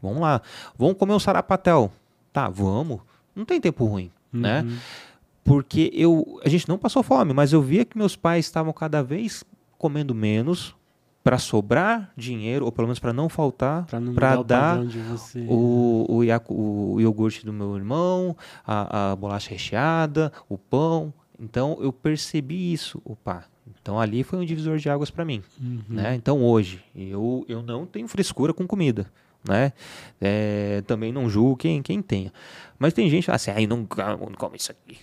vamos 0.00 0.20
lá. 0.20 0.42
Vamos 0.76 0.96
comer 0.96 1.12
um 1.12 1.20
sarapatel. 1.20 1.92
Tá, 2.32 2.48
vamos. 2.48 3.00
Não 3.34 3.44
tem 3.44 3.60
tempo 3.60 3.84
ruim, 3.84 4.10
né? 4.32 4.62
uhum. 4.62 4.68
né? 4.68 4.78
porque 5.44 5.90
eu 5.92 6.40
a 6.44 6.48
gente 6.48 6.68
não 6.68 6.78
passou 6.78 7.02
fome, 7.02 7.32
mas 7.32 7.52
eu 7.52 7.60
via 7.60 7.84
que 7.84 7.98
meus 7.98 8.16
pais 8.16 8.46
estavam 8.46 8.72
cada 8.72 9.02
vez 9.02 9.44
comendo 9.76 10.14
menos 10.14 10.74
para 11.22 11.38
sobrar 11.38 12.10
dinheiro, 12.16 12.64
ou 12.64 12.72
pelo 12.72 12.88
menos 12.88 12.98
para 12.98 13.12
não 13.12 13.28
faltar, 13.28 13.86
para 14.14 14.42
dar 14.42 14.80
o, 14.80 15.54
o, 15.54 16.24
o, 16.24 16.94
o, 16.94 17.00
iogurte 17.00 17.44
do 17.44 17.52
meu 17.52 17.76
irmão, 17.76 18.36
a, 18.66 19.12
a 19.12 19.16
bolacha 19.16 19.50
recheada, 19.50 20.32
o 20.48 20.58
pão. 20.58 21.12
Então 21.38 21.78
eu 21.80 21.92
percebi 21.92 22.72
isso, 22.72 23.00
opa. 23.04 23.44
Então 23.80 24.00
ali 24.00 24.22
foi 24.22 24.38
um 24.38 24.44
divisor 24.44 24.78
de 24.78 24.88
águas 24.90 25.10
para 25.10 25.24
mim, 25.24 25.42
uhum. 25.60 25.82
né? 25.88 26.14
Então 26.14 26.42
hoje 26.42 26.82
eu, 26.94 27.44
eu 27.48 27.62
não 27.62 27.86
tenho 27.86 28.08
frescura 28.08 28.52
com 28.52 28.66
comida, 28.66 29.10
né? 29.48 29.72
É, 30.20 30.82
também 30.86 31.12
não 31.12 31.28
julgo 31.28 31.56
quem, 31.56 31.82
quem 31.82 32.02
tenha. 32.02 32.32
Mas 32.78 32.92
tem 32.92 33.08
gente 33.08 33.30
assim, 33.30 33.50
aí 33.52 33.66
não, 33.66 33.78
não 33.78 34.34
come 34.36 34.56
isso 34.56 34.72
aqui. 34.72 34.98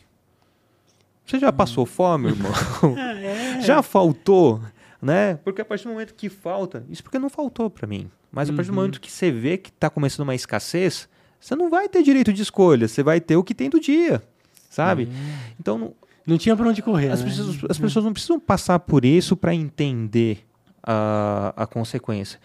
Você 1.26 1.40
já 1.40 1.52
passou 1.52 1.86
fome, 1.86 2.30
irmão? 2.30 2.52
É. 2.98 3.62
Já 3.62 3.84
faltou, 3.84 4.62
né? 5.02 5.36
Porque 5.44 5.62
a 5.62 5.66
partir 5.66 5.86
do 5.86 5.92
momento 5.92 6.14
que 6.14 6.30
falta, 6.30 6.86
isso 6.90 7.04
porque 7.04 7.20
não 7.20 7.30
faltou 7.30 7.70
para 7.70 7.88
mim. 7.88 8.10
Mas 8.32 8.50
a 8.50 8.54
partir 8.54 8.68
do 8.68 8.74
uhum. 8.74 8.82
momento 8.82 9.02
que 9.02 9.12
você 9.12 9.32
vê 9.32 9.58
que 9.58 9.70
está 9.70 9.90
começando 9.90 10.22
uma 10.22 10.36
escassez, 10.36 11.10
você 11.40 11.56
não 11.56 11.70
vai 11.70 11.90
ter 11.90 12.04
direito 12.04 12.32
de 12.32 12.42
escolha, 12.42 12.88
você 12.88 13.02
vai 13.02 13.20
ter 13.20 13.36
o 13.36 13.44
que 13.44 13.56
tem 13.56 13.70
do 13.70 13.80
dia, 13.80 14.22
sabe? 14.70 15.06
Uhum. 15.06 15.12
Então 15.60 15.78
não, 15.78 15.94
não 16.28 16.38
tinha 16.38 16.56
para 16.56 16.68
onde 16.68 16.82
correr. 16.82 17.10
As, 17.10 17.22
né? 17.22 17.30
pessoas, 17.30 17.58
as 17.70 17.80
pessoas 17.80 18.06
não 18.06 18.14
precisam 18.14 18.40
passar 18.40 18.80
por 18.80 19.04
isso 19.04 19.36
para 19.36 19.54
entender 19.56 20.46
a, 20.84 21.54
a 21.56 21.66
consequência. 21.66 22.40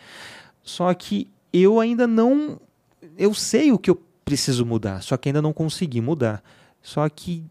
Só 0.63 0.93
que 0.95 1.29
eu 1.53 1.81
ainda 1.81 2.07
não, 2.07 2.61
eu 3.19 3.35
sei 3.35 3.73
o 3.73 3.79
que 3.79 3.91
eu 3.91 4.01
preciso 4.25 4.65
mudar, 4.65 5.03
só 5.03 5.17
que 5.17 5.29
ainda 5.29 5.43
não 5.43 5.53
consegui 5.53 6.01
mudar. 6.01 6.43
Só 6.81 7.09
que 7.09 7.45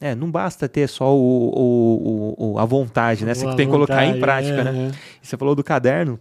é, 0.00 0.14
não 0.14 0.30
basta 0.30 0.68
ter 0.68 0.88
só 0.88 1.14
o, 1.14 2.34
o, 2.38 2.52
o 2.52 2.58
a 2.58 2.64
vontade, 2.64 3.24
né? 3.24 3.34
Você 3.34 3.46
tem 3.56 3.66
que 3.66 3.72
colocar 3.72 4.04
em 4.04 4.20
prática, 4.20 4.64
né? 4.64 4.70
é, 4.70 4.72
né? 4.72 4.92
Você 5.20 5.36
falou 5.36 5.54
do 5.54 5.64
caderno. 5.64 6.18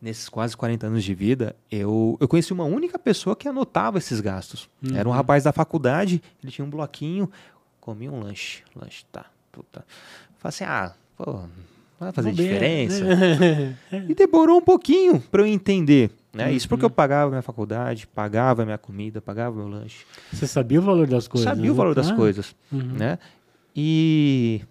Nesses 0.00 0.28
quase 0.28 0.56
40 0.56 0.88
anos 0.88 1.04
de 1.04 1.14
vida, 1.14 1.54
eu, 1.70 2.16
eu 2.20 2.26
conheci 2.26 2.52
uma 2.52 2.64
única 2.64 2.98
pessoa 2.98 3.36
que 3.36 3.46
anotava 3.46 3.98
esses 3.98 4.20
gastos. 4.20 4.68
Uhum. 4.82 4.96
Era 4.96 5.08
um 5.08 5.12
rapaz 5.12 5.44
da 5.44 5.52
faculdade, 5.52 6.20
ele 6.42 6.50
tinha 6.50 6.64
um 6.64 6.70
bloquinho, 6.70 7.30
comia 7.80 8.10
um 8.10 8.18
lanche. 8.18 8.64
Lanche, 8.74 9.04
tá, 9.12 9.26
puta. 9.52 9.84
Falei 10.38 10.48
assim, 10.48 10.64
ah, 10.64 10.92
pô, 11.16 11.42
vai 12.00 12.10
fazer 12.10 12.32
diferença. 12.32 13.04
Né? 13.04 13.76
e 14.08 14.12
demorou 14.12 14.58
um 14.58 14.62
pouquinho 14.62 15.20
para 15.20 15.42
eu 15.42 15.46
entender. 15.46 16.10
Né? 16.34 16.46
Uhum. 16.46 16.52
Isso 16.52 16.68
porque 16.68 16.84
eu 16.84 16.88
uhum. 16.88 16.94
pagava 16.94 17.30
minha 17.30 17.42
faculdade, 17.42 18.06
pagava 18.06 18.64
minha 18.64 18.78
comida, 18.78 19.20
pagava 19.20 19.54
meu 19.54 19.68
lanche. 19.68 20.06
Você 20.32 20.46
sabia 20.46 20.80
o 20.80 20.82
valor 20.82 21.06
das 21.06 21.28
coisas? 21.28 21.48
Sabia 21.48 21.64
né? 21.64 21.70
o 21.70 21.74
valor 21.74 21.94
das 21.94 22.10
ah. 22.10 22.14
coisas, 22.14 22.56
uhum. 22.72 22.80
né? 22.80 23.18
E 23.76 24.62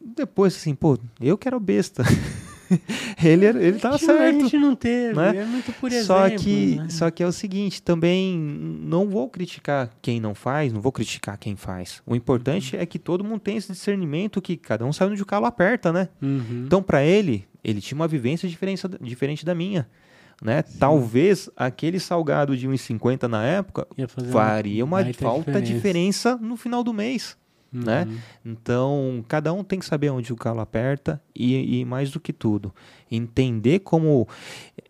depois 0.00 0.56
assim, 0.56 0.74
pô, 0.74 0.98
eu 1.20 1.36
que 1.36 1.46
era 1.46 1.58
besta. 1.60 2.02
ele, 3.22 3.44
ele 3.44 3.78
tava 3.78 3.98
certo. 3.98 4.22
A 4.22 4.32
gente 4.32 4.56
não 4.56 4.74
teve, 4.74 5.14
né? 5.14 5.36
é 5.36 5.44
muito 5.44 5.72
por 5.74 5.92
exemplo. 5.92 6.06
Só 6.06 6.30
que, 6.30 6.76
né? 6.76 6.88
só 6.88 7.10
que 7.10 7.22
é 7.22 7.26
o 7.26 7.32
seguinte, 7.32 7.82
também 7.82 8.38
não 8.38 9.08
vou 9.08 9.28
criticar 9.28 9.90
quem 10.00 10.20
não 10.20 10.34
faz, 10.34 10.72
não 10.72 10.80
vou 10.80 10.92
criticar 10.92 11.36
quem 11.36 11.54
faz. 11.54 12.02
O 12.06 12.16
importante 12.16 12.76
uhum. 12.76 12.82
é 12.82 12.86
que 12.86 12.98
todo 12.98 13.22
mundo 13.22 13.40
tem 13.40 13.58
esse 13.58 13.70
discernimento 13.72 14.40
que 14.40 14.56
cada 14.56 14.86
um 14.86 14.92
sabe 14.92 15.12
onde 15.12 15.22
o 15.22 15.26
calo 15.26 15.44
aperta, 15.44 15.92
né? 15.92 16.08
Uhum. 16.22 16.64
Então, 16.66 16.82
para 16.82 17.04
ele, 17.04 17.46
ele 17.62 17.82
tinha 17.82 17.96
uma 17.96 18.08
vivência 18.08 18.48
diferente 18.48 19.44
da 19.44 19.54
minha. 19.54 19.86
Né? 20.42 20.62
Talvez 20.62 21.48
aquele 21.56 22.00
salgado 22.00 22.56
de 22.56 22.68
1,50 22.68 23.28
na 23.28 23.44
época 23.44 23.86
faria 24.32 24.84
uma 24.84 24.98
falta 25.14 25.62
diferença. 25.62 25.62
diferença 25.62 26.36
no 26.36 26.56
final 26.56 26.82
do 26.82 26.92
mês. 26.92 27.36
Uhum. 27.72 27.84
Né? 27.84 28.08
Então, 28.44 29.24
cada 29.28 29.52
um 29.52 29.62
tem 29.62 29.78
que 29.78 29.86
saber 29.86 30.10
onde 30.10 30.32
o 30.32 30.36
calo 30.36 30.60
aperta 30.60 31.22
e, 31.34 31.80
e 31.80 31.84
mais 31.84 32.10
do 32.10 32.18
que 32.18 32.32
tudo, 32.32 32.74
entender 33.10 33.78
como 33.78 34.28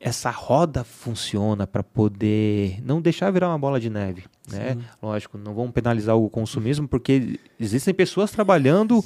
essa 0.00 0.30
roda 0.30 0.82
funciona 0.82 1.66
para 1.66 1.82
poder 1.82 2.82
não 2.82 3.00
deixar 3.00 3.30
virar 3.30 3.50
uma 3.50 3.58
bola 3.58 3.78
de 3.78 3.90
neve. 3.90 4.24
Né? 4.50 4.78
Lógico, 5.02 5.38
não 5.38 5.54
vamos 5.54 5.72
penalizar 5.72 6.16
o 6.16 6.28
consumismo, 6.30 6.88
porque 6.88 7.38
existem 7.60 7.92
pessoas 7.92 8.32
trabalhando 8.32 9.04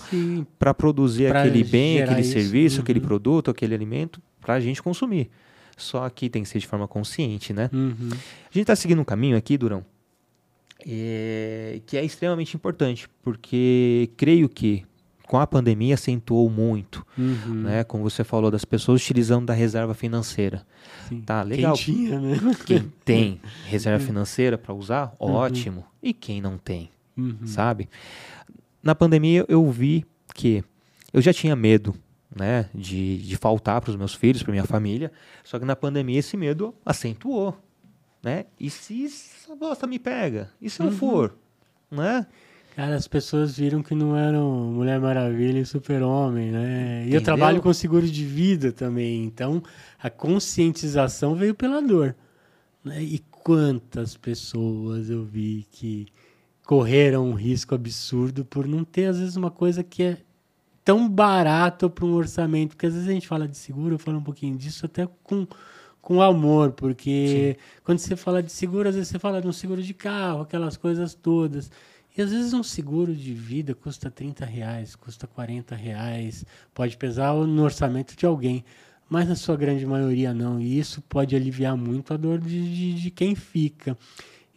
para 0.59 0.73
produzir 0.73 1.29
pra 1.29 1.43
aquele 1.43 1.65
bem, 1.65 2.03
aquele 2.03 2.21
isso. 2.21 2.33
serviço, 2.33 2.77
uhum. 2.77 2.83
aquele 2.83 3.01
produto, 3.01 3.51
aquele 3.51 3.75
alimento 3.75 4.23
para 4.41 4.55
a 4.55 4.61
gente 4.61 4.81
consumir. 4.81 5.29
Só 5.77 6.09
que 6.09 6.31
tem 6.31 6.43
que 6.43 6.49
ser 6.49 6.59
de 6.59 6.67
forma 6.67 6.89
consciente, 6.89 7.53
né? 7.53 7.69
Uhum. 7.73 8.09
A 8.11 8.53
gente 8.53 8.63
está 8.63 8.75
seguindo 8.75 9.01
um 9.01 9.05
caminho 9.05 9.37
aqui, 9.37 9.59
Durão, 9.59 9.85
é, 10.87 11.81
que 11.87 11.97
é 11.97 12.05
extremamente 12.05 12.57
importante, 12.57 13.09
porque 13.23 14.11
creio 14.17 14.49
que 14.49 14.87
com 15.27 15.39
a 15.39 15.47
pandemia 15.47 15.95
acentuou 15.95 16.49
muito, 16.49 17.05
uhum. 17.19 17.63
né? 17.63 17.85
Como 17.85 18.03
você 18.03 18.25
falou, 18.25 18.51
das 18.51 18.65
pessoas 18.65 19.03
utilizando 19.03 19.47
da 19.47 19.53
reserva 19.53 19.93
financeira. 19.93 20.65
Sim. 21.09 21.21
Tá 21.21 21.43
legal. 21.43 21.75
Quem 21.75 21.95
tinha, 21.95 22.21
né? 22.21 22.39
Quem 22.65 22.93
tem 23.05 23.41
reserva 23.67 24.05
financeira 24.05 24.57
para 24.57 24.73
usar, 24.73 25.15
uhum. 25.21 25.33
ótimo. 25.33 25.85
E 26.03 26.15
quem 26.15 26.41
não 26.41 26.57
tem, 26.57 26.91
uhum. 27.17 27.39
sabe? 27.45 27.89
Na 28.83 28.95
pandemia 28.95 29.45
eu 29.49 29.69
vi 29.71 30.07
que 30.33 30.63
eu 31.13 31.21
já 31.21 31.33
tinha 31.33 31.57
medo 31.57 31.95
né, 32.37 32.69
de, 32.75 33.17
de 33.19 33.37
faltar 33.37 33.81
para 33.81 33.91
os 33.91 33.97
meus 33.97 34.15
filhos, 34.15 34.43
para 34.43 34.53
minha 34.53 34.65
família. 34.65 35.11
Só 35.43 35.59
que 35.59 35.65
na 35.65 35.75
pandemia 35.75 36.19
esse 36.19 36.37
medo 36.37 36.75
acentuou, 36.85 37.59
né? 38.23 38.45
E 38.61 38.69
se 38.69 39.07
essa 39.07 39.57
bosta 39.57 39.87
me 39.87 39.99
pega? 39.99 40.51
E 40.61 40.69
se 40.69 40.81
eu 40.81 40.87
uhum. 40.87 40.93
for, 40.93 41.35
né? 41.91 42.27
Cara, 42.77 42.95
as 42.95 43.09
pessoas 43.09 43.57
viram 43.57 43.83
que 43.83 43.95
não 43.95 44.15
eram 44.15 44.71
Mulher 44.71 45.01
Maravilha 45.01 45.59
e 45.59 45.65
Super-Homem, 45.65 46.53
né? 46.53 46.99
Entendeu? 47.01 47.11
E 47.11 47.15
eu 47.15 47.23
trabalho 47.23 47.63
com 47.63 47.73
seguro 47.73 48.07
de 48.07 48.25
vida 48.25 48.71
também, 48.71 49.25
então 49.25 49.63
a 49.99 50.11
conscientização 50.11 51.35
veio 51.35 51.55
pela 51.55 51.81
dor. 51.81 52.15
Né? 52.85 53.03
E 53.03 53.19
quantas 53.31 54.15
pessoas 54.15 55.09
eu 55.09 55.25
vi 55.25 55.67
que 55.71 56.07
correram 56.67 57.31
um 57.31 57.33
risco 57.33 57.75
absurdo 57.75 58.45
por 58.45 58.67
não 58.67 58.85
ter, 58.85 59.07
às 59.07 59.19
vezes, 59.19 59.37
uma 59.37 59.51
coisa 59.51 59.83
que 59.83 60.03
é 60.03 60.19
tão 60.87 61.09
barato 61.09 61.91
para 61.91 62.07
um 62.07 62.15
orçamento, 62.15 62.77
porque 62.77 62.87
às 62.87 62.95
vezes 62.95 63.09
a 63.09 63.13
gente 63.13 63.27
fala 63.27 63.49
de 63.49 63.59
seguro, 63.59 63.97
eu 63.97 63.99
falo 63.99 64.19
um 64.19 64.23
pouquinho 64.23 64.57
disso 64.57 64.87
até 64.87 65.09
com, 65.25 65.45
com 66.01 66.23
amor, 66.23 66.71
porque 66.71 67.57
Sim. 67.59 67.81
quando 67.83 67.99
você 67.99 68.15
fala 68.15 68.41
de 68.41 68.53
seguro, 68.53 68.89
às 68.89 68.95
vezes 68.95 69.09
você 69.11 69.19
fala 69.19 69.43
de 69.43 69.49
um 69.49 69.53
seguro 69.53 69.83
de 69.83 69.93
carro, 69.93 70.43
aquelas 70.43 70.77
coisas 70.77 71.13
todas. 71.13 71.73
E 72.17 72.23
às 72.23 72.31
vezes 72.31 72.53
um 72.53 72.63
seguro 72.63 73.13
de 73.13 73.35
vida 73.35 73.75
custa 73.75 74.09
30 74.09 74.45
reais, 74.45 74.95
custa 74.95 75.27
40 75.27 75.75
reais, 75.75 76.45
pode 76.73 76.97
pesar 76.97 77.35
no 77.35 77.65
orçamento 77.65 78.17
de 78.17 78.25
alguém. 78.25 78.65
mas 79.11 79.29
na 79.29 79.35
sua 79.35 79.57
grande 79.57 79.85
maioria 79.85 80.33
não. 80.33 80.61
E 80.61 80.79
isso 80.79 81.03
pode 81.03 81.35
aliviar 81.35 81.77
muito 81.77 82.15
a 82.15 82.17
dor 82.17 82.39
de, 82.39 82.63
de, 82.75 82.95
de 82.95 83.11
quem 83.11 83.35
fica. 83.35 83.99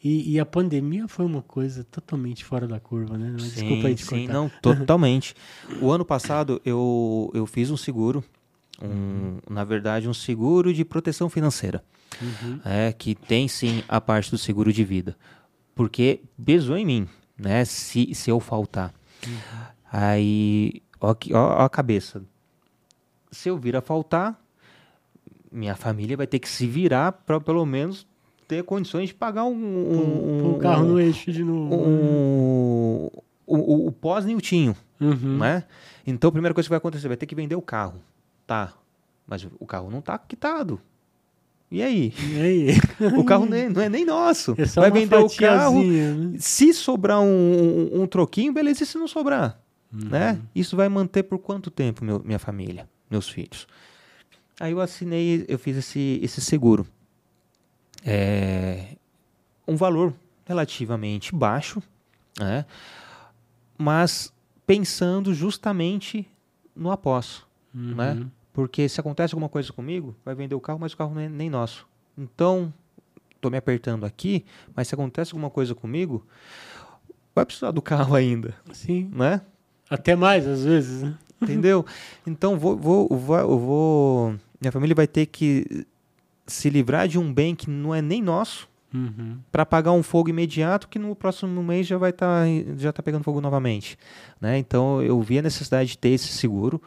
E, 0.03 0.33
e, 0.33 0.39
a 0.39 0.45
pandemia 0.45 1.07
foi 1.07 1.25
uma 1.25 1.41
coisa 1.41 1.83
totalmente 1.83 2.45
fora 2.45 2.65
da 2.65 2.79
curva, 2.79 3.17
né? 3.17 3.31
Mas 3.33 3.43
sim, 3.43 3.49
desculpa 3.49 3.87
aí 3.87 3.95
te 3.95 4.05
sim, 4.05 4.27
não, 4.27 4.49
totalmente. 4.61 5.35
o 5.81 5.91
ano 5.91 6.05
passado 6.05 6.61
eu, 6.63 7.29
eu 7.33 7.45
fiz 7.45 7.69
um 7.69 7.75
seguro, 7.75 8.23
um, 8.81 9.39
na 9.49 9.65
verdade 9.65 10.07
um 10.07 10.13
seguro 10.13 10.73
de 10.73 10.85
proteção 10.85 11.29
financeira, 11.29 11.83
uhum. 12.21 12.61
é, 12.63 12.93
que 12.93 13.13
tem 13.13 13.49
sim 13.49 13.83
a 13.89 13.99
parte 13.99 14.31
do 14.31 14.37
seguro 14.37 14.71
de 14.71 14.85
vida, 14.85 15.17
porque 15.75 16.21
pesou 16.45 16.77
em 16.77 16.85
mim, 16.85 17.07
né? 17.37 17.65
Se, 17.65 18.15
se 18.15 18.31
eu 18.31 18.39
faltar. 18.39 18.93
Uhum. 19.27 19.33
Aí, 19.91 20.81
ó, 21.01 21.13
ó, 21.33 21.37
ó 21.61 21.65
a 21.65 21.69
cabeça. 21.69 22.23
Se 23.31 23.49
eu 23.49 23.57
vir 23.57 23.75
a 23.75 23.81
faltar, 23.81 24.39
minha 25.51 25.75
família 25.75 26.15
vai 26.15 26.25
ter 26.27 26.39
que 26.39 26.47
se 26.47 26.65
virar 26.65 27.11
para 27.11 27.39
pelo 27.39 27.65
menos 27.65 28.07
ter 28.49 28.63
condições 28.63 29.09
de 29.09 29.13
pagar 29.13 29.45
um. 29.45 29.53
um, 29.53 30.55
um 30.55 30.57
carro 30.57 30.83
um, 30.83 30.87
no 30.89 30.99
eixo 30.99 31.31
de 31.31 31.43
novo. 31.43 31.75
Um, 31.75 33.07
o, 33.45 33.87
o 33.87 33.91
pós-Niltinho. 33.91 34.75
Uhum. 34.99 35.37
Né? 35.37 35.63
Então 36.05 36.29
a 36.29 36.31
primeira 36.31 36.53
coisa 36.53 36.65
que 36.67 36.71
vai 36.71 36.79
acontecer, 36.79 37.07
vai 37.07 37.15
ter 37.15 37.27
que 37.27 37.35
vender 37.35 37.55
o 37.55 37.61
carro. 37.61 38.01
Tá. 38.47 38.73
Mas 39.27 39.47
o 39.59 39.65
carro 39.67 39.91
não 39.91 40.01
tá 40.01 40.17
quitado. 40.17 40.81
E 41.69 41.83
aí? 41.83 42.11
E 42.17 42.41
aí? 42.41 42.67
o 43.15 43.23
carro 43.23 43.45
nem, 43.45 43.69
não 43.69 43.83
é 43.83 43.87
nem 43.87 44.03
nosso. 44.03 44.55
É 44.57 44.65
vai 44.65 44.89
vender 44.89 45.17
o 45.17 45.29
carro. 45.29 45.83
Né? 45.83 46.35
Se 46.39 46.73
sobrar 46.73 47.21
um, 47.21 48.01
um, 48.01 48.07
troquinho, 48.07 48.51
beleza. 48.51 48.81
E 48.81 48.87
se 48.87 48.97
não 48.97 49.07
sobrar? 49.07 49.61
Uhum. 49.93 50.09
Né? 50.09 50.41
Isso 50.55 50.75
vai 50.75 50.89
manter 50.89 51.21
por 51.21 51.37
quanto 51.37 51.69
tempo 51.69 52.03
meu, 52.03 52.19
minha 52.25 52.39
família, 52.39 52.89
meus 53.11 53.29
filhos? 53.29 53.67
Aí 54.59 54.71
eu 54.71 54.81
assinei, 54.81 55.45
eu 55.47 55.59
fiz 55.59 55.77
esse, 55.77 56.19
esse 56.23 56.41
seguro 56.41 56.87
é, 58.05 58.95
um 59.67 59.75
valor 59.75 60.13
relativamente 60.45 61.35
baixo, 61.35 61.81
né? 62.39 62.65
mas 63.77 64.33
pensando 64.65 65.33
justamente 65.33 66.27
no 66.75 66.91
após. 66.91 67.43
Uhum. 67.73 67.95
Né? 67.95 68.27
Porque 68.53 68.89
se 68.89 68.99
acontece 68.99 69.33
alguma 69.33 69.49
coisa 69.49 69.71
comigo, 69.71 70.15
vai 70.25 70.33
vender 70.35 70.55
o 70.55 70.59
carro, 70.59 70.79
mas 70.79 70.93
o 70.93 70.97
carro 70.97 71.13
não 71.13 71.21
é 71.21 71.29
nem 71.29 71.49
nosso. 71.49 71.87
Então, 72.17 72.73
estou 73.35 73.49
me 73.49 73.57
apertando 73.57 74.05
aqui, 74.05 74.45
mas 74.75 74.87
se 74.87 74.95
acontece 74.95 75.31
alguma 75.33 75.49
coisa 75.49 75.73
comigo, 75.73 76.25
vai 77.33 77.45
precisar 77.45 77.71
do 77.71 77.81
carro 77.81 78.15
ainda. 78.15 78.55
Sim. 78.73 79.09
Né? 79.13 79.41
Até 79.89 80.15
mais, 80.15 80.45
às 80.47 80.63
vezes. 80.63 81.03
Né? 81.03 81.17
Entendeu? 81.41 81.85
Então, 82.27 82.57
vou, 82.59 82.75
vou, 82.75 83.07
vou, 83.07 83.59
vou, 83.59 84.35
minha 84.59 84.71
família 84.71 84.95
vai 84.95 85.07
ter 85.07 85.25
que 85.25 85.85
se 86.49 86.69
livrar 86.69 87.07
de 87.07 87.17
um 87.17 87.33
bem 87.33 87.55
que 87.55 87.69
não 87.69 87.93
é 87.93 88.01
nem 88.01 88.21
nosso 88.21 88.67
uhum. 88.93 89.37
para 89.51 89.65
pagar 89.65 89.91
um 89.91 90.03
fogo 90.03 90.29
imediato 90.29 90.87
que 90.87 90.99
no 90.99 91.15
próximo 91.15 91.63
mês 91.63 91.87
já 91.87 91.97
vai 91.97 92.09
estar 92.09 92.45
tá, 92.45 92.73
já 92.77 92.91
tá 92.91 93.01
pegando 93.01 93.23
fogo 93.23 93.39
novamente, 93.39 93.97
né? 94.41 94.57
Então 94.57 95.01
eu 95.01 95.21
vi 95.21 95.39
a 95.39 95.41
necessidade 95.41 95.89
de 95.89 95.97
ter 95.97 96.09
esse 96.09 96.27
seguro 96.27 96.81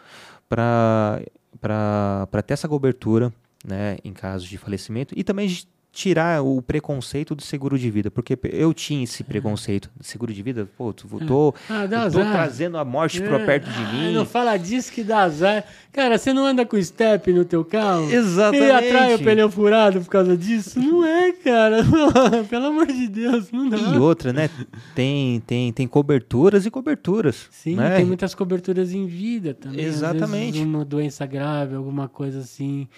para 0.48 1.22
para 1.60 2.42
ter 2.44 2.54
essa 2.54 2.68
cobertura, 2.68 3.32
né, 3.64 3.96
em 4.02 4.12
caso 4.12 4.48
de 4.48 4.58
falecimento 4.58 5.14
e 5.16 5.22
também 5.22 5.48
tirar 5.92 6.42
o 6.42 6.62
preconceito 6.62 7.34
do 7.34 7.42
seguro 7.42 7.78
de 7.78 7.90
vida, 7.90 8.10
porque 8.10 8.38
eu 8.44 8.72
tinha 8.72 9.04
esse 9.04 9.22
é. 9.22 9.26
preconceito 9.26 9.90
do 9.94 10.02
seguro 10.02 10.32
de 10.32 10.42
vida, 10.42 10.66
pô, 10.76 10.90
tô, 10.90 11.06
é. 11.20 11.26
tô, 11.26 11.54
ah, 11.68 12.10
tô 12.10 12.18
trazendo 12.18 12.78
a 12.78 12.84
morte 12.84 13.22
é. 13.22 13.28
para 13.28 13.44
perto 13.44 13.70
de 13.70 13.82
ah, 13.82 13.92
mim. 13.92 14.12
Não 14.14 14.24
fala 14.24 14.56
disso 14.56 14.90
que 14.90 15.04
dá 15.04 15.24
azar. 15.24 15.64
Cara, 15.92 16.16
você 16.16 16.32
não 16.32 16.46
anda 16.46 16.64
com 16.64 16.82
step 16.82 17.30
no 17.30 17.44
teu 17.44 17.62
carro? 17.62 18.10
Exatamente. 18.10 18.64
E 18.64 18.70
atrai 18.70 19.14
o 19.14 19.18
pneu 19.18 19.50
furado 19.50 20.00
por 20.00 20.08
causa 20.08 20.34
disso? 20.34 20.80
Não 20.80 21.04
é, 21.04 21.30
cara. 21.32 21.84
Pelo 22.48 22.66
amor 22.66 22.86
de 22.86 23.06
Deus, 23.08 23.52
não 23.52 23.68
dá. 23.68 23.76
E 23.76 23.98
outra, 23.98 24.32
né? 24.32 24.48
Tem, 24.94 25.40
tem, 25.40 25.70
tem 25.74 25.86
coberturas 25.86 26.64
e 26.64 26.70
coberturas. 26.70 27.48
Sim, 27.50 27.76
né? 27.76 27.96
tem 27.96 28.06
muitas 28.06 28.34
coberturas 28.34 28.94
em 28.94 29.06
vida 29.06 29.52
também. 29.52 29.84
Exatamente. 29.84 30.58
uma 30.58 30.86
doença 30.86 31.26
grave, 31.26 31.74
alguma 31.74 32.08
coisa 32.08 32.38
assim. 32.38 32.88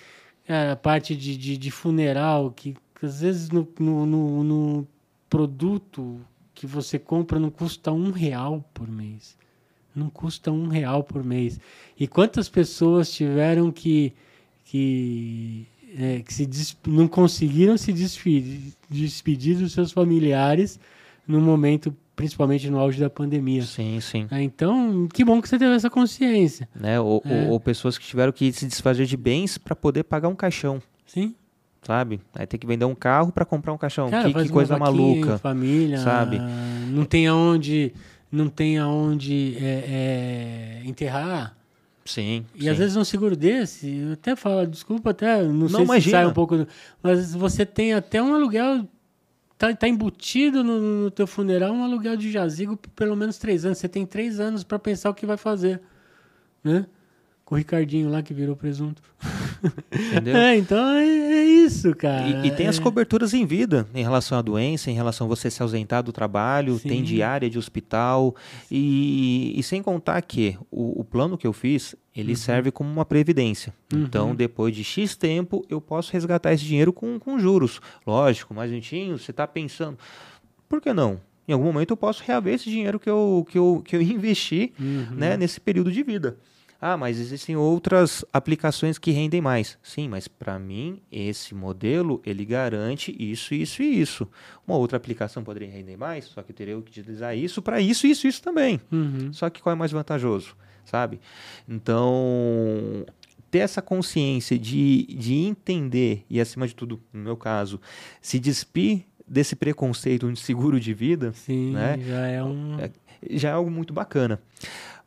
É, 0.47 0.71
a 0.73 0.77
parte 0.77 1.17
de, 1.17 1.37
de, 1.37 1.57
de 1.57 1.71
funeral, 1.71 2.53
que 2.55 2.77
às 3.05 3.21
vezes 3.21 3.51
no, 3.51 3.69
no, 3.79 4.07
no, 4.07 4.45
no 4.45 4.87
produto 5.29 6.21
que 6.55 6.67
você 6.67 6.99
compra 6.99 7.39
não 7.39 7.51
custa 7.51 7.93
um 7.93 8.11
real 8.11 8.65
por 8.73 8.89
mês. 8.89 9.37
Não 9.95 10.09
custa 10.11 10.51
um 10.51 10.69
real 10.69 11.05
por 11.05 11.23
mês. 11.23 11.61
E 11.99 12.07
quantas 12.07 12.49
pessoas 12.49 13.13
tiveram 13.13 13.71
que, 13.71 14.13
que, 14.65 15.67
é, 15.97 16.21
que 16.21 16.33
se 16.33 16.77
não 16.87 17.07
conseguiram 17.07 17.77
se 17.77 17.93
despedir, 17.93 18.73
despedir 18.89 19.57
dos 19.57 19.73
seus 19.73 19.93
familiares 19.93 20.81
no 21.27 21.41
momento, 21.41 21.95
principalmente 22.17 22.69
no 22.69 22.79
auge 22.79 22.99
da 22.99 23.09
pandemia. 23.09 23.63
Sim, 23.63 24.01
sim. 24.01 24.27
É, 24.31 24.43
então, 24.43 25.07
que 25.13 25.25
bom 25.25 25.41
que 25.41 25.49
você 25.49 25.59
teve 25.59 25.75
essa 25.75 25.91
consciência. 25.91 26.69
Né? 26.75 26.99
Ou, 26.99 27.23
é. 27.25 27.45
ou, 27.45 27.53
ou 27.53 27.61
pessoas 27.61 27.97
que 27.97 28.05
tiveram 28.05 28.33
que 28.33 28.53
se 28.53 28.67
desfazer 28.67 29.07
de 29.07 29.17
bens 29.17 29.59
para 29.59 29.77
poder 29.77 30.05
pagar 30.05 30.29
um 30.29 30.35
caixão. 30.35 30.83
Sim 31.07 31.35
sabe? 31.87 32.21
Aí 32.35 32.47
tem 32.47 32.59
que 32.59 32.67
vender 32.67 32.85
um 32.85 32.95
carro 32.95 33.31
para 33.31 33.45
comprar 33.45 33.73
um 33.73 33.79
caixão. 33.79 34.11
Cara, 34.11 34.33
que, 34.33 34.43
que 34.43 34.49
coisa 34.49 34.77
maluca. 34.79 35.39
Família, 35.39 35.99
sabe? 35.99 36.41
Não 36.91 37.05
tem 37.05 37.27
aonde, 37.27 37.93
não 38.31 38.49
tem 38.49 38.79
aonde 38.79 39.57
é, 39.61 40.83
é, 40.83 40.89
enterrar. 40.89 41.57
Sim. 42.05 42.45
E 42.55 42.65
sim. 42.65 42.69
às 42.69 42.77
vezes 42.77 42.97
um 42.97 43.05
seguro 43.05 43.35
desse, 43.35 43.89
eu 43.89 44.13
até 44.13 44.37
falo, 44.37 44.67
desculpa, 44.67 45.11
até 45.11 45.43
não, 45.43 45.53
não 45.53 45.69
sei 45.69 45.85
imagina. 45.85 46.01
se 46.01 46.11
sai 46.11 46.27
um 46.27 46.35
pouco, 46.35 46.67
mas 47.03 47.35
você 47.35 47.65
tem 47.65 47.95
até 47.95 48.23
um 48.23 48.35
aluguel 48.35 48.87
tá, 49.57 49.75
tá 49.75 49.89
embutido 49.89 50.63
no, 50.63 51.05
no 51.05 51.11
teu 51.11 51.27
funeral 51.27 51.73
um 51.73 51.83
aluguel 51.83 52.17
de 52.17 52.31
jazigo 52.31 52.77
por 52.77 52.91
pelo 52.91 53.17
menos 53.17 53.39
três 53.39 53.65
anos. 53.65 53.79
Você 53.79 53.89
tem 53.89 54.05
três 54.05 54.39
anos 54.39 54.65
para 54.65 54.79
pensar 54.79 55.11
o 55.11 55.15
que 55.15 55.25
vai 55.25 55.37
fazer, 55.37 55.81
né? 56.63 56.87
Com 57.45 57.55
o 57.55 57.59
Ricardinho 57.59 58.11
lá 58.11 58.23
que 58.23 58.35
virou 58.35 58.57
presunto. 58.57 59.03
Entendeu? 59.93 60.37
É, 60.37 60.57
então 60.57 60.89
é, 60.95 61.07
é 61.07 61.45
isso, 61.45 61.95
cara. 61.95 62.27
E, 62.29 62.49
e 62.49 62.51
tem 62.51 62.67
é. 62.67 62.69
as 62.69 62.79
coberturas 62.79 63.35
em 63.35 63.45
vida 63.47 63.87
em 63.95 64.03
relação 64.03 64.39
à 64.39 64.43
doença, 64.43 64.91
em 64.91 64.95
relação 64.95 65.27
a 65.27 65.29
você 65.29 65.51
se 65.51 65.63
ausentar 65.63 66.03
do 66.03 66.13
trabalho, 66.13 66.79
Sim. 66.79 66.89
tem 66.89 67.03
diária 67.03 67.49
de 67.49 67.59
hospital. 67.59 68.35
E, 68.71 69.55
e, 69.57 69.63
sem 69.63 69.83
contar 69.83 70.21
que 70.23 70.57
o, 70.71 71.01
o, 71.01 71.05
plano 71.05 71.39
que 71.39 71.47
eu 71.47 71.53
fiz, 71.53 71.95
ele 72.15 72.33
uhum. 72.33 72.37
serve 72.37 72.71
como 72.71 72.91
uma 72.91 73.05
previdência. 73.05 73.73
Uhum. 73.93 74.03
Então, 74.03 74.35
depois 74.35 74.75
de 74.75 74.85
X 74.85 75.17
tempo, 75.17 75.65
eu 75.69 75.81
posso 75.81 76.13
resgatar 76.13 76.53
esse 76.53 76.65
dinheiro 76.65 76.93
com, 76.93 77.19
com 77.19 77.39
juros. 77.39 77.81
Lógico, 78.07 78.55
mas 78.55 78.71
gentinho, 78.71 79.19
você 79.19 79.31
está 79.31 79.47
pensando, 79.47 79.99
por 80.69 80.81
que 80.81 80.93
não? 80.93 81.21
Em 81.47 81.53
algum 81.53 81.67
momento 81.67 81.91
eu 81.91 81.97
posso 81.97 82.23
reaver 82.25 82.55
esse 82.55 82.71
dinheiro 82.71 82.99
que 82.99 83.09
eu, 83.09 83.47
que 83.51 83.59
eu, 83.59 83.83
que 83.85 83.97
eu 83.97 84.01
investi 84.03 84.73
uhum. 84.79 85.17
né, 85.17 85.37
nesse 85.37 85.61
período 85.61 85.93
de 85.93 86.03
vida. 86.03 86.37
Ah, 86.87 86.99
mas 86.99 87.19
existem 87.19 87.57
outras 87.57 88.27
aplicações 88.31 88.99
que 88.99 89.11
rendem 89.11 89.41
mais. 89.41 89.79
Sim, 89.83 90.07
mas 90.07 90.29
para 90.29 90.59
mim 90.59 91.01
esse 91.11 91.55
modelo 91.55 92.21
ele 92.27 92.45
garante 92.45 93.17
isso, 93.19 93.55
isso 93.55 93.83
e 93.83 94.03
isso. 94.03 94.29
Uma 94.69 94.77
outra 94.77 94.99
aplicação 94.99 95.43
poderia 95.43 95.71
render 95.71 95.97
mais, 95.97 96.27
só 96.27 96.43
que 96.43 96.53
eu 96.53 96.55
teria 96.55 96.75
que 96.75 96.81
utilizar 96.81 97.35
isso 97.35 97.63
para 97.63 97.81
isso, 97.81 98.07
isso, 98.07 98.27
isso 98.27 98.43
também. 98.43 98.83
Uhum. 98.93 99.33
Só 99.33 99.49
que 99.49 99.63
qual 99.63 99.73
é 99.73 99.79
mais 99.79 99.93
vantajoso, 99.93 100.55
sabe? 100.85 101.21
Então 101.67 103.07
ter 103.51 103.61
essa 103.61 103.81
consciência 103.81 104.59
de, 104.59 105.07
de 105.07 105.37
entender 105.37 106.27
e 106.29 106.39
acima 106.39 106.69
de 106.69 106.75
tudo, 106.75 107.01
no 107.15 107.23
meu 107.23 107.37
caso, 107.39 107.81
se 108.21 108.39
despir 108.39 109.07
desse 109.27 109.57
preconceito 109.57 110.31
de 110.31 110.39
seguro 110.39 110.79
de 110.79 110.93
vida, 110.93 111.33
Sim, 111.33 111.73
né? 111.73 111.99
já 112.07 112.27
é 112.27 112.45
um 112.45 112.79
é, 112.79 112.91
já 113.31 113.49
é 113.49 113.53
algo 113.53 113.71
muito 113.71 113.95
bacana. 113.95 114.39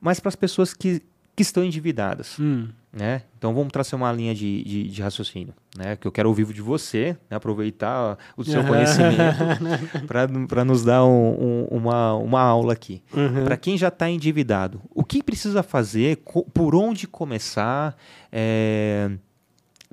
Mas 0.01 0.19
para 0.19 0.29
as 0.29 0.35
pessoas 0.35 0.73
que 0.73 1.03
que 1.37 1.43
estão 1.43 1.63
endividadas. 1.63 2.35
Hum. 2.39 2.67
Né? 2.91 3.21
Então 3.37 3.53
vamos 3.53 3.71
traçar 3.71 3.95
uma 3.95 4.11
linha 4.11 4.33
de, 4.33 4.63
de, 4.63 4.87
de, 4.87 5.01
raciocínio, 5.03 5.53
né? 5.77 5.95
que 5.95 6.07
eu 6.07 6.11
quero 6.11 6.27
ouvir 6.27 6.51
de 6.51 6.63
você, 6.63 7.15
né? 7.29 7.37
aproveitar 7.37 8.17
o 8.35 8.43
seu 8.43 8.63
conhecimento 8.63 10.07
para 10.49 10.65
nos 10.65 10.83
dar 10.83 11.05
um, 11.05 11.11
um, 11.39 11.67
uma, 11.69 12.15
uma 12.15 12.41
aula 12.41 12.73
aqui. 12.73 13.03
Uhum. 13.13 13.43
Para 13.43 13.55
quem 13.55 13.77
já 13.77 13.89
está 13.89 14.09
endividado, 14.09 14.81
o 14.89 15.03
que 15.03 15.21
precisa 15.21 15.61
fazer, 15.61 16.17
por 16.51 16.73
onde 16.73 17.07
começar 17.07 17.95
é, 18.31 19.11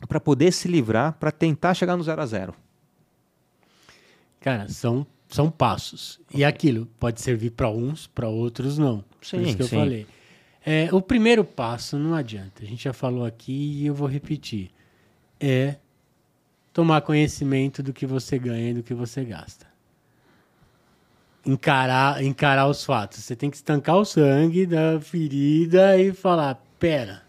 para 0.09 0.19
poder 0.19 0.51
se 0.51 0.67
livrar, 0.67 1.13
para 1.21 1.31
tentar 1.31 1.75
chegar 1.75 1.95
no 1.95 2.03
zero 2.03 2.23
a 2.23 2.27
zero? 2.27 2.55
Cara, 4.41 4.67
são, 4.71 5.07
são 5.29 5.51
passos. 5.51 6.21
Okay. 6.29 6.41
E 6.41 6.45
aquilo 6.45 6.87
pode 6.99 7.21
servir 7.21 7.51
para 7.51 7.69
uns, 7.69 8.07
para 8.07 8.29
outros 8.29 8.79
não. 8.79 9.05
Sim, 9.21 9.37
Por 9.37 9.47
isso 9.47 9.57
que 9.59 9.65
sim. 9.65 9.77
eu 9.77 9.81
falei. 9.83 10.07
É, 10.67 10.89
o 10.93 11.03
primeiro 11.03 11.45
passo, 11.45 11.99
não 11.99 12.15
adianta, 12.15 12.63
a 12.63 12.65
gente 12.65 12.85
já 12.85 12.93
falou 12.93 13.27
aqui 13.27 13.83
e 13.83 13.87
eu 13.87 13.95
vou 13.95 14.09
repetir, 14.09 14.71
é 15.39 15.77
tomar 16.73 17.03
conhecimento 17.03 17.83
do 17.83 17.93
que 17.93 18.07
você 18.07 18.39
ganha 18.39 18.71
e 18.71 18.75
do 18.75 18.83
que 18.83 18.95
você 18.95 19.25
gasta. 19.25 19.67
Encarar, 21.47 22.25
encarar 22.25 22.67
os 22.67 22.83
fatos. 22.83 23.19
Você 23.23 23.37
tem 23.37 23.51
que 23.51 23.57
estancar 23.57 23.97
o 23.97 24.05
sangue 24.07 24.65
da 24.65 24.99
ferida 24.99 25.99
e 25.99 26.11
falar: 26.15 26.59
pera, 26.79 27.23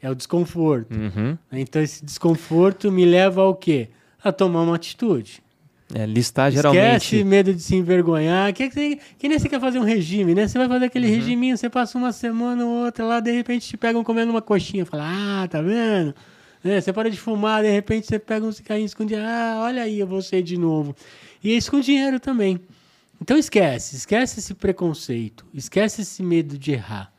É 0.00 0.08
o 0.08 0.14
desconforto. 0.14 0.94
Uhum. 0.94 1.36
Então 1.50 1.82
esse 1.82 2.04
desconforto 2.04 2.92
me 2.92 3.04
leva 3.04 3.42
ao 3.42 3.56
quê? 3.56 3.88
A 4.22 4.30
tomar 4.30 4.62
uma 4.62 4.76
atitude. 4.76 5.42
É, 5.94 6.04
listar 6.04 6.50
geralmente. 6.50 6.96
Esquece 7.04 7.24
medo 7.24 7.54
de 7.54 7.62
se 7.62 7.76
envergonhar. 7.76 8.52
Que, 8.52 8.68
que, 8.68 8.98
que 9.18 9.28
nem 9.28 9.38
você 9.38 9.48
quer 9.48 9.60
fazer 9.60 9.78
um 9.78 9.84
regime, 9.84 10.34
né? 10.34 10.48
Você 10.48 10.58
vai 10.58 10.66
fazer 10.68 10.86
aquele 10.86 11.06
Uhum. 11.06 11.14
regiminho, 11.14 11.56
você 11.56 11.70
passa 11.70 11.96
uma 11.96 12.12
semana 12.12 12.64
ou 12.64 12.84
outra 12.84 13.04
lá, 13.04 13.20
de 13.20 13.30
repente 13.30 13.68
te 13.68 13.76
pegam 13.76 14.02
comendo 14.02 14.32
uma 14.32 14.42
coxinha. 14.42 14.84
Fala, 14.84 15.04
ah, 15.06 15.48
tá 15.48 15.62
vendo? 15.62 16.12
É, 16.64 16.80
você 16.80 16.92
para 16.92 17.08
de 17.08 17.16
fumar, 17.16 17.62
de 17.62 17.70
repente 17.70 18.06
você 18.08 18.18
pega 18.18 18.44
um 18.44 18.50
cigarrinho 18.50 18.86
escondido. 18.86 19.20
Ah, 19.24 19.58
olha 19.64 19.82
aí, 19.82 20.00
eu 20.00 20.06
vou 20.08 20.20
ser 20.20 20.42
de 20.42 20.56
novo. 20.58 20.96
E 21.42 21.56
isso 21.56 21.70
com 21.70 21.78
dinheiro 21.78 22.18
também. 22.18 22.58
Então 23.22 23.38
esquece, 23.38 23.94
esquece 23.96 24.40
esse 24.40 24.52
preconceito, 24.54 25.46
esquece 25.54 26.02
esse 26.02 26.22
medo 26.22 26.58
de 26.58 26.72
errar. 26.72 27.12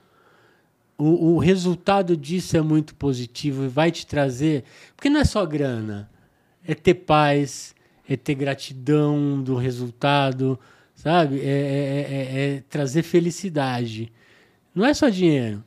O, 0.98 1.36
o 1.36 1.38
resultado 1.38 2.18
disso 2.18 2.58
é 2.58 2.62
muito 2.62 2.94
positivo 2.96 3.64
e 3.64 3.68
vai 3.68 3.92
te 3.92 4.06
trazer. 4.06 4.64
Porque 4.96 5.10
não 5.10 5.22
é 5.22 5.26
só 5.26 5.46
grana, 5.46 6.10
é 6.68 6.76
ter 6.76 6.96
paz, 6.96 7.74
é 8.10 8.16
ter 8.16 8.36
gratidão 8.36 9.42
do 9.42 9.56
resultado, 9.56 10.60
sabe? 10.96 11.40
É, 11.42 11.44
é- 11.44 12.08
é- 12.10 12.56
é 12.58 12.64
trazer 12.70 13.04
felicidade. 13.04 14.12
Não 14.74 14.86
é 14.86 14.94
só 14.94 15.10
dinheiro. 15.10 15.64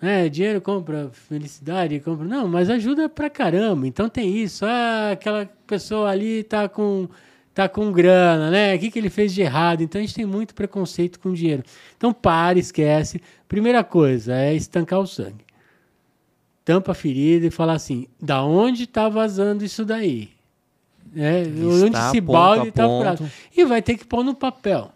É, 0.00 0.28
dinheiro 0.28 0.60
compra 0.60 1.10
felicidade, 1.12 1.98
compra. 2.00 2.24
Não, 2.24 2.46
mas 2.46 2.70
ajuda 2.70 3.08
pra 3.08 3.28
caramba. 3.28 3.86
Então 3.86 4.08
tem 4.08 4.36
isso. 4.36 4.64
Ah, 4.64 5.10
aquela 5.12 5.46
pessoa 5.66 6.08
ali 6.10 6.44
tá 6.44 6.68
com, 6.68 7.08
tá 7.52 7.68
com 7.68 7.90
grana, 7.90 8.50
né? 8.50 8.76
O 8.76 8.78
que, 8.78 8.90
que 8.92 8.98
ele 8.98 9.10
fez 9.10 9.34
de 9.34 9.42
errado? 9.42 9.82
Então 9.82 9.98
a 10.00 10.02
gente 10.04 10.14
tem 10.14 10.24
muito 10.26 10.54
preconceito 10.54 11.18
com 11.18 11.32
dinheiro. 11.32 11.64
Então 11.96 12.12
para, 12.12 12.58
esquece. 12.58 13.20
Primeira 13.48 13.82
coisa 13.82 14.34
é 14.36 14.54
estancar 14.54 15.00
o 15.00 15.06
sangue. 15.06 15.44
Tampa 16.64 16.92
a 16.92 16.94
ferida 16.94 17.46
e 17.46 17.50
falar 17.50 17.72
assim: 17.74 18.06
da 18.20 18.44
onde 18.44 18.86
tá 18.86 19.08
vazando 19.08 19.64
isso 19.64 19.84
daí? 19.84 20.28
É, 21.16 21.42
onde 21.84 21.96
esse 21.96 22.20
balde 22.20 22.70
tá 22.70 22.84
ponto. 22.84 22.98
furado. 22.98 23.30
E 23.56 23.64
vai 23.64 23.82
ter 23.82 23.96
que 23.96 24.04
pôr 24.04 24.24
no 24.24 24.34
papel. 24.34 24.92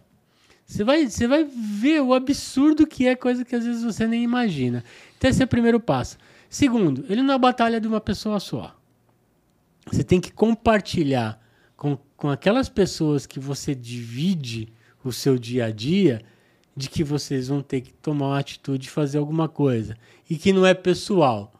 Você 0.66 0.84
vai, 0.84 1.08
você 1.08 1.26
vai 1.26 1.44
ver 1.44 2.00
o 2.00 2.14
absurdo 2.14 2.86
que 2.86 3.06
é 3.06 3.14
coisa 3.14 3.44
que 3.44 3.54
às 3.54 3.64
vezes 3.64 3.82
você 3.82 4.06
nem 4.06 4.22
imagina. 4.22 4.82
Então, 5.18 5.28
esse 5.28 5.42
é 5.42 5.44
o 5.44 5.48
primeiro 5.48 5.78
passo. 5.78 6.16
Segundo, 6.48 7.04
ele 7.08 7.22
não 7.22 7.32
é 7.32 7.36
a 7.36 7.38
batalha 7.38 7.80
de 7.80 7.86
uma 7.86 8.00
pessoa 8.00 8.40
só. 8.40 8.74
Você 9.90 10.02
tem 10.02 10.20
que 10.20 10.32
compartilhar 10.32 11.40
com, 11.76 11.98
com 12.16 12.30
aquelas 12.30 12.68
pessoas 12.68 13.26
que 13.26 13.40
você 13.40 13.74
divide 13.74 14.72
o 15.04 15.12
seu 15.12 15.38
dia 15.38 15.66
a 15.66 15.70
dia 15.70 16.22
de 16.76 16.88
que 16.88 17.04
vocês 17.04 17.48
vão 17.48 17.60
ter 17.60 17.82
que 17.82 17.92
tomar 17.92 18.28
uma 18.28 18.38
atitude 18.38 18.84
de 18.84 18.90
fazer 18.90 19.18
alguma 19.18 19.48
coisa. 19.48 19.96
E 20.28 20.36
que 20.36 20.52
não 20.52 20.64
é 20.64 20.72
pessoal. 20.72 21.51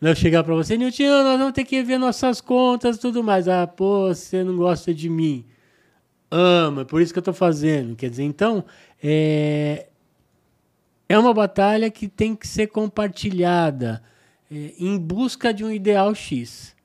Não 0.00 0.14
chegar 0.14 0.42
para 0.42 0.54
você, 0.54 0.76
Nilton, 0.76 1.22
nós 1.22 1.38
vamos 1.38 1.52
ter 1.52 1.64
que 1.64 1.82
ver 1.82 1.98
nossas 1.98 2.40
contas 2.40 2.96
e 2.96 3.00
tudo 3.00 3.22
mais. 3.22 3.48
Ah, 3.48 3.66
pô, 3.66 4.08
você 4.08 4.42
não 4.42 4.56
gosta 4.56 4.94
de 4.94 5.08
mim 5.08 5.44
ama, 6.30 6.82
é 6.82 6.84
por 6.84 7.02
isso 7.02 7.12
que 7.12 7.18
eu 7.18 7.22
estou 7.22 7.34
fazendo. 7.34 7.96
Quer 7.96 8.10
dizer, 8.10 8.22
então, 8.22 8.64
é, 9.02 9.88
é 11.08 11.18
uma 11.18 11.34
batalha 11.34 11.90
que 11.90 12.06
tem 12.06 12.36
que 12.36 12.46
ser 12.46 12.68
compartilhada 12.68 14.02
é, 14.50 14.72
em 14.78 14.96
busca 14.96 15.52
de 15.52 15.64
um 15.64 15.70
ideal 15.70 16.14
X. 16.14 16.76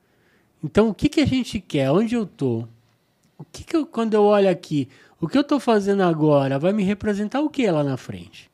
Então, 0.63 0.89
o 0.89 0.93
que, 0.93 1.07
que 1.07 1.21
a 1.21 1.27
gente 1.27 1.59
quer? 1.59 1.91
Onde 1.91 2.15
eu 2.15 2.23
estou? 2.23 2.67
O 3.37 3.43
que, 3.43 3.63
que 3.63 3.75
eu, 3.75 3.85
quando 3.85 4.15
eu 4.15 4.23
olho 4.23 4.49
aqui, 4.49 4.89
o 5.21 5.27
que 5.27 5.37
eu 5.37 5.41
estou 5.41 5.59
fazendo 5.59 6.01
agora 6.01 6.57
vai 6.57 6.73
me 6.73 6.83
representar 6.83 7.41
o 7.41 7.49
que 7.49 7.69
lá 7.69 7.83
na 7.83 7.97
frente? 7.97 8.49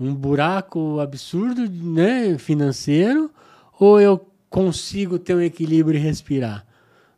Um 0.00 0.14
buraco 0.14 0.98
absurdo 0.98 1.68
né, 1.70 2.38
financeiro 2.38 3.30
ou 3.78 4.00
eu 4.00 4.26
consigo 4.48 5.18
ter 5.18 5.34
um 5.34 5.42
equilíbrio 5.42 5.98
e 5.98 6.02
respirar? 6.02 6.66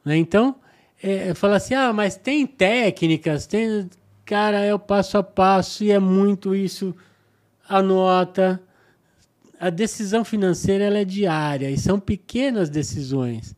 Né? 0.05 0.17
Então, 0.17 0.57
é, 1.01 1.33
fala 1.35 1.57
assim, 1.57 1.75
ah, 1.75 1.93
mas 1.93 2.17
tem 2.17 2.47
técnicas, 2.47 3.47
tem... 3.47 3.89
Cara, 4.25 4.61
é 4.61 4.73
o 4.75 4.79
passo 4.79 5.19
a 5.19 5.23
passo 5.23 5.85
e 5.85 5.91
é 5.91 5.99
muito 5.99 6.55
isso. 6.55 6.95
Anota. 7.69 8.61
A 9.61 9.71
decisão 9.71 10.25
financeira 10.25 10.85
ela 10.85 10.99
é 10.99 11.05
diária 11.05 11.71
e 11.71 11.79
são 11.79 12.01
pequenas 12.01 12.69
decisões. 12.69 13.55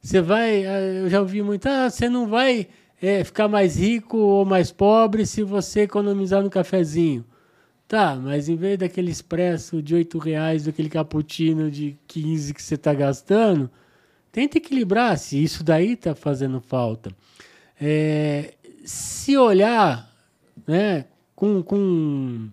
Você 0.00 0.20
vai, 0.20 0.66
ah, 0.66 0.80
eu 0.80 1.08
já 1.08 1.20
ouvi 1.20 1.42
muito, 1.42 1.66
ah, 1.66 1.90
você 1.90 2.08
não 2.08 2.28
vai 2.28 2.68
é, 3.00 3.24
ficar 3.24 3.48
mais 3.48 3.76
rico 3.76 4.16
ou 4.16 4.44
mais 4.44 4.70
pobre 4.70 5.26
se 5.26 5.42
você 5.42 5.82
economizar 5.82 6.42
no 6.42 6.50
cafezinho. 6.50 7.24
Tá, 7.92 8.16
mas 8.16 8.48
em 8.48 8.56
vez 8.56 8.78
daquele 8.78 9.10
expresso 9.10 9.82
de 9.82 9.94
8 9.94 10.16
reais, 10.18 10.64
daquele 10.64 10.88
cappuccino 10.88 11.70
de 11.70 11.94
15 12.06 12.54
que 12.54 12.62
você 12.62 12.76
está 12.76 12.94
gastando, 12.94 13.70
tenta 14.32 14.56
equilibrar 14.56 15.18
se 15.18 15.44
isso 15.44 15.62
daí 15.62 15.92
está 15.92 16.14
fazendo 16.14 16.58
falta. 16.58 17.14
É, 17.78 18.54
se 18.82 19.36
olhar 19.36 20.10
né, 20.66 21.04
com, 21.36 21.62
com. 21.62 22.48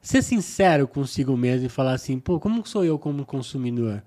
Ser 0.00 0.22
sincero 0.22 0.86
consigo 0.86 1.36
mesmo 1.36 1.66
e 1.66 1.68
falar 1.68 1.94
assim, 1.94 2.20
pô, 2.20 2.38
como 2.38 2.64
sou 2.64 2.84
eu 2.84 2.96
como 2.96 3.26
consumidor? 3.26 4.04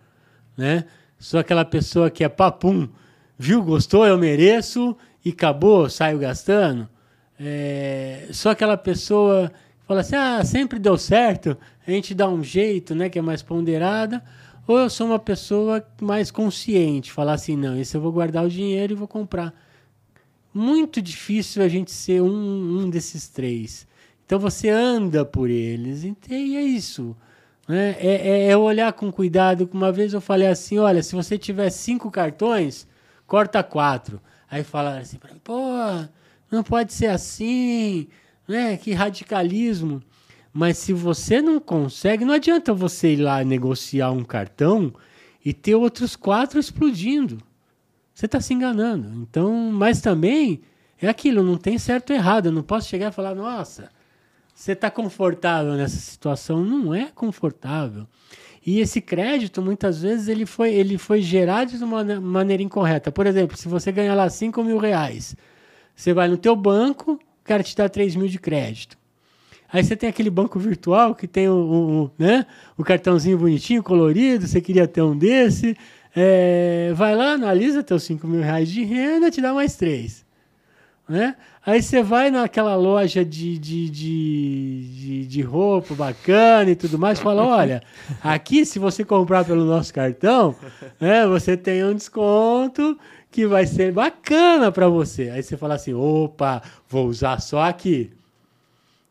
Né? 0.55 0.85
Sou 1.19 1.41
aquela 1.41 1.65
pessoa 1.65 2.09
que 2.09 2.23
é 2.23 2.29
papum, 2.29 2.87
viu, 3.37 3.61
gostou, 3.61 4.07
eu 4.07 4.17
mereço 4.17 4.95
e 5.25 5.31
acabou, 5.31 5.89
saio 5.89 6.19
gastando. 6.19 6.87
É, 7.37 8.29
sou 8.31 8.49
aquela 8.49 8.77
pessoa 8.77 9.51
fala 9.87 10.01
assim, 10.01 10.15
ah, 10.15 10.43
sempre 10.43 10.79
deu 10.79 10.97
certo, 10.97 11.57
a 11.85 11.91
gente 11.91 12.13
dá 12.13 12.27
um 12.27 12.43
jeito, 12.43 12.95
né, 12.95 13.09
que 13.09 13.19
é 13.19 13.21
mais 13.21 13.41
ponderada. 13.41 14.23
Ou 14.65 14.79
eu 14.79 14.89
sou 14.89 15.07
uma 15.07 15.19
pessoa 15.19 15.85
mais 16.01 16.31
consciente, 16.31 17.11
falar 17.11 17.33
assim, 17.33 17.57
não, 17.57 17.77
esse 17.77 17.95
eu 17.95 18.01
vou 18.01 18.11
guardar 18.11 18.45
o 18.45 18.49
dinheiro 18.49 18.93
e 18.93 18.95
vou 18.95 19.07
comprar. 19.07 19.53
Muito 20.53 21.01
difícil 21.01 21.61
a 21.61 21.67
gente 21.67 21.91
ser 21.91 22.21
um, 22.21 22.79
um 22.79 22.89
desses 22.89 23.27
três. 23.27 23.85
Então 24.25 24.39
você 24.39 24.69
anda 24.69 25.25
por 25.25 25.49
eles, 25.49 26.03
e 26.03 26.15
é 26.29 26.61
isso. 26.61 27.15
Né? 27.67 27.95
É, 27.99 28.29
é, 28.29 28.51
é 28.51 28.57
olhar 28.57 28.91
com 28.93 29.11
cuidado. 29.11 29.69
Uma 29.73 29.91
vez 29.91 30.13
eu 30.13 30.21
falei 30.21 30.47
assim: 30.47 30.77
olha, 30.79 31.01
se 31.03 31.15
você 31.15 31.37
tiver 31.37 31.69
cinco 31.69 32.09
cartões, 32.11 32.87
corta 33.25 33.63
quatro. 33.63 34.21
Aí 34.49 34.63
falaram 34.63 35.01
assim 35.01 35.17
pô, 35.43 35.53
não 36.51 36.63
pode 36.63 36.93
ser 36.93 37.07
assim, 37.07 38.07
né? 38.47 38.77
Que 38.77 38.93
radicalismo. 38.93 40.01
Mas 40.53 40.77
se 40.77 40.93
você 40.93 41.41
não 41.41 41.59
consegue, 41.59 42.23
não 42.23 42.33
adianta 42.33 42.73
você 42.73 43.13
ir 43.13 43.17
lá 43.17 43.43
negociar 43.43 44.11
um 44.11 44.23
cartão 44.23 44.93
e 45.43 45.53
ter 45.53 45.75
outros 45.75 46.15
quatro 46.15 46.59
explodindo. 46.59 47.39
Você 48.13 48.27
está 48.27 48.39
se 48.39 48.53
enganando. 48.53 49.09
Então, 49.21 49.71
mas 49.71 49.99
também 49.99 50.61
é 51.01 51.09
aquilo, 51.09 51.41
não 51.41 51.57
tem 51.57 51.77
certo 51.77 52.11
ou 52.11 52.15
errado. 52.15 52.47
Eu 52.47 52.51
não 52.51 52.61
posso 52.61 52.87
chegar 52.87 53.09
e 53.09 53.11
falar, 53.11 53.33
nossa, 53.33 53.89
você 54.53 54.73
está 54.73 54.91
confortável 54.91 55.73
nessa 55.73 55.97
situação. 55.97 56.63
Não 56.63 56.93
é 56.93 57.09
confortável. 57.13 58.07
E 58.65 58.79
esse 58.79 59.01
crédito, 59.01 59.61
muitas 59.61 60.01
vezes, 60.01 60.27
ele 60.27 60.45
foi, 60.45 60.73
ele 60.73 60.97
foi 60.97 61.21
gerado 61.21 61.77
de 61.77 61.83
uma 61.83 62.03
maneira 62.21 62.63
incorreta. 62.63 63.11
Por 63.11 63.27
exemplo, 63.27 63.57
se 63.57 63.67
você 63.67 63.91
ganhar 63.91 64.15
lá 64.15 64.29
5 64.29 64.63
mil 64.63 64.77
reais, 64.77 65.35
você 65.93 66.13
vai 66.13 66.29
no 66.29 66.37
teu 66.37 66.55
banco, 66.55 67.19
o 67.43 67.45
cara 67.45 67.61
te 67.61 67.75
dá 67.75 67.89
3 67.89 68.15
mil 68.15 68.27
de 68.27 68.39
crédito. 68.39 68.97
Aí 69.71 69.83
você 69.83 69.97
tem 69.97 70.07
aquele 70.07 70.29
banco 70.29 70.57
virtual 70.57 71.13
que 71.13 71.27
tem 71.27 71.49
o, 71.49 71.53
o, 71.53 72.11
né, 72.17 72.45
o 72.77 72.83
cartãozinho 72.83 73.37
bonitinho, 73.37 73.83
colorido, 73.83 74.47
você 74.47 74.61
queria 74.61 74.87
ter 74.87 75.01
um 75.01 75.17
desse. 75.17 75.75
É, 76.15 76.93
vai 76.95 77.15
lá, 77.15 77.33
analisa 77.33 77.83
teus 77.83 78.03
5 78.03 78.25
mil 78.27 78.41
reais 78.41 78.69
de 78.69 78.83
renda, 78.83 79.29
te 79.29 79.41
dá 79.41 79.53
mais 79.53 79.75
3. 79.75 80.23
Né? 81.09 81.35
Aí 81.65 81.81
você 81.81 82.01
vai 82.01 82.31
naquela 82.31 82.75
loja 82.75 83.25
de, 83.25 83.57
de, 83.57 83.89
de, 83.89 84.81
de, 84.87 85.27
de 85.27 85.41
roupa 85.41 85.93
bacana 85.93 86.69
e 86.69 86.75
tudo 86.75 86.97
mais, 86.97 87.19
fala: 87.19 87.43
olha, 87.43 87.81
aqui 88.23 88.65
se 88.65 88.79
você 88.79 89.03
comprar 89.03 89.43
pelo 89.43 89.65
nosso 89.65 89.93
cartão, 89.93 90.55
né, 91.01 91.27
você 91.27 91.57
tem 91.57 91.83
um 91.83 91.93
desconto 91.93 92.97
que 93.33 93.47
vai 93.47 93.65
ser 93.65 93.91
bacana 93.91 94.71
para 94.71 94.87
você. 94.87 95.31
Aí 95.31 95.41
você 95.41 95.57
fala 95.57 95.73
assim: 95.73 95.93
opa, 95.93 96.61
vou 96.87 97.07
usar 97.07 97.41
só 97.41 97.63
aqui. 97.63 98.11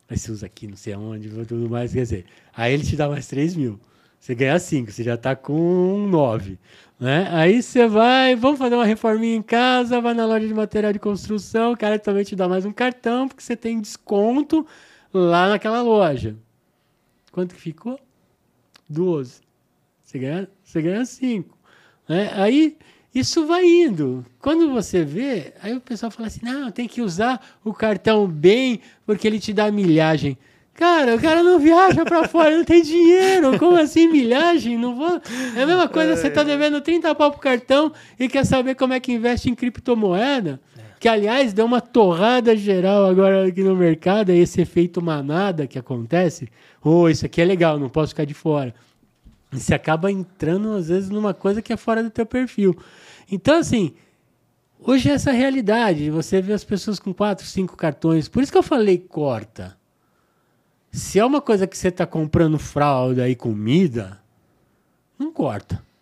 Aí 0.08 0.16
você 0.16 0.30
usa 0.30 0.46
aqui, 0.46 0.68
não 0.68 0.76
sei 0.76 0.92
aonde, 0.92 1.28
tudo 1.44 1.68
mais, 1.68 1.92
quer 1.92 2.02
dizer. 2.02 2.24
Aí 2.54 2.72
ele 2.72 2.84
te 2.84 2.94
dá 2.94 3.08
mais 3.08 3.26
3 3.26 3.56
mil. 3.56 3.80
Você 4.20 4.34
ganha 4.36 4.58
5, 4.58 4.92
você 4.92 5.02
já 5.02 5.14
está 5.14 5.34
com 5.34 6.06
9. 6.08 6.56
Né? 7.00 7.28
Aí 7.32 7.60
você 7.60 7.88
vai, 7.88 8.36
vamos 8.36 8.58
fazer 8.58 8.76
uma 8.76 8.84
reforminha 8.84 9.34
em 9.34 9.42
casa, 9.42 10.00
vai 10.00 10.14
na 10.14 10.24
loja 10.24 10.46
de 10.46 10.54
material 10.54 10.92
de 10.92 11.00
construção, 11.00 11.72
o 11.72 11.76
cara 11.76 11.98
também 11.98 12.22
te 12.22 12.36
dá 12.36 12.48
mais 12.48 12.64
um 12.64 12.72
cartão, 12.72 13.26
porque 13.26 13.42
você 13.42 13.56
tem 13.56 13.80
desconto 13.80 14.64
lá 15.12 15.48
naquela 15.48 15.82
loja. 15.82 16.36
Quanto 17.32 17.56
que 17.56 17.60
ficou? 17.60 17.98
12. 18.88 19.40
Você 20.04 20.18
ganha, 20.20 20.48
você 20.62 20.82
ganha 20.82 21.04
5. 21.04 21.58
Né? 22.08 22.30
Aí 22.34 22.76
isso 23.14 23.46
vai 23.46 23.64
indo. 23.64 24.24
Quando 24.40 24.72
você 24.72 25.04
vê, 25.04 25.52
aí 25.62 25.74
o 25.74 25.80
pessoal 25.80 26.10
fala 26.10 26.28
assim: 26.28 26.40
não, 26.42 26.70
tem 26.70 26.88
que 26.88 27.02
usar 27.02 27.40
o 27.64 27.72
cartão 27.72 28.26
bem, 28.26 28.80
porque 29.04 29.26
ele 29.26 29.38
te 29.38 29.52
dá 29.52 29.70
milhagem. 29.70 30.38
Cara, 30.74 31.16
o 31.16 31.20
cara 31.20 31.42
não 31.42 31.58
viaja 31.58 32.04
pra 32.04 32.26
fora, 32.26 32.56
não 32.56 32.64
tem 32.64 32.82
dinheiro. 32.82 33.58
Como 33.58 33.76
assim, 33.76 34.08
milhagem? 34.08 34.78
Não 34.78 34.96
vou. 34.96 35.20
É 35.54 35.62
a 35.62 35.66
mesma 35.66 35.86
coisa, 35.86 36.16
você 36.16 36.30
tá 36.30 36.42
devendo 36.42 36.80
30 36.80 37.14
pau 37.14 37.30
pro 37.30 37.40
cartão 37.40 37.92
e 38.18 38.26
quer 38.26 38.46
saber 38.46 38.74
como 38.74 38.94
é 38.94 39.00
que 39.00 39.12
investe 39.12 39.50
em 39.50 39.54
criptomoeda. 39.54 40.58
Que, 40.98 41.08
aliás, 41.08 41.52
deu 41.52 41.66
uma 41.66 41.80
torrada 41.80 42.56
geral 42.56 43.06
agora 43.06 43.46
aqui 43.46 43.62
no 43.62 43.76
mercado, 43.76 44.30
é 44.30 44.36
esse 44.36 44.60
efeito 44.60 45.02
manada 45.02 45.66
que 45.66 45.78
acontece. 45.78 46.48
Oh, 46.82 47.08
isso 47.08 47.26
aqui 47.26 47.42
é 47.42 47.44
legal, 47.44 47.78
não 47.78 47.88
posso 47.88 48.10
ficar 48.10 48.24
de 48.24 48.34
fora. 48.34 48.74
Você 49.52 49.74
acaba 49.74 50.10
entrando, 50.10 50.72
às 50.72 50.88
vezes, 50.88 51.10
numa 51.10 51.34
coisa 51.34 51.60
que 51.60 51.72
é 51.72 51.76
fora 51.76 52.02
do 52.02 52.10
teu 52.10 52.24
perfil. 52.24 52.76
Então, 53.30 53.58
assim, 53.58 53.94
hoje 54.80 55.10
é 55.10 55.12
essa 55.12 55.30
realidade. 55.30 56.10
Você 56.10 56.40
vê 56.40 56.54
as 56.54 56.64
pessoas 56.64 56.98
com 56.98 57.12
quatro, 57.12 57.46
cinco 57.46 57.76
cartões. 57.76 58.28
Por 58.28 58.42
isso 58.42 58.50
que 58.50 58.58
eu 58.58 58.62
falei 58.62 58.98
corta. 58.98 59.76
Se 60.90 61.18
é 61.18 61.24
uma 61.24 61.40
coisa 61.40 61.66
que 61.66 61.76
você 61.76 61.88
está 61.88 62.06
comprando 62.06 62.58
fralda 62.58 63.28
e 63.28 63.36
comida, 63.36 64.20
não 65.18 65.32
corta. 65.32 65.82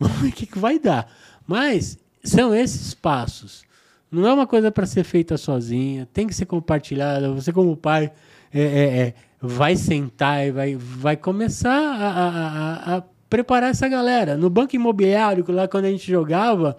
O 0.00 0.30
que, 0.30 0.46
que 0.46 0.58
vai 0.58 0.78
dar. 0.78 1.10
Mas 1.46 1.98
são 2.22 2.54
esses 2.54 2.94
passos. 2.94 3.64
Não 4.10 4.26
é 4.26 4.32
uma 4.32 4.46
coisa 4.46 4.70
para 4.70 4.86
ser 4.86 5.04
feita 5.04 5.36
sozinha, 5.36 6.08
tem 6.12 6.26
que 6.26 6.34
ser 6.34 6.46
compartilhada. 6.46 7.32
Você, 7.32 7.52
como 7.52 7.76
pai, 7.76 8.12
é, 8.52 8.62
é, 8.62 8.98
é, 9.00 9.14
vai 9.40 9.76
sentar 9.76 10.46
e 10.46 10.50
vai, 10.50 10.76
vai 10.76 11.16
começar 11.16 11.70
a, 11.70 12.08
a, 12.08 12.96
a, 12.96 13.02
preparar 13.30 13.70
essa 13.70 13.88
galera. 13.88 14.36
No 14.36 14.50
banco 14.50 14.74
imobiliário, 14.74 15.44
lá 15.48 15.68
quando 15.68 15.84
a 15.84 15.90
gente 15.90 16.10
jogava, 16.10 16.76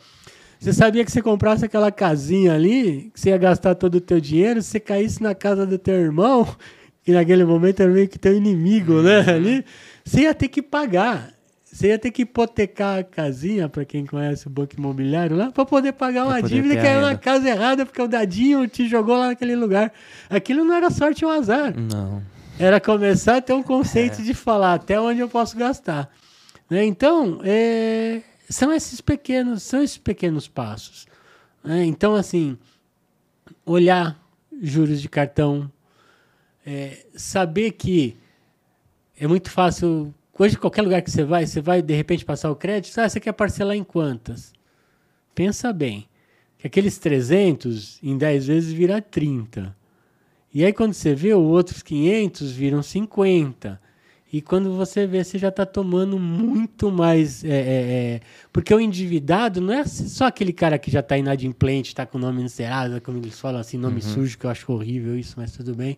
você 0.60 0.74
sabia 0.74 1.06
que 1.06 1.12
você 1.12 1.22
comprasse 1.22 1.64
aquela 1.64 1.92
casinha 1.92 2.54
ali, 2.54 3.12
que 3.14 3.20
você 3.20 3.30
ia 3.30 3.38
gastar 3.38 3.76
todo 3.76 3.96
o 3.96 4.02
teu 4.02 4.20
dinheiro, 4.20 4.62
se 4.62 4.70
você 4.70 4.80
caísse 4.80 5.24
na 5.24 5.34
casa 5.34 5.66
do 5.66 5.78
teu 5.78 5.96
irmão, 5.96 6.48
que 7.04 7.14
naquele 7.14 7.46
momento 7.46 7.80
era 7.80 7.92
meio 7.92 8.10
que 8.10 8.20
teu 8.20 8.36
inimigo, 8.36 9.02
né? 9.02 9.22
Uhum. 9.22 9.36
Ali, 9.36 9.66
você 10.04 10.22
ia 10.22 10.34
ter 10.34 10.50
que 10.50 10.62
pagar. 10.62 11.34
Você 11.64 11.90
ia 11.90 12.00
ter 12.00 12.10
que 12.10 12.24
hipotecar 12.24 12.98
a 12.98 13.04
casinha, 13.04 13.70
para 13.70 13.86
quem 13.86 14.04
conhece 14.04 14.48
o 14.48 14.50
banco 14.50 14.74
imobiliário 14.76 15.38
lá, 15.38 15.52
para 15.52 15.64
poder 15.64 15.94
pagar 15.94 16.26
uma 16.26 16.42
poder 16.42 16.48
dívida 16.48 16.76
que 16.76 16.86
era 16.86 17.00
na 17.00 17.16
casa 17.16 17.48
errada, 17.48 17.86
porque 17.86 18.02
o 18.02 18.08
dadinho 18.08 18.68
te 18.68 18.90
jogou 18.90 19.16
lá 19.16 19.28
naquele 19.28 19.56
lugar. 19.56 19.94
Aquilo 20.32 20.66
não 20.66 20.74
era 20.74 20.90
sorte 20.90 21.24
ou 21.24 21.30
azar. 21.30 21.76
Não. 21.78 22.24
Era 22.60 22.82
começar 22.82 23.38
a 23.38 23.42
ter 23.42 23.54
um 23.54 23.64
conceito 23.64 24.20
é. 24.20 24.24
de 24.24 24.34
falar 24.34 24.74
até 24.74 25.00
onde 25.00 25.22
eu 25.22 25.30
posso 25.30 25.56
gastar. 25.56 26.14
Né? 26.70 26.84
Então, 26.84 27.40
é, 27.42 28.22
são 28.50 28.74
esses 28.74 29.00
pequenos, 29.00 29.64
são 29.64 29.82
esses 29.82 29.98
pequenos 29.98 30.46
passos. 30.46 31.08
Né? 31.64 31.86
Então, 31.86 32.16
assim, 32.16 32.58
olhar 33.66 34.22
juros 34.62 35.02
de 35.02 35.08
cartão, 35.08 35.72
é, 36.66 37.06
saber 37.16 37.72
que 37.72 38.18
é 39.18 39.26
muito 39.26 39.50
fácil. 39.50 40.14
Hoje, 40.38 40.58
qualquer 40.58 40.82
lugar 40.82 41.02
que 41.02 41.10
você 41.10 41.24
vai, 41.24 41.48
você 41.48 41.62
vai 41.62 41.82
de 41.82 41.94
repente 41.94 42.26
passar 42.26 42.52
o 42.52 42.58
crédito, 42.58 42.98
ah, 43.00 43.08
você 43.08 43.22
quer 43.22 43.32
parcelar 43.32 43.78
em 43.78 43.86
quantas? 43.86 44.52
Pensa 45.34 45.72
bem, 45.72 46.10
que 46.58 46.68
aqueles 46.68 46.98
300 46.98 48.00
em 48.04 48.18
10 48.18 48.48
vezes 48.48 48.74
vira 48.74 49.02
30. 49.02 49.79
E 50.54 50.66
aí, 50.66 50.74
quando 50.74 50.94
você 50.94 51.14
vê, 51.14 51.34
os 51.34 51.44
outros 51.44 51.84
500 51.84 52.52
viram 52.52 52.82
50. 52.82 53.80
E 54.32 54.42
quando 54.42 54.76
você 54.76 55.08
vê, 55.08 55.24
você 55.24 55.40
já 55.40 55.50
está 55.50 55.66
tomando 55.66 56.20
muito 56.20 56.92
mais. 56.92 57.44
É, 57.44 57.48
é, 57.48 57.52
é, 57.52 58.22
porque 58.54 58.74
o 58.74 58.80
endividado 58.80 59.60
não 59.60 59.74
é 59.74 59.86
só 59.86 60.26
aquele 60.26 60.54
cara 60.54 60.78
que 60.78 60.92
já 60.92 61.00
está 61.00 61.18
inadimplente, 61.18 61.90
está 61.90 62.06
com 62.06 62.20
o 62.20 62.22
nome 62.22 62.44
encerrado, 62.44 63.02
como 63.02 63.18
eles 63.18 63.40
falam 63.40 63.60
assim, 63.60 63.78
nome 63.78 63.96
uhum. 63.96 64.02
sujo, 64.02 64.38
que 64.38 64.46
eu 64.46 64.50
acho 64.52 64.72
horrível 64.72 65.18
isso, 65.18 65.34
mas 65.36 65.52
tudo 65.52 65.74
bem. 65.74 65.98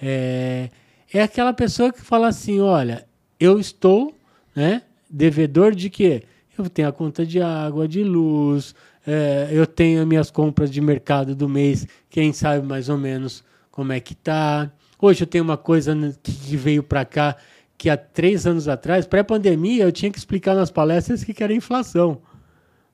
É, 0.00 0.70
é 1.12 1.22
aquela 1.22 1.52
pessoa 1.52 1.92
que 1.92 2.00
fala 2.00 2.28
assim: 2.28 2.60
olha, 2.60 3.04
eu 3.38 3.58
estou 3.58 4.16
né, 4.54 4.82
devedor 5.10 5.74
de 5.74 5.90
quê? 5.90 6.22
Eu 6.56 6.70
tenho 6.70 6.88
a 6.88 6.92
conta 6.92 7.26
de 7.26 7.40
água, 7.40 7.88
de 7.88 8.04
luz, 8.04 8.76
é, 9.04 9.48
eu 9.50 9.66
tenho 9.66 10.02
as 10.02 10.06
minhas 10.06 10.30
compras 10.30 10.70
de 10.70 10.80
mercado 10.80 11.34
do 11.34 11.48
mês, 11.48 11.86
quem 12.08 12.32
sabe 12.32 12.64
mais 12.64 12.88
ou 12.88 12.98
menos 12.98 13.42
como 13.72 13.92
é 13.92 13.98
que 13.98 14.14
tá. 14.14 14.70
Hoje 15.00 15.24
eu 15.24 15.26
tenho 15.26 15.42
uma 15.42 15.56
coisa 15.56 15.96
que 16.22 16.56
veio 16.56 16.84
para 16.84 17.04
cá 17.04 17.36
que 17.76 17.90
há 17.90 17.96
três 17.96 18.46
anos 18.46 18.68
atrás, 18.68 19.06
pré-pandemia, 19.06 19.82
eu 19.82 19.90
tinha 19.90 20.12
que 20.12 20.18
explicar 20.18 20.54
nas 20.54 20.70
palestras 20.70 21.24
que 21.24 21.42
era 21.42 21.52
inflação. 21.52 22.22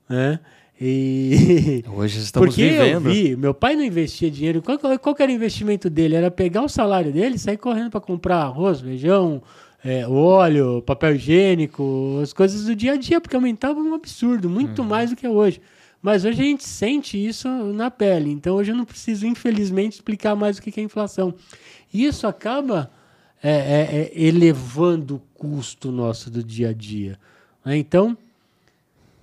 Né? 0.09 0.39
E... 0.81 1.83
Hoje 1.93 2.17
estamos 2.17 2.49
Porque 2.49 2.63
vivendo. 2.63 2.93
eu 2.93 2.99
vi, 3.01 3.35
meu 3.35 3.53
pai 3.53 3.75
não 3.75 3.83
investia 3.83 4.31
dinheiro. 4.31 4.63
Qual, 4.63 4.79
qual 4.79 5.15
era 5.19 5.31
o 5.31 5.35
investimento 5.35 5.91
dele? 5.91 6.15
Era 6.15 6.31
pegar 6.31 6.63
o 6.63 6.69
salário 6.69 7.11
dele 7.11 7.35
e 7.35 7.39
sair 7.39 7.57
correndo 7.57 7.91
para 7.91 7.99
comprar 7.99 8.37
arroz, 8.37 8.81
feijão, 8.81 9.43
é, 9.83 10.07
óleo, 10.07 10.81
papel 10.81 11.15
higiênico, 11.15 12.19
as 12.23 12.33
coisas 12.33 12.65
do 12.65 12.75
dia 12.75 12.93
a 12.93 12.97
dia, 12.97 13.21
porque 13.21 13.35
aumentava 13.35 13.79
um 13.79 13.93
absurdo, 13.93 14.49
muito 14.49 14.81
uhum. 14.81 14.87
mais 14.87 15.11
do 15.11 15.15
que 15.15 15.27
é 15.27 15.29
hoje. 15.29 15.61
Mas 16.01 16.23
hoje 16.23 16.41
a 16.41 16.45
gente 16.45 16.63
sente 16.63 17.17
isso 17.17 17.47
na 17.47 17.91
pele. 17.91 18.31
Então 18.31 18.55
hoje 18.55 18.71
eu 18.71 18.75
não 18.75 18.85
preciso, 18.85 19.25
infelizmente, 19.25 19.93
explicar 19.93 20.35
mais 20.35 20.57
o 20.57 20.61
que 20.61 20.79
é 20.79 20.83
inflação. 20.83 21.33
Isso 21.93 22.25
acaba 22.27 22.89
é, 23.41 23.51
é, 23.51 23.99
é, 24.01 24.27
elevando 24.27 25.15
o 25.15 25.21
custo 25.33 25.91
nosso 25.91 26.29
do 26.29 26.43
dia 26.43 26.69
a 26.69 26.73
dia. 26.73 27.17
Né? 27.65 27.77
Então, 27.77 28.17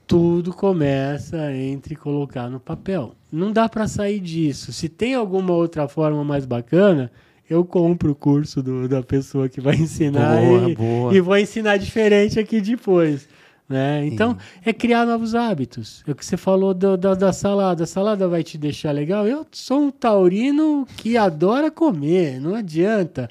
tudo 0.07 0.53
começa 0.53 1.53
entre 1.53 1.97
colocar 1.97 2.49
no 2.49 2.61
papel. 2.61 3.15
Não 3.31 3.53
dá 3.53 3.69
para 3.69 3.87
sair 3.87 4.21
disso. 4.21 4.73
Se 4.73 4.89
tem 4.89 5.15
alguma 5.15 5.53
outra 5.53 5.89
forma 5.89 6.25
mais 6.25 6.47
bacana, 6.47 7.11
eu 7.49 7.65
compro 7.65 8.13
o 8.13 8.15
curso 8.15 8.63
do, 8.63 8.89
da 8.89 9.03
pessoa 9.03 9.49
que 9.49 9.61
vai 9.61 9.77
ensinar 9.77 10.41
boa, 10.41 10.71
e, 10.71 10.75
boa. 10.75 11.15
e 11.15 11.21
vou 11.21 11.37
ensinar 11.37 11.77
diferente 11.77 12.39
aqui 12.39 12.61
depois. 12.61 13.29
Né? 13.69 14.07
Então, 14.07 14.33
Sim. 14.33 14.39
é 14.65 14.73
criar 14.73 15.05
novos 15.05 15.35
hábitos. 15.35 16.05
É 16.07 16.13
o 16.13 16.15
que 16.15 16.25
você 16.25 16.37
falou 16.37 16.73
do, 16.73 16.97
da, 16.97 17.15
da 17.15 17.33
salada. 17.33 17.85
A 17.85 17.87
salada 17.87 18.29
vai 18.29 18.43
te 18.43 18.57
deixar 18.57 18.93
legal. 18.93 19.27
Eu 19.27 19.47
sou 19.51 19.81
um 19.83 19.91
taurino 19.91 20.87
que 20.97 21.17
adora 21.17 21.71
comer, 21.71 22.41
não 22.41 22.55
adianta. 22.55 23.29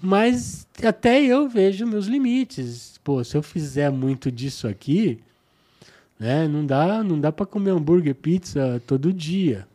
Mas 0.00 0.66
até 0.84 1.22
eu 1.22 1.48
vejo 1.48 1.86
meus 1.86 2.06
limites. 2.06 3.00
Pô, 3.02 3.24
se 3.24 3.36
eu 3.36 3.42
fizer 3.42 3.90
muito 3.90 4.30
disso 4.30 4.68
aqui, 4.68 5.18
né, 6.18 6.46
não 6.46 6.66
dá, 6.66 7.02
não 7.02 7.18
dá 7.18 7.32
para 7.32 7.46
comer 7.46 7.70
hambúrguer, 7.70 8.14
pizza 8.14 8.82
todo 8.86 9.12
dia, 9.12 9.66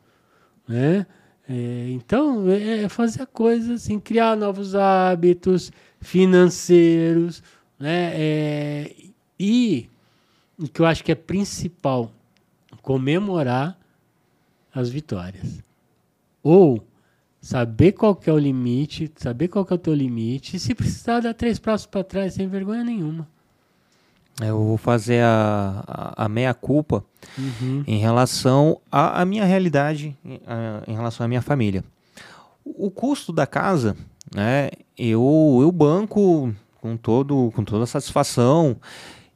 né? 0.67 1.05
É, 1.49 1.89
então 1.89 2.49
é, 2.49 2.83
é 2.83 2.89
fazer 2.89 3.23
a 3.23 3.25
coisa 3.25 3.73
assim, 3.73 3.99
criar 3.99 4.37
novos 4.37 4.75
hábitos 4.75 5.71
financeiros, 5.99 7.43
né? 7.77 8.11
É, 8.13 8.95
e 9.37 9.89
o 10.63 10.67
que 10.67 10.81
eu 10.81 10.85
acho 10.85 11.03
que 11.03 11.11
é 11.11 11.15
principal, 11.15 12.11
comemorar 12.81 13.77
as 14.73 14.89
vitórias. 14.89 15.63
Ou 16.41 16.83
Saber 17.43 17.91
qual 17.91 18.17
é 18.25 18.31
o 18.31 18.39
limite, 18.39 19.11
saber 19.17 19.49
qual 19.49 19.65
que 19.65 19.73
é 19.73 19.75
o 19.75 19.77
teu 19.77 19.93
limite. 19.93 20.55
E 20.55 20.59
se 20.61 20.73
precisar 20.73 21.19
dar 21.19 21.33
três 21.33 21.59
passos 21.59 21.85
para 21.85 22.01
trás, 22.01 22.35
sem 22.35 22.47
vergonha 22.47 22.85
nenhuma. 22.85 23.27
É, 24.41 24.49
eu 24.49 24.63
vou 24.63 24.77
fazer 24.77 25.21
a, 25.21 25.83
a, 25.85 26.23
a 26.23 26.29
meia-culpa 26.29 27.03
uhum. 27.37 27.83
em 27.85 27.97
relação 27.97 28.79
à, 28.89 29.25
minha 29.25 29.43
realidade, 29.43 30.17
a, 30.47 30.89
em 30.89 30.95
relação 30.95 31.25
à 31.25 31.27
minha 31.27 31.41
família. 31.41 31.83
O, 32.63 32.87
o 32.87 32.91
custo 32.91 33.33
da 33.33 33.45
casa, 33.45 33.97
né, 34.33 34.69
eu, 34.97 35.59
eu 35.61 35.69
banco 35.69 36.55
com, 36.79 36.95
todo, 36.95 37.51
com 37.53 37.65
toda 37.65 37.83
a 37.83 37.87
satisfação, 37.87 38.77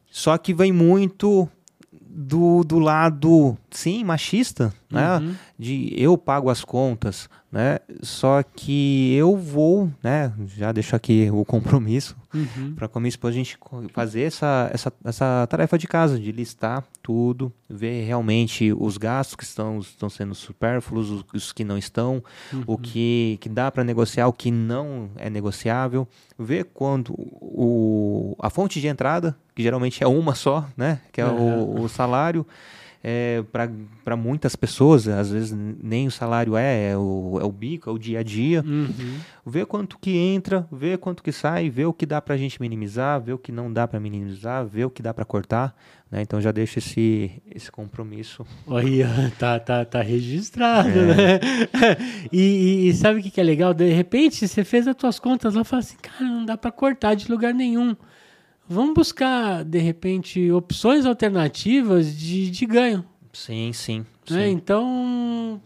só 0.09 0.37
que 0.37 0.53
vem 0.53 0.71
muito 0.71 1.49
do, 1.91 2.63
do 2.63 2.79
lado, 2.79 3.57
sim, 3.69 4.03
machista, 4.03 4.73
né? 4.89 5.17
Uhum. 5.17 5.35
De 5.59 5.91
eu 5.97 6.17
pago 6.17 6.49
as 6.49 6.63
contas, 6.63 7.27
né? 7.51 7.79
Só 8.01 8.43
que 8.43 9.13
eu 9.15 9.35
vou, 9.35 9.89
né? 10.03 10.31
Já 10.55 10.71
deixo 10.71 10.95
aqui 10.95 11.29
o 11.31 11.43
compromisso 11.45 12.15
uhum. 12.33 12.75
para 12.75 12.87
com 12.87 12.99
a 12.99 13.01
minha 13.01 13.09
esposa 13.09 13.33
a 13.33 13.37
gente 13.37 13.57
fazer 13.93 14.21
essa, 14.23 14.69
essa, 14.73 14.93
essa 15.03 15.47
tarefa 15.49 15.77
de 15.77 15.87
casa, 15.87 16.19
de 16.19 16.31
listar 16.31 16.83
tudo, 17.01 17.51
ver 17.69 18.05
realmente 18.05 18.73
os 18.73 18.97
gastos 18.97 19.35
que 19.35 19.43
estão, 19.43 19.79
estão 19.79 20.09
sendo 20.09 20.35
supérfluos, 20.35 21.09
os, 21.09 21.25
os 21.33 21.53
que 21.53 21.63
não 21.63 21.77
estão, 21.77 22.23
uhum. 22.53 22.63
o 22.67 22.77
que, 22.77 23.37
que 23.41 23.49
dá 23.49 23.71
para 23.71 23.83
negociar, 23.83 24.27
o 24.27 24.33
que 24.33 24.51
não 24.51 25.09
é 25.15 25.29
negociável, 25.29 26.07
ver 26.37 26.65
quando 26.73 27.13
o, 27.17 28.35
a 28.39 28.49
fonte 28.49 28.79
de 28.81 28.87
entrada, 28.87 29.35
que 29.55 29.63
geralmente 29.63 30.03
é 30.03 30.07
uma 30.07 30.35
só, 30.35 30.67
né? 30.75 30.99
Que 31.11 31.21
é 31.21 31.25
o, 31.25 31.81
o 31.81 31.89
salário 31.89 32.45
é, 33.03 33.43
para 34.03 34.15
muitas 34.15 34.55
pessoas, 34.55 35.07
às 35.07 35.31
vezes 35.31 35.55
nem 35.81 36.07
o 36.07 36.11
salário 36.11 36.55
é, 36.55 36.91
é 36.91 36.97
o, 36.97 37.37
é 37.39 37.43
o 37.43 37.51
bico, 37.51 37.89
é 37.89 37.93
o 37.93 37.97
dia 37.97 38.19
a 38.19 38.23
dia. 38.23 38.63
Uhum. 38.65 39.19
Ver 39.45 39.65
quanto 39.65 39.97
que 39.97 40.17
entra, 40.17 40.67
ver 40.71 40.97
quanto 40.97 41.23
que 41.23 41.31
sai, 41.31 41.69
ver 41.69 41.85
o 41.85 41.93
que 41.93 42.05
dá 42.05 42.21
para 42.21 42.35
a 42.35 42.37
gente 42.37 42.59
minimizar, 42.59 43.21
ver 43.21 43.33
o 43.33 43.37
que 43.37 43.51
não 43.51 43.71
dá 43.71 43.87
para 43.87 43.99
minimizar, 43.99 44.65
ver 44.65 44.85
o 44.85 44.89
que 44.89 45.01
dá 45.01 45.13
para 45.13 45.23
cortar. 45.23 45.75
Né? 46.11 46.21
Então 46.21 46.41
já 46.41 46.51
deixo 46.51 46.79
esse, 46.79 47.31
esse 47.53 47.71
compromisso. 47.71 48.45
Olha, 48.65 49.07
tá, 49.37 49.59
tá, 49.59 49.85
tá 49.85 50.01
registrado, 50.01 50.89
é. 50.89 51.05
né? 51.05 51.39
E, 52.31 52.39
e, 52.39 52.89
e, 52.89 52.93
sabe 52.93 53.19
o 53.19 53.23
que, 53.23 53.31
que 53.31 53.39
é 53.39 53.43
legal? 53.43 53.73
De 53.73 53.89
repente 53.89 54.47
você 54.47 54.63
fez 54.63 54.87
as 54.87 54.95
tuas 54.95 55.19
contas 55.19 55.53
lá 55.53 55.61
e 55.61 55.65
fala 55.65 55.79
assim, 55.81 55.97
cara, 56.01 56.25
não 56.25 56.45
dá 56.45 56.57
para 56.57 56.71
cortar 56.71 57.13
de 57.15 57.29
lugar 57.31 57.53
nenhum. 57.53 57.95
Vamos 58.69 58.93
buscar, 58.93 59.63
de 59.63 59.79
repente, 59.79 60.51
opções 60.51 61.05
alternativas 61.05 62.15
de, 62.15 62.49
de 62.49 62.65
ganho. 62.65 63.05
Sim, 63.31 63.71
sim. 63.71 63.99
Né? 64.29 64.45
sim. 64.45 64.51
Então, 64.51 65.61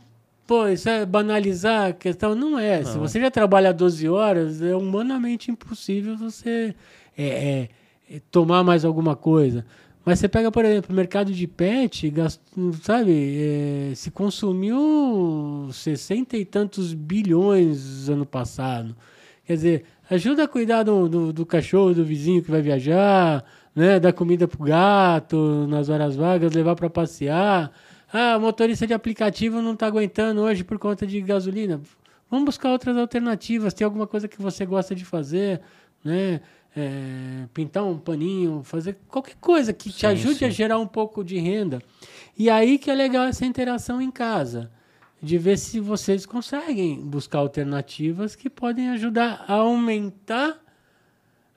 pô, 0.45 0.67
isso 0.67 0.87
é 0.87 1.05
banalizar 1.05 1.89
a 1.89 1.93
questão? 1.93 2.35
Não 2.35 2.59
é. 2.59 2.81
Não. 2.81 2.91
Se 2.91 2.97
você 2.97 3.19
já 3.19 3.31
trabalha 3.31 3.73
12 3.73 4.07
horas, 4.07 4.61
é 4.61 4.75
humanamente 4.75 5.49
impossível 5.49 6.15
você 6.15 6.75
é, 7.17 7.23
é, 7.25 7.69
é, 8.09 8.21
tomar 8.29 8.63
mais 8.63 8.85
alguma 8.85 9.15
coisa. 9.15 9.65
Mas 10.03 10.19
você 10.19 10.27
pega, 10.27 10.51
por 10.51 10.65
exemplo, 10.65 10.91
o 10.91 10.95
mercado 10.95 11.31
de 11.31 11.47
pet, 11.47 12.09
gasto, 12.09 12.41
sabe, 12.81 13.11
é, 13.11 13.95
se 13.95 14.09
consumiu 14.09 15.69
60 15.71 16.37
e 16.37 16.45
tantos 16.45 16.93
bilhões 16.93 18.09
ano 18.09 18.25
passado. 18.25 18.95
Quer 19.45 19.53
dizer, 19.53 19.85
ajuda 20.15 20.43
a 20.43 20.47
cuidar 20.47 20.83
do, 20.83 21.07
do, 21.07 21.33
do 21.33 21.45
cachorro 21.45 21.93
do 21.93 22.03
vizinho 22.03 22.43
que 22.43 22.51
vai 22.51 22.61
viajar, 22.61 23.43
né? 23.73 23.99
Dar 23.99 24.11
comida 24.11 24.47
pro 24.47 24.63
gato 24.63 25.65
nas 25.67 25.89
horas 25.89 26.15
vagas, 26.15 26.53
levar 26.53 26.75
para 26.75 26.89
passear. 26.89 27.71
Ah, 28.11 28.35
o 28.37 28.41
motorista 28.41 28.85
de 28.85 28.93
aplicativo 28.93 29.61
não 29.61 29.73
está 29.73 29.87
aguentando 29.87 30.41
hoje 30.41 30.63
por 30.63 30.77
conta 30.77 31.07
de 31.07 31.21
gasolina. 31.21 31.79
Vamos 32.29 32.45
buscar 32.45 32.71
outras 32.71 32.97
alternativas. 32.97 33.73
Tem 33.73 33.85
alguma 33.85 34.05
coisa 34.05 34.27
que 34.27 34.41
você 34.41 34.65
gosta 34.65 34.93
de 34.93 35.05
fazer, 35.05 35.61
né? 36.03 36.41
É, 36.73 37.47
pintar 37.53 37.83
um 37.83 37.97
paninho, 37.97 38.61
fazer 38.63 38.97
qualquer 39.09 39.35
coisa 39.41 39.73
que 39.73 39.91
sim, 39.91 39.97
te 39.97 40.07
ajude 40.07 40.39
sim. 40.39 40.45
a 40.45 40.49
gerar 40.49 40.77
um 40.77 40.87
pouco 40.87 41.21
de 41.21 41.37
renda. 41.37 41.81
E 42.37 42.49
aí 42.49 42.77
que 42.77 42.89
é 42.89 42.95
legal 42.95 43.25
essa 43.25 43.45
interação 43.45 44.01
em 44.01 44.09
casa 44.09 44.71
de 45.21 45.37
ver 45.37 45.57
se 45.57 45.79
vocês 45.79 46.25
conseguem 46.25 46.99
buscar 46.99 47.39
alternativas 47.39 48.35
que 48.35 48.49
podem 48.49 48.89
ajudar 48.89 49.45
a 49.47 49.53
aumentar 49.53 50.57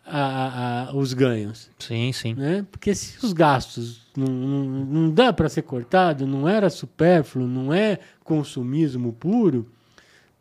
a, 0.07 0.19
a, 0.19 0.91
a, 0.91 0.95
os 0.95 1.15
ganhos. 1.15 1.71
Sim, 1.79 2.12
sim. 2.12 2.35
Né? 2.35 2.67
Porque 2.71 2.95
se 2.95 3.25
os 3.25 3.33
gastos 3.33 4.07
não, 4.15 4.27
não, 4.27 4.65
não 4.85 5.11
dá 5.11 5.33
para 5.33 5.49
ser 5.49 5.62
cortado, 5.62 6.27
não 6.27 6.47
era 6.47 6.69
supérfluo, 6.69 7.47
não 7.47 7.73
é 7.73 7.99
consumismo 8.23 9.12
puro, 9.15 9.67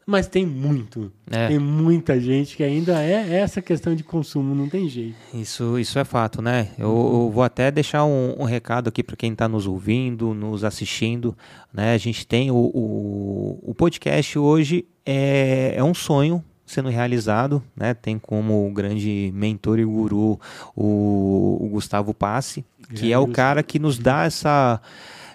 mas 0.06 0.28
tem 0.28 0.46
muito. 0.46 1.12
É. 1.30 1.48
Tem 1.48 1.60
muita 1.60 2.20
gente 2.20 2.58
que 2.58 2.64
ainda 2.64 3.02
é 3.02 3.40
essa 3.40 3.62
questão 3.62 3.96
de 3.96 4.04
consumo, 4.04 4.54
não 4.54 4.68
tem 4.68 4.88
jeito. 4.90 5.16
Isso, 5.34 5.80
isso 5.80 5.98
é 5.98 6.04
fato, 6.04 6.42
né? 6.42 6.70
Eu, 6.78 6.88
eu 6.88 7.32
vou 7.34 7.44
até 7.44 7.72
deixar 7.72 8.06
um, 8.06 8.36
um 8.40 8.44
recado 8.44 8.90
aqui 8.90 9.04
para 9.04 9.16
quem 9.16 9.32
está 9.32 9.48
nos 9.48 9.66
ouvindo, 9.66 10.34
nos 10.34 10.64
assistindo. 10.64 11.36
Né? 11.74 11.94
A 11.94 11.98
gente 11.98 12.28
tem 12.28 12.52
o, 12.52 12.56
o, 12.56 13.60
o 13.64 13.74
podcast 13.74 14.38
hoje, 14.38 14.86
é, 15.06 15.74
é 15.76 15.84
um 15.84 15.94
sonho 15.94 16.44
sendo 16.66 16.90
realizado, 16.90 17.62
né? 17.76 17.94
Tem 17.94 18.18
como 18.18 18.72
grande 18.74 19.32
mentor 19.34 19.80
e 19.80 19.86
guru 19.86 20.40
o, 20.76 21.58
o 21.62 21.70
Gustavo 21.70 22.14
Passe, 22.14 22.66
que 22.96 23.12
é, 23.12 23.16
é 23.16 23.20
o 23.20 23.28
cara 23.28 23.62
que 23.62 23.78
nos 23.78 23.98
dá 23.98 24.24
essa 24.24 24.82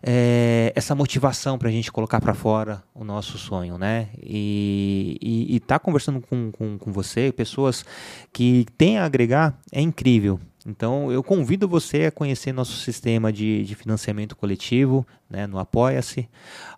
é, 0.03 0.73
essa 0.75 0.95
motivação 0.95 1.59
para 1.59 1.69
a 1.69 1.73
gente 1.73 1.91
colocar 1.91 2.21
para 2.21 2.35
fora 2.35 2.83
o 2.95 3.05
nosso 3.05 3.39
sonho, 3.39 3.79
né? 3.79 4.09
E 4.23 5.57
estar 5.57 5.79
tá 5.79 5.79
conversando 5.79 6.21
com, 6.21 6.51
com, 6.53 6.79
com 6.79 6.93
você, 6.93 7.33
pessoas 7.33 7.85
que 8.33 8.67
têm 8.77 8.99
a 8.99 9.05
agregar, 9.05 9.59
é 9.73 9.81
incrível. 9.81 10.41
Então, 10.69 11.11
eu 11.11 11.23
convido 11.23 11.67
você 11.67 12.05
a 12.05 12.13
conhecer 12.13 12.53
nosso 12.53 12.77
sistema 12.77 13.33
de, 13.33 13.65
de 13.65 13.75
financiamento 13.75 14.37
coletivo 14.37 15.07
né, 15.29 15.47
no 15.47 15.59
Apoia-se, 15.59 16.29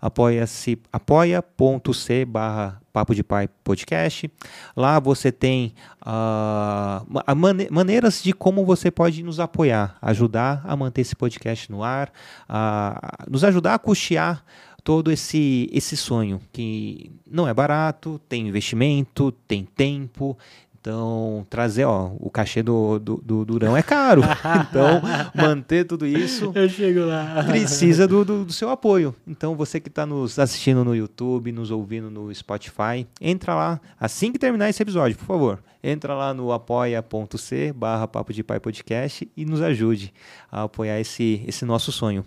apoia-se, 0.01 0.79
apoia.c 0.93 2.25
barra 2.25 2.81
Papo 2.93 3.17
de 3.17 3.25
Pai 3.25 3.49
Podcast. 3.65 4.31
Lá 4.77 5.01
você 5.01 5.33
tem 5.33 5.75
uh, 6.03 7.35
mane 7.35 7.69
maneiras 7.69 8.23
de 8.23 8.33
como 8.33 8.65
você 8.65 8.93
pode 8.93 9.25
nos 9.25 9.41
apoiar, 9.41 9.97
ajudar 10.01 10.63
a 10.65 10.77
manter 10.77 11.01
esse 11.01 11.17
podcast 11.17 11.71
no 11.71 11.83
ar, 11.83 12.13
uh, 12.49 13.29
nos 13.29 13.43
ajudar 13.43 13.75
a 13.75 13.79
custear 13.79 14.45
todo 14.85 15.11
esse, 15.11 15.69
esse 15.73 15.97
sonho 15.97 16.41
que 16.53 17.13
não 17.29 17.47
é 17.47 17.53
barato, 17.53 18.21
tem 18.29 18.49
investimento, 18.49 19.33
tem 19.47 19.65
tempo, 19.65 20.39
então, 20.81 21.47
trazer, 21.51 21.85
ó, 21.85 22.11
o 22.19 22.31
cachê 22.31 22.63
do, 22.63 22.99
do, 22.99 23.17
do 23.19 23.45
Durão 23.45 23.77
é 23.77 23.83
caro. 23.83 24.23
então, 24.71 25.03
manter 25.35 25.85
tudo 25.85 26.07
isso. 26.07 26.51
Eu 26.55 26.71
chego 26.71 27.01
lá. 27.01 27.45
Precisa 27.47 28.09
do, 28.09 28.25
do, 28.25 28.45
do 28.47 28.53
seu 28.53 28.71
apoio. 28.71 29.15
Então, 29.27 29.55
você 29.55 29.79
que 29.79 29.89
está 29.89 30.07
nos 30.07 30.39
assistindo 30.39 30.83
no 30.83 30.97
YouTube, 30.97 31.53
nos 31.53 31.71
ouvindo 31.71 32.11
no 32.11 32.35
Spotify, 32.35 33.07
entra 33.21 33.55
lá. 33.55 33.81
Assim 33.99 34.33
que 34.33 34.39
terminar 34.39 34.71
esse 34.71 34.83
episódio, 34.83 35.19
por 35.19 35.27
favor, 35.27 35.63
entra 35.85 36.15
lá 36.15 36.33
no 36.33 36.51
apoia.c 36.51 37.75
barra 37.75 38.09
Papo 38.09 38.33
de 38.33 38.43
Pai 38.43 38.59
Podcast 38.59 39.31
e 39.37 39.45
nos 39.45 39.61
ajude 39.61 40.15
a 40.51 40.63
apoiar 40.63 40.99
esse, 40.99 41.45
esse 41.47 41.67
nosso 41.67 41.93
sonho. 41.93 42.25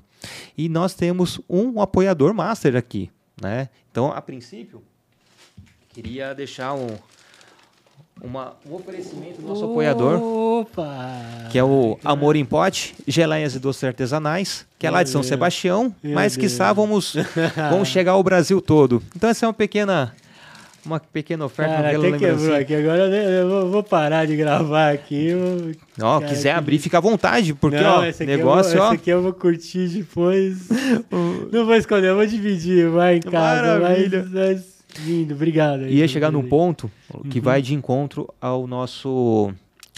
E 0.56 0.70
nós 0.70 0.93
temos 0.93 1.41
um 1.49 1.82
apoiador 1.82 2.36
master 2.36 2.76
aqui, 2.76 3.10
né? 3.41 3.70
Então, 3.89 4.12
a 4.12 4.22
princípio, 4.22 4.84
queria 5.89 6.36
deixar 6.36 6.76
um 6.76 6.88
uma, 8.22 8.53
um 8.70 8.76
oferecimento 8.76 9.41
do 9.41 9.47
nosso 9.47 9.64
Opa! 9.64 9.72
apoiador, 9.72 10.68
que 11.51 11.57
é 11.57 11.64
o 11.64 11.97
Amor 12.03 12.36
em 12.36 12.45
Pote, 12.45 12.95
geleias 13.07 13.55
e 13.55 13.59
doces 13.59 13.84
artesanais, 13.84 14.66
que 14.78 14.88
é 14.88 14.91
lá 14.91 15.03
de 15.03 15.09
São 15.09 15.24
Sebastião, 15.24 15.93
Meu 16.03 16.14
mas 16.14 16.38
que 16.38 16.47
vamos, 16.47 17.16
vamos 17.70 17.88
chegar 17.88 18.14
ao 18.14 18.24
Brasil 18.24 18.61
todo. 18.61 19.01
Então 19.16 19.30
essa 19.30 19.45
é 19.45 19.47
uma 19.47 19.53
pequena 19.53 20.14
uma 20.86 20.99
pequena 20.99 21.45
oferta. 21.45 21.76
Cara, 21.76 21.97
até 21.97 22.11
quebrou 22.18 22.55
aqui. 22.55 22.76
Agora 22.76 23.03
eu 23.07 23.70
vou 23.70 23.84
parar 23.84 24.26
de 24.26 24.36
gravar 24.36 24.91
aqui. 24.91 25.30
Ó, 26.01 26.20
Cara, 26.20 26.30
quiser 26.30 26.51
que... 26.51 26.57
abrir, 26.57 26.80
fica 26.80 26.97
à 26.97 27.01
vontade, 27.01 27.53
porque 27.53 27.80
Não, 27.80 27.99
ó, 27.99 28.26
negócio, 28.26 28.78
vou, 28.78 28.88
ó. 28.88 28.88
Esse 28.88 28.95
aqui 28.95 29.09
eu 29.09 29.22
vou 29.22 29.34
curtir 29.34 29.88
depois. 29.88 30.68
Não 31.51 31.66
vou 31.66 31.76
esconder, 31.76 32.09
eu 32.09 32.16
vou 32.16 32.26
dividir, 32.26 32.89
vai 32.89 33.18
em 33.18 33.22
casa. 33.22 33.80
Maravilha. 33.80 34.28
Mas, 34.30 34.51
mas 34.51 34.72
Lindo, 35.02 35.34
obrigado. 35.34 35.88
Ia 35.88 36.08
chegar 36.08 36.32
num 36.32 36.48
ponto 36.48 36.91
que 37.30 37.39
uhum. 37.39 37.44
vai 37.44 37.62
de 37.62 37.74
encontro 37.74 38.34
ao 38.39 38.68
nosso. 38.68 39.54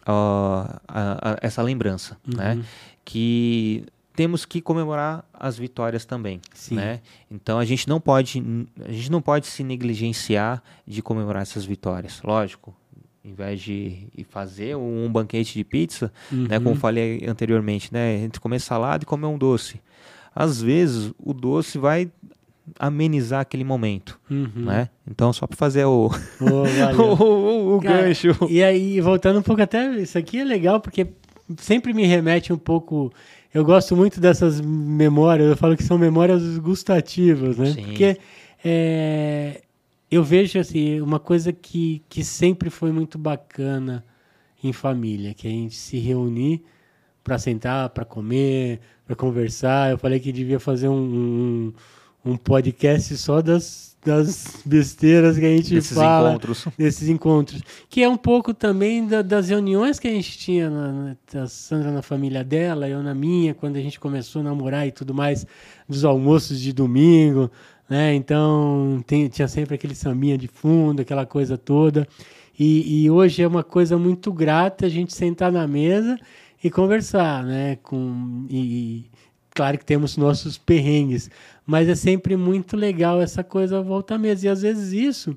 Uh, 0.08 0.80
a, 0.88 1.32
a, 1.32 1.38
essa 1.42 1.62
lembrança, 1.62 2.18
uhum. 2.28 2.38
né? 2.38 2.64
Que 3.04 3.86
temos 4.16 4.46
que 4.46 4.62
comemorar 4.62 5.26
as 5.34 5.58
vitórias 5.58 6.06
também, 6.06 6.40
Sim. 6.54 6.76
né? 6.76 7.02
Então 7.30 7.60
a 7.60 7.66
gente 7.66 7.88
não 7.88 8.00
pode 8.00 8.42
a 8.88 8.92
gente 8.92 9.12
não 9.12 9.22
pode 9.22 9.48
se 9.48 9.64
negligenciar 9.64 10.64
de 10.88 11.02
comemorar 11.02 11.42
essas 11.42 11.66
vitórias, 11.66 12.22
lógico. 12.24 12.76
Em 13.24 13.34
vez 13.34 13.60
de 13.60 14.08
fazer 14.30 14.78
um 14.78 15.12
banquete 15.12 15.56
de 15.56 15.64
pizza, 15.64 16.14
uhum. 16.32 16.44
né, 16.44 16.60
como 16.60 16.70
uhum. 16.70 16.76
falei 16.76 17.26
anteriormente, 17.28 17.92
né, 17.92 18.18
entre 18.18 18.40
comer 18.40 18.60
salada 18.60 19.04
e 19.04 19.06
comer 19.08 19.26
um 19.26 19.38
doce. 19.38 19.82
Às 20.34 20.62
vezes 20.62 21.12
o 21.18 21.34
doce 21.34 21.80
vai 21.80 22.12
amenizar 22.80 23.42
aquele 23.42 23.64
momento, 23.64 24.20
uhum. 24.30 24.66
né? 24.66 24.90
Então 25.10 25.32
só 25.32 25.46
para 25.46 25.58
fazer 25.58 25.86
o 25.86 26.10
oh, 26.42 26.96
o, 27.02 27.24
o, 27.24 27.78
o 27.78 27.82
Cara, 27.82 28.04
gancho. 28.04 28.30
E 28.50 28.64
aí 28.64 29.00
voltando 29.02 29.40
um 29.40 29.44
pouco 29.44 29.62
até 29.62 29.88
isso 29.96 30.18
aqui 30.18 30.40
é 30.40 30.44
legal 30.44 30.80
porque 30.80 31.08
sempre 31.58 31.94
me 31.94 32.06
remete 32.06 32.52
um 32.52 32.58
pouco. 32.58 33.12
Eu 33.54 33.64
gosto 33.64 33.96
muito 33.96 34.20
dessas 34.20 34.60
memórias. 34.60 35.50
Eu 35.50 35.58
falo 35.58 35.78
que 35.78 35.84
são 35.84 35.98
memórias 35.98 36.58
gustativas, 36.58 37.58
né? 37.58 37.68
Sim. 37.68 37.84
Porque 37.84 38.18
é, 38.64 39.62
eu 40.10 40.24
vejo 40.24 40.60
assim 40.60 41.00
uma 41.00 41.20
coisa 41.20 41.54
que 41.54 42.02
que 42.10 42.24
sempre 42.24 42.70
foi 42.70 42.92
muito 42.92 43.18
bacana 43.18 44.04
em 44.64 44.74
família, 44.74 45.34
que 45.34 45.48
a 45.48 45.52
gente 45.52 45.76
se 45.76 46.00
reunir 46.00 46.64
para 47.24 47.38
sentar, 47.40 47.90
para 47.90 48.06
comer, 48.06 48.80
para 49.06 49.16
conversar. 49.16 49.92
Eu 49.92 49.98
falei 49.98 50.20
que 50.20 50.32
devia 50.32 50.60
fazer 50.60 50.88
um, 50.88 50.94
um 50.94 51.74
um 52.26 52.36
podcast 52.36 53.16
só 53.18 53.42
das, 53.42 53.96
das 54.04 54.62
besteiras 54.66 55.38
que 55.38 55.46
a 55.46 55.50
gente 55.50 55.74
desses 55.74 55.96
fala. 55.96 56.30
Encontros. 56.30 56.68
Desses 56.78 57.08
encontros. 57.08 57.62
Que 57.90 58.02
é 58.02 58.10
um 58.10 58.18
pouco 58.18 58.54
também 58.54 59.06
da, 59.06 59.22
das 59.22 59.50
reuniões 59.50 60.00
que 60.00 60.08
a 60.08 60.12
gente 60.12 60.38
tinha, 60.38 60.70
na, 60.70 61.16
na, 61.34 61.48
Sandra 61.48 61.92
na 61.92 62.02
família 62.02 62.44
dela, 62.44 62.90
eu 62.90 63.04
na 63.04 63.14
minha, 63.14 63.54
quando 63.54 63.76
a 63.78 63.82
gente 63.82 64.00
começou 64.00 64.42
a 64.42 64.46
namorar 64.46 64.88
e 64.88 64.92
tudo 64.92 65.14
mais, 65.14 65.46
dos 65.88 66.04
almoços 66.04 66.60
de 66.60 66.74
domingo, 66.74 67.52
né? 67.88 68.16
Então 68.16 69.04
tem, 69.06 69.28
tinha 69.28 69.48
sempre 69.48 69.76
aquele 69.76 69.94
sambinha 69.94 70.38
de 70.38 70.48
fundo, 70.48 71.02
aquela 71.02 71.26
coisa 71.26 71.58
toda. 71.58 72.08
E, 72.58 73.04
e 73.04 73.12
hoje 73.12 73.44
é 73.44 73.48
uma 73.48 73.64
coisa 73.64 73.98
muito 73.98 74.32
grata 74.32 74.86
a 74.86 74.90
gente 74.90 75.14
sentar 75.14 75.52
na 75.52 75.68
mesa 75.68 76.18
e 76.64 76.72
conversar, 76.72 77.44
né? 77.44 77.78
Com, 77.84 78.48
e, 78.50 79.06
claro 79.56 79.78
que 79.78 79.86
temos 79.86 80.18
nossos 80.18 80.58
perrengues, 80.58 81.30
mas 81.66 81.90
é 81.90 81.96
sempre 81.96 82.38
muito 82.38 82.78
legal 82.78 83.22
essa 83.22 83.44
coisa 83.44 83.82
volta 83.82 84.16
à 84.16 84.18
mesa. 84.18 84.46
E 84.46 84.50
às 84.50 84.62
vezes 84.62 84.94
isso 84.94 85.36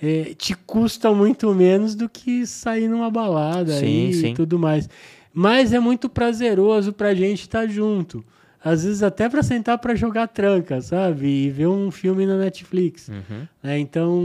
é, 0.00 0.34
te 0.36 0.54
custa 0.54 1.12
muito 1.12 1.52
menos 1.54 1.94
do 1.94 2.08
que 2.08 2.46
sair 2.46 2.88
numa 2.88 3.10
balada 3.10 3.72
sim, 3.72 4.12
sim. 4.12 4.30
e 4.30 4.34
tudo 4.34 4.58
mais. 4.58 4.88
Mas 5.34 5.72
é 5.72 5.80
muito 5.80 6.08
prazeroso 6.08 6.92
pra 6.92 7.14
gente 7.14 7.42
estar 7.42 7.62
tá 7.62 7.66
junto. 7.66 8.24
Às 8.62 8.84
vezes 8.84 9.02
até 9.02 9.28
para 9.28 9.42
sentar 9.42 9.78
para 9.78 9.94
jogar 9.94 10.28
tranca, 10.28 10.80
sabe? 10.80 11.26
E 11.26 11.50
ver 11.50 11.68
um 11.68 11.90
filme 11.90 12.26
na 12.26 12.36
Netflix. 12.36 13.08
Uhum. 13.08 13.46
É, 13.62 13.78
então, 13.78 14.20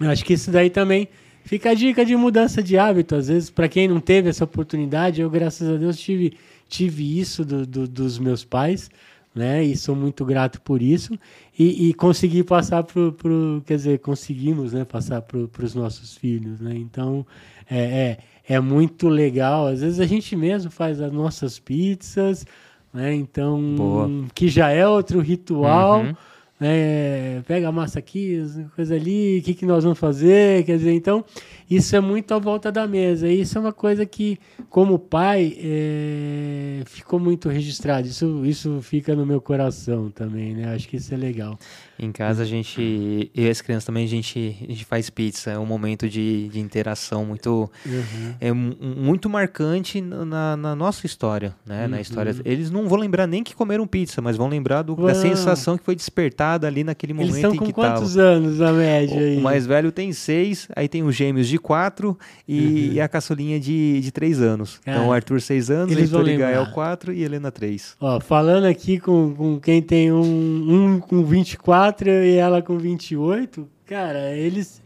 acho 0.00 0.24
que 0.24 0.34
isso 0.34 0.50
daí 0.50 0.70
também 0.70 1.08
fica 1.44 1.70
a 1.70 1.74
dica 1.74 2.04
de 2.04 2.16
mudança 2.16 2.62
de 2.62 2.78
hábito. 2.78 3.14
Às 3.14 3.28
vezes, 3.28 3.50
para 3.50 3.68
quem 3.68 3.88
não 3.88 4.00
teve 4.00 4.28
essa 4.28 4.44
oportunidade, 4.44 5.20
eu, 5.20 5.30
graças 5.30 5.68
a 5.68 5.76
Deus, 5.76 5.98
tive, 5.98 6.34
tive 6.66 7.18
isso 7.18 7.44
do, 7.44 7.66
do, 7.66 7.86
dos 7.86 8.18
meus 8.18 8.44
pais 8.44 8.90
né? 9.38 9.62
E 9.62 9.76
sou 9.76 9.94
muito 9.94 10.24
grato 10.24 10.60
por 10.60 10.82
isso. 10.82 11.16
E, 11.56 11.88
e 11.88 11.94
consegui 11.94 12.42
passar 12.42 12.82
para 12.82 13.12
pro, 13.12 13.62
quer 13.64 13.76
dizer, 13.76 14.00
conseguimos, 14.00 14.72
né? 14.72 14.84
Passar 14.84 15.22
para 15.22 15.64
os 15.64 15.74
nossos 15.74 16.16
filhos, 16.16 16.60
né? 16.60 16.74
Então, 16.74 17.24
é, 17.70 18.18
é, 18.48 18.54
é, 18.56 18.60
muito 18.60 19.08
legal. 19.08 19.68
Às 19.68 19.80
vezes 19.80 20.00
a 20.00 20.06
gente 20.06 20.34
mesmo 20.34 20.70
faz 20.70 21.00
as 21.00 21.12
nossas 21.12 21.58
pizzas, 21.58 22.44
né? 22.92 23.14
Então, 23.14 23.76
Boa. 23.76 24.10
que 24.34 24.48
já 24.48 24.70
é 24.70 24.86
outro 24.86 25.20
ritual. 25.20 26.00
Uhum. 26.02 26.14
Né? 26.60 27.40
Pega 27.46 27.68
a 27.68 27.72
massa 27.72 27.98
aqui, 27.98 28.42
coisa 28.74 28.94
ali, 28.94 29.38
o 29.38 29.42
que, 29.42 29.54
que 29.54 29.64
nós 29.66 29.84
vamos 29.84 29.98
fazer? 29.98 30.64
Quer 30.64 30.76
dizer, 30.76 30.92
então, 30.92 31.24
isso 31.70 31.94
é 31.94 32.00
muito 32.00 32.34
à 32.34 32.38
volta 32.38 32.72
da 32.72 32.86
mesa. 32.86 33.28
Isso 33.28 33.56
é 33.58 33.60
uma 33.60 33.72
coisa 33.72 34.04
que, 34.04 34.38
como 34.68 34.98
pai, 34.98 35.56
é, 35.58 36.82
ficou 36.86 37.20
muito 37.20 37.48
registrado. 37.48 38.08
Isso, 38.08 38.44
isso 38.44 38.80
fica 38.82 39.14
no 39.14 39.24
meu 39.24 39.40
coração 39.40 40.10
também, 40.10 40.54
né? 40.54 40.74
Acho 40.74 40.88
que 40.88 40.96
isso 40.96 41.14
é 41.14 41.16
legal. 41.16 41.58
Em 41.98 42.12
casa 42.12 42.44
a 42.44 42.46
gente, 42.46 43.30
eu 43.34 43.44
e 43.44 43.50
as 43.50 43.60
crianças 43.60 43.84
também, 43.84 44.04
a 44.04 44.08
gente, 44.08 44.56
a 44.62 44.70
gente 44.70 44.84
faz 44.84 45.10
pizza. 45.10 45.50
É 45.50 45.58
um 45.58 45.66
momento 45.66 46.08
de, 46.08 46.48
de 46.48 46.60
interação 46.60 47.24
muito, 47.24 47.68
uhum. 47.84 48.34
é, 48.40 48.52
muito 48.52 49.28
marcante 49.28 50.00
na, 50.00 50.56
na 50.56 50.76
nossa 50.76 51.06
história, 51.06 51.56
né? 51.66 51.84
Uhum. 51.84 51.88
Na 51.88 52.00
história. 52.00 52.36
Eles 52.44 52.70
não 52.70 52.88
vão 52.88 52.98
lembrar 52.98 53.26
nem 53.26 53.42
que 53.42 53.54
comeram 53.54 53.84
pizza, 53.84 54.22
mas 54.22 54.36
vão 54.36 54.48
lembrar 54.48 54.82
do, 54.82 54.94
da 54.94 55.14
sensação 55.14 55.76
que 55.76 55.84
foi 55.84 55.96
despertada 55.96 56.68
ali 56.68 56.84
naquele 56.84 57.12
momento 57.12 57.30
Eles 57.30 57.44
estão 57.44 57.56
com 57.56 57.72
quantos 57.72 58.16
anos 58.16 58.60
a 58.60 58.72
média? 58.72 59.20
O, 59.20 59.38
o, 59.38 59.40
mais 59.40 59.66
velho 59.66 59.90
tem 59.90 60.12
seis, 60.12 60.68
aí 60.76 60.88
tem 60.88 61.02
os 61.02 61.16
gêmeos 61.16 61.48
de 61.48 61.58
quatro 61.58 62.16
e, 62.46 62.60
uhum. 62.60 62.92
e 62.94 63.00
a 63.00 63.08
caçulinha 63.08 63.58
de, 63.58 64.00
de 64.00 64.12
três 64.12 64.40
anos. 64.40 64.80
Ah, 64.86 64.92
então 64.92 65.08
o 65.08 65.12
Arthur 65.12 65.40
seis 65.40 65.68
anos, 65.68 65.90
eles 65.90 66.12
Heitor 66.12 66.28
e 66.28 66.36
Gael 66.36 66.66
quatro 66.72 67.12
e 67.12 67.24
Helena 67.24 67.50
três. 67.50 67.96
Ó, 68.00 68.20
falando 68.20 68.66
aqui 68.66 69.00
com, 69.00 69.34
com 69.34 69.58
quem 69.58 69.82
tem 69.82 70.12
um, 70.12 70.22
um 70.22 71.00
com 71.00 71.24
24 71.24 71.87
e 72.24 72.36
ela 72.36 72.62
com 72.62 72.78
28, 72.78 73.68
cara, 73.86 74.34
eles 74.34 74.82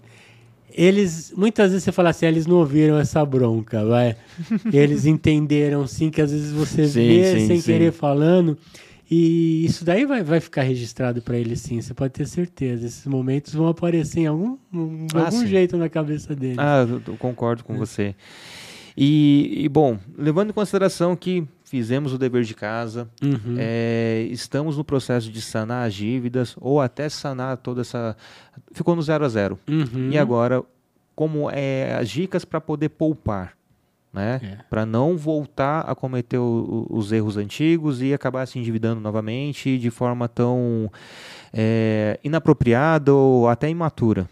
eles 0.75 1.33
muitas 1.37 1.71
vezes 1.71 1.85
você 1.85 1.93
fala 1.93 2.11
assim, 2.11 2.27
eles 2.27 2.47
não 2.47 2.57
ouviram 2.57 2.99
essa 2.99 3.25
bronca, 3.25 3.85
vai. 3.85 4.17
Eles 4.73 5.05
entenderam 5.05 5.87
sim 5.87 6.11
que 6.11 6.21
às 6.21 6.33
vezes 6.33 6.51
você 6.51 6.89
sim, 6.89 7.07
vê 7.07 7.41
sim, 7.41 7.47
sem 7.47 7.61
sim. 7.61 7.73
querer 7.73 7.93
falando. 7.93 8.57
E 9.11 9.67
isso 9.67 9.85
daí 9.85 10.07
vai, 10.07 10.23
vai 10.23 10.41
ficar 10.41 10.63
registrado 10.63 11.21
para 11.21 11.37
ele 11.37 11.55
sim, 11.55 11.83
você 11.83 11.93
pode 11.93 12.15
ter 12.15 12.27
certeza. 12.27 12.87
Esses 12.87 13.07
momentos 13.07 13.53
vão 13.53 13.67
aparecer 13.67 14.21
em 14.21 14.27
algum, 14.27 14.57
ah, 15.15 15.25
algum 15.27 15.41
sim. 15.41 15.47
jeito 15.47 15.77
na 15.77 15.91
cabeça 15.91 16.35
dele. 16.35 16.57
Ah, 16.57 16.87
eu, 16.89 17.03
eu 17.07 17.17
concordo 17.19 17.63
com 17.63 17.75
é. 17.75 17.77
você. 17.77 18.15
E, 18.97 19.65
e, 19.65 19.69
bom, 19.69 19.99
levando 20.17 20.51
em 20.51 20.53
consideração 20.53 21.15
que 21.15 21.47
fizemos 21.73 22.13
o 22.13 22.19
dever 22.19 22.45
de 22.45 22.55
casa, 22.55 23.09
uhum. 23.23 23.57
é, 23.57 24.29
estamos 24.31 24.77
no 24.77 24.85
processo 24.85 25.33
de 25.33 25.41
sanar 25.41 25.87
as 25.87 25.95
dívidas 25.95 26.55
ou 26.61 26.83
até 26.83 27.09
sanar 27.09 27.57
toda 27.57 27.81
essa. 27.81 28.15
Ficou 28.73 28.95
no 28.95 29.01
zero 29.01 29.25
a 29.25 29.29
zero. 29.31 29.59
Uhum. 29.67 30.11
E 30.11 30.19
agora, 30.19 30.63
como 31.17 31.49
é 31.51 31.97
as 31.99 32.11
dicas 32.11 32.45
para 32.45 32.61
poder 32.61 32.91
poupar? 32.91 33.55
né? 34.13 34.39
É. 34.43 34.63
Para 34.69 34.85
não 34.85 35.17
voltar 35.17 35.81
a 35.81 35.95
cometer 35.95 36.37
o, 36.37 36.87
os 36.91 37.11
erros 37.11 37.39
antigos 37.39 38.03
e 38.03 38.13
acabar 38.13 38.45
se 38.45 38.59
endividando 38.59 39.01
novamente 39.01 39.79
de 39.79 39.89
forma 39.89 40.29
tão 40.29 40.93
é, 41.55 42.21
inapropriada 42.23 43.15
ou 43.15 43.49
até 43.49 43.71
imatura. 43.71 44.29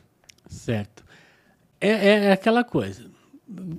Certo. 0.47 1.03
É, 1.81 1.89
é, 1.89 2.25
é 2.27 2.33
aquela 2.33 2.63
coisa. 2.63 3.10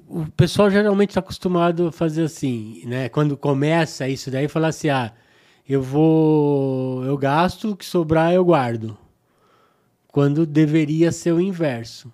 O 0.07 0.25
pessoal 0.35 0.69
geralmente 0.69 1.11
está 1.11 1.19
acostumado 1.21 1.87
a 1.87 1.91
fazer 1.91 2.23
assim, 2.23 2.83
né? 2.85 3.09
Quando 3.09 3.37
começa 3.37 4.07
isso 4.07 4.29
daí, 4.29 4.47
falar 4.47 4.67
assim, 4.69 4.89
ah, 4.89 5.13
eu 5.67 5.81
vou, 5.81 7.05
eu 7.05 7.17
gasto, 7.17 7.71
o 7.71 7.75
que 7.75 7.85
sobrar 7.85 8.33
eu 8.33 8.43
guardo. 8.43 8.97
Quando 10.07 10.45
deveria 10.45 11.11
ser 11.11 11.31
o 11.31 11.39
inverso. 11.39 12.11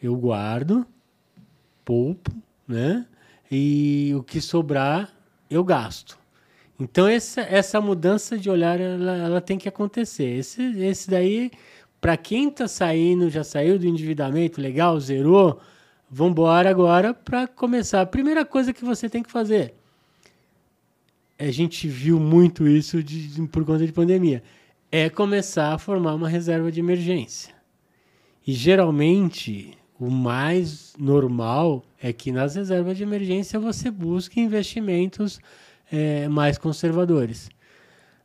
Eu 0.00 0.14
guardo, 0.16 0.86
poupo, 1.84 2.30
né? 2.66 3.06
e 3.50 4.12
o 4.16 4.22
que 4.22 4.40
sobrar 4.40 5.12
eu 5.50 5.64
gasto. 5.64 6.18
Então 6.78 7.08
essa, 7.08 7.40
essa 7.40 7.80
mudança 7.80 8.38
de 8.38 8.48
olhar 8.48 8.80
ela, 8.80 9.16
ela 9.16 9.40
tem 9.40 9.58
que 9.58 9.68
acontecer. 9.68 10.38
Esse, 10.38 10.62
esse 10.80 11.10
daí, 11.10 11.50
para 12.00 12.16
quem 12.16 12.48
está 12.48 12.68
saindo, 12.68 13.30
já 13.30 13.42
saiu 13.42 13.78
do 13.78 13.86
endividamento, 13.86 14.60
legal, 14.60 14.98
zerou, 15.00 15.60
vamos 16.10 16.32
embora 16.32 16.70
agora 16.70 17.12
para 17.14 17.46
começar. 17.46 18.00
A 18.00 18.06
primeira 18.06 18.44
coisa 18.44 18.72
que 18.72 18.84
você 18.84 19.08
tem 19.08 19.22
que 19.22 19.30
fazer, 19.30 19.74
a 21.38 21.50
gente 21.50 21.86
viu 21.86 22.18
muito 22.18 22.66
isso 22.66 23.02
de, 23.02 23.46
por 23.48 23.64
conta 23.64 23.86
de 23.86 23.92
pandemia, 23.92 24.42
é 24.90 25.08
começar 25.08 25.74
a 25.74 25.78
formar 25.78 26.14
uma 26.14 26.28
reserva 26.28 26.72
de 26.72 26.80
emergência. 26.80 27.54
E 28.46 28.52
geralmente 28.52 29.76
o 30.00 30.10
mais 30.10 30.94
normal 30.98 31.84
é 32.00 32.12
que 32.12 32.32
nas 32.32 32.54
reservas 32.54 32.96
de 32.96 33.02
emergência 33.02 33.58
você 33.58 33.90
busque 33.90 34.40
investimentos 34.40 35.40
é, 35.90 36.28
mais 36.28 36.56
conservadores. 36.56 37.50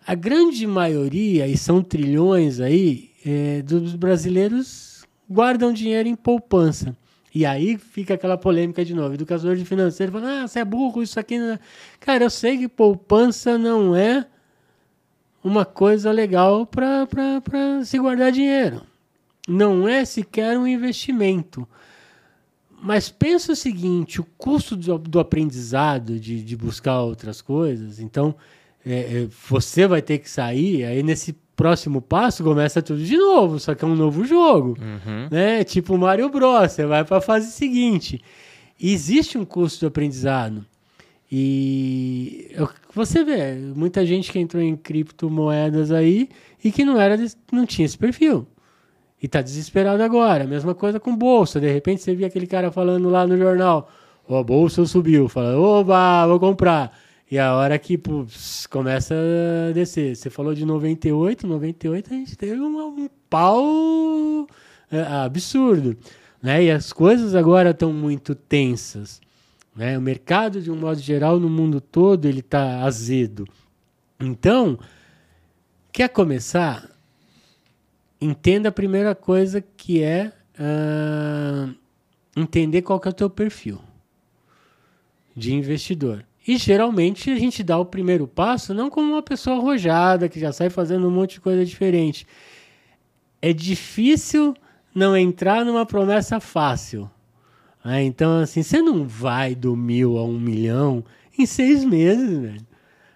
A 0.06 0.16
grande 0.16 0.68
maioria, 0.68 1.48
e 1.48 1.58
são 1.58 1.82
trilhões 1.82 2.60
aí, 2.60 3.12
é, 3.26 3.62
dos 3.62 3.96
brasileiros 3.96 5.06
guardam 5.30 5.74
dinheiro 5.74 6.08
em 6.10 6.16
poupança. 6.16 6.96
E 7.34 7.46
aí 7.46 7.78
fica 7.78 8.14
aquela 8.14 8.38
polêmica 8.38 8.86
de 8.86 8.94
novo. 8.94 9.14
Educador 9.16 9.56
de 9.56 9.66
financeiro 9.66 10.12
fala: 10.12 10.44
ah, 10.44 10.48
você 10.48 10.60
é 10.60 10.66
burro, 10.66 11.02
isso 11.02 11.20
aqui 11.20 11.40
não 11.40 11.54
é. 11.54 11.60
Cara, 12.00 12.26
eu 12.26 12.30
sei 12.30 12.58
que 12.58 12.68
poupança 12.68 13.58
não 13.58 13.96
é 13.96 14.26
uma 15.44 15.66
coisa 15.66 16.12
legal 16.12 16.66
para 16.66 17.84
se 17.84 17.98
guardar 17.98 18.32
dinheiro 18.32 18.84
não 19.48 19.88
é 19.88 20.06
sequer 20.06 20.58
um 20.58 20.68
investimento. 20.68 21.68
Mas 22.82 23.10
pensa 23.10 23.54
o 23.54 23.56
seguinte: 23.56 24.22
o 24.22 24.26
custo 24.38 24.76
do, 24.76 24.98
do 24.98 25.20
aprendizado, 25.20 26.20
de, 26.20 26.44
de, 26.44 26.56
buscar 26.56 27.02
outras 27.02 27.42
coisas, 27.42 28.00
então 28.00 28.36
é, 28.86 28.94
é, 28.94 29.28
você 29.50 29.88
vai 29.88 30.02
ter 30.02 30.20
que 30.20 30.30
sair, 30.30 30.84
aí 30.84 31.04
nesse 31.04 31.34
próximo 31.56 32.02
passo 32.02 32.44
começa 32.44 32.82
tudo 32.82 33.04
de 33.04 33.16
novo, 33.16 33.60
só 33.60 33.76
que 33.76 33.84
é 33.84 33.88
um 33.88 33.96
novo 33.96 34.26
jogo. 34.26 34.78
Uhum. 34.80 35.28
Né? 35.32 35.64
Tipo 35.64 35.98
Mario 35.98 36.30
Bros. 36.30 36.72
Você 36.72 36.86
vai 36.86 37.04
para 37.04 37.18
a 37.18 37.22
fase 37.22 37.52
seguinte. 37.52 38.22
Existe 38.82 39.38
um 39.38 39.46
custo 39.46 39.82
do 39.82 39.88
aprendizado. 39.88 40.66
E 41.32 42.56
você 42.94 43.24
vê, 43.24 43.56
muita 43.76 44.06
gente 44.06 44.32
que 44.32 44.40
entrou 44.40 44.62
em 44.62 44.76
criptomoedas 44.76 45.92
aí 45.92 46.30
e 46.64 46.72
que 46.72 46.86
não 46.86 47.00
era 47.00 47.18
não 47.52 47.66
tinha 47.66 47.86
esse 47.86 47.98
perfil 47.98 48.48
e 49.24 49.28
tá 49.28 49.42
desesperado 49.42 50.04
agora. 50.04 50.44
Mesma 50.44 50.76
coisa 50.76 51.00
com 51.00 51.16
bolsa. 51.16 51.58
De 51.62 51.72
repente 51.72 52.02
você 52.02 52.14
via 52.14 52.28
aquele 52.28 52.46
cara 52.46 52.70
falando 52.72 53.10
lá 53.10 53.26
no 53.26 53.38
jornal: 53.38 53.90
Ó, 54.28 54.38
a 54.40 54.44
bolsa 54.44 54.86
subiu. 54.86 55.30
Fala, 55.30 55.58
oba, 55.58 56.28
vou 56.28 56.40
comprar. 56.42 56.92
E 57.30 57.40
a 57.40 57.56
hora 57.56 57.80
que 57.80 57.98
putz, 57.98 58.68
começa 58.68 59.16
a 59.16 59.72
descer. 59.72 60.16
Você 60.16 60.30
falou 60.30 60.54
de 60.54 60.66
98, 60.66 61.48
98 61.48 62.14
a 62.14 62.18
gente 62.18 62.38
teve 62.38 62.60
um, 62.62 62.80
um 62.80 63.10
pau 63.30 64.48
é, 64.92 65.02
absurdo. 65.02 65.98
Né? 66.42 66.66
E 66.66 66.72
as 66.72 66.94
coisas 66.94 67.34
agora 67.34 67.72
estão 67.72 67.92
muito 67.92 68.36
tensas. 68.36 69.22
Né? 69.76 69.98
O 69.98 70.02
mercado, 70.02 70.62
de 70.62 70.70
um 70.70 70.76
modo 70.76 71.00
geral, 71.00 71.40
no 71.40 71.50
mundo 71.50 71.82
todo, 71.82 72.26
ele 72.26 72.42
está 72.42 72.84
azedo. 72.84 73.48
Então, 74.20 74.78
quer 75.92 76.10
começar? 76.10 76.94
entenda 78.24 78.70
a 78.70 78.72
primeira 78.72 79.14
coisa 79.14 79.62
que 79.62 80.02
é 80.02 80.32
uh, 80.58 81.76
entender 82.36 82.82
qual 82.82 83.00
que 83.00 83.08
é 83.08 83.12
o 83.12 83.14
teu 83.14 83.30
perfil 83.30 83.80
de 85.36 85.54
investidor. 85.54 86.26
E 86.46 86.58
geralmente 86.58 87.30
a 87.30 87.36
gente 87.36 87.64
dá 87.64 87.78
o 87.78 87.86
primeiro 87.86 88.28
passo 88.28 88.74
não 88.74 88.90
como 88.90 89.14
uma 89.14 89.24
pessoa 89.24 89.58
arrojada 89.58 90.28
que 90.28 90.40
já 90.40 90.52
sai 90.52 90.70
fazendo 90.70 91.08
um 91.08 91.12
monte 91.12 91.36
de 91.36 91.42
coisa 91.42 91.66
diferente. 91.66 92.28
É 93.42 93.54
difícil 93.54 94.54
não 94.94 95.16
entrar 95.16 95.64
numa 95.64 95.86
promessa 95.86 96.40
fácil. 96.40 97.10
Né? 97.84 98.04
Então, 98.04 98.40
assim, 98.40 98.62
você 98.62 98.82
não 98.82 99.06
vai 99.06 99.56
do 99.56 99.76
mil 99.76 100.18
a 100.18 100.24
um 100.24 100.40
milhão 100.40 101.04
em 101.38 101.46
seis 101.46 101.84
meses, 101.84 102.40
velho. 102.40 102.66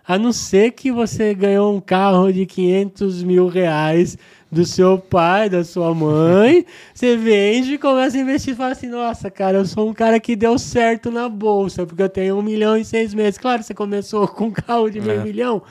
A 0.06 0.18
não 0.18 0.32
ser 0.32 0.72
que 0.72 0.90
você 0.90 1.34
ganhou 1.34 1.76
um 1.76 1.82
carro 1.82 2.32
de 2.32 2.46
500 2.46 3.24
mil 3.24 3.48
reais 3.50 4.18
do 4.52 4.66
seu 4.66 4.98
pai, 4.98 5.50
da 5.50 5.64
sua 5.64 5.94
mãe, 5.94 6.66
você 6.94 7.18
vende 7.18 7.74
e 7.74 7.78
começa 7.78 8.18
a 8.18 8.22
investir 8.22 8.54
e 8.54 8.58
fala 8.58 8.72
assim, 8.72 8.88
nossa, 8.88 9.30
cara, 9.30 9.58
eu 9.58 9.66
sou 9.66 9.90
um 9.90 9.94
cara 9.94 10.20
que 10.20 10.36
deu 10.36 10.58
certo 10.58 11.12
na 11.12 11.28
bolsa, 11.28 11.86
porque 11.86 12.02
eu 12.02 12.10
tenho 12.10 12.38
um 12.38 12.42
milhão 12.42 12.78
em 12.78 12.84
seis 12.84 13.14
meses. 13.14 13.38
Claro, 13.38 13.62
você 13.62 13.74
começou 13.74 14.28
com 14.30 14.46
um 14.46 14.52
carro 14.52 14.90
de 14.90 15.02
meio 15.02 15.22
é. 15.22 15.24
milhão. 15.24 15.62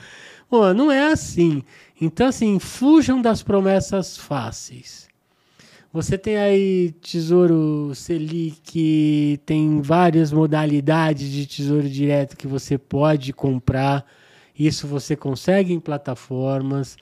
Pô, 0.49 0.73
não 0.73 0.91
é 0.91 1.11
assim. 1.11 1.63
Então, 1.99 2.27
assim, 2.27 2.59
fujam 2.59 3.21
das 3.21 3.41
promessas 3.41 4.15
fáceis. 4.15 5.07
Você 5.91 6.17
tem 6.17 6.37
aí 6.37 6.91
Tesouro 7.01 7.91
Selic, 7.95 9.39
tem 9.45 9.81
várias 9.81 10.31
modalidades 10.31 11.29
de 11.31 11.47
Tesouro 11.47 11.89
Direto 11.89 12.37
que 12.37 12.45
você 12.45 12.77
pode 12.77 13.33
comprar. 13.33 14.05
Isso 14.57 14.85
você 14.85 15.15
consegue 15.15 15.73
em 15.73 15.79
plataformas 15.79 16.97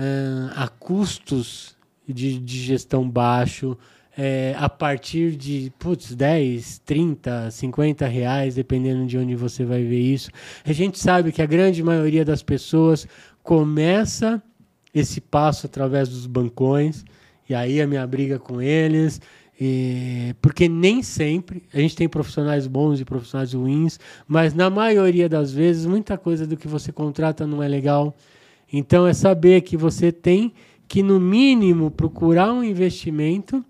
uh, 0.00 0.52
a 0.56 0.68
custos 0.68 1.76
de, 2.08 2.38
de 2.38 2.58
gestão 2.58 3.08
baixo, 3.08 3.76
é, 4.16 4.54
a 4.58 4.68
partir 4.68 5.36
de 5.36 5.72
putz, 5.78 6.14
10, 6.14 6.80
30, 6.84 7.50
50 7.50 8.06
reais, 8.06 8.54
dependendo 8.54 9.06
de 9.06 9.16
onde 9.16 9.36
você 9.36 9.64
vai 9.64 9.84
ver 9.84 10.00
isso. 10.00 10.30
A 10.64 10.72
gente 10.72 10.98
sabe 10.98 11.30
que 11.30 11.40
a 11.40 11.46
grande 11.46 11.82
maioria 11.82 12.24
das 12.24 12.42
pessoas 12.42 13.06
começa 13.42 14.42
esse 14.92 15.20
passo 15.20 15.66
através 15.66 16.08
dos 16.08 16.26
bancões, 16.26 17.04
e 17.48 17.54
aí 17.54 17.80
a 17.80 17.86
minha 17.86 18.06
briga 18.06 18.38
com 18.38 18.60
eles. 18.60 19.20
Porque 20.40 20.68
nem 20.68 21.02
sempre 21.02 21.62
a 21.72 21.78
gente 21.78 21.94
tem 21.94 22.08
profissionais 22.08 22.66
bons 22.66 22.98
e 22.98 23.04
profissionais 23.04 23.52
ruins, 23.52 24.00
mas 24.26 24.54
na 24.54 24.70
maioria 24.70 25.28
das 25.28 25.52
vezes 25.52 25.84
muita 25.84 26.16
coisa 26.16 26.46
do 26.46 26.56
que 26.56 26.66
você 26.66 26.90
contrata 26.90 27.46
não 27.46 27.62
é 27.62 27.68
legal. 27.68 28.16
Então 28.72 29.06
é 29.06 29.12
saber 29.12 29.62
que 29.62 29.76
você 29.76 30.12
tem 30.12 30.52
que, 30.86 31.02
no 31.02 31.20
mínimo, 31.20 31.90
procurar 31.90 32.52
um 32.52 32.64
investimento 32.64 33.64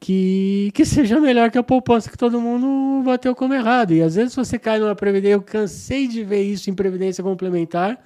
que, 0.00 0.70
que 0.74 0.84
seja 0.84 1.20
melhor 1.20 1.50
que 1.50 1.58
a 1.58 1.62
poupança 1.62 2.10
que 2.10 2.16
todo 2.16 2.40
mundo 2.40 3.02
bateu 3.04 3.34
como 3.34 3.54
errado. 3.54 3.92
E 3.92 4.02
às 4.02 4.14
vezes 4.14 4.34
você 4.34 4.58
cai 4.58 4.78
numa 4.78 4.94
previdência, 4.94 5.34
eu 5.34 5.42
cansei 5.42 6.06
de 6.06 6.22
ver 6.22 6.42
isso 6.42 6.70
em 6.70 6.74
previdência 6.74 7.22
complementar, 7.22 8.02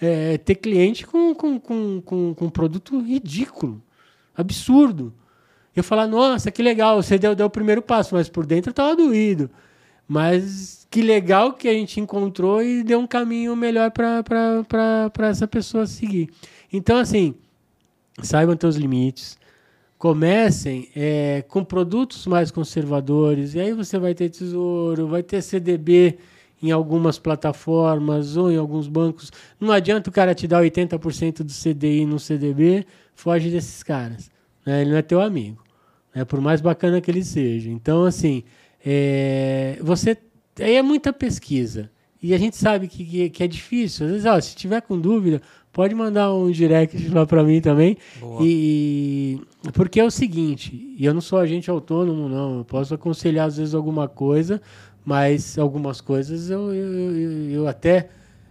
é, 0.00 0.38
ter 0.38 0.54
cliente 0.56 1.06
com, 1.06 1.34
com, 1.34 1.58
com, 1.60 2.00
com, 2.00 2.34
com 2.34 2.50
produto 2.50 2.98
ridículo, 3.00 3.82
absurdo. 4.36 5.12
Eu 5.74 5.82
falar, 5.82 6.06
nossa, 6.06 6.50
que 6.50 6.62
legal, 6.62 7.02
você 7.02 7.18
deu, 7.18 7.34
deu 7.34 7.46
o 7.46 7.50
primeiro 7.50 7.82
passo, 7.82 8.14
mas 8.14 8.28
por 8.28 8.46
dentro 8.46 8.70
estava 8.70 8.94
doído. 8.94 9.50
Mas 10.06 10.86
que 10.90 11.02
legal 11.02 11.54
que 11.54 11.66
a 11.66 11.72
gente 11.72 11.98
encontrou 11.98 12.62
e 12.62 12.82
deu 12.82 12.98
um 13.00 13.06
caminho 13.06 13.56
melhor 13.56 13.90
para 13.90 15.28
essa 15.28 15.48
pessoa 15.48 15.86
seguir. 15.86 16.30
Então, 16.72 16.98
assim, 16.98 17.34
saibam 18.22 18.56
teus 18.56 18.76
limites. 18.76 19.38
Comecem 19.98 20.88
é, 20.94 21.42
com 21.48 21.64
produtos 21.64 22.26
mais 22.26 22.50
conservadores, 22.50 23.54
e 23.54 23.60
aí 23.60 23.72
você 23.72 23.98
vai 23.98 24.14
ter 24.14 24.28
tesouro, 24.28 25.08
vai 25.08 25.22
ter 25.22 25.40
CDB 25.40 26.18
em 26.62 26.70
algumas 26.70 27.18
plataformas 27.18 28.36
ou 28.36 28.50
em 28.50 28.56
alguns 28.56 28.86
bancos. 28.86 29.30
Não 29.58 29.72
adianta 29.72 30.10
o 30.10 30.12
cara 30.12 30.34
te 30.34 30.46
dar 30.46 30.62
80% 30.62 31.42
do 31.42 31.52
CDI 31.52 32.06
no 32.06 32.18
CDB, 32.18 32.86
foge 33.14 33.50
desses 33.50 33.82
caras. 33.82 34.30
Né? 34.64 34.82
Ele 34.82 34.90
não 34.90 34.98
é 34.98 35.02
teu 35.02 35.20
amigo, 35.20 35.62
né? 36.14 36.24
por 36.24 36.40
mais 36.40 36.60
bacana 36.60 37.00
que 37.00 37.10
ele 37.10 37.24
seja. 37.24 37.70
Então, 37.70 38.04
assim, 38.04 38.44
é, 38.84 39.78
você 39.80 40.16
aí 40.60 40.76
é 40.76 40.82
muita 40.82 41.12
pesquisa. 41.12 41.90
E 42.22 42.32
a 42.32 42.38
gente 42.38 42.56
sabe 42.56 42.88
que, 42.88 43.04
que, 43.04 43.30
que, 43.30 43.42
é 43.42 43.46
difícil. 43.46 44.06
Às 44.06 44.12
vezes, 44.12 44.26
ó, 44.26 44.40
se 44.40 44.56
tiver 44.56 44.80
com 44.80 44.98
dúvida, 44.98 45.42
pode 45.70 45.94
mandar 45.94 46.32
um 46.32 46.50
direct 46.50 47.08
lá 47.12 47.26
para 47.26 47.44
mim 47.44 47.60
também. 47.60 47.98
Boa. 48.18 48.40
E 48.42 49.40
porque 49.74 50.00
é 50.00 50.04
o 50.04 50.10
seguinte, 50.10 50.94
e 50.98 51.04
eu 51.04 51.12
não 51.12 51.20
sou 51.20 51.38
agente 51.38 51.68
autônomo, 51.68 52.28
não. 52.28 52.58
Eu 52.58 52.64
posso 52.64 52.94
aconselhar 52.94 53.46
às 53.46 53.58
vezes 53.58 53.74
alguma 53.74 54.08
coisa, 54.08 54.60
mas 55.04 55.58
algumas 55.58 56.00
coisas 56.00 56.48
eu, 56.48 56.72
eu, 56.72 57.16
eu, 57.16 57.50
eu 57.50 57.68
até 57.68 58.08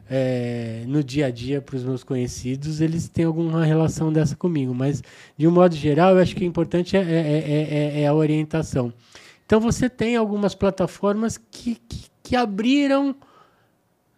é, 0.07 0.83
no 0.85 1.03
dia 1.03 1.27
a 1.27 1.31
dia 1.31 1.59
para 1.59 1.75
os 1.75 1.83
meus 1.83 2.03
conhecidos 2.03 2.81
eles 2.81 3.07
têm 3.07 3.25
alguma 3.25 3.65
relação 3.65 4.13
dessa 4.13 4.35
comigo. 4.35 4.73
Mas 4.73 5.01
de 5.35 5.47
um 5.47 5.51
modo 5.51 5.73
geral, 5.75 6.15
eu 6.15 6.21
acho 6.21 6.35
que 6.35 6.43
o 6.43 6.47
importante 6.47 6.95
é, 6.95 7.01
é, 7.01 7.91
é, 7.97 8.01
é 8.01 8.07
a 8.07 8.13
orientação. 8.13 8.93
Então 9.53 9.61
você 9.61 9.87
tem 9.87 10.15
algumas 10.15 10.55
plataformas 10.55 11.37
que, 11.37 11.75
que, 11.87 12.05
que 12.23 12.35
abriram, 12.35 13.15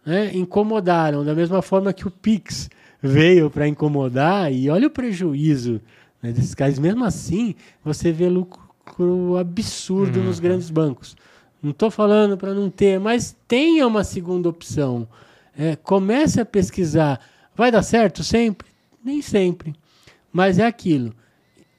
né, 0.02 0.34
incomodaram, 0.34 1.22
da 1.22 1.34
mesma 1.34 1.60
forma 1.60 1.92
que 1.92 2.08
o 2.08 2.10
Pix 2.10 2.70
veio 3.02 3.50
para 3.50 3.68
incomodar, 3.68 4.50
e 4.50 4.70
olha 4.70 4.86
o 4.86 4.90
prejuízo 4.90 5.78
né, 6.22 6.32
desses 6.32 6.54
caras. 6.54 6.78
Mesmo 6.78 7.04
assim, 7.04 7.54
você 7.84 8.10
vê 8.10 8.30
lucro 8.30 9.36
absurdo 9.36 10.20
uhum. 10.20 10.24
nos 10.24 10.40
grandes 10.40 10.70
bancos. 10.70 11.14
Não 11.62 11.72
estou 11.72 11.90
falando 11.90 12.38
para 12.38 12.54
não 12.54 12.70
ter, 12.70 12.98
mas 12.98 13.36
tenha 13.46 13.86
uma 13.86 14.04
segunda 14.04 14.48
opção. 14.48 15.06
É, 15.54 15.76
comece 15.76 16.40
a 16.40 16.46
pesquisar. 16.46 17.20
Vai 17.54 17.70
dar 17.70 17.82
certo 17.82 18.24
sempre? 18.24 18.68
Nem 19.04 19.20
sempre. 19.20 19.74
Mas 20.32 20.58
é 20.58 20.64
aquilo 20.64 21.12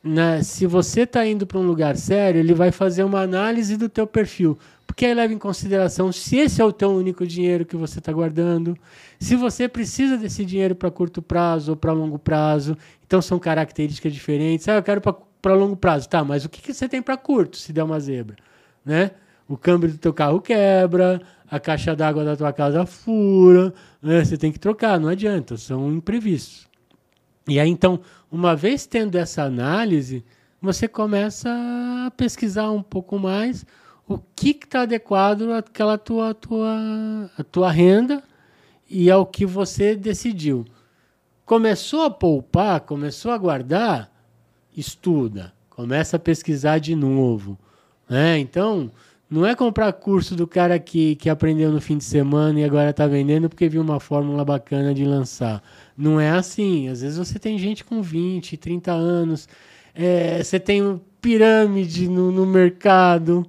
né, 0.08 0.41
se 0.41 0.66
você 0.66 1.01
está 1.01 1.26
indo 1.26 1.45
para 1.45 1.60
um 1.60 1.66
lugar 1.66 1.97
sério, 1.97 2.39
ele 2.39 2.53
vai 2.53 2.72
fazer 2.72 3.03
uma 3.03 3.22
análise 3.22 3.76
do 3.76 3.89
teu 3.89 4.08
perfil. 4.08 4.58
Porque 4.86 5.05
aí 5.05 5.14
leva 5.14 5.34
em 5.34 5.38
consideração 5.38 6.12
se 6.12 6.38
esse 6.38 6.62
é 6.62 6.66
o 6.66 6.72
teu 6.72 6.89
único 6.89 7.28
dinheiro 7.28 7.66
que 7.66 7.76
você 7.76 7.99
está 7.99 8.12
guardando, 8.12 8.76
se 9.20 9.36
você 9.36 9.68
precisa 9.68 10.18
desse 10.18 10.43
dinheiro 10.45 10.74
para 10.74 10.89
curto 10.89 11.22
prazo 11.22 11.72
ou 11.72 11.78
para 11.78 11.91
longo 11.91 12.18
prazo. 12.18 12.76
Então 13.05 13.22
são 13.22 13.38
características 13.38 14.14
diferentes. 14.14 14.68
Ah, 14.68 14.76
eu 14.76 14.84
quero 14.84 15.01
para 15.01 15.53
longo 15.53 15.76
prazo. 15.76 16.10
Tá, 16.10 16.24
mas 16.24 16.45
o 16.45 16.49
que, 16.49 16.62
que 16.62 16.74
você 16.74 16.88
tem 16.88 17.01
para 17.01 17.18
curto 17.18 17.58
se 17.58 17.72
der 17.72 17.84
uma 17.84 17.99
zebra? 17.99 18.38
Né? 18.84 19.12
O 19.47 19.58
câmbio 19.58 19.89
do 19.89 19.97
teu 19.97 20.14
carro 20.14 20.41
quebra, 20.41 21.22
a 21.49 21.60
caixa 21.60 21.95
d'água 21.95 22.24
da 22.24 22.36
tua 22.36 22.51
casa 22.51 22.86
fura, 22.86 23.74
né? 24.01 24.24
você 24.24 24.38
tem 24.38 24.51
que 24.51 24.60
trocar, 24.60 24.99
não 24.99 25.10
adianta, 25.10 25.58
são 25.58 25.91
imprevistos. 25.93 26.68
E 27.47 27.60
aí, 27.60 27.70
então, 27.70 28.01
uma 28.32 28.55
vez 28.55 28.86
tendo 28.86 29.17
essa 29.17 29.43
análise, 29.43 30.23
você 30.61 30.88
começa 30.88 31.49
a 32.05 32.11
pesquisar 32.11 32.71
um 32.71 32.82
pouco 32.82 33.17
mais 33.17 33.65
o 34.07 34.17
que 34.17 34.51
está 34.51 34.82
adequado 34.82 35.51
àquela 35.51 35.97
tua, 35.97 36.34
tua, 36.34 37.32
a 37.38 37.43
tua 37.43 37.71
renda 37.71 38.23
e 38.89 39.11
ao 39.11 39.25
que 39.25 39.45
você 39.45 39.95
decidiu. 39.95 40.65
Começou 41.45 42.03
a 42.03 42.09
poupar, 42.09 42.82
começou 42.82 43.32
a 43.32 43.38
guardar, 43.38 44.11
estuda, 44.75 45.53
começa 45.69 46.17
a 46.17 46.19
pesquisar 46.19 46.80
de 46.80 46.95
novo. 46.95 47.57
Né? 48.09 48.39
Então, 48.39 48.91
não 49.30 49.45
é 49.45 49.55
comprar 49.55 49.91
curso 49.93 50.36
do 50.36 50.47
cara 50.47 50.80
que, 50.80 51.15
que 51.15 51.30
aprendeu 51.30 51.71
no 51.71 51.82
fim 51.82 51.97
de 51.97 52.03
semana 52.03 52.59
e 52.59 52.63
agora 52.63 52.91
está 52.91 53.05
vendendo 53.05 53.49
porque 53.49 53.67
viu 53.67 53.82
uma 53.82 53.99
fórmula 53.99 54.45
bacana 54.45 54.93
de 54.93 55.03
lançar. 55.03 55.61
Não 55.97 56.19
é 56.19 56.30
assim. 56.30 56.88
Às 56.88 57.01
vezes 57.01 57.17
você 57.17 57.38
tem 57.38 57.57
gente 57.57 57.84
com 57.84 58.01
20, 58.01 58.55
30 58.55 58.91
anos, 58.91 59.49
é, 59.93 60.41
você 60.41 60.59
tem 60.59 61.01
pirâmide 61.21 62.07
no, 62.07 62.32
no 62.32 62.45
mercado 62.45 63.45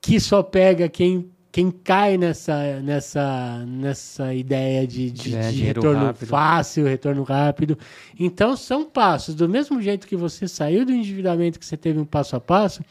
que 0.00 0.18
só 0.18 0.42
pega 0.42 0.88
quem 0.88 1.30
quem 1.56 1.70
cai 1.70 2.18
nessa, 2.18 2.82
nessa, 2.82 3.64
nessa 3.66 4.34
ideia 4.34 4.86
de, 4.86 5.10
de, 5.10 5.34
é, 5.34 5.50
de 5.50 5.62
retorno 5.62 6.04
rápido. 6.04 6.28
fácil, 6.28 6.84
retorno 6.84 7.22
rápido. 7.22 7.78
Então, 8.20 8.54
são 8.54 8.84
passos. 8.84 9.34
Do 9.34 9.48
mesmo 9.48 9.80
jeito 9.80 10.06
que 10.06 10.16
você 10.16 10.46
saiu 10.46 10.84
do 10.84 10.92
endividamento, 10.92 11.58
que 11.58 11.64
você 11.64 11.78
teve 11.78 11.98
um 11.98 12.04
passo 12.04 12.36
a 12.36 12.40
passo, 12.40 12.82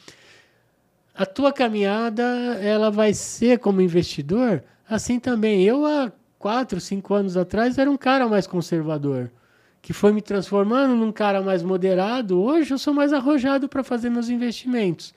a 1.15 1.25
tua 1.25 1.53
caminhada 1.53 2.23
ela 2.61 2.91
vai 2.91 3.13
ser 3.13 3.59
como 3.59 3.81
investidor 3.81 4.61
assim 4.87 5.19
também. 5.19 5.63
Eu, 5.63 5.85
há 5.85 6.11
quatro, 6.37 6.79
cinco 6.81 7.13
anos 7.13 7.37
atrás, 7.37 7.77
era 7.77 7.89
um 7.89 7.97
cara 7.97 8.27
mais 8.27 8.45
conservador, 8.45 9.31
que 9.81 9.93
foi 9.93 10.11
me 10.11 10.21
transformando 10.21 10.93
num 10.95 11.11
cara 11.11 11.41
mais 11.41 11.63
moderado. 11.63 12.39
Hoje 12.39 12.73
eu 12.73 12.77
sou 12.77 12.93
mais 12.93 13.13
arrojado 13.13 13.69
para 13.69 13.83
fazer 13.83 14.09
meus 14.09 14.29
investimentos, 14.29 15.13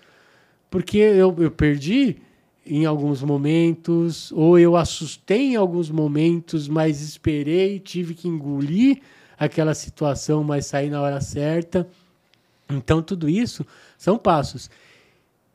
porque 0.71 0.99
eu, 0.99 1.35
eu 1.39 1.51
perdi 1.51 2.17
em 2.65 2.85
alguns 2.85 3.23
momentos, 3.23 4.31
ou 4.33 4.59
eu 4.59 4.77
assustei 4.77 5.53
em 5.53 5.57
alguns 5.57 5.91
momentos, 5.91 6.69
mas 6.69 7.01
esperei, 7.01 7.81
tive 7.81 8.15
que 8.15 8.29
engolir 8.29 9.01
aquela 9.39 9.75
situação, 9.75 10.45
mas 10.45 10.67
saí 10.67 10.91
na 10.91 11.01
hora 11.01 11.21
certa. 11.21 11.89
Então, 12.69 13.03
tudo 13.03 13.29
isso 13.29 13.65
são 13.97 14.19
passos. 14.19 14.71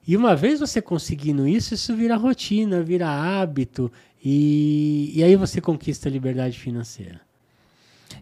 E 0.05 0.17
uma 0.17 0.35
vez 0.35 0.59
você 0.59 0.81
conseguindo 0.81 1.47
isso, 1.47 1.73
isso 1.73 1.95
vira 1.95 2.15
rotina, 2.15 2.81
vira 2.81 3.07
hábito, 3.07 3.91
e, 4.23 5.11
e 5.15 5.23
aí 5.23 5.35
você 5.35 5.61
conquista 5.61 6.09
a 6.09 6.11
liberdade 6.11 6.59
financeira. 6.59 7.21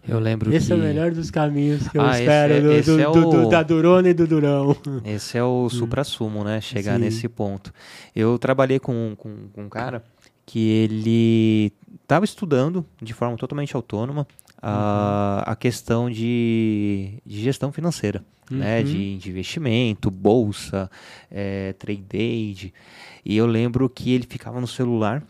Eu 0.06 0.18
lembro 0.18 0.52
esse 0.52 0.66
que... 0.66 0.72
é 0.72 0.76
o 0.76 0.78
melhor 0.78 1.12
dos 1.12 1.30
caminhos 1.30 1.86
que 1.88 1.98
eu 1.98 2.02
ah, 2.02 2.18
espero 2.18 2.54
é, 2.54 2.60
do, 2.60 2.82
do, 2.82 3.00
é 3.00 3.04
do, 3.04 3.46
o... 3.46 3.48
da 3.48 3.62
Durona 3.62 4.08
e 4.08 4.14
do 4.14 4.26
Durão. 4.26 4.76
Esse 5.04 5.38
é 5.38 5.44
o 5.44 5.68
supra-sumo, 5.68 6.42
né? 6.42 6.60
Chegar 6.60 6.94
Sim. 6.94 7.02
nesse 7.02 7.28
ponto. 7.28 7.72
Eu 8.14 8.38
trabalhei 8.38 8.80
com, 8.80 9.14
com, 9.16 9.48
com 9.52 9.62
um 9.62 9.68
cara 9.68 10.02
que 10.44 10.58
ele 10.58 11.72
estava 12.02 12.24
estudando 12.24 12.84
de 13.00 13.14
forma 13.14 13.36
totalmente 13.36 13.76
autônoma 13.76 14.26
a, 14.62 15.42
a 15.46 15.56
questão 15.56 16.08
de, 16.10 17.14
de 17.26 17.40
gestão 17.42 17.72
financeira, 17.72 18.24
né? 18.50 18.78
Uhum. 18.78 18.84
De, 18.84 19.18
de 19.18 19.30
investimento, 19.30 20.10
bolsa, 20.10 20.90
é, 21.30 21.72
trade 21.74 22.04
aid. 22.12 22.74
E 23.24 23.36
eu 23.36 23.46
lembro 23.46 23.88
que 23.88 24.12
ele 24.12 24.26
ficava 24.28 24.60
no 24.60 24.66
celular 24.66 25.22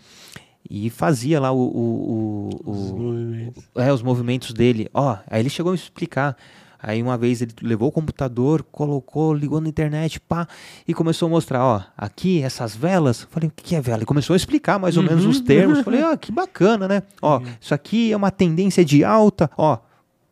e 0.68 0.90
fazia 0.90 1.40
lá 1.40 1.50
o, 1.52 1.58
o, 1.58 2.50
o- 2.64 2.70
Os 2.70 2.90
o- 2.90 2.96
movimentos. 2.96 3.64
é, 3.76 3.92
os 3.92 4.02
movimentos 4.02 4.52
dele. 4.52 4.88
Ó, 4.94 5.16
aí 5.26 5.40
ele 5.40 5.50
chegou 5.50 5.70
a 5.70 5.72
me 5.74 5.78
explicar. 5.78 6.36
Aí 6.82 7.00
uma 7.00 7.16
vez 7.16 7.40
ele 7.40 7.52
levou 7.62 7.88
o 7.88 7.92
computador, 7.92 8.64
colocou, 8.72 9.32
ligou 9.32 9.60
na 9.60 9.68
internet, 9.68 10.18
pá, 10.18 10.48
e 10.86 10.92
começou 10.92 11.26
a 11.26 11.30
mostrar, 11.30 11.64
ó, 11.64 11.80
aqui 11.96 12.42
essas 12.42 12.74
velas. 12.74 13.26
Falei, 13.30 13.48
o 13.48 13.52
que 13.54 13.76
é 13.76 13.80
vela? 13.80 13.98
Ele 13.98 14.06
começou 14.06 14.34
a 14.34 14.36
explicar 14.36 14.78
mais 14.80 14.96
ou 14.96 15.02
menos 15.02 15.24
os 15.24 15.40
termos. 15.40 15.80
Falei, 15.80 16.02
ó, 16.02 16.16
que 16.16 16.32
bacana, 16.32 16.88
né? 16.88 17.02
Ó, 17.20 17.40
isso 17.60 17.72
aqui 17.72 18.10
é 18.10 18.16
uma 18.16 18.32
tendência 18.32 18.84
de 18.84 19.04
alta, 19.04 19.48
ó. 19.56 19.78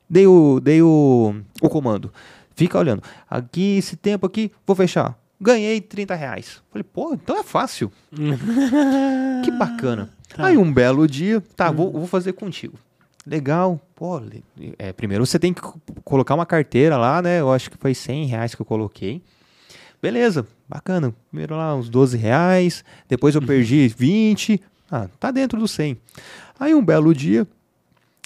Dei 0.09 0.27
o, 0.27 0.59
dei 0.59 0.83
o, 0.83 1.37
o 1.63 1.69
comando. 1.69 2.13
Fica 2.57 2.77
olhando. 2.79 3.03
Aqui, 3.31 3.79
esse 3.79 3.97
tempo 3.97 4.27
aqui, 4.27 4.51
vou 4.67 4.75
fechar. 4.75 5.17
Ganhei 5.41 5.81
30 5.81 6.15
reais. 6.17 6.61
Falei, 6.71 6.83
pô, 6.83 7.15
então 7.15 7.39
é 7.39 7.45
fácil. 7.45 7.93
Que 9.43 9.51
bacana. 9.53 10.11
Tá. 10.29 10.47
Aí 10.47 10.59
um 10.59 10.71
belo 10.71 11.09
dia, 11.09 11.43
tá, 11.57 11.71
vou, 11.71 11.91
vou 11.91 12.07
fazer 12.07 12.35
contigo. 12.35 12.79
Legal. 13.27 13.81
Pô, 13.95 14.21
é, 14.79 14.93
primeiro 14.93 15.25
você 15.27 15.39
tem 15.39 15.53
que 15.53 15.61
co- 15.61 15.79
colocar 16.05 16.35
uma 16.35 16.47
carteira 16.47 16.97
lá, 16.97 17.21
né? 17.21 17.41
Eu 17.41 17.53
acho 17.53 17.71
que 17.71 17.77
foi 17.77 17.95
100 17.95 18.27
reais 18.27 18.55
que 18.55 18.63
eu 18.63 18.67
coloquei. 18.67 19.23
Beleza, 20.01 20.47
bacana. 20.69 21.15
Primeiro 21.29 21.55
lá 21.57 21.75
uns 21.75 21.89
12 21.91 22.17
reais, 22.17 22.83
depois 23.09 23.35
eu 23.35 23.43
perdi 23.43 23.89
20. 23.89 24.61
Ah, 24.91 25.09
tá 25.21 25.31
dentro 25.31 25.59
do 25.61 25.69
100. 25.69 25.99
Aí 26.59 26.75
um 26.75 26.85
belo 26.85 27.15
dia, 27.15 27.47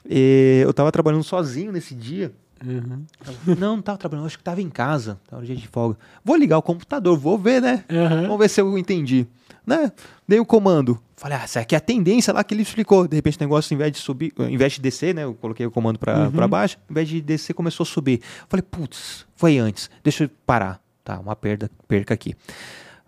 eh, 0.08 0.60
eu 0.64 0.72
tava 0.72 0.92
trabalhando 0.92 1.24
sozinho 1.24 1.72
nesse 1.72 1.94
dia. 1.94 2.32
Uhum. 2.64 3.04
Não, 3.46 3.54
não 3.54 3.82
tava 3.82 3.98
trabalhando, 3.98 4.26
acho 4.26 4.38
que 4.38 4.44
tava 4.44 4.62
em 4.62 4.70
casa, 4.70 5.18
tava 5.28 5.42
no 5.42 5.46
dia 5.46 5.56
de 5.56 5.68
folga. 5.68 5.98
Vou 6.24 6.36
ligar 6.36 6.58
o 6.58 6.62
computador, 6.62 7.16
vou 7.18 7.38
ver, 7.38 7.60
né? 7.60 7.84
Aham. 7.90 8.22
Vamos 8.22 8.38
ver 8.38 8.48
se 8.48 8.60
eu 8.60 8.78
entendi. 8.78 9.26
Né? 9.66 9.92
Dei 10.28 10.38
o 10.38 10.44
comando. 10.44 10.98
Falei, 11.16 11.38
ah, 11.38 11.44
essa 11.44 11.60
aqui 11.60 11.74
é 11.74 11.78
a 11.78 11.80
tendência 11.80 12.32
lá 12.32 12.44
que 12.44 12.54
ele 12.54 12.62
explicou. 12.62 13.08
De 13.08 13.16
repente 13.16 13.38
o 13.38 13.40
negócio, 13.40 13.72
ao 13.72 13.76
invés 13.76 13.92
de 13.92 13.98
subir, 13.98 14.32
ao 14.38 14.48
invés 14.48 14.74
de 14.74 14.80
descer, 14.80 15.14
né? 15.14 15.24
Eu 15.24 15.34
coloquei 15.34 15.64
o 15.64 15.70
comando 15.70 15.98
pra, 15.98 16.30
pra 16.30 16.48
baixo, 16.48 16.76
ao 16.88 16.92
invés 16.92 17.08
de 17.08 17.20
descer, 17.20 17.54
começou 17.54 17.84
a 17.84 17.86
subir. 17.86 18.20
Falei, 18.48 18.62
putz, 18.62 19.26
foi 19.36 19.58
antes. 19.58 19.88
Deixa 20.02 20.24
eu 20.24 20.30
parar. 20.46 20.80
Tá, 21.02 21.18
uma 21.18 21.36
perda, 21.36 21.70
perca 21.86 22.14
aqui. 22.14 22.34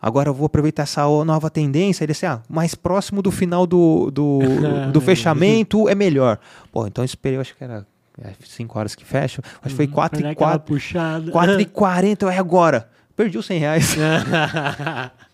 Agora 0.01 0.29
eu 0.29 0.35
vou 0.35 0.47
aproveitar 0.47 0.83
essa 0.83 1.03
nova 1.25 1.51
tendência 1.51 2.05
e 2.05 2.07
descer, 2.07 2.27
ah, 2.27 2.43
mais 2.49 2.75
próximo 2.75 3.23
do 3.23 3.31
final 3.31 3.67
do, 3.67 4.11
do, 4.11 4.41
do 4.93 5.01
fechamento 5.01 5.89
é 5.89 5.95
melhor. 5.95 6.39
Pô, 6.71 6.87
então 6.87 7.03
eu 7.03 7.07
esperei, 7.07 7.39
eu 7.39 7.41
acho 7.41 7.57
que 7.57 7.65
era 7.65 7.87
5 8.45 8.79
horas 8.79 8.95
que 8.95 9.05
fecha. 9.05 9.43
Acho 9.61 9.69
que 9.71 9.75
foi 9.75 9.87
4 9.87 10.19
Pra 10.19 10.23
dar 10.23 10.29
e 10.31 10.33
aquela 10.33 10.51
4. 10.53 10.67
puxada. 10.75 11.31
4 11.31 11.61
e 11.61 11.65
40, 11.67 12.33
é 12.33 12.39
agora. 12.39 12.89
Perdi 13.15 13.39
os 13.39 13.47
100 13.47 13.59
reais. 13.59 13.97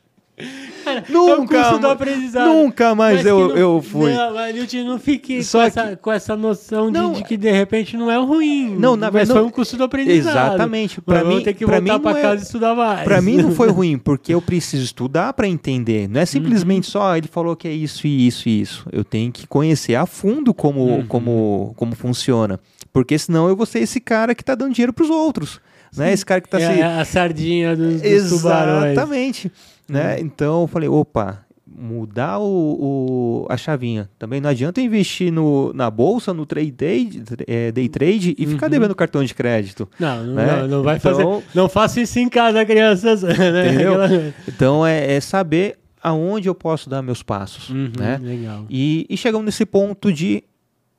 Cara, 0.85 1.05
Nunca, 1.09 1.31
é 1.31 1.37
o 1.37 1.47
custo 1.63 1.79
do 1.79 1.87
aprendizado. 1.89 2.49
nunca 2.53 2.93
mais 2.93 3.19
Mas 3.19 3.27
eu, 3.27 3.49
não- 3.51 3.57
eu 3.57 3.81
fui. 3.83 4.13
Não, 4.13 4.35
mas 4.35 4.53
Nilton, 4.53 4.85
não 4.85 4.99
fique 4.99 5.45
Só 5.45 5.59
com, 5.65 5.71
que- 5.71 5.79
essa, 5.79 5.97
com 5.97 6.11
essa 6.13 6.37
noção 6.37 6.87
de, 6.91 6.99
Não, 6.99 7.13
de 7.13 7.23
que 7.23 7.37
de 7.37 7.53
repente 7.53 7.97
não 7.97 8.11
é 8.11 8.17
ruim. 8.19 8.75
Não, 8.77 8.97
na 8.97 9.07
mas 9.07 9.13
verdade, 9.13 9.31
foi 9.33 9.41
não- 9.43 9.47
um 9.47 9.51
custo 9.51 9.77
do 9.77 9.85
aprendizado. 9.85 10.55
Exatamente. 10.55 11.01
Mas 11.07 11.21
Pra 11.21 11.29
mim- 11.29 11.41
ter 11.41 11.55
que 11.55 11.65
pra 11.65 11.79
voltar 11.79 11.95
mim 11.95 12.01
pra 12.01 12.11
não 12.13 12.19
é- 12.19 12.23
casa 12.23 12.43
e 12.43 12.45
estudar 12.45 12.75
mais. 12.75 13.05
Pra 13.05 13.23
mim 13.23 13.37
não 13.37 13.53
foi 13.53 13.69
ruim, 13.71 13.97
porque 13.97 14.35
eu 14.35 14.43
preciso 14.43 14.83
estudar 14.85 15.33
pra 15.35 15.47
entender. 15.47 16.09
Não 16.09 16.21
é 16.21 16.27
simplesmente 16.27 16.87
Uhum. 16.87 16.91
só 16.93 17.13
"Ah, 17.13 17.19
ele 17.19 17.29
falou 17.29 17.55
que 17.55 17.69
é 17.69 17.73
isso 17.73 18.05
e 18.09 18.27
isso 18.27 18.49
e 18.49 18.61
isso. 18.61 18.85
Eu 18.91 19.05
tenho 19.05 19.31
que 19.31 19.47
conhecer 19.47 19.95
a 19.95 20.05
fundo 20.05 20.53
como, 20.53 20.81
Uhum. 20.81 21.07
como, 21.07 21.75
como 21.77 21.95
funciona. 21.95 22.59
Porque 22.93 23.17
senão 23.17 23.49
eu 23.49 23.55
vou 23.55 23.67
ser 23.67 23.79
esse 23.79 24.01
cara 24.01 24.35
que 24.35 24.43
tá 24.45 24.57
dando 24.57 24.75
dinheiro 24.75 24.93
pros 24.93 25.09
outros. 25.11 25.61
Né? 25.97 26.13
Esse 26.13 26.25
cara 26.25 26.41
que 26.41 26.49
tá 26.49 26.61
é 26.61 26.75
se. 26.75 26.83
a 26.83 27.05
sardinha 27.05 27.77
dos, 27.77 28.01
dos 28.01 28.29
tubarões. 28.31 28.93
Exatamente. 28.93 29.53
Né? 29.89 30.15
Uhum. 30.17 30.21
Então 30.23 30.61
eu 30.63 30.67
falei, 30.67 30.89
opa, 30.89 31.45
mudar 31.67 32.39
o, 32.39 32.45
o- 32.45 33.47
a 33.51 33.57
chavinha. 33.57 34.09
Também 34.19 34.41
não 34.41 34.49
adianta 34.51 34.81
investir 34.81 35.33
no, 35.33 35.73
na 35.75 35.91
bolsa, 35.91 36.33
no 36.33 36.45
trade 36.47 36.71
day, 36.71 37.23
é, 37.47 37.73
day 37.73 37.89
trade 37.89 38.35
e 38.39 38.47
ficar 38.47 38.67
Uhum. 38.67 38.71
devendo 38.71 38.95
cartão 38.95 39.23
de 39.25 39.35
crédito. 39.35 39.89
Não, 39.99 40.23
não, 40.25 40.35
Né? 40.35 40.47
não, 40.63 40.69
não 40.69 40.83
vai 40.83 40.97
Então- 40.97 41.13
fazer. 41.15 41.45
Não 41.55 41.69
faça 41.69 42.01
isso 42.01 42.19
em 42.19 42.29
casa, 42.29 42.65
crianças. 42.65 43.23
né? 43.25 44.33
Então 44.49 44.87
é, 44.87 45.15
é 45.15 45.21
saber 45.21 45.79
aonde 46.03 46.49
eu 46.49 46.55
posso 46.55 46.89
dar 46.91 47.01
meus 47.03 47.23
passos, 47.23 47.71
Uhum, 47.71 47.91
né? 47.99 48.19
Legal. 48.23 48.65
E, 48.69 49.07
e 49.09 49.17
chegamos 49.17 49.45
nesse 49.45 49.65
ponto 49.67 50.13
de 50.13 50.43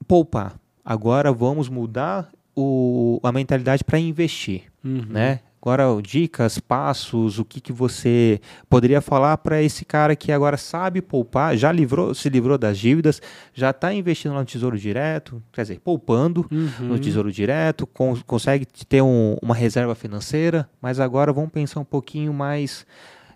poupar. 0.07 0.55
Agora 0.83 1.31
vamos 1.31 1.69
mudar 1.69 2.29
o, 2.55 3.19
a 3.23 3.31
mentalidade 3.31 3.83
para 3.83 3.99
investir, 3.99 4.63
Uhum. 4.83 5.05
né? 5.09 5.39
Agora 5.65 5.85
dicas, 6.01 6.59
passos, 6.59 7.39
o 7.39 7.45
que, 7.45 7.61
que 7.61 7.71
você 7.71 8.41
poderia 8.69 8.99
falar 8.99 9.37
para 9.37 9.61
esse 9.61 9.85
cara 9.85 10.13
que 10.13 10.29
agora 10.29 10.57
sabe 10.57 11.01
poupar, 11.01 11.55
já 11.55 11.71
livrou, 11.71 12.13
se 12.13 12.27
livrou 12.27 12.57
das 12.57 12.77
dívidas, 12.77 13.21
já 13.53 13.69
está 13.69 13.93
investindo 13.93 14.33
no 14.33 14.43
Tesouro 14.43 14.77
Direto, 14.77 15.41
quer 15.53 15.61
dizer, 15.61 15.79
poupando 15.79 16.45
Uhum. 16.51 16.87
no 16.87 16.99
Tesouro 16.99 17.31
Direto, 17.31 17.87
con- 17.87 18.19
consegue 18.27 18.65
ter 18.89 19.01
um- 19.01 19.37
uma 19.41 19.55
reserva 19.55 19.95
financeira, 19.95 20.69
mas 20.81 20.99
agora 20.99 21.31
vamos 21.31 21.49
pensar 21.51 21.79
um 21.79 21.85
pouquinho 21.85 22.33
mais 22.33 22.85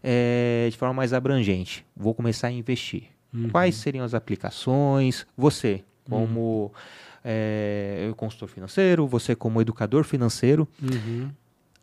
eh, 0.03 0.67
de 0.69 0.77
forma 0.77 0.93
mais 0.93 1.11
abrangente. 1.13 1.85
Vou 1.95 2.13
começar 2.13 2.47
a 2.47 2.51
investir. 2.51 3.03
Uhum. 3.33 3.49
Quais 3.49 3.75
seriam 3.75 4.05
as 4.05 4.13
aplicações? 4.13 5.25
Você, 5.37 5.83
como 6.09 6.71
eh, 7.29 8.09
consultor 8.15 8.47
financeiro, 8.47 9.05
você 9.05 9.35
como 9.35 9.61
educador 9.61 10.03
financeiro, 10.05 10.65
Uhum. 10.81 11.27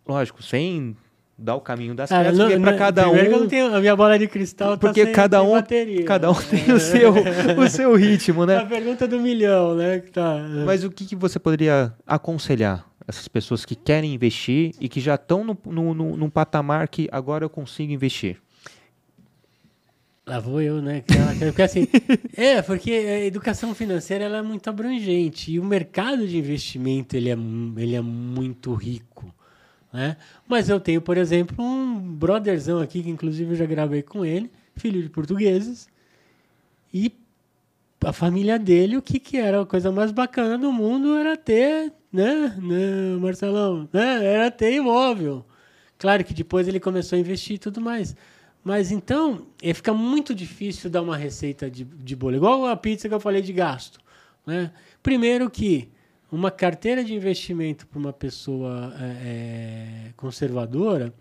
lógico, 0.08 0.42
sem 0.42 0.96
dar 1.36 1.56
o 1.56 1.60
caminho 1.60 1.94
das 1.94 2.10
Ah, 2.12 2.18
pedras, 2.22 2.38
porque 2.38 2.60
para 2.60 2.76
cada 2.76 3.02
que 3.02 3.08
eu 3.08 3.12
um 3.26 3.30
não 3.40 3.48
tenho- 3.48 3.74
a 3.74 3.80
minha 3.80 3.94
bola 3.96 4.18
de 4.18 4.26
cristal 4.28 4.70
tá 4.72 4.76
porque 4.78 5.04
sem- 5.04 5.12
cada 5.12 5.42
um- 5.42 5.52
bateria. 5.52 6.04
cada 6.04 6.30
um 6.30 6.34
tem 6.34 6.72
o 6.72 6.78
seu 6.80 7.12
o 7.58 7.68
seu 7.68 7.94
ritmo, 7.96 8.42
A 8.44 8.46
né? 8.46 8.64
pergunta 8.64 9.06
do 9.06 9.20
milhão, 9.20 9.74
né? 9.74 9.98
Tá, 10.12 10.38
Mas 10.64 10.82
o 10.84 10.90
que, 10.90 11.04
que 11.04 11.16
você 11.16 11.38
poderia 11.38 11.92
aconselhar 12.06 12.86
essas 13.06 13.26
pessoas 13.28 13.64
que 13.66 13.74
querem 13.74 14.14
investir 14.14 14.74
e 14.80 14.88
que 14.88 15.00
já 15.00 15.16
estão 15.16 15.44
no, 15.44 15.58
no, 15.66 15.92
no- 15.92 16.16
num 16.16 16.30
patamar 16.30 16.88
que 16.88 17.06
agora 17.12 17.44
eu 17.44 17.50
consigo 17.50 17.92
investir? 17.92 18.38
Lá 20.26 20.40
vou 20.40 20.60
eu, 20.60 20.80
né? 20.80 21.04
Porque 21.38 21.62
assim, 21.62 21.86
é, 22.34 22.62
porque 22.62 22.90
a 22.90 23.24
educação 23.26 23.74
financeira 23.74 24.24
ela 24.24 24.38
é 24.38 24.42
muito 24.42 24.68
abrangente 24.70 25.52
e 25.52 25.60
o 25.60 25.64
mercado 25.64 26.26
de 26.26 26.38
investimento 26.38 27.14
ele 27.14 27.28
é, 27.28 27.36
ele 27.76 27.94
é 27.94 28.00
muito 28.00 28.72
rico, 28.72 29.34
né? 29.92 30.16
Mas 30.48 30.70
eu 30.70 30.80
tenho, 30.80 31.02
por 31.02 31.18
exemplo, 31.18 31.62
um 31.62 32.00
brotherzão 32.00 32.80
aqui, 32.80 33.02
que 33.02 33.10
inclusive 33.10 33.52
eu 33.52 33.56
já 33.56 33.66
gravei 33.66 34.02
com 34.02 34.24
ele, 34.24 34.50
filho 34.74 35.02
de 35.02 35.10
portugueses, 35.10 35.88
e 36.92 37.12
a 38.02 38.12
família 38.12 38.58
dele, 38.58 38.96
o 38.96 39.02
que 39.02 39.18
que 39.18 39.36
era 39.36 39.60
a 39.60 39.66
coisa 39.66 39.92
mais 39.92 40.10
bacana 40.10 40.56
do 40.56 40.72
mundo 40.72 41.16
era 41.16 41.36
ter, 41.36 41.92
né, 42.10 42.56
né 42.62 43.16
Marcelão, 43.20 43.88
né? 43.92 44.24
Era 44.24 44.50
ter 44.50 44.72
imóvel. 44.72 45.44
Claro 45.98 46.24
que 46.24 46.32
depois 46.32 46.66
ele 46.66 46.80
começou 46.80 47.16
a 47.16 47.20
investir 47.20 47.56
e 47.56 47.58
tudo 47.58 47.80
mais. 47.80 48.16
Mas 48.64 48.90
então, 48.90 49.46
eh, 49.62 49.74
fica 49.74 49.92
muito 49.92 50.34
difícil 50.34 50.88
dar 50.88 51.02
uma 51.02 51.18
receita 51.18 51.70
de, 51.70 51.84
de 51.84 52.16
bolo. 52.16 52.36
Igual 52.36 52.64
a 52.64 52.74
pizza 52.74 53.06
que 53.06 53.14
eu 53.14 53.20
falei 53.20 53.42
de 53.42 53.52
gasto. 53.52 54.00
Né? 54.46 54.72
Primeiro 55.02 55.50
que 55.50 55.90
uma 56.32 56.50
carteira 56.50 57.04
de 57.04 57.14
investimento 57.14 57.86
para 57.86 57.98
uma 57.98 58.12
pessoa 58.12 58.94
eh, 58.98 60.12
conservadora, 60.16 61.12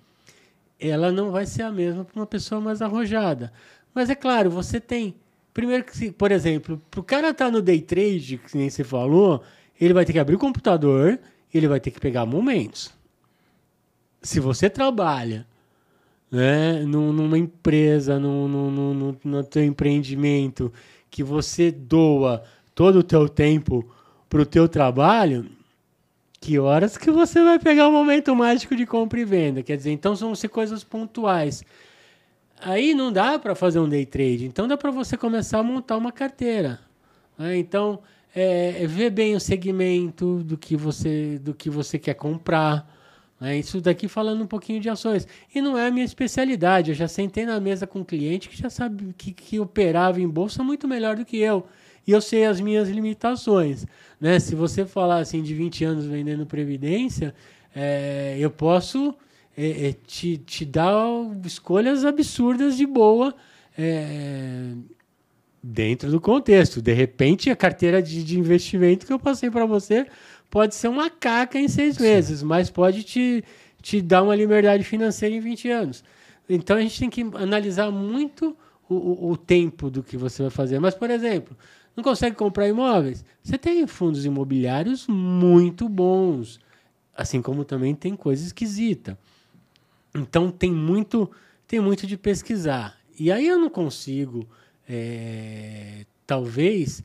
ela 0.79 1.11
não 1.11 1.31
vai 1.31 1.45
ser 1.45 1.63
a 1.63 1.71
mesma 1.71 2.05
para 2.05 2.17
uma 2.19 2.25
pessoa 2.25 2.61
mais 2.61 2.81
arrojada. 2.81 3.51
Mas 3.93 4.09
é 4.09 4.15
claro, 4.15 4.49
você 4.49 4.79
tem. 4.79 5.13
Primeiro 5.53 5.83
que, 5.83 6.11
por 6.11 6.31
exemplo, 6.31 6.81
para 6.89 6.99
o 6.99 7.03
cara 7.03 7.29
estar 7.29 7.51
no 7.51 7.61
day 7.61 7.81
trade, 7.81 8.37
que 8.37 8.57
nem 8.57 8.69
você 8.69 8.83
falou, 8.83 9.43
ele 9.79 9.93
vai 9.93 10.05
ter 10.05 10.13
que 10.13 10.19
abrir 10.19 10.35
o 10.35 10.39
computador, 10.39 11.19
ele 11.53 11.67
vai 11.67 11.79
ter 11.79 11.91
que 11.91 11.99
pegar 11.99 12.25
momentos. 12.25 12.91
Se 14.21 14.39
você 14.39 14.69
trabalha 14.69 15.45
né, 16.33 16.81
num- 16.85 17.13
numa 17.13 17.37
empresa, 17.39 18.19
num, 18.19 18.49
num, 18.49 18.71
num- 18.95 19.17
no 19.23 19.43
teu 19.45 19.63
empreendimento, 19.63 20.73
que 21.11 21.23
você 21.23 21.71
doa 21.71 22.43
todo 22.75 22.99
o 22.99 23.03
teu 23.03 23.29
tempo 23.29 23.87
para 24.29 24.41
o 24.41 24.47
teu 24.47 24.67
trabalho, 24.67 25.45
que 26.41 26.59
horas 26.59 26.97
que 26.97 27.11
você 27.11 27.43
vai 27.43 27.59
pegar 27.59 27.87
o 27.87 27.91
momento 27.91 28.35
mágico 28.35 28.75
de 28.75 28.85
compra 28.85 29.19
e 29.19 29.25
venda? 29.25 29.63
Quer 29.63 29.77
dizer, 29.77 29.91
então 29.91 30.15
são 30.15 30.35
ser 30.35 30.49
coisas 30.49 30.83
pontuais. 30.83 31.63
Aí 32.61 32.93
não 32.93 33.11
dá 33.11 33.37
para 33.39 33.55
fazer 33.55 33.79
um 33.79 33.89
day 33.89 34.05
trade, 34.05 34.45
então 34.45 34.67
dá 34.67 34.77
para 34.77 34.91
você 34.91 35.17
começar 35.17 35.59
a 35.59 35.63
montar 35.63 35.97
uma 35.97 36.11
carteira. 36.11 36.79
né? 37.37 37.57
Então, 37.57 37.99
é, 38.35 38.83
é 38.83 38.87
ver 38.87 39.09
bem 39.11 39.35
o 39.35 39.39
segmento 39.39 40.43
do 40.43 40.57
que 40.57 40.75
você, 40.77 41.39
do 41.39 41.53
que 41.53 41.69
você 41.69 41.99
quer 41.99 42.13
comprar. 42.15 42.89
Né? 43.43 43.57
Isso 43.57 43.81
daqui 43.81 44.07
falando 44.07 44.41
um 44.41 44.47
pouquinho 44.47 44.79
de 44.79 44.89
ações. 44.89 45.27
E 45.53 45.59
não 45.59 45.77
é 45.77 45.87
a 45.87 45.91
minha 45.91 46.05
especialidade. 46.05 46.91
Eu 46.91 46.95
já 46.95 47.09
sentei 47.09 47.45
na 47.45 47.59
mesa 47.59 47.85
com 47.85 47.99
um 47.99 48.03
cliente 48.03 48.47
que 48.47 48.55
já 48.55 48.69
sabe 48.69 49.13
que, 49.17 49.33
que 49.33 49.59
operava 49.59 50.21
em 50.21 50.29
bolsa 50.29 50.63
muito 50.63 50.87
melhor 50.87 51.17
do 51.17 51.25
que 51.25 51.35
eu. 51.39 51.67
E 52.07 52.11
eu 52.11 52.21
sei 52.21 52.45
as 52.45 52.61
minhas 52.61 52.87
limitações. 52.87 53.85
Né? 54.17 54.39
Se 54.39 54.55
você 54.55 54.85
falar 54.85 55.17
assim 55.17 55.43
de 55.43 55.53
20 55.53 55.83
anos 55.83 56.05
vendendo 56.05 56.45
previdência, 56.45 57.35
é, 57.75 58.37
eu 58.39 58.49
posso 58.49 59.13
é, 59.57 59.89
é, 59.89 59.93
te, 60.07 60.37
te 60.37 60.63
dar 60.63 61.05
escolhas 61.45 62.05
absurdas 62.05 62.77
de 62.77 62.85
boa 62.85 63.35
é, 63.77 64.71
dentro 65.61 66.09
do 66.09 66.21
contexto. 66.21 66.81
De 66.81 66.93
repente, 66.93 67.49
a 67.49 67.57
carteira 67.57 68.01
de, 68.01 68.23
de 68.23 68.39
investimento 68.39 69.05
que 69.05 69.11
eu 69.11 69.19
passei 69.19 69.51
para 69.51 69.65
você 69.65 70.07
pode 70.53 70.75
ser 70.75 70.87
uma 70.87 71.09
caca 71.09 71.57
em 71.57 71.67
seis 71.67 71.95
Sim. 71.95 72.03
meses, 72.03 72.43
mas 72.43 72.69
pode 72.69 73.01
te, 73.01 73.43
te 73.81 73.99
dar 73.99 74.21
uma 74.21 74.35
liberdade 74.35 74.83
financeira 74.83 75.33
em 75.33 75.39
20 75.39 75.67
anos. 75.71 76.03
Então, 76.47 76.77
a 76.77 76.81
gente 76.81 76.99
tem 76.99 77.09
que 77.09 77.21
analisar 77.33 77.89
muito 77.89 78.55
o, 78.87 78.93
o, 78.93 79.31
o 79.31 79.35
tempo 79.35 79.89
do 79.89 80.03
que 80.03 80.15
você 80.15 80.43
vai 80.43 80.51
fazer. 80.51 80.77
Mas, 80.77 80.93
por 80.93 81.09
exemplo, 81.09 81.57
não 81.95 82.03
consegue 82.03 82.35
comprar 82.35 82.67
imóveis? 82.67 83.25
Você 83.41 83.57
tem 83.57 83.87
fundos 83.87 84.25
imobiliários 84.25 85.07
muito 85.07 85.89
bons, 85.89 86.59
assim 87.17 87.41
como 87.41 87.65
também 87.65 87.95
tem 87.95 88.15
coisa 88.15 88.45
esquisita. 88.45 89.17
Então 90.13 90.51
tem 90.51 90.71
muito, 90.71 91.31
tem 91.65 91.79
muito 91.79 92.05
de 92.05 92.15
pesquisar. 92.15 92.95
E 93.19 93.31
aí 93.31 93.47
eu 93.47 93.57
não 93.57 93.71
consigo, 93.71 94.47
é, 94.87 96.05
talvez, 96.27 97.03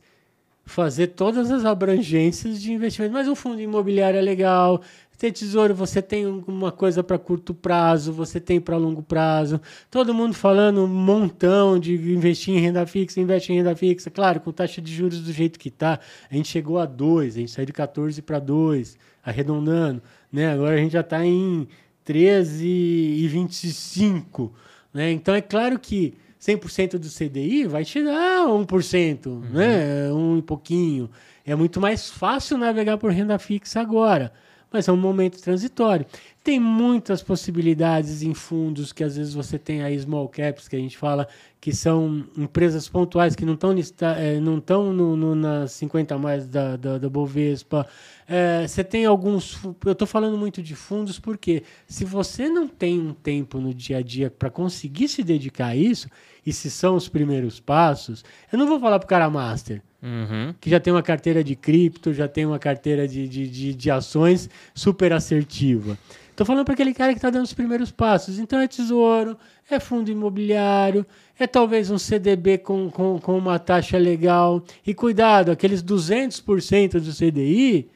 fazer 0.69 1.07
todas 1.07 1.51
as 1.51 1.65
abrangências 1.65 2.61
de 2.61 2.71
investimento. 2.71 3.13
Mas 3.13 3.27
um 3.27 3.35
fundo 3.35 3.59
imobiliário 3.59 4.17
é 4.17 4.21
legal, 4.21 4.81
tem 5.17 5.31
tesouro, 5.31 5.75
você 5.75 6.01
tem 6.01 6.25
uma 6.25 6.71
coisa 6.71 7.03
para 7.03 7.17
curto 7.17 7.53
prazo, 7.53 8.13
você 8.13 8.39
tem 8.39 8.61
para 8.61 8.77
longo 8.77 9.01
prazo. 9.01 9.59
Todo 9.91 10.13
mundo 10.13 10.33
falando 10.33 10.81
um 10.83 10.87
montão 10.87 11.77
de 11.77 11.95
investir 11.95 12.55
em 12.55 12.59
renda 12.59 12.85
fixa, 12.85 13.19
investe 13.19 13.51
em 13.51 13.57
renda 13.57 13.75
fixa. 13.75 14.09
Claro, 14.09 14.39
com 14.39 14.51
taxa 14.51 14.79
de 14.79 14.93
juros 14.93 15.19
do 15.21 15.33
jeito 15.33 15.59
que 15.59 15.69
está, 15.69 15.99
a 16.31 16.35
gente 16.35 16.47
chegou 16.47 16.79
a 16.79 16.85
2, 16.85 17.35
a 17.35 17.39
gente 17.39 17.51
saiu 17.51 17.65
de 17.65 17.73
14 17.73 18.21
para 18.21 18.39
2, 18.39 18.97
arredondando. 19.23 20.01
Né? 20.31 20.53
Agora 20.53 20.75
a 20.75 20.77
gente 20.77 20.93
já 20.93 21.01
está 21.01 21.25
em 21.25 21.67
13 22.05 22.65
e 22.65 23.27
25. 23.27 24.53
Né? 24.93 25.11
Então 25.11 25.33
é 25.35 25.41
claro 25.41 25.77
que 25.79 26.13
100% 26.39 26.97
do 26.97 27.09
CDI 27.09 27.65
vai 27.65 27.83
te 27.83 28.03
dar 28.03 28.47
1%, 28.47 29.25
uhum. 29.27 29.39
né? 29.51 30.11
um 30.11 30.37
e 30.37 30.41
pouquinho. 30.41 31.09
É 31.45 31.55
muito 31.55 31.81
mais 31.81 32.09
fácil 32.09 32.57
navegar 32.57 32.97
por 32.97 33.11
renda 33.11 33.37
fixa 33.37 33.81
agora 33.81 34.31
mas 34.71 34.87
é 34.87 34.91
um 34.91 34.97
momento 34.97 35.41
transitório. 35.41 36.05
Tem 36.43 36.59
muitas 36.59 37.21
possibilidades 37.21 38.21
em 38.21 38.33
fundos 38.33 38.93
que 38.93 39.03
às 39.03 39.17
vezes 39.17 39.33
você 39.33 39.57
tem 39.57 39.83
aí 39.83 39.99
small 39.99 40.27
caps, 40.29 40.67
que 40.67 40.75
a 40.75 40.79
gente 40.79 40.97
fala 40.97 41.27
que 41.59 41.73
são 41.73 42.25
empresas 42.37 42.87
pontuais 42.87 43.35
que 43.35 43.45
não 43.45 43.53
estão 43.55 43.75
é, 44.17 44.39
não 44.39 44.57
estão 44.57 44.93
no, 44.93 45.15
no, 45.15 45.35
nas 45.35 45.73
50 45.73 46.17
mais 46.17 46.47
da, 46.47 46.77
da, 46.77 46.97
da 46.97 47.09
Bovespa. 47.09 47.85
É, 48.27 48.65
você 48.67 48.83
tem 48.83 49.05
alguns. 49.05 49.59
Eu 49.85 49.91
estou 49.91 50.07
falando 50.07 50.37
muito 50.37 50.61
de 50.61 50.75
fundos 50.75 51.19
porque 51.19 51.63
se 51.87 52.05
você 52.05 52.47
não 52.47 52.67
tem 52.67 52.99
um 52.99 53.13
tempo 53.13 53.59
no 53.59 53.73
dia 53.73 53.97
a 53.97 54.01
dia 54.01 54.29
para 54.31 54.49
conseguir 54.49 55.07
se 55.07 55.23
dedicar 55.23 55.67
a 55.67 55.75
isso, 55.75 56.07
e 56.45 56.53
se 56.53 56.71
são 56.71 56.95
os 56.95 57.09
primeiros 57.09 57.59
passos, 57.59 58.23
eu 58.51 58.57
não 58.57 58.67
vou 58.67 58.79
falar 58.79 58.99
para 58.99 59.05
o 59.05 59.09
cara 59.09 59.29
master. 59.29 59.81
Uhum. 60.01 60.53
Que 60.59 60.69
já 60.69 60.79
tem 60.79 60.93
uma 60.93 61.03
carteira 61.03 61.43
de 61.43 61.55
cripto, 61.55 62.13
já 62.13 62.27
tem 62.27 62.45
uma 62.45 62.57
carteira 62.57 63.07
de, 63.07 63.27
de, 63.27 63.47
de, 63.47 63.73
de 63.73 63.91
ações 63.91 64.49
super 64.73 65.11
assertiva. 65.11 65.97
Estou 66.31 66.45
falando 66.45 66.63
para 66.63 66.73
aquele 66.73 66.93
cara 66.93 67.11
que 67.11 67.17
está 67.17 67.29
dando 67.29 67.43
os 67.43 67.53
primeiros 67.53 67.91
passos. 67.91 68.39
Então 68.39 68.59
é 68.59 68.67
tesouro, 68.67 69.37
é 69.69 69.77
fundo 69.77 70.09
imobiliário, 70.09 71.05
é 71.37 71.45
talvez 71.45 71.91
um 71.91 71.97
CDB 71.97 72.59
com, 72.59 72.89
com, 72.89 73.19
com 73.19 73.37
uma 73.37 73.59
taxa 73.59 73.97
legal. 73.97 74.63
E 74.87 74.93
cuidado, 74.93 75.51
aqueles 75.51 75.83
200% 75.83 77.01
do 77.01 77.13
CDI, 77.13 77.89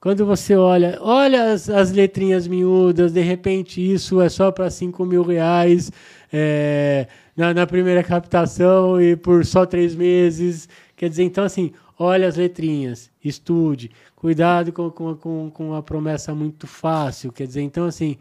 quando 0.00 0.24
você 0.24 0.56
olha, 0.56 0.98
olha 1.02 1.52
as, 1.52 1.68
as 1.68 1.92
letrinhas 1.92 2.46
miúdas, 2.46 3.12
de 3.12 3.20
repente 3.20 3.80
isso 3.80 4.18
é 4.20 4.30
só 4.30 4.50
para 4.50 4.70
5 4.70 5.04
mil 5.04 5.22
reais 5.22 5.92
é, 6.32 7.06
na, 7.36 7.52
na 7.52 7.66
primeira 7.66 8.02
captação 8.02 9.00
e 9.00 9.16
por 9.16 9.44
só 9.44 9.66
três 9.66 9.94
meses. 9.94 10.68
Quer 10.96 11.08
dizer, 11.08 11.24
então, 11.24 11.44
assim, 11.44 11.72
olha 11.98 12.28
as 12.28 12.36
letrinhas, 12.36 13.10
estude, 13.22 13.90
cuidado 14.14 14.72
com, 14.72 14.90
com, 14.90 15.16
com, 15.16 15.50
com 15.50 15.74
a 15.74 15.82
promessa 15.82 16.34
muito 16.34 16.66
fácil. 16.66 17.32
Quer 17.32 17.46
dizer, 17.46 17.62
então, 17.62 17.86
assim, 17.86 18.16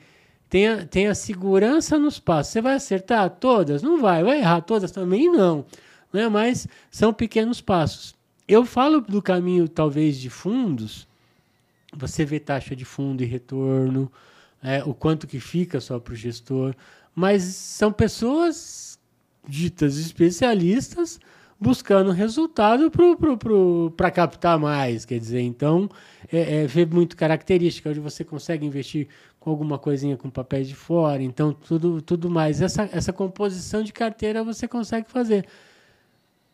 tenha, 0.49 0.85
tenha 0.85 1.15
segurança 1.15 1.97
nos 1.97 2.19
passos. 2.19 2.53
Você 2.53 2.61
vai 2.61 2.75
acertar 2.75 3.29
todas? 3.29 3.81
Não 3.81 4.01
vai. 4.01 4.23
Vai 4.23 4.39
errar 4.39 4.61
todas 4.61 4.91
também? 4.91 5.31
Não. 5.31 5.65
Né? 6.11 6.27
Mas 6.29 6.67
são 6.91 7.13
pequenos 7.13 7.61
passos. 7.61 8.15
Eu 8.47 8.65
falo 8.65 9.01
do 9.01 9.21
caminho, 9.21 9.67
talvez, 9.67 10.19
de 10.19 10.29
fundos. 10.29 11.07
Você 11.95 12.25
vê 12.25 12.39
taxa 12.39 12.75
de 12.75 12.83
fundo 12.83 13.23
e 13.23 13.25
retorno, 13.25 14.11
é, 14.61 14.83
o 14.83 14.93
quanto 14.93 15.27
que 15.27 15.39
fica 15.39 15.79
só 15.79 15.99
para 15.99 16.13
o 16.13 16.15
gestor. 16.15 16.75
Mas 17.15 17.43
são 17.43 17.91
pessoas 17.91 18.92
ditas 19.47 19.97
especialistas 19.97 21.19
buscando 21.59 22.11
resultado 22.11 22.91
para 23.95 24.11
captar 24.11 24.59
mais. 24.59 25.05
Quer 25.05 25.19
dizer, 25.19 25.41
então, 25.41 25.89
é, 26.31 26.63
é, 26.63 26.67
vê 26.67 26.85
muito 26.85 27.15
característica, 27.15 27.89
onde 27.89 27.99
você 27.99 28.23
consegue 28.23 28.65
investir 28.65 29.07
com 29.39 29.49
alguma 29.49 29.77
coisinha 29.77 30.17
com 30.17 30.29
papéis 30.29 30.67
de 30.67 30.75
fora, 30.75 31.21
então 31.21 31.53
tudo, 31.53 32.01
tudo 32.01 32.29
mais. 32.29 32.61
Essa, 32.61 32.89
essa 32.91 33.13
composição 33.13 33.81
de 33.81 33.93
carteira 33.93 34.43
você 34.43 34.67
consegue 34.67 35.09
fazer. 35.09 35.45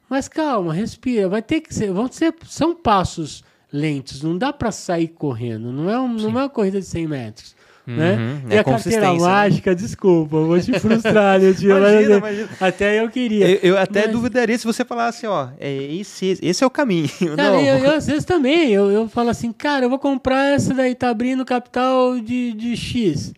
Mas 0.09 0.27
calma, 0.27 0.73
respira. 0.73 1.29
Vai 1.29 1.41
ter 1.41 1.61
que 1.61 1.73
ser, 1.73 1.91
vão 1.91 2.11
ser, 2.11 2.33
são 2.45 2.75
passos 2.75 3.43
lentos. 3.71 4.23
Não 4.23 4.37
dá 4.37 4.51
para 4.51 4.71
sair 4.71 5.09
correndo. 5.09 5.71
Não 5.71 5.89
é, 5.89 5.99
um, 5.99 6.07
não 6.07 6.29
é 6.29 6.43
uma 6.43 6.49
corrida 6.49 6.79
de 6.79 6.85
100 6.85 7.07
metros. 7.07 7.55
Né? 7.89 8.15
Uhum, 8.15 8.51
e 8.51 8.55
é 8.55 8.59
a 8.59 8.63
carteira 8.63 9.13
né? 9.13 9.19
mágica, 9.19 9.71
né? 9.71 9.75
desculpa, 9.75 10.41
vou 10.41 10.59
te 10.59 10.79
frustrar, 10.79 11.39
meu 11.39 11.55
tio. 11.55 11.71
imagina, 11.75 12.17
imagina. 12.17 12.49
Até 12.61 13.01
eu 13.01 13.09
queria. 13.09 13.49
Eu, 13.49 13.59
eu 13.71 13.77
até 13.79 14.03
mas... 14.03 14.11
duvidaria 14.11 14.55
se 14.57 14.63
você 14.63 14.85
falasse, 14.85 15.25
ó, 15.25 15.49
é 15.59 15.71
esse, 15.71 16.37
esse 16.39 16.63
é 16.63 16.67
o 16.67 16.69
caminho. 16.69 17.09
Cara, 17.35 17.59
eu, 17.59 17.77
eu, 17.85 17.91
às 17.95 18.05
vezes 18.05 18.25
também, 18.25 18.71
eu, 18.71 18.91
eu 18.91 19.09
falo 19.09 19.29
assim, 19.29 19.51
cara, 19.51 19.85
eu 19.85 19.89
vou 19.89 19.97
comprar 19.97 20.53
essa 20.53 20.71
daí, 20.71 20.93
tá 20.93 21.09
abrindo 21.09 21.43
capital 21.43 22.19
de, 22.19 22.53
de 22.53 22.77
X. 22.77 23.33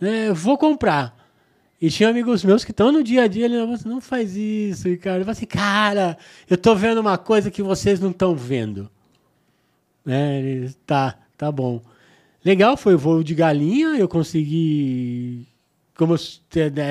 Né? 0.00 0.32
Vou 0.32 0.58
comprar. 0.58 1.16
E 1.80 1.88
tinha 1.88 2.08
amigos 2.08 2.44
meus 2.44 2.64
que 2.64 2.72
estão 2.72 2.90
no 2.90 3.04
dia 3.04 3.22
a 3.22 3.26
dia, 3.28 3.44
ele 3.44 3.56
não, 3.56 3.74
não 3.84 4.00
faz 4.00 4.36
isso, 4.36 4.88
cara. 4.98 5.18
Eu 5.18 5.24
falo 5.24 5.32
assim, 5.32 5.46
cara, 5.46 6.18
eu 6.50 6.56
tô 6.56 6.74
vendo 6.74 7.00
uma 7.00 7.18
coisa 7.18 7.50
que 7.50 7.62
vocês 7.62 8.00
não 8.00 8.10
estão 8.10 8.34
vendo. 8.34 8.90
Né? 10.04 10.40
Ele, 10.40 10.74
tá, 10.84 11.16
tá 11.36 11.52
bom. 11.52 11.80
Legal, 12.44 12.76
foi 12.76 12.94
o 12.94 12.98
voo 12.98 13.22
de 13.22 13.34
galinha, 13.34 13.96
eu 13.96 14.08
consegui. 14.08 15.46
Como 15.96 16.14
eu 16.14 16.18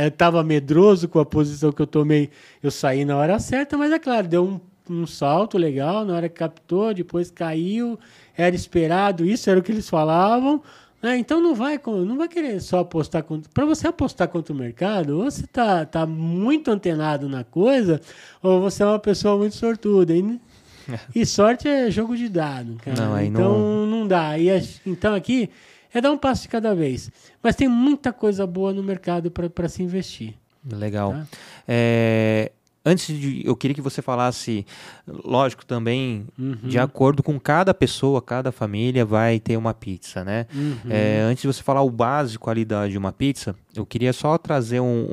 estava 0.08 0.44
medroso 0.44 1.10
com 1.10 1.20
a 1.20 1.26
posição 1.26 1.72
que 1.72 1.82
eu 1.82 1.88
tomei, 1.88 2.30
eu 2.64 2.72
saí 2.72 3.04
na 3.04 3.18
hora 3.18 3.40
certa, 3.40 3.78
mas 3.78 3.92
é 3.92 4.00
claro, 4.00 4.28
deu 4.28 4.46
um, 4.46 4.60
um 4.90 5.06
salto 5.06 5.58
legal 5.58 6.06
na 6.06 6.16
hora 6.16 6.30
que 6.30 6.36
captou, 6.36 6.94
depois 6.94 7.30
caiu, 7.32 8.00
era 8.38 8.56
esperado, 8.56 9.26
isso 9.26 9.50
era 9.50 9.60
o 9.60 9.64
que 9.64 9.72
eles 9.72 9.90
falavam. 9.90 10.62
Né? 11.02 11.18
Então 11.18 11.42
não 11.42 11.56
vai, 11.56 11.80
não 11.86 12.18
vai 12.18 12.28
querer 12.28 12.62
só 12.62 12.80
apostar 12.80 13.24
contra. 13.24 13.50
Para 13.52 13.66
você 13.66 13.88
apostar 13.88 14.28
contra 14.30 14.54
o 14.54 14.58
mercado, 14.58 15.18
ou 15.18 15.24
você 15.24 15.44
está 15.46 15.86
tá 15.86 16.06
muito 16.06 16.70
antenado 16.72 17.28
na 17.28 17.44
coisa, 17.44 18.00
ou 18.42 18.62
você 18.62 18.84
é 18.84 18.86
uma 18.86 19.00
pessoa 19.00 19.38
muito 19.38 19.56
sortuda. 19.56 20.14
E 20.16 20.40
e 21.16 21.26
sorte 21.26 21.68
é 21.68 21.90
jogo 21.92 22.16
de 22.16 22.30
dado, 22.30 22.78
cara. 22.84 23.06
Não, 23.06 23.22
então 23.22 23.58
não, 23.58 23.86
não 23.86 24.08
dá. 24.08 24.38
E 24.38 24.50
a, 24.50 24.62
então 24.86 25.14
aqui 25.14 25.50
é 25.94 26.02
dar 26.02 26.12
um 26.12 26.18
passo 26.18 26.44
de 26.44 26.48
cada 26.48 26.74
vez. 26.74 27.12
Mas 27.42 27.56
tem 27.56 27.68
muita 27.68 28.14
coisa 28.14 28.46
boa 28.48 28.74
no 28.74 28.84
mercado 28.84 29.32
para 29.32 29.70
se 29.70 29.84
investir. 29.84 30.34
Legal. 30.66 31.14
Tá? 31.14 31.28
É, 31.68 32.52
antes 32.86 33.18
de. 33.18 33.46
Eu 33.46 33.56
queria 33.56 33.76
que 33.76 33.82
você 33.82 34.02
falasse, 34.02 34.66
lógico, 35.08 35.66
também, 35.66 36.26
uhum. 36.38 36.58
de 36.64 36.80
acordo 36.80 37.24
com 37.24 37.40
cada 37.40 37.74
pessoa, 37.74 38.22
cada 38.22 38.52
família 38.52 39.06
vai 39.06 39.40
ter 39.40 39.58
uma 39.58 39.74
pizza, 39.74 40.24
né? 40.24 40.46
Uhum. 40.54 40.78
É, 40.90 41.22
antes 41.22 41.42
de 41.42 41.48
você 41.48 41.64
falar 41.64 41.82
o 41.82 41.90
básico 41.90 42.50
ali 42.50 42.66
da, 42.66 42.88
de 42.88 42.98
uma 42.98 43.12
pizza, 43.12 43.56
eu 43.76 43.86
queria 43.86 44.14
só 44.14 44.38
trazer 44.38 44.80
um, 44.80 45.08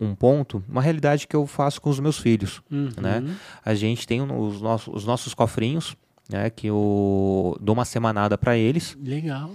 um, 0.00 0.08
um 0.08 0.14
ponto, 0.14 0.62
uma 0.68 0.82
realidade 0.82 1.26
que 1.26 1.36
eu 1.36 1.46
faço 1.46 1.80
com 1.80 1.90
os 1.90 2.00
meus 2.00 2.18
filhos, 2.18 2.62
uhum. 2.70 2.90
né? 3.00 3.22
A 3.64 3.74
gente 3.74 4.06
tem 4.06 4.22
os 4.22 4.60
nossos, 4.60 4.94
os 4.94 5.04
nossos 5.04 5.34
cofrinhos, 5.34 5.96
né? 6.28 6.50
Que 6.50 6.68
eu 6.68 7.56
dou 7.60 7.74
uma 7.74 7.84
semanada 7.84 8.36
para 8.36 8.56
eles. 8.56 8.96
Legal. 9.02 9.50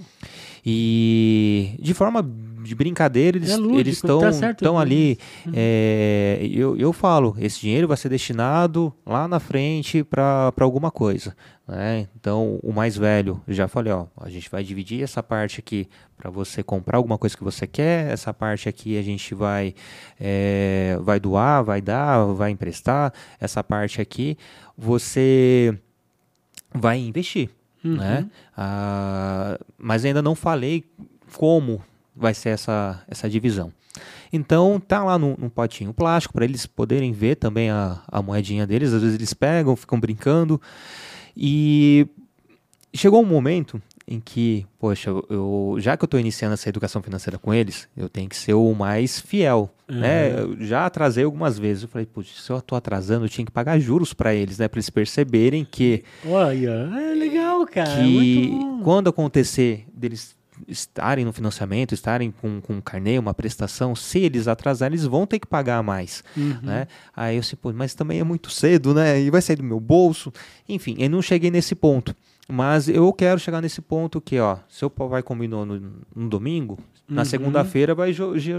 E 0.65 1.75
de 1.79 1.93
forma 1.93 2.25
de 2.63 2.75
brincadeira, 2.75 3.37
eles 3.37 3.49
É 3.49 3.57
lúdico, 3.57 3.79
eles 3.79 3.95
estão 3.95 4.19
tá 4.19 4.31
certo, 4.31 4.63
né? 4.63 4.79
ali. 4.79 5.17
é, 5.53 6.39
eu, 6.51 6.77
eu 6.77 6.93
falo, 6.93 7.35
esse 7.39 7.59
dinheiro 7.59 7.87
vai 7.87 7.97
ser 7.97 8.09
destinado 8.09 8.93
lá 9.05 9.27
na 9.27 9.39
frente 9.39 10.03
para 10.03 10.51
alguma 10.59 10.89
coisa. 10.89 11.35
né? 11.67 12.07
Então, 12.19 12.59
o 12.63 12.71
mais 12.71 12.97
velho, 12.97 13.41
já 13.47 13.67
falei, 13.67 13.91
ó, 13.93 14.05
a 14.17 14.29
gente 14.29 14.49
vai 14.49 14.63
dividir 14.63 15.03
essa 15.03 15.21
parte 15.21 15.59
aqui 15.59 15.87
para 16.17 16.29
você 16.29 16.63
comprar 16.63 16.97
alguma 16.97 17.17
coisa 17.17 17.35
que 17.35 17.43
você 17.43 17.67
quer, 17.67 18.11
essa 18.11 18.33
parte 18.33 18.69
aqui 18.69 18.97
a 18.97 19.01
gente 19.01 19.35
vai, 19.35 19.75
é, 20.19 20.97
vai 21.01 21.19
doar, 21.19 21.63
vai 21.63 21.81
dar, 21.81 22.23
vai 22.33 22.51
emprestar, 22.51 23.13
essa 23.39 23.63
parte 23.63 24.01
aqui 24.01 24.37
você 24.77 25.77
vai 26.73 26.97
investir. 26.97 27.49
Uhum. 27.83 27.97
Né? 27.97 28.29
Ah, 28.55 29.59
mas 29.77 30.05
ainda 30.05 30.21
não 30.21 30.35
falei 30.35 30.85
como 31.37 31.83
vai 32.15 32.33
ser 32.33 32.49
essa, 32.49 33.03
essa 33.07 33.29
divisão. 33.29 33.71
Então 34.31 34.79
tá 34.79 35.03
lá 35.03 35.17
no, 35.17 35.35
num 35.37 35.49
potinho 35.49 35.93
plástico 35.93 36.33
para 36.33 36.45
eles 36.45 36.65
poderem 36.65 37.11
ver 37.11 37.35
também 37.35 37.69
a, 37.69 38.01
a 38.07 38.21
moedinha 38.21 38.65
deles. 38.65 38.91
Às 38.93 39.01
vezes 39.01 39.15
eles 39.15 39.33
pegam, 39.33 39.75
ficam 39.75 39.99
brincando. 39.99 40.59
E 41.37 42.07
chegou 42.93 43.21
um 43.21 43.25
momento 43.25 43.81
em 44.07 44.19
que, 44.19 44.65
poxa, 44.77 45.11
eu, 45.29 45.77
já 45.79 45.95
que 45.95 46.03
eu 46.03 46.05
estou 46.05 46.19
iniciando 46.19 46.53
essa 46.53 46.67
educação 46.67 47.01
financeira 47.01 47.37
com 47.37 47.53
eles, 47.53 47.87
eu 47.95 48.09
tenho 48.09 48.27
que 48.27 48.35
ser 48.35 48.53
o 48.53 48.73
mais 48.73 49.19
fiel, 49.19 49.73
né? 49.87 50.39
Eu 50.39 50.57
já 50.59 50.85
atrasei 50.85 51.23
algumas 51.23 51.57
vezes. 51.57 51.83
Eu 51.83 51.89
falei, 51.89 52.05
putz, 52.05 52.43
se 52.43 52.51
eu 52.51 52.57
estou 52.57 52.77
atrasando, 52.77 53.25
eu 53.25 53.29
tinha 53.29 53.45
que 53.45 53.51
pagar 53.51 53.79
juros 53.79 54.13
para 54.13 54.33
eles, 54.33 54.57
né? 54.57 54.67
Para 54.67 54.79
eles 54.79 54.89
perceberem 54.89 55.63
que 55.63 56.03
Olha, 56.25 56.89
é 56.99 57.13
legal, 57.13 57.65
cara. 57.65 57.95
que 57.95 58.01
muito 58.03 58.49
bom. 58.51 58.83
quando 58.83 59.09
acontecer 59.09 59.85
deles 59.93 60.35
estarem 60.67 61.25
no 61.25 61.33
financiamento, 61.33 61.93
estarem 61.93 62.31
com, 62.31 62.59
com 62.61 62.73
um 62.73 62.81
carnê, 62.81 63.17
uma 63.19 63.33
prestação, 63.33 63.95
se 63.95 64.19
eles 64.19 64.47
atrasarem, 64.47 64.95
eles 64.95 65.05
vão 65.05 65.25
ter 65.25 65.39
que 65.39 65.47
pagar 65.47 65.81
mais, 65.83 66.23
Uhum. 66.35 66.59
né? 66.63 66.87
Aí 67.15 67.35
eu 67.37 67.43
sei, 67.43 67.57
pô, 67.61 67.71
mas 67.73 67.93
também 67.93 68.19
é 68.19 68.23
muito 68.23 68.49
cedo, 68.49 68.93
né? 68.93 69.19
E 69.21 69.29
vai 69.29 69.41
sair 69.41 69.55
do 69.57 69.63
meu 69.63 69.79
bolso. 69.79 70.31
Enfim, 70.67 70.95
eu 70.99 71.09
não 71.09 71.21
cheguei 71.21 71.49
nesse 71.51 71.75
ponto. 71.75 72.15
Mas 72.49 72.89
eu 72.89 73.11
quero 73.13 73.39
chegar 73.39 73.61
nesse 73.61 73.81
ponto 73.81 74.19
que, 74.19 74.37
ó, 74.37 74.57
seu 74.67 74.89
pau 74.89 75.07
vai 75.07 75.23
combinou 75.23 75.65
no, 75.65 75.79
no 76.13 76.29
domingo, 76.29 76.77
na 77.07 77.21
Uhum. 77.21 77.25
segunda-feira 77.25 77.95
vai 77.95 78.13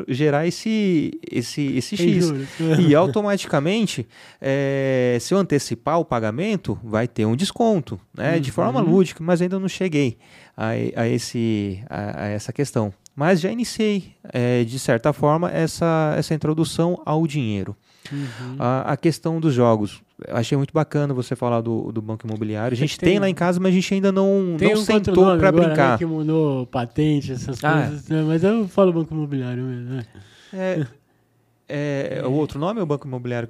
gerar 0.09 0.47
esse, 0.47 1.13
esse, 1.31 1.63
esse 1.77 1.97
X. 1.97 2.33
E 2.81 2.95
automaticamente, 2.95 4.07
eh, 4.41 5.19
se 5.21 5.35
eu 5.35 5.39
antecipar 5.39 5.99
o 5.99 6.05
pagamento, 6.05 6.79
vai 6.83 7.07
ter 7.09 7.25
um 7.27 7.37
desconto, 7.37 8.01
né? 8.17 8.39
De 8.39 8.51
forma 8.51 8.81
Uhum. 8.81 8.91
lúdica, 8.91 9.23
mas 9.23 9.41
ainda 9.43 9.59
não 9.59 9.69
cheguei 9.69 10.17
a, 10.57 10.69
a 10.97 11.09
esse, 11.09 11.83
a, 11.89 12.25
a 12.25 12.27
essa 12.29 12.53
questão. 12.53 12.93
Mas 13.17 13.41
já 13.41 13.51
iniciei, 13.51 14.13
eh, 14.33 14.65
de 14.65 14.77
certa 14.79 15.13
forma, 15.13 15.49
essa, 15.51 16.15
essa 16.19 16.35
introdução 16.35 17.01
ao 17.07 17.27
dinheiro. 17.29 17.77
Uhum. 18.13 18.57
A, 18.59 18.93
a 18.93 18.97
questão 18.97 19.41
dos 19.41 19.55
jogos. 19.55 20.03
Achei 20.29 20.59
muito 20.59 20.73
bacana 20.75 21.15
você 21.15 21.35
falar 21.37 21.61
do, 21.61 21.91
do 21.93 22.03
banco 22.03 22.27
imobiliário. 22.27 22.75
A 22.75 22.77
gente 22.77 22.99
tem, 22.99 23.11
Tem- 23.13 23.19
lá 23.21 23.29
em 23.31 23.35
casa, 23.35 23.61
mas 23.61 23.71
a 23.71 23.75
gente 23.75 23.95
ainda 23.95 24.11
não, 24.11 24.57
não 24.61 24.73
um 24.73 24.77
sentou 24.77 25.37
para 25.39 25.49
agora, 25.49 25.53
brincar. 25.69 25.93
Né, 25.93 25.99
que 25.99 26.05
mudou 26.05 26.67
patente, 26.67 27.33
essas 27.33 27.63
Ah, 27.63 27.87
coisas. 27.87 28.09
né, 28.09 28.23
Mas 28.23 28.43
eu 28.43 28.67
falo 28.69 28.93
banco 28.93 29.15
imobiliário 29.15 29.63
mesmo. 29.63 29.91
Né? 29.95 30.07
É, 30.53 30.87
é, 31.69 32.19
é 32.23 32.27
o 32.27 32.33
outro 32.33 32.59
nome 32.59 32.81
ou 32.81 32.87
banco 32.87 33.07
imobiliário? 33.07 33.49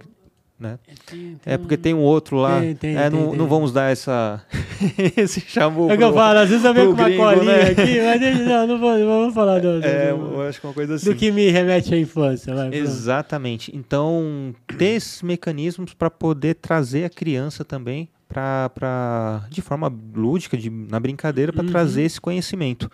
Né? 0.58 0.78
Tem- 1.10 1.36
É 1.44 1.58
porque 1.58 1.76
tem 1.76 1.92
um 1.92 1.98
outro 1.98 2.36
lá. 2.36 2.60
Tem, 2.60 2.74
tem, 2.76 2.96
é, 2.96 3.10
tem, 3.10 3.18
não, 3.20 3.30
tem. 3.30 3.38
não 3.38 3.48
vamos 3.48 3.72
dar 3.72 3.90
essa 3.90 4.40
esse 5.16 5.40
chamou. 5.40 5.90
É 5.90 5.96
que 5.96 6.04
eu 6.04 6.12
falo, 6.14 6.38
às 6.38 6.48
vezes 6.48 6.64
eu 6.64 6.72
venho 6.72 6.86
com 6.94 7.00
uma 7.00 7.04
gringo, 7.08 7.22
colinha 7.24 7.44
né? 7.56 7.62
aqui, 7.70 8.00
mas 8.00 8.46
não, 8.46 8.66
não, 8.68 8.78
vou, 8.78 8.96
não 8.98 9.06
vamos 9.06 9.34
falar 9.34 9.58
do, 9.60 9.80
do, 9.80 9.84
É, 9.86 10.12
do- 10.12 10.34
eu 10.34 10.42
acho 10.48 10.60
que 10.60 10.66
é 10.66 10.68
uma 10.68 10.74
coisa 10.74 10.94
assim. 10.94 11.06
do 11.10 11.16
que 11.16 11.32
me 11.32 11.50
remete 11.50 11.92
à 11.92 11.98
infância. 11.98 12.54
Vai, 12.54 12.70
pronto. 12.70 12.82
Exatamente. 12.82 13.76
Então, 13.76 14.54
ter 14.78 14.94
esses 14.96 15.22
mecanismos 15.22 15.92
para 15.92 16.08
poder 16.08 16.54
trazer 16.54 17.04
a 17.04 17.10
criança 17.10 17.64
também 17.64 18.08
para 18.28 19.46
de 19.50 19.60
forma 19.60 19.92
lúdica, 20.14 20.56
de, 20.56 20.70
na 20.70 20.98
brincadeira, 21.00 21.52
para 21.52 21.62
Uhum. 21.64 21.70
trazer 21.70 22.02
esse 22.02 22.20
conhecimento. 22.20 22.90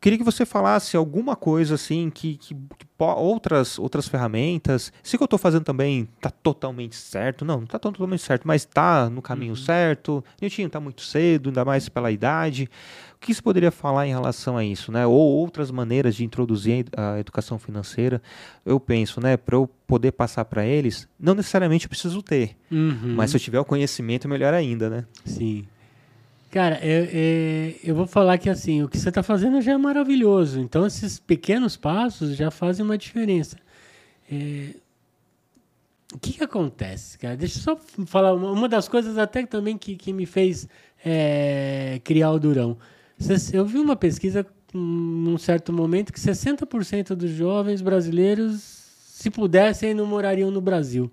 Queria 0.00 0.16
que 0.18 0.24
você 0.24 0.46
falasse 0.46 0.96
alguma 0.96 1.36
coisa 1.36 1.74
assim 1.74 2.08
que, 2.08 2.36
que- 2.36 2.54
que 2.54 2.86
outras 2.98 3.78
outras 3.78 4.08
ferramentas. 4.08 4.92
Se 5.02 5.14
o 5.14 5.18
que 5.18 5.22
eu 5.22 5.26
estou 5.26 5.38
fazendo 5.38 5.64
também 5.64 6.08
está 6.16 6.30
totalmente 6.30 6.96
certo, 6.96 7.44
não, 7.44 7.56
não 7.58 7.64
está 7.64 7.78
totalmente 7.78 8.22
certo, 8.22 8.46
mas 8.46 8.62
está 8.62 9.10
no 9.10 9.20
caminho 9.20 9.54
certo. 9.56 10.24
Niltinho, 10.40 10.66
está 10.68 10.80
muito 10.80 11.02
cedo, 11.02 11.48
ainda 11.50 11.64
mais 11.64 11.88
pela 11.88 12.10
idade. 12.10 12.68
O 13.16 13.18
que 13.20 13.34
você 13.34 13.42
poderia 13.42 13.70
falar 13.70 14.06
em 14.06 14.10
relação 14.10 14.56
a 14.56 14.64
isso, 14.64 14.90
né? 14.90 15.06
Ou 15.06 15.14
outras 15.18 15.70
maneiras 15.70 16.14
de 16.14 16.24
introduzir 16.24 16.86
a 16.96 17.18
educação 17.18 17.58
financeira? 17.58 18.22
Eu 18.64 18.80
penso, 18.80 19.20
né? 19.20 19.36
Para 19.36 19.56
eu 19.56 19.68
poder 19.86 20.12
passar 20.12 20.44
para 20.46 20.64
eles, 20.64 21.06
não 21.18 21.34
necessariamente 21.34 21.84
eu 21.84 21.90
preciso 21.90 22.22
ter, 22.22 22.56
Uhum. 22.70 23.14
mas 23.16 23.30
se 23.30 23.36
eu 23.36 23.40
tiver 23.40 23.60
o 23.60 23.64
conhecimento, 23.66 24.26
melhor 24.28 24.54
ainda, 24.54 24.88
né? 24.88 25.04
Sim. 25.26 25.66
Cara, 26.50 26.84
eu, 26.84 27.08
é, 27.12 27.74
eu 27.84 27.94
vou 27.94 28.06
falar 28.06 28.36
que 28.36 28.50
assim, 28.50 28.82
o 28.82 28.88
que 28.88 28.98
você 28.98 29.08
está 29.08 29.22
fazendo 29.22 29.60
já 29.60 29.72
é 29.72 29.76
maravilhoso. 29.78 30.58
Então, 30.60 30.84
esses 30.84 31.20
pequenos 31.20 31.76
passos 31.76 32.36
já 32.36 32.50
fazem 32.50 32.84
uma 32.84 32.98
diferença. 32.98 33.56
É, 34.30 34.74
o 36.12 36.18
que, 36.18 36.32
que 36.32 36.42
acontece, 36.42 37.16
cara? 37.16 37.36
Deixa 37.36 37.58
eu 37.58 37.62
só 37.62 37.76
falar 38.04 38.34
uma, 38.34 38.50
uma 38.50 38.68
das 38.68 38.88
coisas 38.88 39.16
até 39.16 39.46
também 39.46 39.78
que, 39.78 39.94
que 39.94 40.12
me 40.12 40.26
fez 40.26 40.68
é, 41.04 42.00
criar 42.02 42.32
o 42.32 42.40
Durão. 42.40 42.76
Eu 43.52 43.64
vi 43.64 43.78
uma 43.78 43.94
pesquisa 43.94 44.44
num 44.74 45.38
certo 45.38 45.72
momento 45.72 46.12
que 46.12 46.18
60% 46.18 47.14
dos 47.14 47.30
jovens 47.30 47.80
brasileiros, 47.80 48.60
se 48.60 49.30
pudessem, 49.30 49.94
não 49.94 50.06
morariam 50.06 50.50
no 50.50 50.60
Brasil. 50.60 51.08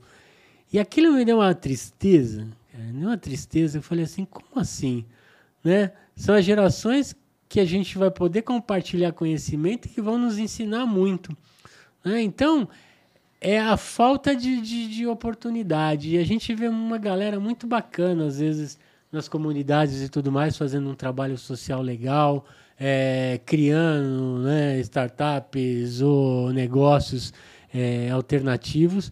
E 0.73 0.79
aquilo 0.79 1.13
me 1.13 1.23
deu 1.23 1.37
uma 1.37 1.53
tristeza, 1.53 2.47
cara, 2.71 2.85
uma 2.91 3.17
tristeza. 3.17 3.77
Eu 3.77 3.83
falei 3.83 4.03
assim, 4.05 4.25
como 4.25 4.59
assim? 4.59 5.05
Né? 5.63 5.91
São 6.15 6.35
as 6.35 6.45
gerações 6.45 7.15
que 7.49 7.59
a 7.59 7.65
gente 7.65 7.97
vai 7.97 8.11
poder 8.11 8.41
compartilhar 8.41 9.11
conhecimento 9.13 9.85
e 9.85 9.89
que 9.89 10.01
vão 10.01 10.17
nos 10.17 10.37
ensinar 10.37 10.85
muito. 10.85 11.35
né? 12.03 12.21
Então, 12.21 12.67
é 13.39 13.59
a 13.59 13.77
falta 13.77 14.35
de, 14.35 14.59
de, 14.61 14.87
de 14.89 15.07
oportunidade. 15.07 16.15
E 16.15 16.17
a 16.17 16.25
gente 16.25 16.53
vê 16.55 16.67
uma 16.67 16.97
galera 16.97 17.39
muito 17.39 17.67
bacana, 17.67 18.25
às 18.25 18.39
vezes, 18.39 18.77
nas 19.11 19.29
comunidades 19.29 20.01
e 20.01 20.09
tudo 20.09 20.31
mais, 20.31 20.57
fazendo 20.57 20.89
um 20.89 20.95
trabalho 20.95 21.37
social 21.37 21.81
legal, 21.81 22.45
é, 22.79 23.39
criando 23.45 24.39
né, 24.39 24.79
startups 24.79 26.01
ou 26.01 26.51
negócios 26.51 27.33
é, 27.73 28.09
alternativos 28.09 29.09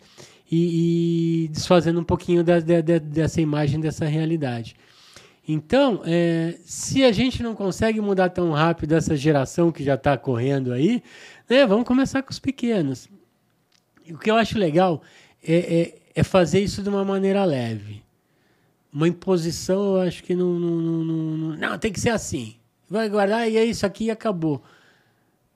e, 0.52 1.46
e 1.46 1.48
desfazendo 1.50 2.00
um 2.00 2.04
pouquinho 2.04 2.44
da- 2.44 2.60
da- 2.60 2.98
dessa 3.00 3.40
imagem, 3.42 3.80
dessa 3.80 4.06
realidade. 4.06 4.76
Então, 5.48 6.02
é, 6.06 6.56
se 6.66 7.04
a 7.04 7.12
gente 7.12 7.44
não 7.44 7.54
consegue 7.54 8.02
mudar 8.02 8.30
tão 8.30 8.52
rápido 8.52 8.94
essa 8.94 9.16
geração 9.16 9.72
que 9.72 9.84
já 9.84 9.94
está 9.96 10.18
correndo 10.18 10.72
aí, 10.74 11.04
né, 11.48 11.66
vamos 11.68 11.86
começar 11.86 12.24
com 12.24 12.32
os 12.32 12.40
pequenos. 12.40 13.08
O 14.10 14.18
que 14.18 14.30
eu 14.32 14.36
acho 14.36 14.58
legal 14.58 15.02
é, 15.44 15.56
é- 15.82 15.96
é 16.16 16.24
fazer 16.24 16.62
isso 16.62 16.82
de 16.82 16.90
uma 16.90 17.06
maneira 17.06 17.44
leve. 17.46 18.04
Uma 18.92 19.08
imposição, 19.08 19.96
eu 19.96 20.02
acho 20.02 20.24
que 20.24 20.34
não, 20.36 20.54
não, 20.60 20.76
não, 20.78 21.04
não- 21.04 21.58
não, 21.58 21.78
tem 21.78 21.92
que 21.92 22.00
ser 22.00 22.10
assim. 22.10 22.56
Vai 22.90 23.08
guardar 23.10 23.50
e 23.50 23.58
é 23.58 23.66
isso 23.66 23.86
aqui 23.86 24.06
e 24.06 24.12
acabou. 24.12 24.64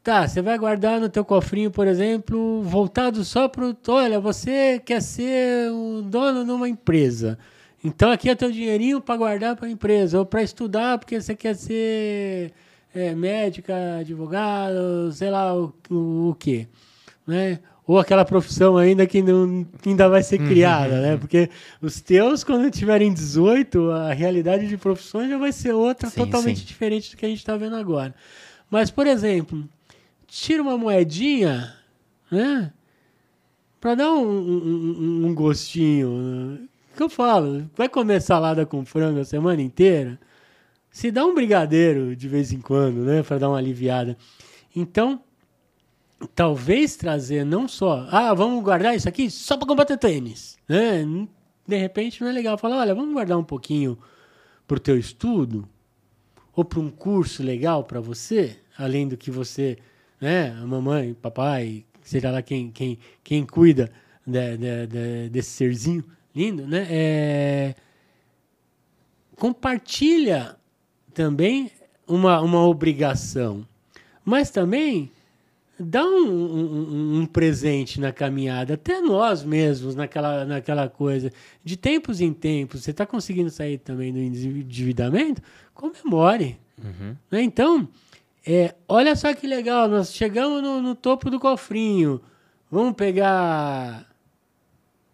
Tá, 0.04 0.28
você 0.28 0.42
vai 0.42 0.58
guardar 0.58 1.00
no 1.00 1.10
teu 1.10 1.26
cofrinho, 1.26 1.70
por 1.72 1.88
exemplo, 1.88 2.62
voltado 2.64 3.24
só 3.24 3.48
para 3.48 3.66
o... 3.68 3.78
Olha, 3.90 4.20
você 4.20 4.80
quer 4.80 5.02
ser 5.02 5.72
o 5.72 6.02
dono 6.02 6.46
de 6.46 6.52
uma 6.52 6.70
empresa. 6.70 7.38
Então 7.84 8.12
aqui 8.12 8.30
é 8.30 8.36
teu 8.36 8.52
dinheirinho 8.52 9.00
para 9.02 9.16
guardar 9.18 9.56
para 9.56 9.68
a 9.68 9.72
empresa. 9.72 10.20
Ou 10.20 10.26
para 10.26 10.44
estudar, 10.44 10.98
porque 10.98 11.20
você 11.22 11.36
quer 11.36 11.56
ser 11.56 12.52
é, 12.94 13.16
médica, 13.16 13.98
advogado, 14.00 15.12
sei 15.14 15.30
lá 15.30 15.56
o, 15.56 15.74
o, 15.90 16.30
o 16.32 16.36
quê. 16.36 16.68
Né? 17.26 17.60
Ou 17.88 17.98
aquela 17.98 18.24
profissão 18.26 18.78
ainda 18.78 19.08
que 19.08 19.22
não, 19.22 19.66
ainda 19.86 20.08
vai 20.10 20.22
ser 20.22 20.38
criada, 20.38 21.02
né? 21.02 21.18
Porque 21.18 21.50
os 21.82 22.00
teus, 22.02 22.44
quando 22.44 22.70
tiverem 22.70 23.12
18, 23.12 23.90
a 23.90 24.14
realidade 24.14 24.68
de 24.68 24.78
profissões 24.78 25.28
já 25.30 25.38
vai 25.40 25.52
ser 25.52 25.74
outra, 25.74 26.08
Sim, 26.08 26.20
totalmente 26.20 26.60
sim. 26.60 26.66
diferente 26.66 27.10
do 27.12 27.18
que 27.18 27.26
a 27.26 27.30
gente 27.30 27.40
está 27.40 27.58
vendo 27.58 27.76
agora. 27.76 28.14
Mas, 28.70 28.92
por 28.92 29.08
exemplo, 29.08 29.68
tira 30.28 30.62
uma 30.62 30.78
moedinha, 30.78 31.74
né? 32.32 32.72
Para 33.82 33.96
dar 33.96 34.12
um, 34.14 34.22
um- 34.24 35.24
um- 35.24 35.26
um 35.28 35.34
gostinho. 35.34 36.68
Que 37.00 37.04
eu 37.04 37.10
falo? 37.10 37.70
Vai 37.78 37.88
comer 37.88 38.22
salada 38.22 38.66
com 38.66 38.84
frango 38.84 39.22
a 39.22 39.26
semana 39.26 39.62
inteira? 39.62 40.20
Se 40.92 41.10
dá 41.10 41.26
um 41.26 41.34
brigadeiro 41.34 42.14
de 42.14 42.28
vez 42.28 42.52
em 42.52 42.60
quando, 42.60 43.06
né? 43.06 43.24
Para 43.24 43.38
dar 43.38 43.50
uma 43.50 43.58
aliviada. 43.58 44.18
Então, 44.76 45.22
talvez 46.36 46.98
trazer 46.98 47.46
não 47.46 47.70
só, 47.70 48.06
ah, 48.12 48.34
vamos 48.34 48.62
guardar 48.64 48.96
isso 48.96 49.08
aqui 49.08 49.30
só 49.32 49.56
para 49.56 49.68
combater 49.68 49.98
tênis, 49.98 50.58
né? 50.68 51.06
De 51.66 51.78
repente 51.78 52.22
não 52.22 52.30
é 52.30 52.34
legal 52.34 52.58
falar, 52.58 52.80
olha, 52.80 52.94
vamos 52.94 53.14
guardar 53.14 53.38
um 53.38 53.44
pouquinho 53.44 53.98
para 54.68 54.78
o 54.78 54.80
teu 54.80 54.98
estudo 54.98 55.68
ou 56.54 56.66
para 56.66 56.80
um 56.80 56.90
curso 56.90 57.42
legal 57.42 57.86
para 57.86 58.02
você, 58.02 58.58
além 58.78 59.08
do 59.08 59.16
que 59.16 59.32
você 59.32 59.78
né? 60.20 60.50
A 60.62 60.66
mamãe, 60.66 61.14
papai, 61.14 61.86
seja 62.02 62.30
lá 62.30 62.42
quem, 62.42 62.72
quem, 62.72 63.00
quem 63.24 63.46
cuida 63.46 63.90
de, 64.26 64.58
de, 64.58 64.88
de, 64.88 65.30
desse 65.30 65.52
serzinho 65.52 66.04
lindo, 66.36 66.66
né? 66.68 66.88
É, 66.90 67.76
compartilha 69.36 70.56
também 71.14 71.72
uma, 72.08 72.42
uma 72.42 72.66
obrigação, 72.68 73.66
mas 74.24 74.50
também 74.50 75.12
dá 75.80 76.04
um, 76.04 76.28
um, 76.28 77.20
um, 77.22 77.26
presente 77.26 78.02
na 78.02 78.12
caminhada, 78.12 78.74
até 78.74 79.00
nós 79.00 79.44
mesmos, 79.44 79.96
naquela, 79.96 80.44
naquela 80.46 80.90
coisa. 80.90 81.32
De 81.64 81.78
tempos 81.78 82.20
em 82.20 82.34
tempos, 82.34 82.84
você 82.84 82.92
está 82.92 83.06
conseguindo 83.06 83.50
sair 83.50 83.78
também 83.78 84.12
do 84.12 84.20
endividamento? 84.20 85.42
Comemore. 85.74 86.60
Uhum. 86.78 87.16
Né? 87.32 87.42
Então, 87.42 87.88
é, 88.46 88.76
olha 88.88 89.16
só 89.16 89.34
que 89.34 89.48
legal, 89.48 89.88
nós 89.88 90.14
chegamos 90.14 90.62
no, 90.62 90.82
no 90.82 90.96
topo 90.96 91.30
do 91.30 91.40
cofrinho. 91.40 92.22
Vamos 92.70 92.94
pegar. 92.94 94.09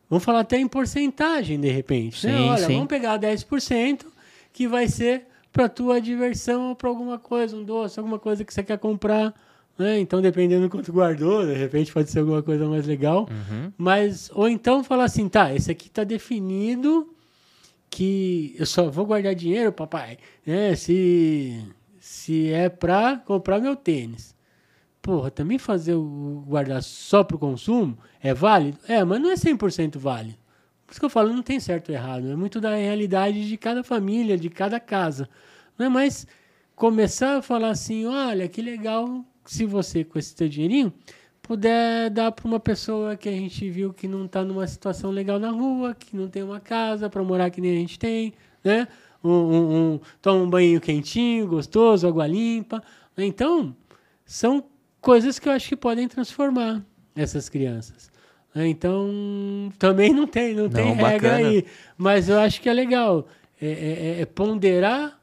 Vamos 0.10 0.23
falar 0.23 0.41
até 0.41 0.57
em 0.57 0.68
porcentagem, 0.68 1.60
de 1.60 1.69
repente. 1.69 2.26
Né? 2.26 2.34
Sim, 2.34 2.40
né? 2.40 2.52
Olha, 2.52 2.68
sim. 2.68 2.73
vamos 2.73 2.88
pegar 2.88 3.19
10%, 3.19 4.06
que 4.53 4.68
vai 4.68 4.88
ser 4.88 5.27
para 5.52 5.69
tua 5.69 5.99
diversão 5.99 6.69
ou 6.69 6.76
para 6.76 6.90
alguma 6.90 7.18
coisa, 7.18 7.56
um 7.56 7.64
doce, 7.64 7.99
alguma 7.99 8.19
coisa 8.19 8.44
que 8.44 8.53
você 8.53 8.61
quer 8.64 8.77
comprar 8.77 9.34
né? 9.77 9.99
Então, 9.99 10.22
dependendo 10.22 10.64
do 10.64 10.69
quanto 10.69 10.91
guardou, 10.91 11.45
de 11.45 11.53
repente 11.53 11.91
pode 11.91 12.10
ser 12.10 12.19
alguma 12.19 12.41
coisa 12.41 12.65
mais 12.68 12.88
legal. 12.88 13.27
Uhum. 13.30 13.72
Mas, 13.77 14.32
ou 14.34 14.48
então 14.48 14.84
falar 14.84 15.06
assim, 15.06 15.27
tá, 15.27 15.53
esse 15.53 15.69
aqui 15.69 15.90
tá 15.90 16.03
definido 16.03 17.14
que 17.90 18.56
eu 18.57 18.65
só 18.65 18.90
vou 18.90 19.06
guardar 19.06 19.36
dinheiro, 19.36 19.72
papai, 19.72 20.18
né? 20.45 20.76
Se, 20.76 21.61
se 21.99 22.52
é 22.52 22.69
para 22.69 23.18
comprar 23.18 23.60
meu 23.60 23.76
tênis. 23.76 24.35
Porra, 25.06 25.30
também 25.30 25.60
fazer 25.60 25.94
o 25.94 26.44
guardar 26.48 26.82
só 26.82 27.23
para 27.23 27.36
o 27.36 27.40
consumo 27.40 27.95
é 28.19 28.34
válido? 28.34 28.80
É, 28.88 29.03
mas 29.03 29.22
não 29.22 29.30
é 29.30 29.36
100% 29.36 29.99
válido. 29.99 30.36
Por 30.84 30.94
isso 30.94 30.99
que 30.99 31.06
eu 31.06 31.11
falo, 31.11 31.32
não 31.32 31.44
tem 31.44 31.60
certo 31.60 31.90
ou 31.90 31.95
errado. 31.95 32.27
É 32.27 32.36
muito 32.36 32.60
da 32.60 32.73
realidade 32.73 33.48
de 33.48 33.56
cada 33.56 33.84
família, 33.84 34.36
de 34.36 34.49
cada 34.49 34.80
casa. 34.80 35.30
Não 35.77 35.86
é 35.86 35.90
mais 35.90 36.26
começar 36.76 37.38
a 37.38 37.41
falar 37.44 37.69
assim, 37.69 38.07
olha, 38.07 38.48
que 38.48 38.64
legal 38.64 39.23
se 39.45 39.64
você, 39.64 40.03
com 40.03 40.18
esse 40.18 40.34
seu 40.36 40.49
dinheirinho, 40.49 40.91
puder 41.40 42.10
dar 42.10 42.32
para 42.32 42.48
uma 42.48 42.60
pessoa 42.60 43.15
que 43.15 43.30
a 43.30 43.32
gente 43.32 43.69
viu 43.69 43.94
que 43.94 44.07
não 44.07 44.26
está 44.26 44.44
numa 44.44 44.65
situação 44.65 45.11
legal 45.11 45.38
na 45.38 45.52
rua, 45.52 45.94
que 45.94 46.18
não 46.18 46.27
tem 46.27 46.41
uma 46.41 46.60
casa 46.60 47.11
para 47.11 47.23
morar 47.23 47.52
que 47.52 47.61
nem 47.61 47.77
a 47.77 47.80
gente 47.80 47.99
tem, 47.99 48.34
né? 48.64 48.88
Um, 49.23 49.30
um, 49.30 49.76
um, 49.76 49.99
toma 50.19 50.41
um 50.41 50.49
banho 50.49 50.82
quentinho, 50.82 51.48
gostoso, 51.48 52.07
água 52.07 52.26
limpa. 52.26 52.82
Então, 53.15 53.76
são 54.26 54.64
coisas 55.06 55.38
que 55.38 55.48
eu 55.48 55.53
acho 55.53 55.69
que 55.69 55.76
podem 55.76 56.07
transformar 56.07 56.84
essas 57.15 57.48
crianças. 57.48 58.10
Então, 58.56 59.72
também 59.77 60.11
não 60.11 60.26
tem, 60.26 60.56
não, 60.56 60.64
não 60.64 60.69
tem 60.69 60.94
regra 60.94 61.30
bacana. 61.30 61.49
aí. 61.49 61.65
Mas 61.95 62.27
eu 62.27 62.40
acho 62.40 62.60
que 62.60 62.68
é 62.68 62.73
legal 62.73 63.27
é, 63.61 63.68
é, 64.18 64.22
é 64.22 64.26
ponderar 64.26 65.19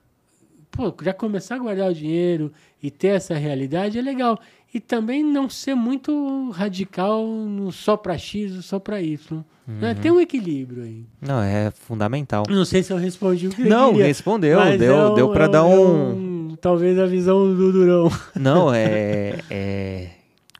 pô, 0.70 0.94
já 1.02 1.12
começar 1.12 1.56
a 1.56 1.58
guardar 1.58 1.90
o 1.90 1.94
dinheiro 1.94 2.52
e 2.80 2.90
ter 2.90 3.08
essa 3.08 3.34
realidade 3.34 3.98
é 3.98 4.02
legal. 4.02 4.38
E 4.72 4.78
também 4.80 5.22
não 5.22 5.50
ser 5.50 5.74
muito 5.74 6.50
radical 6.50 7.26
no 7.26 7.72
só 7.72 7.96
para 7.96 8.16
X 8.16 8.54
ou 8.56 8.62
só 8.62 8.78
para 8.78 9.02
Y. 9.02 9.36
Né? 9.36 9.44
Uhum. 9.66 9.80
Né? 9.80 9.94
Tem 9.94 10.10
um 10.10 10.20
equilíbrio 10.20 10.84
aí. 10.84 11.04
Não, 11.20 11.42
é 11.42 11.70
fundamental. 11.70 12.44
Não 12.48 12.64
sei 12.64 12.82
se 12.82 12.92
eu 12.92 12.96
respondi 12.96 13.48
o 13.48 13.50
que 13.50 13.64
Não, 13.64 13.90
queria, 13.90 14.06
respondeu. 14.06 14.78
Deu, 14.78 14.94
é 14.94 15.10
um, 15.10 15.14
deu 15.14 15.30
para 15.30 15.44
é 15.44 15.48
dar 15.48 15.64
um... 15.64 16.31
Talvez 16.62 16.96
a 16.96 17.06
visão 17.06 17.52
do 17.54 17.72
Durão. 17.72 18.08
Não, 18.36 18.72
é... 18.74 19.40
é 19.50 20.10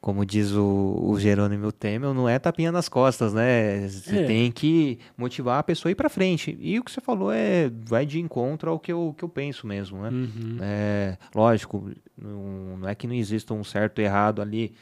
como 0.00 0.26
diz 0.26 0.50
o, 0.50 0.98
o 1.00 1.20
Jerônimo 1.20 1.70
Temer, 1.70 2.12
não 2.12 2.28
é 2.28 2.36
tapinha 2.36 2.72
nas 2.72 2.88
costas, 2.88 3.32
né? 3.32 3.86
Você 3.86 4.18
é. 4.18 4.24
tem 4.24 4.50
que 4.50 4.98
motivar 5.16 5.60
a 5.60 5.62
pessoa 5.62 5.90
a 5.90 5.92
ir 5.92 5.94
para 5.94 6.08
frente. 6.08 6.58
E 6.60 6.76
o 6.76 6.82
que 6.82 6.90
você 6.90 7.00
falou 7.00 7.30
é 7.32 7.70
vai 7.84 8.04
de 8.04 8.18
encontro 8.18 8.68
ao 8.68 8.80
que 8.80 8.92
eu, 8.92 9.14
que 9.16 9.22
eu 9.22 9.28
penso 9.28 9.64
mesmo, 9.64 10.02
né? 10.02 10.08
Uhum. 10.08 10.58
É, 10.60 11.16
lógico, 11.32 11.88
não, 12.20 12.78
não 12.78 12.88
é 12.88 12.96
que 12.96 13.06
não 13.06 13.14
exista 13.14 13.54
um 13.54 13.62
certo 13.62 14.00
e 14.00 14.04
errado 14.04 14.42
ali 14.42 14.74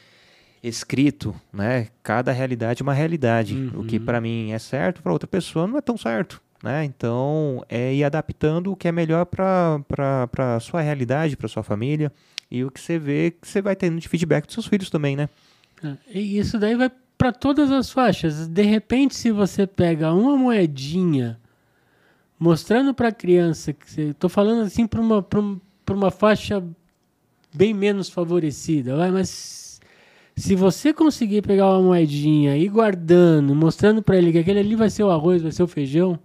escrito, 0.63 1.35
né? 1.53 1.89
Cada 2.01 2.31
realidade 2.31 2.81
é 2.81 2.83
uma 2.83 2.93
realidade. 2.93 3.53
Uhum. 3.55 3.81
O 3.81 3.85
que 3.85 3.99
para 3.99 4.19
mim 4.19 4.53
é 4.53 4.57
certo, 4.57 5.03
para 5.03 5.13
outra 5.13 5.27
pessoa 5.27 5.67
não 5.67 5.77
é 5.77 5.81
tão 5.81 5.97
certo. 5.97 6.41
Né? 6.63 6.85
Então, 6.85 7.63
é 7.67 7.93
ir 7.93 8.03
adaptando 8.03 8.71
o 8.71 8.75
que 8.75 8.87
é 8.87 8.91
melhor 8.91 9.25
para 9.25 9.83
a 10.55 10.59
sua 10.59 10.81
realidade, 10.81 11.35
para 11.35 11.47
sua 11.47 11.63
família 11.63 12.11
e 12.51 12.63
o 12.63 12.69
que 12.69 12.79
você 12.79 12.99
vê 12.99 13.31
que 13.31 13.47
você 13.47 13.61
vai 13.61 13.75
tendo 13.75 13.99
de 13.99 14.07
feedback 14.07 14.45
dos 14.45 14.53
seus 14.53 14.67
filhos 14.67 14.89
também, 14.89 15.15
né? 15.15 15.27
É, 15.83 15.97
e 16.13 16.37
isso 16.37 16.59
daí 16.59 16.75
vai 16.75 16.91
para 17.17 17.31
todas 17.31 17.71
as 17.71 17.89
faixas. 17.89 18.47
De 18.47 18.61
repente, 18.61 19.15
se 19.15 19.31
você 19.31 19.65
pega 19.65 20.13
uma 20.13 20.37
moedinha 20.37 21.39
mostrando 22.37 22.93
para 22.93 23.09
a 23.09 23.11
criança 23.11 23.73
que 23.73 23.89
você, 23.89 24.13
tô 24.13 24.27
falando 24.27 24.63
assim 24.63 24.85
para 24.87 24.99
uma 24.99 25.21
para 25.23 25.95
uma 25.95 26.11
faixa 26.11 26.63
bem 27.53 27.73
menos 27.73 28.09
favorecida, 28.09 28.95
vai, 28.95 29.11
mas 29.11 29.79
se 30.35 30.55
você 30.55 30.93
conseguir 30.93 31.41
pegar 31.41 31.69
uma 31.69 31.81
moedinha 31.81 32.57
e 32.57 32.67
guardando, 32.67 33.53
mostrando 33.53 34.01
para 34.01 34.17
ele 34.17 34.31
que 34.31 34.39
aquele 34.39 34.59
ali 34.59 34.75
vai 34.75 34.89
ser 34.89 35.03
o 35.03 35.11
arroz, 35.11 35.41
vai 35.41 35.51
ser 35.51 35.63
o 35.63 35.67
feijão, 35.67 36.19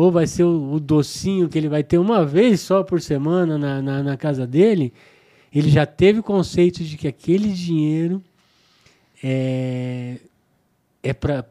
ou 0.00 0.10
vai 0.10 0.26
ser 0.26 0.44
o, 0.44 0.72
o 0.72 0.80
docinho 0.80 1.48
que 1.48 1.58
ele 1.58 1.68
vai 1.68 1.82
ter 1.82 1.98
uma 1.98 2.24
vez 2.24 2.60
só 2.60 2.82
por 2.82 3.00
semana 3.02 3.58
na, 3.58 3.82
na, 3.82 4.02
na 4.02 4.16
casa 4.16 4.46
dele, 4.46 4.94
ele 5.54 5.68
já 5.68 5.84
teve 5.84 6.20
o 6.20 6.22
conceito 6.22 6.82
de 6.82 6.96
que 6.96 7.06
aquele 7.06 7.52
dinheiro 7.52 8.22
é, 9.22 10.16
é 11.02 11.12
para 11.12 11.44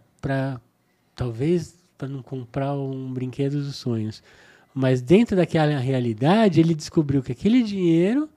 talvez 1.15 1.75
para 1.95 2.07
não 2.07 2.23
comprar 2.23 2.73
um 2.73 3.13
brinquedo 3.13 3.61
dos 3.61 3.75
sonhos. 3.75 4.23
Mas 4.73 5.01
dentro 5.01 5.35
daquela 5.35 5.77
realidade, 5.77 6.59
ele 6.59 6.73
descobriu 6.73 7.21
que 7.21 7.33
aquele 7.33 7.61
dinheiro 7.61 8.27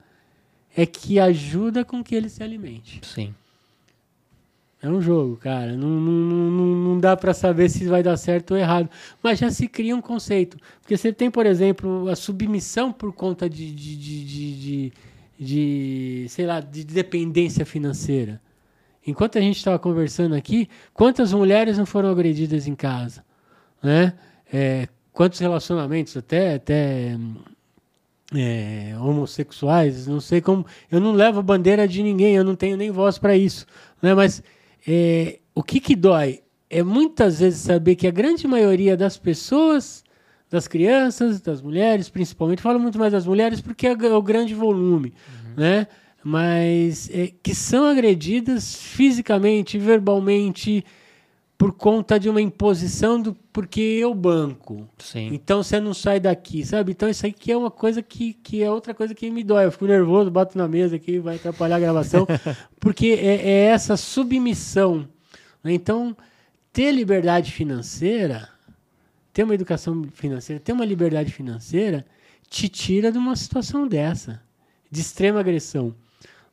é 0.75 0.85
que 0.85 1.19
ajuda 1.19 1.83
com 1.83 2.03
que 2.03 2.13
ele 2.13 2.29
se 2.29 2.43
alimente. 2.43 2.99
Sim. 3.03 3.33
É 4.83 4.89
um 4.89 5.01
jogo, 5.01 5.37
cara. 5.37 5.75
Não, 5.75 5.89
não, 5.89 6.51
não, 6.51 6.65
não 6.75 6.99
dá 6.99 7.17
para 7.17 7.33
saber 7.33 7.69
se 7.69 7.87
vai 7.87 8.03
dar 8.03 8.17
certo 8.17 8.51
ou 8.51 8.57
errado. 8.57 8.87
Mas 9.23 9.39
já 9.39 9.49
se 9.49 9.67
cria 9.67 9.95
um 9.95 10.01
conceito. 10.01 10.57
Porque 10.81 10.95
você 10.95 11.11
tem, 11.11 11.31
por 11.31 11.45
exemplo, 11.47 12.07
a 12.09 12.15
submissão 12.15 12.91
por 12.91 13.11
conta 13.13 13.49
de, 13.49 13.71
de, 13.73 13.95
de, 13.95 14.59
de 14.59 14.93
de, 15.43 16.25
sei 16.29 16.45
lá, 16.45 16.59
de 16.59 16.83
dependência 16.83 17.65
financeira. 17.65 18.41
Enquanto 19.05 19.37
a 19.37 19.41
gente 19.41 19.57
estava 19.57 19.77
conversando 19.77 20.33
aqui, 20.35 20.69
quantas 20.93 21.33
mulheres 21.33 21.77
não 21.77 21.85
foram 21.85 22.09
agredidas 22.09 22.67
em 22.67 22.75
casa, 22.75 23.23
né? 23.81 24.13
É, 24.51 24.87
quantos 25.11 25.39
relacionamentos, 25.39 26.15
até, 26.15 26.55
até 26.55 27.17
é, 28.33 28.95
homossexuais, 28.97 30.07
não 30.07 30.21
sei 30.21 30.39
como, 30.39 30.65
eu 30.89 31.01
não 31.01 31.11
levo 31.11 31.43
bandeira 31.43 31.87
de 31.87 32.01
ninguém, 32.01 32.35
eu 32.35 32.43
não 32.43 32.55
tenho 32.55 32.77
nem 32.77 32.91
voz 32.91 33.17
para 33.17 33.35
isso, 33.35 33.65
né? 34.01 34.13
Mas 34.13 34.41
é, 34.87 35.39
o 35.53 35.63
que 35.63 35.79
que 35.79 35.95
dói 35.95 36.41
é 36.69 36.81
muitas 36.83 37.39
vezes 37.39 37.59
saber 37.59 37.95
que 37.95 38.07
a 38.07 38.11
grande 38.11 38.47
maioria 38.47 38.97
das 38.97 39.17
pessoas 39.17 40.03
das 40.53 40.67
crianças, 40.67 41.41
das 41.41 41.63
mulheres, 41.63 42.09
principalmente. 42.09 42.61
Falo 42.61 42.79
muito 42.79 42.99
mais 42.99 43.11
das 43.11 43.25
mulheres 43.25 43.59
porque 43.59 43.87
é 43.87 43.91
o 43.91 44.21
grande 44.21 44.53
volume, 44.53 45.11
uhum. 45.27 45.53
né? 45.57 45.87
Mas 46.23 47.09
é, 47.11 47.31
que 47.41 47.55
são 47.55 47.85
agredidas 47.85 48.75
fisicamente, 48.75 49.79
verbalmente, 49.79 50.85
por 51.63 51.71
conta 51.71 52.19
de 52.19 52.27
uma 52.27 52.41
imposição 52.41 53.21
do 53.21 53.33
porque 53.53 53.79
eu 53.79 54.13
banco. 54.13 54.85
Sim. 54.97 55.29
Então 55.31 55.63
você 55.63 55.79
não 55.79 55.93
sai 55.93 56.19
daqui, 56.19 56.65
sabe? 56.65 56.91
Então 56.91 57.07
isso 57.07 57.25
aqui 57.25 57.53
é 57.53 57.57
uma 57.57 57.71
coisa 57.71 58.01
que, 58.01 58.33
que 58.33 58.61
é 58.61 58.69
outra 58.69 58.93
coisa 58.93 59.15
que 59.15 59.29
me 59.29 59.45
dói. 59.45 59.63
Eu 59.63 59.71
fico 59.71 59.85
nervoso, 59.85 60.29
bato 60.29 60.57
na 60.57 60.67
mesa 60.67 60.97
aqui, 60.97 61.19
vai 61.19 61.37
atrapalhar 61.37 61.77
a 61.77 61.79
gravação, 61.79 62.27
porque 62.81 63.17
é, 63.17 63.35
é 63.35 63.59
essa 63.67 63.95
submissão. 63.95 65.07
Né? 65.63 65.71
Então, 65.71 66.17
ter 66.73 66.91
liberdade 66.91 67.49
financeira 67.49 68.49
ter 69.31 69.43
uma 69.43 69.55
educação 69.55 70.03
financeira, 70.13 70.59
ter 70.59 70.73
uma 70.73 70.85
liberdade 70.85 71.31
financeira, 71.31 72.05
te 72.49 72.67
tira 72.67 73.09
de 73.09 73.17
uma 73.17 73.35
situação 73.35 73.87
dessa, 73.87 74.41
de 74.91 74.99
extrema 74.99 75.39
agressão. 75.39 75.95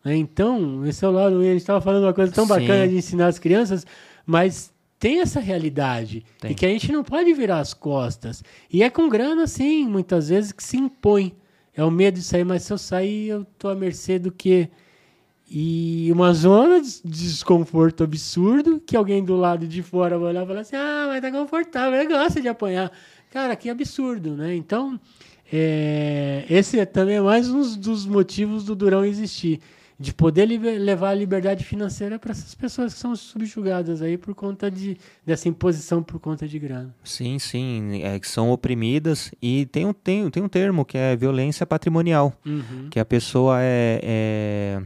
Né? 0.05 0.16
Então, 0.16 0.87
esse 0.87 1.05
é 1.05 1.09
o 1.09 1.11
lado, 1.11 1.41
a 1.41 1.43
gente 1.43 1.57
estava 1.57 1.81
falando 1.81 2.05
uma 2.05 2.15
coisa 2.15 2.32
tão 2.32 2.45
Sim. 2.45 2.49
bacana 2.49 2.89
de 2.89 2.97
ensinar 2.97 3.27
as 3.27 3.39
crianças, 3.39 3.85
mas 4.24 4.70
tem 5.01 5.20
essa 5.20 5.40
realidade 5.40 6.24
tem. 6.39 6.52
e 6.52 6.55
que 6.55 6.66
a 6.66 6.68
gente 6.68 6.93
não 6.93 7.02
pode 7.02 7.32
virar 7.32 7.59
as 7.59 7.72
costas. 7.72 8.44
E 8.70 8.82
é 8.82 8.90
com 8.90 9.09
grana, 9.09 9.47
sim, 9.47 9.86
muitas 9.86 10.28
vezes 10.28 10.52
que 10.52 10.62
se 10.62 10.77
impõe. 10.77 11.35
É 11.74 11.82
o 11.82 11.90
medo 11.90 12.16
de 12.16 12.22
sair, 12.22 12.44
mas 12.44 12.62
se 12.64 12.72
eu 12.72 12.78
sair, 12.78 13.28
eu 13.28 13.44
tô 13.59 13.68
à 13.68 13.74
mercê 13.74 14.18
do 14.18 14.31
que 14.31 14.68
e 15.52 16.09
uma 16.12 16.32
zona 16.32 16.81
de 16.81 17.01
desconforto 17.02 18.05
absurdo 18.05 18.78
que 18.78 18.97
alguém 18.97 19.24
do 19.24 19.35
lado 19.35 19.66
de 19.66 19.82
fora 19.82 20.16
vai 20.16 20.28
olhar 20.28 20.44
e 20.44 20.47
falar 20.47 20.60
assim: 20.60 20.77
ah, 20.77 21.06
mas 21.09 21.20
tá 21.20 21.32
confortável, 21.32 21.98
ele 21.98 22.09
gosta 22.09 22.40
de 22.40 22.47
apanhar. 22.47 22.93
Cara, 23.32 23.56
que 23.56 23.68
absurdo, 23.68 24.36
né? 24.36 24.55
Então, 24.55 25.01
é, 25.52 26.44
esse 26.48 26.78
é 26.78 26.86
também 26.86 27.20
mais 27.20 27.48
um 27.48 27.77
dos 27.81 28.06
motivos 28.06 28.64
do 28.64 28.77
Durão 28.77 29.05
existir. 29.05 29.60
De 30.01 30.14
poder 30.14 30.47
levar 30.47 31.10
a 31.10 31.14
liberdade 31.14 31.62
financeira 31.62 32.18
para 32.18 32.31
essas 32.31 32.55
pessoas 32.55 32.94
que 32.94 32.98
são 32.98 33.14
subjugadas 33.14 34.01
aí 34.01 34.16
por 34.16 34.35
conta 34.35 34.70
de, 34.70 34.97
dessa 35.27 35.47
imposição 35.47 36.02
por 36.02 36.18
conta 36.18 36.48
de 36.48 36.59
grana. 36.59 36.94
Sim, 37.05 37.39
sim, 37.39 38.02
é 38.02 38.18
que 38.18 38.27
são 38.27 38.51
oprimidas 38.51 39.31
e 39.43 39.66
tem 39.66 39.85
um, 39.85 39.93
tem, 39.93 40.31
tem 40.31 40.43
um 40.43 40.48
termo 40.48 40.86
que 40.86 40.97
é 40.97 41.14
violência 41.14 41.66
patrimonial, 41.66 42.32
uhum. 42.47 42.89
que 42.90 42.98
a 42.98 43.05
pessoa 43.05 43.59
é, 43.60 44.01
é 44.02 44.82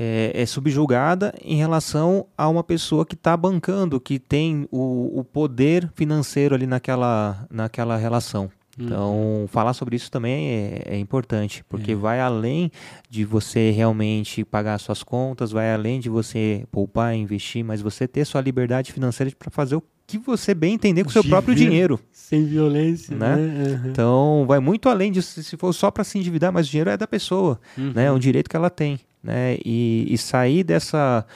é, 0.00 0.30
é, 0.32 0.46
subjugada 0.46 1.34
em 1.42 1.56
relação 1.56 2.26
a 2.36 2.48
uma 2.48 2.62
pessoa 2.62 3.04
que 3.04 3.14
está 3.14 3.36
bancando, 3.36 3.98
que 3.98 4.20
tem 4.20 4.68
o, 4.70 5.18
o, 5.18 5.24
poder 5.24 5.90
financeiro 5.96 6.54
ali 6.54 6.68
naquela, 6.68 7.48
naquela 7.50 7.96
relação. 7.96 8.48
Então, 8.78 9.14
uhum. 9.14 9.46
falar 9.48 9.72
sobre 9.72 9.96
isso 9.96 10.10
também 10.10 10.48
é, 10.48 10.82
é 10.86 10.98
importante, 10.98 11.64
porque 11.68 11.92
é. 11.92 11.94
vai 11.96 12.20
além 12.20 12.70
de 13.10 13.24
você 13.24 13.70
realmente 13.70 14.44
pagar 14.44 14.78
suas 14.78 15.02
contas, 15.02 15.50
vai 15.50 15.72
além 15.72 15.98
de 15.98 16.08
você 16.08 16.64
poupar, 16.70 17.14
investir, 17.14 17.64
mas 17.64 17.80
você 17.80 18.06
ter 18.06 18.24
sua 18.24 18.40
liberdade 18.40 18.92
financeira 18.92 19.32
para 19.36 19.50
fazer 19.50 19.76
o 19.76 19.82
que 20.06 20.16
você 20.16 20.54
bem 20.54 20.74
entender 20.74 21.02
com 21.02 21.10
o 21.10 21.12
seu 21.12 21.22
próprio 21.22 21.54
dinheiro. 21.54 22.00
Sem 22.12 22.46
violência, 22.46 23.14
né? 23.14 23.36
né? 23.36 23.80
Uhum. 23.84 23.90
Então, 23.90 24.44
vai 24.46 24.58
muito 24.58 24.88
além 24.88 25.12
disso. 25.12 25.42
Se 25.42 25.56
for 25.56 25.72
só 25.72 25.90
para 25.90 26.02
se 26.02 26.18
endividar, 26.18 26.50
mas 26.50 26.66
o 26.66 26.70
dinheiro 26.70 26.88
é 26.88 26.96
da 26.96 27.06
pessoa, 27.06 27.60
uhum. 27.76 27.92
né? 27.94 28.06
É 28.06 28.12
um 28.12 28.18
direito 28.18 28.48
que 28.48 28.56
ela 28.56 28.70
tem, 28.70 28.98
né? 29.22 29.58
E, 29.64 30.06
e 30.08 30.16
sair 30.16 30.64
dessa, 30.64 31.26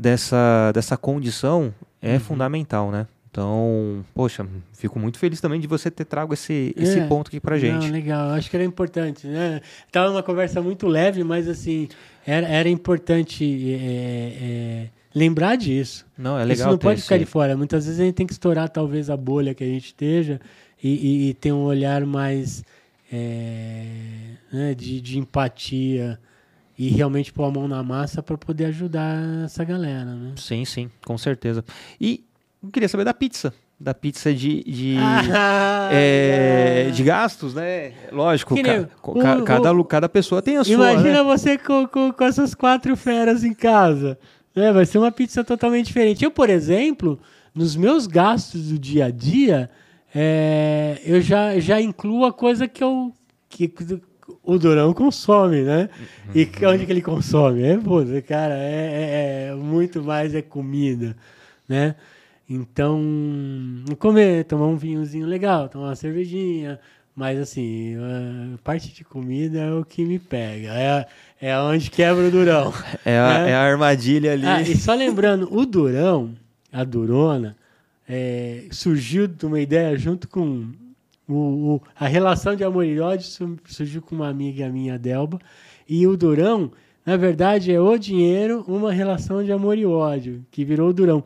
dessa, 0.00 0.70
dessa 0.72 0.96
condição 0.96 1.74
é 2.00 2.14
uhum. 2.14 2.20
fundamental, 2.20 2.92
né? 2.92 3.08
Então, 3.36 4.02
poxa, 4.14 4.46
fico 4.72 4.98
muito 4.98 5.18
feliz 5.18 5.42
também 5.42 5.60
de 5.60 5.66
você 5.66 5.90
ter 5.90 6.06
trago 6.06 6.32
esse, 6.32 6.74
é, 6.74 6.82
esse 6.82 7.02
ponto 7.02 7.28
aqui 7.28 7.38
pra 7.38 7.58
gente. 7.58 7.84
Não, 7.84 7.92
legal, 7.92 8.30
acho 8.30 8.48
que 8.48 8.56
era 8.56 8.64
importante, 8.64 9.26
né? 9.26 9.60
Tava 9.92 10.10
uma 10.10 10.22
conversa 10.22 10.62
muito 10.62 10.86
leve, 10.86 11.22
mas 11.22 11.46
assim, 11.46 11.86
era, 12.26 12.48
era 12.48 12.66
importante 12.66 13.44
é, 13.74 14.38
é, 14.40 14.88
lembrar 15.14 15.56
disso. 15.56 16.06
Não, 16.16 16.38
é 16.38 16.46
legal. 16.46 16.54
Isso 16.54 16.70
não 16.70 16.78
pode 16.78 17.02
ficar 17.02 17.18
de 17.18 17.26
fora. 17.26 17.54
Muitas 17.54 17.84
vezes 17.84 18.00
a 18.00 18.04
gente 18.04 18.14
tem 18.14 18.26
que 18.26 18.32
estourar 18.32 18.70
talvez 18.70 19.10
a 19.10 19.16
bolha 19.18 19.54
que 19.54 19.62
a 19.62 19.68
gente 19.68 19.88
esteja 19.88 20.40
e, 20.82 20.88
e, 20.88 21.28
e 21.28 21.34
ter 21.34 21.52
um 21.52 21.64
olhar 21.64 22.06
mais 22.06 22.64
é, 23.12 23.84
né, 24.50 24.74
de, 24.74 24.98
de 24.98 25.18
empatia 25.18 26.18
e 26.78 26.88
realmente 26.88 27.32
pôr 27.34 27.44
a 27.44 27.50
mão 27.50 27.68
na 27.68 27.82
massa 27.82 28.22
para 28.22 28.36
poder 28.36 28.66
ajudar 28.66 29.44
essa 29.44 29.62
galera, 29.62 30.14
né? 30.14 30.32
Sim, 30.36 30.64
sim, 30.64 30.90
com 31.04 31.18
certeza. 31.18 31.62
E 32.00 32.24
eu 32.66 32.72
queria 32.72 32.88
saber 32.88 33.04
da 33.04 33.14
pizza. 33.14 33.54
Da 33.78 33.92
pizza 33.92 34.32
de, 34.32 34.62
de, 34.64 34.96
ah, 35.00 35.90
é, 35.92 36.90
de 36.90 37.02
gastos, 37.02 37.54
né? 37.54 37.92
Lógico, 38.10 38.54
ca, 38.62 38.88
o, 39.02 39.14
ca, 39.14 39.42
cada, 39.42 39.72
o, 39.72 39.84
cada 39.84 40.08
pessoa 40.08 40.40
tem 40.40 40.56
a 40.56 40.64
sua. 40.64 40.72
Imagina 40.72 41.22
né? 41.22 41.22
você 41.22 41.58
com, 41.58 41.86
com, 41.86 42.12
com, 42.12 42.24
essas 42.24 42.54
quatro 42.54 42.96
feras 42.96 43.44
em 43.44 43.52
casa. 43.52 44.18
Né? 44.54 44.72
Vai 44.72 44.86
ser 44.86 44.98
uma 44.98 45.12
pizza 45.12 45.44
totalmente 45.44 45.86
diferente. 45.86 46.24
Eu, 46.24 46.30
por 46.30 46.48
exemplo, 46.48 47.18
nos 47.54 47.76
meus 47.76 48.06
gastos 48.06 48.68
do 48.70 48.78
dia 48.78 49.06
a 49.06 49.10
dia, 49.10 49.70
é, 50.14 50.98
eu 51.04 51.20
já, 51.20 51.58
já 51.58 51.80
incluo 51.80 52.24
a 52.24 52.32
coisa 52.32 52.66
que 52.66 52.82
eu. 52.82 53.12
Que, 53.48 53.72
o 54.42 54.58
Durão 54.58 54.94
consome, 54.94 55.62
né? 55.62 55.88
Uhum. 56.26 56.32
E 56.34 56.66
onde 56.66 56.86
que 56.86 56.92
ele 56.92 57.02
consome? 57.02 57.62
É, 57.62 57.76
pô, 57.76 57.98
cara, 58.26 58.54
é, 58.54 59.48
é, 59.48 59.48
é 59.50 59.54
muito 59.54 60.02
mais 60.02 60.34
é 60.34 60.42
comida, 60.42 61.16
né? 61.68 61.96
Então, 62.48 63.02
comer, 63.98 64.44
tomar 64.44 64.66
um 64.66 64.76
vinhozinho 64.76 65.26
legal, 65.26 65.68
tomar 65.68 65.86
uma 65.86 65.96
cervejinha, 65.96 66.78
mas 67.14 67.40
assim, 67.40 67.96
a 67.96 68.58
parte 68.58 68.92
de 68.94 69.02
comida 69.02 69.58
é 69.58 69.72
o 69.72 69.84
que 69.84 70.04
me 70.04 70.18
pega. 70.18 70.68
É, 70.74 71.06
é 71.40 71.58
onde 71.58 71.90
quebra 71.90 72.28
o 72.28 72.30
durão. 72.30 72.72
É 73.04 73.18
a, 73.18 73.38
né? 73.40 73.50
é 73.50 73.54
a 73.54 73.62
armadilha 73.62 74.32
ali. 74.32 74.46
Ah, 74.46 74.60
e 74.60 74.76
só 74.76 74.94
lembrando, 74.94 75.48
o 75.52 75.66
durão, 75.66 76.34
a 76.72 76.84
durona, 76.84 77.56
é, 78.08 78.64
surgiu 78.70 79.26
de 79.26 79.44
uma 79.44 79.58
ideia 79.58 79.96
junto 79.96 80.28
com 80.28 80.70
o, 81.28 81.34
o, 81.34 81.82
a 81.98 82.06
relação 82.06 82.54
de 82.54 82.62
amor 82.62 82.84
e 82.84 83.00
ódio 83.00 83.26
surgiu 83.66 84.00
com 84.00 84.14
uma 84.14 84.28
amiga 84.28 84.68
minha, 84.68 84.98
Delba, 84.98 85.40
e 85.88 86.06
o 86.06 86.16
durão, 86.16 86.70
na 87.04 87.16
verdade, 87.16 87.72
é 87.72 87.80
o 87.80 87.98
dinheiro, 87.98 88.64
uma 88.68 88.92
relação 88.92 89.42
de 89.42 89.50
amor 89.50 89.76
e 89.76 89.84
ódio, 89.84 90.44
que 90.50 90.64
virou 90.64 90.90
o 90.90 90.92
durão. 90.92 91.24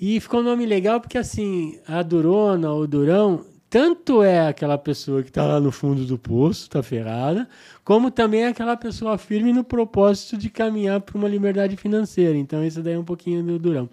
E 0.00 0.18
ficou 0.18 0.40
um 0.40 0.44
nome 0.44 0.64
legal 0.64 0.98
porque, 0.98 1.18
assim, 1.18 1.78
a 1.86 2.02
Durona 2.02 2.70
ou 2.70 2.86
Durão, 2.86 3.44
tanto 3.68 4.22
é 4.22 4.48
aquela 4.48 4.78
pessoa 4.78 5.22
que 5.22 5.28
está 5.28 5.44
lá 5.44 5.60
no 5.60 5.70
fundo 5.70 6.06
do 6.06 6.16
poço, 6.18 6.62
está 6.62 6.82
ferrada, 6.82 7.46
como 7.84 8.10
também 8.10 8.44
é 8.44 8.48
aquela 8.48 8.78
pessoa 8.78 9.18
firme 9.18 9.52
no 9.52 9.62
propósito 9.62 10.38
de 10.38 10.48
caminhar 10.48 11.02
para 11.02 11.18
uma 11.18 11.28
liberdade 11.28 11.76
financeira. 11.76 12.34
Então, 12.34 12.64
isso 12.64 12.82
daí 12.82 12.94
é 12.94 12.98
um 12.98 13.04
pouquinho 13.04 13.42
do 13.42 13.58
Durão. 13.58 13.90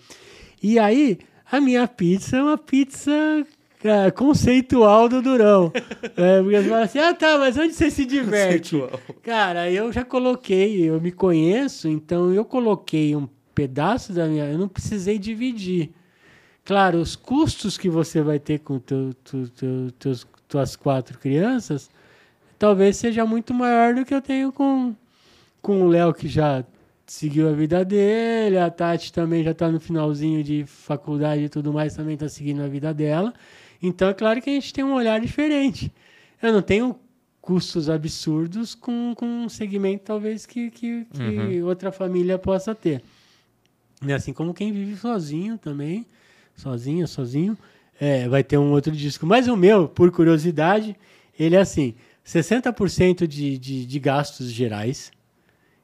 E 0.63 0.79
aí, 0.79 1.17
a 1.51 1.59
minha 1.59 1.85
pizza 1.89 2.37
é 2.37 2.41
uma 2.41 2.57
pizza 2.57 3.11
cara, 3.83 4.09
conceitual 4.09 5.09
do 5.09 5.21
Durão. 5.21 5.73
é, 6.15 6.41
porque 6.41 6.61
você 6.61 6.69
fala 6.69 6.83
assim, 6.83 6.99
ah 6.99 7.13
tá, 7.13 7.37
mas 7.37 7.57
onde 7.57 7.73
você 7.73 7.91
se 7.91 8.05
diverte? 8.05 8.81
Cara, 9.21 9.69
eu 9.69 9.91
já 9.91 10.05
coloquei, 10.05 10.89
eu 10.89 11.01
me 11.01 11.11
conheço, 11.11 11.89
então 11.89 12.33
eu 12.33 12.45
coloquei 12.45 13.13
um 13.13 13.27
pedaço 13.53 14.13
da 14.13 14.27
minha. 14.27 14.45
Eu 14.45 14.57
não 14.57 14.67
precisei 14.67 15.17
dividir. 15.17 15.91
Claro, 16.67 16.99
os 16.99 17.15
custos 17.15 17.77
que 17.77 17.89
você 17.89 18.21
vai 18.21 18.39
ter 18.39 18.59
com 18.59 18.77
teu, 18.77 19.15
tu, 19.23 19.49
tu, 19.55 19.91
teus, 19.97 20.27
tuas 20.49 20.75
quatro 20.75 21.17
crianças 21.17 21.89
talvez 22.59 22.97
seja 22.97 23.25
muito 23.25 23.53
maior 23.53 23.95
do 23.95 24.03
que 24.03 24.13
eu 24.13 24.21
tenho 24.21 24.51
com, 24.51 24.93
com 25.61 25.83
o 25.83 25.87
Léo, 25.87 26.13
que 26.13 26.27
já 26.27 26.65
seguiu 27.05 27.47
a 27.47 27.53
vida 27.53 27.85
dele, 27.85 28.57
a 28.57 28.69
Tati 28.69 29.13
também 29.13 29.45
já 29.45 29.51
está 29.51 29.71
no 29.71 29.79
finalzinho 29.79 30.43
de 30.43 30.65
faculdade 30.65 31.43
e 31.43 31.49
tudo 31.49 31.71
mais, 31.71 31.95
também 31.95 32.15
está 32.15 32.27
seguindo 32.27 32.61
a 32.61 32.67
vida 32.67 32.93
dela. 32.93 33.33
Então 33.81 34.09
é 34.09 34.13
claro 34.13 34.41
que 34.41 34.49
a 34.49 34.53
gente 34.53 34.73
tem 34.73 34.83
um 34.83 34.93
olhar 34.93 35.21
diferente. 35.21 35.89
Eu 36.41 36.51
não 36.51 36.61
tenho 36.61 36.99
custos 37.39 37.89
absurdos 37.89 38.75
com, 38.75 39.13
com 39.15 39.25
um 39.25 39.47
segmento 39.47 40.03
talvez 40.03 40.45
que, 40.45 40.69
que, 40.69 41.05
que 41.05 41.23
uhum. 41.23 41.65
outra 41.65 41.93
família 41.93 42.37
possa 42.37 42.75
ter. 42.75 43.01
E 44.05 44.11
assim 44.11 44.33
como 44.33 44.53
quem 44.53 44.73
vive 44.73 44.97
sozinho 44.97 45.57
também, 45.57 46.05
sozinho, 46.57 47.07
sozinho, 47.07 47.57
é, 47.99 48.27
vai 48.27 48.43
ter 48.43 48.57
um 48.57 48.71
outro 48.71 48.91
disco. 48.91 49.25
Mas 49.25 49.47
o 49.47 49.55
meu, 49.55 49.87
por 49.87 50.11
curiosidade, 50.11 50.95
ele 51.39 51.55
é 51.55 51.59
assim: 51.59 51.93
60% 52.25 53.25
de, 53.25 53.57
de, 53.57 53.85
de 53.85 53.99
gastos 53.99 54.51
gerais, 54.51 55.11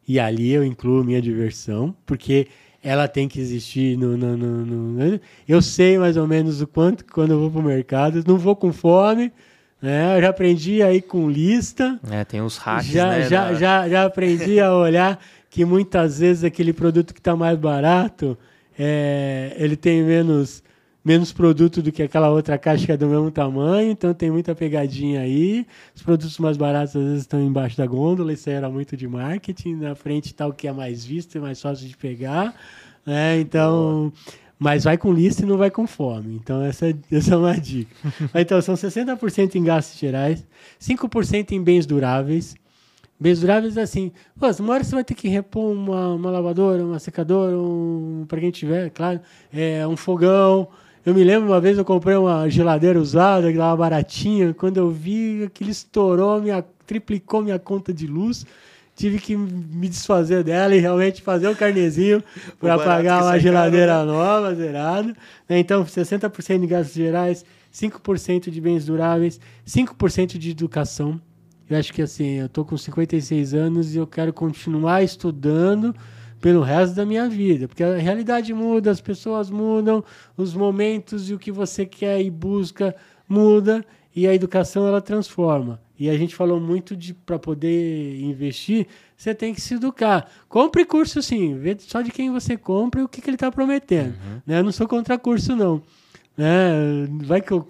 e 0.06 0.20
ali 0.20 0.52
eu 0.52 0.66
incluo 0.66 1.04
minha 1.04 1.22
diversão, 1.22 1.96
porque 2.06 2.48
ela 2.84 3.08
tem 3.08 3.30
que 3.30 3.40
existir 3.40 3.98
no, 3.98 4.18
no, 4.18 4.36
no, 4.36 4.66
no, 4.66 5.20
Eu 5.48 5.62
sei 5.62 5.98
mais 5.98 6.18
ou 6.18 6.28
menos 6.28 6.60
o 6.60 6.68
quanto 6.68 7.06
quando 7.06 7.32
eu 7.32 7.40
vou 7.40 7.50
para 7.50 7.60
o 7.62 7.64
mercado, 7.64 8.24
não 8.28 8.38
vou 8.38 8.56
com 8.58 8.74
fome. 8.74 9.32
Né? 9.82 10.18
Eu 10.18 10.22
já 10.22 10.30
aprendi 10.30 10.82
aí 10.82 11.02
com 11.02 11.30
lista. 11.30 12.00
É, 12.10 12.24
tem 12.26 12.42
os 12.42 12.58
hacks, 12.58 12.88
já, 12.88 13.08
né? 13.08 13.30
Já, 13.30 13.52
da... 13.52 13.54
já, 13.54 13.90
já 13.90 14.06
aprendi 14.06 14.60
a 14.60 14.74
olhar 14.74 15.20
que 15.50 15.64
muitas 15.64 16.20
vezes 16.20 16.44
aquele 16.44 16.74
produto 16.74 17.14
que 17.14 17.20
está 17.20 17.36
mais 17.36 17.58
barato, 17.58 18.38
é, 18.78 19.56
ele 19.58 19.76
tem 19.76 20.04
menos, 20.04 20.64
menos 21.04 21.32
produto 21.32 21.82
do 21.82 21.92
que 21.92 22.04
aquela 22.04 22.30
outra 22.30 22.58
caixa 22.58 22.86
que 22.86 22.92
é 22.92 22.98
do 22.98 23.08
mesmo 23.08 23.30
tamanho, 23.32 23.92
então 23.92 24.14
tem 24.14 24.32
muita 24.32 24.56
pegadinha 24.56 25.22
aí. 25.22 25.66
Os 25.96 26.02
produtos 26.02 26.38
mais 26.40 26.58
baratos 26.58 26.96
às 26.96 27.04
vezes 27.04 27.22
estão 27.22 27.42
embaixo 27.42 27.78
da 27.78 27.86
gôndola, 27.86 28.34
isso 28.34 28.50
era 28.50 28.70
muito 28.70 28.96
de 28.98 29.08
marketing. 29.08 29.76
Na 29.76 29.96
frente 29.96 30.28
está 30.28 30.48
o 30.48 30.54
que 30.54 30.68
é 30.68 30.72
mais 30.72 31.06
visto, 31.06 31.38
é 31.38 31.42
mais 31.42 31.62
fácil 31.62 31.88
de 31.88 31.98
pegar. 31.98 32.56
Né? 33.06 33.40
Então. 33.40 34.12
Mas 34.60 34.86
vai 34.86 34.98
com 34.98 35.12
lista 35.12 35.44
e 35.44 35.46
não 35.46 35.58
vai 35.58 35.70
com 35.70 35.86
fome. 35.86 36.36
Então, 36.36 36.62
essa, 36.62 36.86
essa 37.12 37.34
é 37.34 37.38
uma 37.38 37.60
dica. 37.60 37.94
então, 38.34 38.62
são 38.62 38.76
60% 38.76 39.56
em 39.56 39.64
gastos 39.64 40.00
gerais, 40.00 40.46
5% 40.80 41.52
em 41.52 41.62
bens 41.62 41.86
duráveis, 41.86 42.56
Bens 43.24 43.40
duráveis 43.40 43.78
é 43.78 43.84
assim, 43.84 44.12
pô, 44.38 44.48
uma 44.60 44.74
hora 44.74 44.84
você 44.84 44.94
vai 44.94 45.04
ter 45.06 45.14
que 45.14 45.30
repor 45.30 45.72
uma, 45.72 46.14
uma 46.14 46.30
lavadora, 46.30 46.84
uma 46.84 47.00
secadora, 47.00 47.58
um, 47.58 48.26
para 48.28 48.42
quem 48.42 48.52
tiver, 48.52 48.90
claro, 48.90 49.22
é, 49.54 49.88
um 49.88 49.96
fogão. 49.96 50.68
Eu 51.06 51.14
me 51.14 51.24
lembro 51.24 51.48
uma 51.48 51.62
vez 51.62 51.78
eu 51.78 51.86
comprei 51.86 52.18
uma 52.18 52.50
geladeira 52.50 53.00
usada, 53.00 53.48
que 53.48 53.54
estava 53.54 53.78
baratinha, 53.78 54.54
quando 54.54 54.76
eu 54.76 54.92
vi 54.92 55.42
aquilo 55.46 55.70
estourou, 55.70 56.42
minha, 56.42 56.66
triplicou 56.86 57.42
minha 57.42 57.58
conta 57.58 57.94
de 57.94 58.08
luz, 58.08 58.46
tive 58.94 59.18
que 59.20 59.38
me 59.38 59.88
desfazer 59.88 60.44
dela 60.44 60.76
e 60.76 60.80
realmente 60.80 61.22
fazer 61.22 61.48
o 61.48 61.56
carnezinho 61.56 62.22
para 62.60 62.78
pagar 62.78 63.24
uma 63.24 63.40
geladeira 63.40 63.94
caro, 63.94 64.06
né? 64.06 64.12
nova, 64.12 64.54
zerada. 64.54 65.16
Então, 65.50 65.86
60% 65.86 66.60
de 66.60 66.68
gastos 66.68 66.94
gerais, 66.94 67.46
5% 67.74 68.50
de 68.50 68.60
bens 68.60 68.86
duráveis, 68.86 69.40
5% 69.66 70.38
de 70.38 70.52
educação, 70.52 71.22
eu 71.70 71.78
acho 71.78 71.94
que 71.94 72.02
assim, 72.02 72.40
eu 72.40 72.50
tô 72.50 72.66
com 72.66 72.78
56 72.78 73.54
anos 73.54 73.96
e 73.96 73.98
eu 73.98 74.08
quero 74.08 74.34
continuar 74.34 75.04
estudando 75.04 75.96
pelo 76.42 76.62
resto 76.62 76.96
da 76.96 77.06
minha 77.06 77.30
vida, 77.30 77.70
porque 77.70 77.84
a 77.84 77.96
realidade 77.96 78.54
muda, 78.54 78.92
as 78.92 79.00
pessoas 79.00 79.50
mudam, 79.50 80.04
os 80.36 80.54
momentos 80.54 81.30
e 81.30 81.34
o 81.34 81.40
que 81.40 81.52
você 81.52 81.86
quer 81.86 82.22
e 82.22 82.30
busca 82.30 82.94
muda 83.30 83.86
e 84.14 84.28
a 84.28 84.34
educação 84.34 84.86
ela 84.86 85.02
transforma. 85.02 85.82
E 85.98 86.10
a 86.10 86.18
gente 86.18 86.36
falou 86.36 86.60
muito 86.60 86.98
de 86.98 87.14
para 87.14 87.40
poder 87.40 88.20
investir, 88.22 88.88
você 89.16 89.34
tem 89.34 89.54
que 89.54 89.62
se 89.62 89.76
educar. 89.76 90.30
Compre 90.50 90.84
curso 90.84 91.22
sim, 91.22 91.58
vê 91.58 91.78
só 91.80 92.02
de 92.02 92.12
quem 92.12 92.30
você 92.30 92.58
compra 92.58 93.00
e 93.00 93.04
o 93.06 93.08
que, 93.08 93.22
que 93.22 93.30
ele 93.30 93.38
está 93.38 93.50
prometendo. 93.50 94.08
Uhum. 94.10 94.42
Né? 94.46 94.60
Eu 94.60 94.64
não 94.64 94.72
sou 94.74 94.86
contra 94.86 95.18
curso, 95.18 95.56
não. 95.56 95.82
Né? 96.36 97.08
Vai 97.24 97.42
que 97.42 97.54
eu 97.54 97.66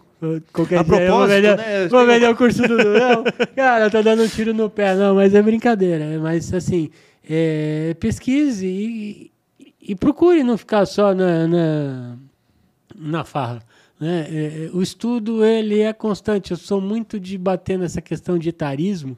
qualquer 0.51 0.79
a 0.79 0.83
dia, 0.83 1.11
vou 1.11 1.27
vender, 1.27 1.57
né, 1.57 1.87
vou 1.87 2.05
vender 2.05 2.29
o 2.29 2.35
curso 2.35 2.61
do 2.61 2.77
Durão. 2.77 3.23
Cara, 3.55 3.89
tô 3.89 4.01
dando 4.01 4.23
um 4.23 4.27
tiro 4.27 4.53
no 4.53 4.69
pé, 4.69 4.95
não, 4.95 5.15
mas 5.15 5.33
é 5.33 5.41
brincadeira. 5.41 6.19
Mas 6.19 6.53
assim, 6.53 6.89
é, 7.29 7.95
pesquise 7.99 8.67
e, 8.67 9.31
e, 9.81 9.95
procure 9.95 10.43
não 10.43 10.57
ficar 10.57 10.85
só 10.85 11.13
na, 11.13 11.47
na, 11.47 12.17
na 12.95 13.23
farra. 13.23 13.61
Né? 13.99 14.27
É, 14.29 14.65
é, 14.65 14.69
o 14.73 14.81
estudo 14.81 15.43
ele 15.43 15.79
é 15.79 15.93
constante. 15.93 16.51
Eu 16.51 16.57
sou 16.57 16.81
muito 16.81 17.19
de 17.19 17.37
bater 17.37 17.77
nessa 17.77 18.01
questão 18.01 18.37
de 18.37 18.49
etarismo, 18.49 19.17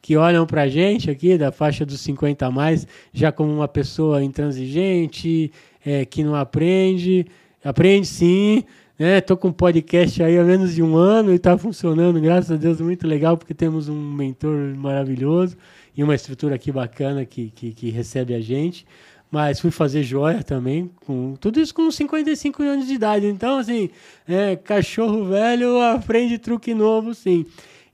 que 0.00 0.16
olham 0.16 0.46
para 0.46 0.62
a 0.62 0.68
gente 0.68 1.10
aqui, 1.10 1.36
da 1.36 1.50
faixa 1.50 1.84
dos 1.84 2.00
50 2.00 2.46
a 2.46 2.50
mais, 2.50 2.86
já 3.12 3.32
como 3.32 3.52
uma 3.52 3.68
pessoa 3.68 4.22
intransigente, 4.22 5.50
é, 5.84 6.04
que 6.04 6.22
não 6.22 6.34
aprende. 6.34 7.26
Aprende 7.64 8.06
sim, 8.06 8.64
né? 8.98 9.20
Tô 9.20 9.36
com 9.36 9.48
um 9.48 9.52
podcast 9.52 10.22
aí 10.22 10.36
há 10.36 10.42
menos 10.42 10.74
de 10.74 10.82
um 10.82 10.96
ano 10.96 11.32
e 11.32 11.36
está 11.36 11.56
funcionando, 11.56 12.20
graças 12.20 12.50
a 12.50 12.56
Deus, 12.56 12.80
muito 12.80 13.06
legal, 13.06 13.36
porque 13.36 13.54
temos 13.54 13.88
um 13.88 14.12
mentor 14.12 14.74
maravilhoso 14.74 15.56
e 15.96 16.02
uma 16.02 16.14
estrutura 16.14 16.56
aqui 16.56 16.72
bacana 16.72 17.24
que, 17.24 17.50
que, 17.50 17.72
que 17.72 17.90
recebe 17.90 18.34
a 18.34 18.40
gente. 18.40 18.84
Mas 19.30 19.60
fui 19.60 19.70
fazer 19.70 20.02
joia 20.02 20.42
também, 20.42 20.90
com 21.04 21.34
tudo 21.38 21.60
isso 21.60 21.74
com 21.74 21.90
55 21.90 22.62
anos 22.62 22.86
de 22.86 22.94
idade. 22.94 23.26
Então, 23.26 23.58
assim, 23.58 23.90
é, 24.26 24.56
cachorro 24.56 25.26
velho 25.26 25.80
aprende 25.82 26.38
truque 26.38 26.72
novo, 26.72 27.14
sim. 27.14 27.44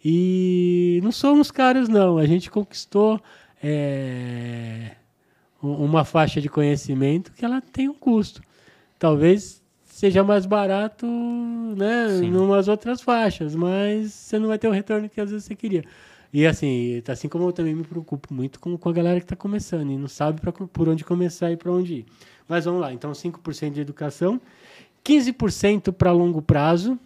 E 0.03 1.01
não 1.03 1.11
somos 1.11 1.51
caros, 1.51 1.89
não. 1.89 2.19
A 2.19 2.27
gente 2.27 2.49
conquistou 2.49 3.21
é, 3.61 4.93
uma 5.61 6.05
faixa 6.05 6.41
de 6.41 6.49
conhecimento 6.49 7.33
que 7.33 7.45
ela 7.45 7.61
tem 7.61 7.89
um 7.89 7.95
custo. 7.95 8.41
Talvez 8.97 9.64
seja 10.05 10.23
mais 10.23 10.45
barato, 10.45 11.07
né, 11.07 12.19
em 12.23 12.37
umas 12.37 12.69
outras 12.69 13.01
faixas, 13.01 13.55
mas 13.55 14.13
você 14.13 14.39
não 14.39 14.49
vai 14.49 14.59
ter 14.59 14.69
o 14.69 14.71
retorno 14.71 15.09
que 15.09 15.19
às 15.19 15.31
vezes 15.31 15.47
você 15.47 15.55
queria. 15.55 15.83
E 16.31 16.47
assim, 16.47 17.03
assim 17.09 17.27
como 17.27 17.49
eu 17.49 17.53
também 17.53 17.75
me 17.75 17.85
preocupo 17.85 18.35
muito 18.35 18.61
com, 18.61 18.77
com 18.77 18.89
a 18.91 18.93
galera 18.93 19.19
que 19.19 19.25
está 19.25 19.35
começando 19.35 19.91
e 19.91 19.97
não 19.97 20.07
sabe 20.07 20.43
pra, 20.43 20.53
por 20.53 20.89
onde 20.91 21.03
começar 21.05 21.51
e 21.51 21.57
para 21.57 21.73
onde 21.73 21.95
ir. 21.95 22.07
Mas 22.47 22.67
vamos 22.67 22.83
lá, 22.83 22.93
então 22.93 23.13
5% 23.13 23.71
de 23.71 23.81
educação, 23.81 24.39
15% 25.03 25.91
para 25.91 26.13
longo 26.13 26.43
prazo. 26.43 26.99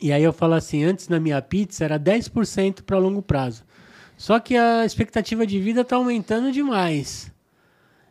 E 0.00 0.12
aí 0.12 0.22
eu 0.22 0.32
falo 0.32 0.54
assim, 0.54 0.82
antes 0.82 1.08
na 1.08 1.20
minha 1.20 1.42
pizza 1.42 1.84
era 1.84 2.00
10% 2.00 2.80
para 2.84 2.96
longo 2.96 3.20
prazo. 3.20 3.64
Só 4.16 4.40
que 4.40 4.56
a 4.56 4.86
expectativa 4.86 5.46
de 5.46 5.60
vida 5.60 5.82
está 5.82 5.96
aumentando 5.96 6.50
demais. 6.50 7.30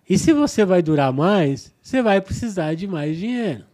E 0.08 0.20
se 0.20 0.34
você 0.34 0.64
vai 0.64 0.84
durar 0.84 1.12
mais, 1.12 1.74
você 1.82 2.00
vai 2.04 2.22
precisar 2.22 2.76
de 2.76 2.86
mais 2.86 3.18
dinheiro. 3.18 3.71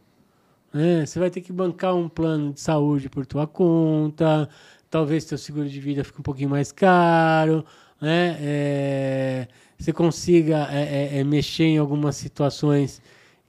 Né? 0.73 1.06
Você 1.06 1.19
vai 1.19 1.30
ter 1.30 1.41
que 1.41 1.52
bancar 1.52 1.95
um 1.95 2.10
plano 2.10 2.53
de 2.53 2.60
saúde 2.60 3.10
por 3.10 3.26
tua 3.26 3.48
conta, 3.48 4.49
talvez 4.89 5.23
seu 5.23 5.38
seguro 5.38 5.68
de 5.68 5.80
vida 5.80 6.03
fique 6.03 6.19
um 6.19 6.23
pouquinho 6.23 6.49
mais 6.49 6.72
caro, 6.72 7.65
né? 8.02 8.38
É, 8.39 9.48
você 9.77 9.94
consiga 9.94 10.68
é, 10.72 11.15
é, 11.15 11.19
é, 11.19 11.23
mexer 11.23 11.65
em 11.65 11.77
algumas 11.77 12.15
situações 12.15 13.02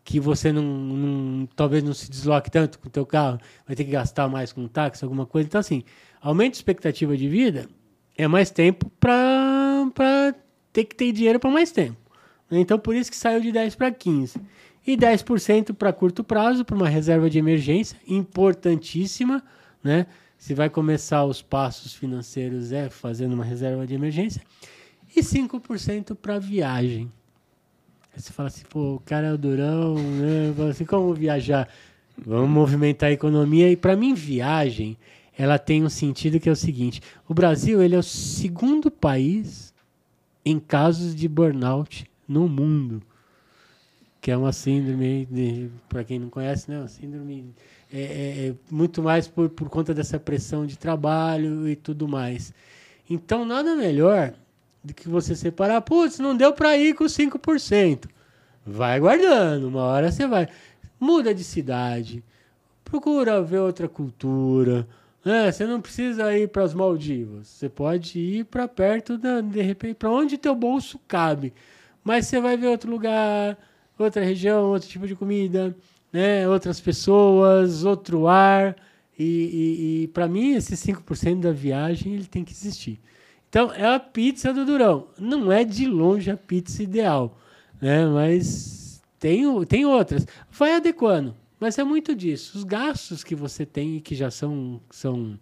que 0.05 0.19
você 0.19 0.53
não, 0.53 0.63
não, 0.63 1.47
talvez 1.55 1.83
não 1.83 1.93
se 1.93 2.11
desloque 2.11 2.51
tanto 2.51 2.79
com 2.79 2.89
o 2.89 2.91
teu 2.91 3.05
carro, 3.05 3.39
vai 3.67 3.77
ter 3.77 3.85
que 3.85 3.91
gastar 3.91 4.27
mais 4.29 4.53
com 4.53 4.67
táxi, 4.67 5.05
alguma 5.05 5.27
coisa. 5.27 5.47
Então, 5.47 5.61
assim, 5.61 5.85
aumento 6.21 6.53
de 6.53 6.59
expectativa 6.59 7.17
de 7.17 7.29
vida 7.29 7.69
é 8.17 8.27
mais 8.27 8.51
tempo 8.51 8.91
para 8.99 10.35
ter 10.73 10.85
que 10.85 10.97
ter 10.97 11.13
dinheiro 11.13 11.39
para 11.39 11.51
mais 11.51 11.71
tempo. 11.71 11.97
Então, 12.51 12.79
por 12.79 12.97
isso 12.97 13.11
que 13.11 13.17
saiu 13.17 13.41
de 13.41 13.53
10 13.53 13.75
para 13.75 13.91
15. 13.91 14.41
E 14.89 14.97
10% 14.97 15.75
para 15.75 15.93
curto 15.93 16.25
prazo, 16.25 16.65
para 16.65 16.75
uma 16.75 16.89
reserva 16.89 17.29
de 17.29 17.39
emergência, 17.39 17.99
importantíssima, 18.07 19.45
né? 19.85 20.07
Se 20.39 20.55
vai 20.55 20.71
começar 20.71 21.27
os 21.27 21.43
passos 21.43 21.93
financeiros 21.93 22.73
é 22.73 22.89
fazendo 22.89 23.35
uma 23.35 23.45
reserva 23.45 23.87
de 23.87 23.93
emergência. 23.93 24.41
E 25.15 25.21
5% 25.21 26.15
para 26.15 26.39
viagem. 26.39 27.13
Aí 28.15 28.23
você 28.23 28.33
fala 28.33 28.49
assim, 28.49 28.65
pô, 28.67 28.95
o 28.95 29.01
cara 29.01 29.27
é 29.27 29.33
o 29.35 29.37
durão, 29.37 29.95
né? 29.95 30.55
Assim, 30.71 30.87
como 30.87 31.13
viajar? 31.13 31.69
Vamos 32.17 32.49
movimentar 32.49 33.11
a 33.11 33.13
economia. 33.13 33.71
E 33.71 33.77
para 33.77 33.95
mim, 33.95 34.15
viagem, 34.15 34.97
ela 35.37 35.59
tem 35.59 35.85
um 35.85 35.91
sentido 35.91 36.41
que 36.41 36.49
é 36.49 36.53
o 36.53 36.57
seguinte: 36.57 37.03
o 37.29 37.35
Brasil 37.35 37.83
ele 37.83 37.95
é 37.95 37.99
o 37.99 38.03
segundo 38.03 38.91
país 38.91 39.75
em 40.43 40.59
casos 40.59 41.15
de 41.15 41.29
burnout 41.29 42.11
no 42.27 42.49
mundo. 42.49 43.03
Que 44.29 44.33
é 44.33 44.37
uma 44.37 44.53
síndrome, 44.53 45.73
para 45.89 46.05
quem 46.05 46.19
não 46.19 46.29
conhece, 46.29 46.71
né? 46.71 46.77
Uma 46.77 46.89
síndrome 46.89 47.55
é, 47.91 47.99
é, 47.99 48.49
é, 48.49 48.55
muito 48.71 49.03
mais 49.03 49.27
por, 49.27 49.49
por 49.49 49.71
conta 49.71 49.95
dessa 49.95 50.21
pressão 50.21 50.67
de 50.67 50.77
trabalho 50.77 51.67
e 51.67 51.75
tudo 51.75 52.07
mais. 52.07 52.53
Então, 53.09 53.47
nada 53.47 53.75
melhor 53.75 54.35
do 54.85 54.93
que 54.93 55.09
você 55.09 55.35
separar, 55.35 55.81
putz, 55.81 56.19
não 56.19 56.37
deu 56.37 56.53
para 56.53 56.77
ir 56.77 56.95
com 56.95 57.05
5%. 57.05 58.05
Vai 58.67 59.01
guardando, 59.01 59.69
uma 59.69 59.85
hora 59.85 60.13
você 60.13 60.27
vai. 60.27 60.47
Muda 61.01 61.35
de 61.35 61.43
cidade, 61.43 62.23
procura 62.85 63.41
ver 63.41 63.61
outra 63.61 63.89
cultura. 63.89 64.87
Né? 65.25 65.51
Você 65.51 65.67
não 65.67 65.81
precisa 65.81 66.37
ir 66.37 66.49
para 66.49 66.65
as 66.65 66.75
Maldivas. 66.75 67.49
Você 67.49 67.71
pode 67.71 68.19
ir 68.19 68.45
para 68.45 68.69
perto, 68.69 69.17
da, 69.17 69.41
de 69.41 69.63
repente, 69.63 69.95
para 69.95 70.11
onde 70.11 70.37
teu 70.37 70.55
bolso 70.55 71.01
cabe. 71.09 71.55
Mas 72.05 72.27
você 72.27 72.39
vai 72.39 72.59
ver 72.59 72.67
outro 72.67 72.91
lugar, 72.91 73.57
outra 74.05 74.25
região, 74.25 74.71
outro 74.71 74.89
tipo 74.89 75.07
de 75.07 75.15
comida 75.15 75.75
né, 76.13 76.49
outras 76.49 76.81
pessoas, 76.81 77.85
outro 77.85 78.27
ar. 78.27 78.77
E, 79.19 79.25
e, 79.25 80.03
e 80.03 80.09
para 80.09 80.29
mim, 80.29 80.55
esse 80.55 80.75
5% 80.75 81.41
da 81.41 81.53
viagem 81.53 82.15
ele 82.15 82.27
tem 82.27 82.45
que 82.45 82.53
existir. 82.53 83.01
Então, 83.49 83.73
é 83.73 83.95
a 83.95 83.99
pizza 83.99 84.53
do 84.53 84.65
Durão. 84.65 85.09
Não 85.19 85.51
é 85.51 85.65
de 85.65 85.87
longe 85.87 86.31
a 86.31 86.37
pizza 86.37 86.83
ideal, 86.83 87.37
né? 87.81 88.07
mas 88.07 89.03
tem, 89.19 89.43
tem 89.65 89.87
outras. 89.87 90.27
Vai 90.51 90.75
adequando, 90.75 91.35
mas 91.59 91.79
é 91.79 91.85
muito 91.85 92.15
disso. 92.15 92.57
Os 92.57 92.65
gastos 92.65 93.25
que 93.25 93.35
você 93.35 93.67
tem 93.67 93.97
e 93.97 94.01
que 94.01 94.15
já 94.15 94.31
são, 94.31 94.81
são, 94.91 95.39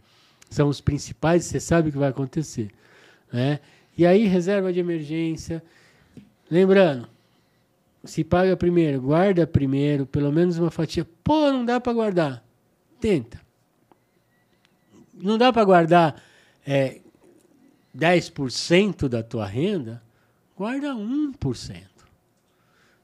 são 0.49 0.69
os 0.69 0.81
principais, 0.81 1.45
você 1.45 1.61
sabe 1.61 1.89
o 1.89 1.93
que 1.93 1.99
vai 1.99 2.09
acontecer. 2.09 2.71
Né? 3.31 3.61
E 3.99 4.07
aí, 4.07 4.25
reserva 4.27 4.73
de 4.73 4.81
emergência. 4.81 5.63
Lembrando, 6.49 7.09
se 8.07 8.25
paga 8.25 8.57
primeiro, 8.57 9.01
guarda 9.01 9.47
primeiro, 9.47 10.07
pelo 10.07 10.33
menos 10.33 10.59
uma 10.59 10.71
fatia. 10.71 11.07
Pô, 11.23 11.51
não 11.51 11.65
dá 11.65 11.81
para 11.81 11.93
guardar. 11.93 12.45
Tenta. 13.01 13.41
Não 15.15 15.37
dá 15.37 15.53
para 15.53 15.65
guardar 15.65 16.23
é, 16.67 17.01
10% 17.97 19.09
da 19.09 19.23
tua 19.23 19.47
renda, 19.47 20.03
guarda 20.57 20.89
1%. 20.89 21.83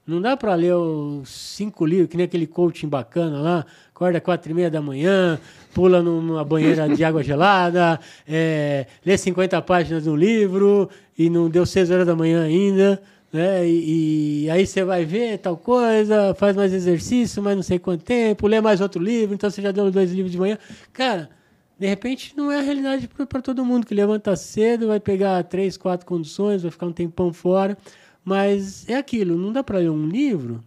Não 0.05 0.21
dá 0.21 0.35
para 0.35 0.53
ler 0.53 0.75
os 0.75 1.29
cinco 1.29 1.85
livros, 1.85 2.09
que 2.09 2.17
nem 2.17 2.25
aquele 2.25 2.45
coaching 2.45 2.89
bacana 2.89 3.39
lá, 3.39 3.65
acorda 3.89 4.19
quatro 4.19 4.51
e 4.51 4.53
meia 4.53 4.69
da 4.69 4.81
manhã, 4.81 5.39
pula 5.73 6.03
numa 6.03 6.43
banheira 6.43 6.89
de 6.89 7.03
água 7.05 7.23
gelada, 7.23 7.99
é, 8.27 8.85
lê 9.05 9.17
50 9.17 9.61
páginas 9.61 10.03
de 10.03 10.09
um 10.09 10.15
livro 10.15 10.89
e 11.17 11.29
não 11.29 11.49
deu 11.49 11.65
seis 11.65 11.89
horas 11.89 12.05
da 12.05 12.15
manhã 12.15 12.43
ainda 12.43 13.01
né? 13.33 13.67
E, 13.67 14.43
e, 14.45 14.49
aí 14.51 14.65
você 14.65 14.83
vai 14.83 15.03
ver 15.03 15.39
tal 15.39 15.57
coisa, 15.57 16.35
faz 16.35 16.55
mais 16.55 16.71
exercício, 16.71 17.41
mais 17.41 17.55
não 17.55 17.63
sei 17.63 17.79
quanto 17.79 18.03
tempo, 18.03 18.47
lê 18.47 18.61
mais 18.61 18.79
outro 18.79 19.01
livro, 19.01 19.33
então 19.33 19.49
você 19.49 19.59
já 19.59 19.71
deu 19.71 19.89
dois 19.89 20.11
livros 20.11 20.31
de 20.31 20.37
manhã. 20.37 20.57
Cara, 20.93 21.31
de 21.79 21.87
repente 21.87 22.37
não 22.37 22.51
é 22.51 22.59
a 22.59 22.61
realidade 22.61 23.07
para 23.07 23.41
todo 23.41 23.65
mundo 23.65 23.87
que 23.87 23.95
levanta 23.95 24.35
cedo, 24.35 24.87
vai 24.87 24.99
pegar 24.99 25.43
três, 25.45 25.75
quatro 25.75 26.05
condições, 26.05 26.61
vai 26.61 26.69
ficar 26.69 26.85
um 26.85 26.93
tempão 26.93 27.33
fora. 27.33 27.75
Mas 28.23 28.87
é 28.87 28.95
aquilo, 28.95 29.35
não 29.35 29.51
dá 29.51 29.63
para 29.63 29.79
ler 29.79 29.89
um 29.89 30.07
livro 30.07 30.63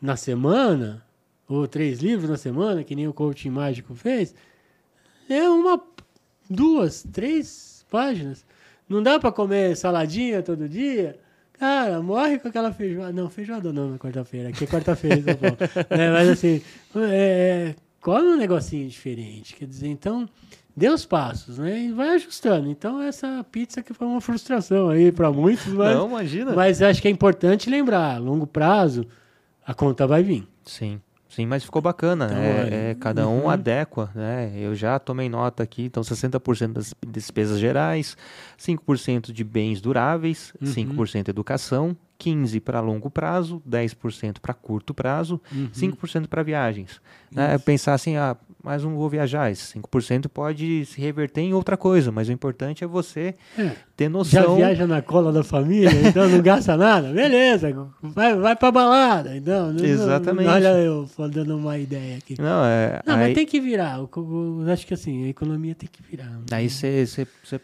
na 0.00 0.16
semana, 0.16 1.04
ou 1.48 1.66
três 1.66 2.00
livros 2.00 2.30
na 2.30 2.36
semana, 2.36 2.84
que 2.84 2.94
nem 2.94 3.08
o 3.08 3.14
coaching 3.14 3.50
mágico 3.50 3.94
fez. 3.94 4.34
É 5.28 5.48
uma, 5.48 5.82
duas, 6.48 7.04
três 7.10 7.84
páginas. 7.90 8.44
Não 8.88 9.02
dá 9.02 9.18
para 9.18 9.32
comer 9.32 9.76
saladinha 9.76 10.42
todo 10.42 10.68
dia 10.68 11.18
Cara, 11.60 12.00
morre 12.00 12.38
com 12.38 12.48
aquela 12.48 12.72
feijoada. 12.72 13.12
Não, 13.12 13.28
feijoada 13.28 13.70
não 13.70 13.90
na 13.90 13.98
quarta-feira. 13.98 14.48
Aqui 14.48 14.64
é 14.64 14.66
quarta-feira 14.66 15.18
em 15.18 15.22
São 15.22 15.34
Paulo. 15.34 15.58
é, 15.90 16.10
mas 16.10 16.28
assim, 16.30 16.62
é, 16.96 17.74
come 18.00 18.28
um 18.28 18.36
negocinho 18.38 18.88
diferente. 18.88 19.54
Quer 19.54 19.66
dizer, 19.66 19.88
então, 19.88 20.26
dê 20.74 20.88
os 20.88 21.04
passos, 21.04 21.58
né? 21.58 21.78
E 21.82 21.92
vai 21.92 22.14
ajustando. 22.14 22.70
Então, 22.70 23.02
essa 23.02 23.44
pizza 23.52 23.82
que 23.82 23.92
foi 23.92 24.06
uma 24.06 24.22
frustração 24.22 24.88
aí 24.88 25.12
para 25.12 25.30
muitos, 25.30 25.66
mas. 25.66 25.94
Não, 25.94 26.08
imagina. 26.08 26.52
Mas 26.54 26.80
acho 26.80 27.02
que 27.02 27.08
é 27.08 27.10
importante 27.10 27.68
lembrar, 27.68 28.16
a 28.16 28.18
longo 28.18 28.46
prazo, 28.46 29.06
a 29.66 29.74
conta 29.74 30.06
vai 30.06 30.22
vir. 30.22 30.48
Sim. 30.64 30.98
Sim, 31.30 31.46
mas 31.46 31.64
ficou 31.64 31.80
bacana. 31.80 32.26
Então, 32.26 32.38
é, 32.38 32.90
é, 32.90 32.94
cada 32.96 33.26
um 33.28 33.42
uhum. 33.42 33.50
adequa, 33.50 34.10
né? 34.14 34.52
Eu 34.56 34.74
já 34.74 34.98
tomei 34.98 35.28
nota 35.28 35.62
aqui, 35.62 35.84
então 35.84 36.02
60% 36.02 36.72
das 36.72 36.94
despesas 37.06 37.58
gerais, 37.58 38.16
5% 38.58 39.32
de 39.32 39.44
bens 39.44 39.80
duráveis, 39.80 40.52
Uhum. 40.60 40.96
5% 40.96 41.28
educação, 41.28 41.96
15% 42.18 42.60
para 42.60 42.80
longo 42.80 43.08
prazo, 43.08 43.62
10% 43.66 44.40
para 44.40 44.52
curto 44.52 44.92
prazo, 44.92 45.40
Uhum. 45.52 45.70
5% 45.72 46.26
para 46.26 46.42
viagens. 46.42 47.00
Né? 47.32 47.56
Pensar 47.58 47.94
assim, 47.94 48.16
ah, 48.16 48.36
mas 48.62 48.82
não 48.84 48.94
vou 48.96 49.08
viajar, 49.08 49.50
esse 49.50 49.78
5% 49.78 50.28
pode 50.28 50.84
se 50.86 51.00
reverter 51.00 51.40
em 51.40 51.54
outra 51.54 51.76
coisa, 51.76 52.10
mas 52.12 52.28
o 52.28 52.32
importante 52.32 52.84
é 52.84 52.86
você 52.86 53.34
É. 53.58 53.72
ter 53.96 54.04
Já 54.04 54.10
noção. 54.10 54.56
viaja 54.56 54.86
na 54.86 55.00
cola 55.02 55.32
da 55.32 55.42
família, 55.42 55.90
então 56.08 56.28
não 56.28 56.40
gasta 56.42 56.76
nada? 56.76 57.10
Beleza, 57.12 57.74
vai, 58.02 58.36
vai 58.36 58.56
pra 58.56 58.70
balada. 58.70 59.36
Então, 59.36 59.74
Exatamente. 59.76 60.46
Não, 60.46 60.54
olha 60.54 60.68
eu 60.78 61.08
dando 61.32 61.56
uma 61.56 61.78
ideia 61.78 62.18
aqui. 62.18 62.36
Não, 62.40 62.64
é, 62.64 63.00
Não, 63.06 63.14
aí, 63.14 63.20
mas 63.26 63.34
tem 63.34 63.46
que 63.46 63.60
virar. 63.60 63.98
Eu, 63.98 64.08
eu- 64.16 64.62
eu 64.66 64.72
acho 64.72 64.86
que 64.86 64.94
assim, 64.94 65.24
a 65.24 65.28
economia 65.28 65.74
tem 65.74 65.88
que 65.90 66.02
virar. 66.02 66.38
Aí 66.52 66.68
você 66.68 67.06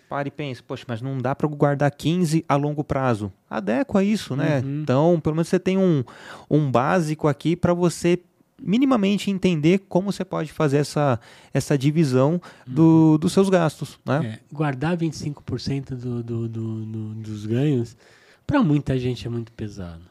para 0.09 0.29
e 0.29 0.31
pensa, 0.31 0.63
poxa, 0.67 0.85
mas 0.89 1.01
não 1.03 1.19
dá 1.19 1.35
para 1.35 1.47
guardar 1.49 1.91
15 1.91 2.45
a 2.49 2.57
longo 2.57 2.83
prazo. 2.85 3.33
Adequa 3.49 4.03
isso, 4.03 4.35
né? 4.35 4.61
Uhum. 4.65 4.81
Então, 4.83 5.21
pelo 5.23 5.37
menos 5.37 5.49
você 5.49 5.59
tem 5.59 5.79
um, 5.79 6.03
um 6.51 6.71
básico 6.71 7.29
aqui 7.29 7.55
para 7.57 7.73
você 7.75 8.19
minimamente 8.61 9.31
entender 9.31 9.81
como 9.89 10.11
você 10.11 10.25
pode 10.25 10.53
fazer 10.53 10.79
essa, 10.79 11.21
essa 11.53 11.77
divisão 11.77 12.41
do, 12.67 13.19
dos 13.19 13.33
seus 13.33 13.49
gastos, 13.51 13.99
né? 14.05 14.39
É, 14.41 14.55
guardar 14.55 14.97
25% 14.97 15.91
do, 15.95 16.23
do, 16.23 16.49
do, 16.49 16.85
do- 16.87 17.15
dos 17.17 17.45
ganhos, 17.47 17.97
para 18.47 18.63
muita 18.63 18.99
gente 18.99 19.27
é 19.27 19.31
muito 19.31 19.53
pesado. 19.53 20.03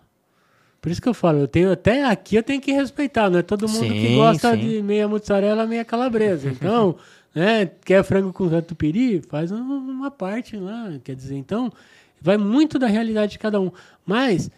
Por 0.80 0.92
isso 0.92 1.02
que 1.02 1.10
eu 1.10 1.14
falo, 1.16 1.40
eu 1.40 1.48
tenho 1.48 1.72
até 1.72 2.06
aqui 2.06 2.36
eu 2.36 2.44
tenho 2.44 2.62
que 2.62 2.72
respeitar, 2.72 3.30
não 3.30 3.40
é 3.40 3.42
todo 3.42 3.68
mundo 3.68 3.88
que 3.94 4.08
Sim, 4.08 4.16
gosta 4.16 4.52
sim. 4.54 4.60
de 4.60 4.82
meia 4.84 5.08
mussarela, 5.08 5.66
meia 5.66 5.84
calabresa. 5.84 6.48
Então, 6.48 6.96
né, 7.34 7.66
quer 7.84 8.04
frango 8.04 8.32
com 8.32 8.48
catupiry, 8.48 9.22
faz 9.28 9.52
um- 9.52 9.58
uma 9.58 10.12
parte 10.12 10.56
lá, 10.56 10.94
quer 11.04 11.16
dizer, 11.16 11.36
então 11.36 11.74
vai 12.22 12.38
muito 12.38 12.78
da 12.78 12.86
realidade 12.86 13.32
de 13.32 13.40
cada 13.40 13.60
um. 13.60 13.72
Mas 14.06 14.52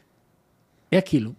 é 0.92 0.98
aquilo, 0.98 1.34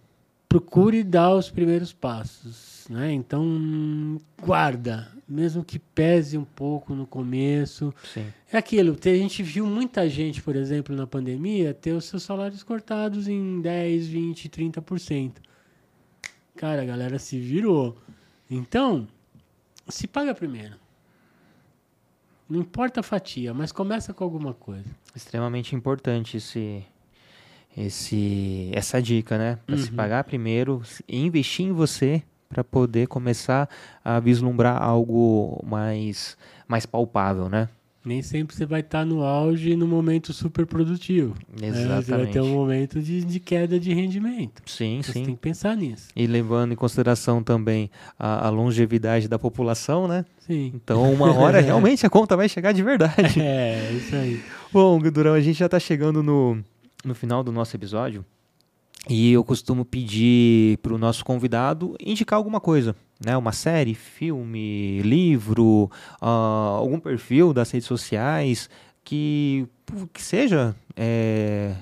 procure 0.49 1.05
dar 1.05 1.35
os 1.35 1.51
primeiros 1.51 1.93
passos, 1.93 2.87
né? 2.89 3.13
Então, 3.13 4.19
guarda, 4.43 5.13
mesmo 5.29 5.63
que 5.63 5.79
pese 5.79 6.39
um 6.39 6.45
pouco 6.45 6.95
no 6.95 7.07
começo. 7.07 7.95
Sim. 8.15 8.27
É 8.51 8.57
aquilo, 8.57 8.97
a 9.05 9.09
gente 9.09 9.43
viu 9.43 9.67
muita 9.67 10.09
gente, 10.09 10.43
por 10.43 10.57
exemplo, 10.57 10.97
na 10.97 11.07
pandemia, 11.07 11.75
ter 11.75 11.93
os 11.93 12.07
seus 12.07 12.23
salários 12.23 12.63
cortados 12.63 13.29
em 13.29 13.61
10, 13.61 14.07
20, 14.07 14.49
30%. 14.49 15.33
Cara, 16.57 16.83
a 16.83 16.85
galera 16.85 17.19
se 17.19 17.39
virou. 17.39 17.97
Então, 18.51 19.07
se 19.87 20.07
paga 20.07 20.35
primeiro. 20.35 20.77
Não 22.49 22.61
importa 22.61 23.01
a 23.01 23.03
fatia, 23.03 23.53
mas 23.53 23.71
começa 23.71 24.15
com 24.15 24.25
alguma 24.25 24.55
coisa. 24.55 24.89
Extremamente 25.15 25.77
importante 25.77 26.39
esse, 26.39 26.83
esse, 27.77 28.71
essa 28.73 29.01
dica, 29.01 29.39
né? 29.39 29.59
Para 29.67 29.77
se 29.77 29.91
pagar 29.91 30.25
primeiro, 30.25 30.83
investir 31.09 31.67
em 31.67 31.73
você 31.73 32.23
para 32.49 32.65
poder 32.65 33.07
começar 33.07 33.69
a 34.05 34.19
vislumbrar 34.19 34.83
algo 34.83 35.63
mais, 35.67 36.37
mais 36.67 36.87
palpável, 36.87 37.49
né? 37.49 37.69
Nem 38.05 38.23
sempre 38.23 38.57
você 38.57 38.65
vai 38.65 38.81
estar 38.81 39.05
no 39.05 39.23
auge 39.23 39.77
no 39.77 39.87
momento 39.87 40.33
super 40.33 40.65
produtivo. 40.65 41.35
né? 41.61 41.71
Você 41.71 41.87
vai 41.87 42.03
ter 42.03 42.13
Exatamente. 42.13 42.41
um 42.41 42.55
momento 42.55 43.03
de, 43.03 43.23
de 43.23 43.39
queda 43.39 43.79
de 43.79 43.93
rendimento. 43.93 44.63
Sim, 44.65 45.01
Você 45.03 45.13
sim. 45.13 45.25
tem 45.25 45.35
que 45.35 45.41
pensar 45.41 45.77
nisso. 45.77 46.09
E 46.17 46.27
levando 46.27 46.73
em 46.73 46.77
consideração 46.77 47.43
também 47.43 47.91
a, 48.19 48.47
a 48.47 48.51
longevidade 48.51 49.29
da 49.29 49.39
população, 49.39 50.09
né? 50.09 50.25
Sim. 50.39 50.73
Então, 50.75 51.13
uma 51.13 51.35
hora 51.35 51.61
realmente 51.61 52.07
a 52.07 52.09
conta 52.09 52.35
vai 52.35 52.49
chegar 52.49 52.73
de 52.73 52.83
verdade. 52.83 53.39
É, 53.43 53.93
isso 53.93 54.15
aí. 54.17 54.43
Bom, 54.73 54.99
Durão, 55.01 55.35
a 55.35 55.41
gente 55.41 55.59
já 55.59 55.67
está 55.67 55.79
chegando 55.79 56.23
no, 56.23 56.63
no 57.05 57.15
final 57.15 57.43
do 57.43 57.53
nosso 57.53 57.77
episódio. 57.77 58.25
E 59.09 59.33
eu 59.33 59.45
costumo 59.45 59.85
pedir 59.85 60.79
para 60.79 60.93
o 60.93 60.99
nosso 60.99 61.25
convidado 61.25 61.97
indicar 62.01 62.37
alguma 62.37 62.61
coisa, 62.61 62.95
né? 63.25 63.37
Uma 63.37 63.53
série, 63.53 63.95
filme, 63.95 65.01
livro, 65.03 65.91
ah, 66.21 66.77
algum 66.77 66.99
perfil 67.01 67.53
das 67.53 67.71
redes 67.71 67.87
sociais 67.87 68.69
que, 69.05 69.67
que 70.13 70.23
seja 70.23 70.77
é, 70.95 71.75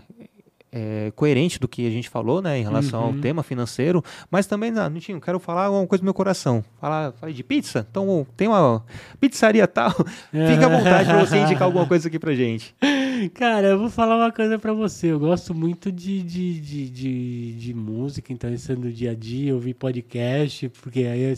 é, 0.73 1.13
coerente 1.17 1.59
do 1.59 1.67
que 1.69 1.87
a 1.87 1.91
gente 1.91 2.09
falou, 2.09 2.43
né? 2.43 2.59
Em 2.59 2.63
relação 2.63 3.03
ao 3.05 3.11
Uhum. 3.11 3.21
tema 3.21 3.43
financeiro, 3.43 4.03
mas 4.31 4.47
também, 4.47 4.71
não, 4.71 4.89
Nitinho, 4.91 5.21
quero 5.21 5.39
falar 5.39 5.67
alguma 5.67 5.87
coisa 5.87 6.03
do 6.03 6.05
meu 6.05 6.13
coração. 6.15 6.63
Falar, 6.81 7.13
falei 7.13 7.35
de 7.35 7.43
pizza? 7.43 7.87
Então 7.91 8.27
tem 8.37 8.49
uma 8.49 8.85
pizzaria 9.21 9.67
tal. 9.67 9.91
Fica 10.31 10.67
à 10.67 10.69
vontade 10.69 11.09
para 11.09 11.25
você 11.25 11.39
indicar 11.39 11.63
alguma 11.63 11.87
coisa 11.87 12.09
aqui 12.09 12.19
pra 12.19 12.35
gente. 12.35 12.75
Cara, 13.35 13.69
eu 13.69 13.79
vou 13.79 13.89
falar 13.89 14.17
uma 14.17 14.31
coisa 14.31 14.59
pra 14.59 14.73
você. 14.75 15.07
Eu 15.07 15.19
gosto 15.19 15.55
muito 15.55 15.91
de, 15.91 16.23
de, 16.23 16.61
de, 16.61 16.91
de, 16.91 17.53
de 17.55 17.75
música, 17.75 18.33
então 18.33 18.53
isso 18.53 18.71
é 18.71 18.77
no 18.77 18.93
dia 18.93 19.13
a 19.13 19.15
dia, 19.15 19.55
ouvir 19.55 19.73
podcast, 19.75 20.69
porque 20.83 21.01
aí 21.01 21.23
é, 21.33 21.35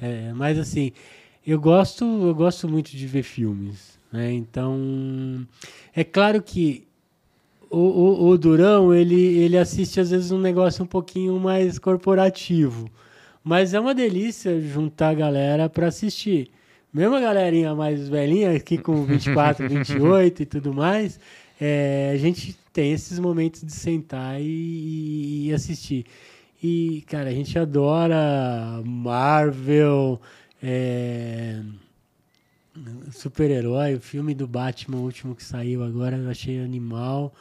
é, 0.00 0.32
mas 0.34 0.58
assim, 0.58 0.92
eu 1.46 1.60
gosto, 1.60 2.04
eu 2.04 2.34
gosto 2.34 2.66
muito 2.68 2.90
de 2.96 3.06
ver 3.06 3.22
filmes, 3.22 3.98
né? 4.10 4.32
Então, 4.32 5.46
é 5.94 6.02
claro 6.02 6.40
que 6.40 6.86
o, 7.74 8.24
o, 8.24 8.28
o 8.28 8.38
Durão, 8.38 8.94
ele, 8.94 9.20
ele 9.20 9.58
assiste 9.58 10.00
às 10.00 10.10
vezes 10.10 10.30
um 10.30 10.38
negócio 10.38 10.84
um 10.84 10.86
pouquinho 10.86 11.38
mais 11.38 11.78
corporativo. 11.78 12.88
Mas 13.42 13.74
é 13.74 13.80
uma 13.80 13.94
delícia 13.94 14.60
juntar 14.60 15.10
a 15.10 15.14
galera 15.14 15.68
pra 15.68 15.88
assistir. 15.88 16.50
Mesmo 16.92 17.16
a 17.16 17.20
galerinha 17.20 17.74
mais 17.74 18.08
velhinha, 18.08 18.56
aqui 18.56 18.78
com 18.78 19.02
24, 19.04 19.68
28 19.68 20.42
e 20.42 20.46
tudo 20.46 20.72
mais, 20.72 21.18
é, 21.60 22.12
a 22.14 22.16
gente 22.16 22.56
tem 22.72 22.92
esses 22.92 23.18
momentos 23.18 23.62
de 23.62 23.72
sentar 23.72 24.40
e, 24.40 25.48
e 25.48 25.52
assistir. 25.52 26.06
E, 26.62 27.04
cara, 27.06 27.28
a 27.28 27.32
gente 27.32 27.58
adora 27.58 28.80
Marvel, 28.84 30.20
é, 30.62 31.60
super-herói, 33.12 33.96
o 33.96 34.00
filme 34.00 34.34
do 34.34 34.46
Batman, 34.46 34.98
o 34.98 35.02
último 35.02 35.34
que 35.34 35.44
saiu 35.44 35.84
agora, 35.84 36.16
eu 36.16 36.30
achei 36.30 36.60
animal. 36.60 37.34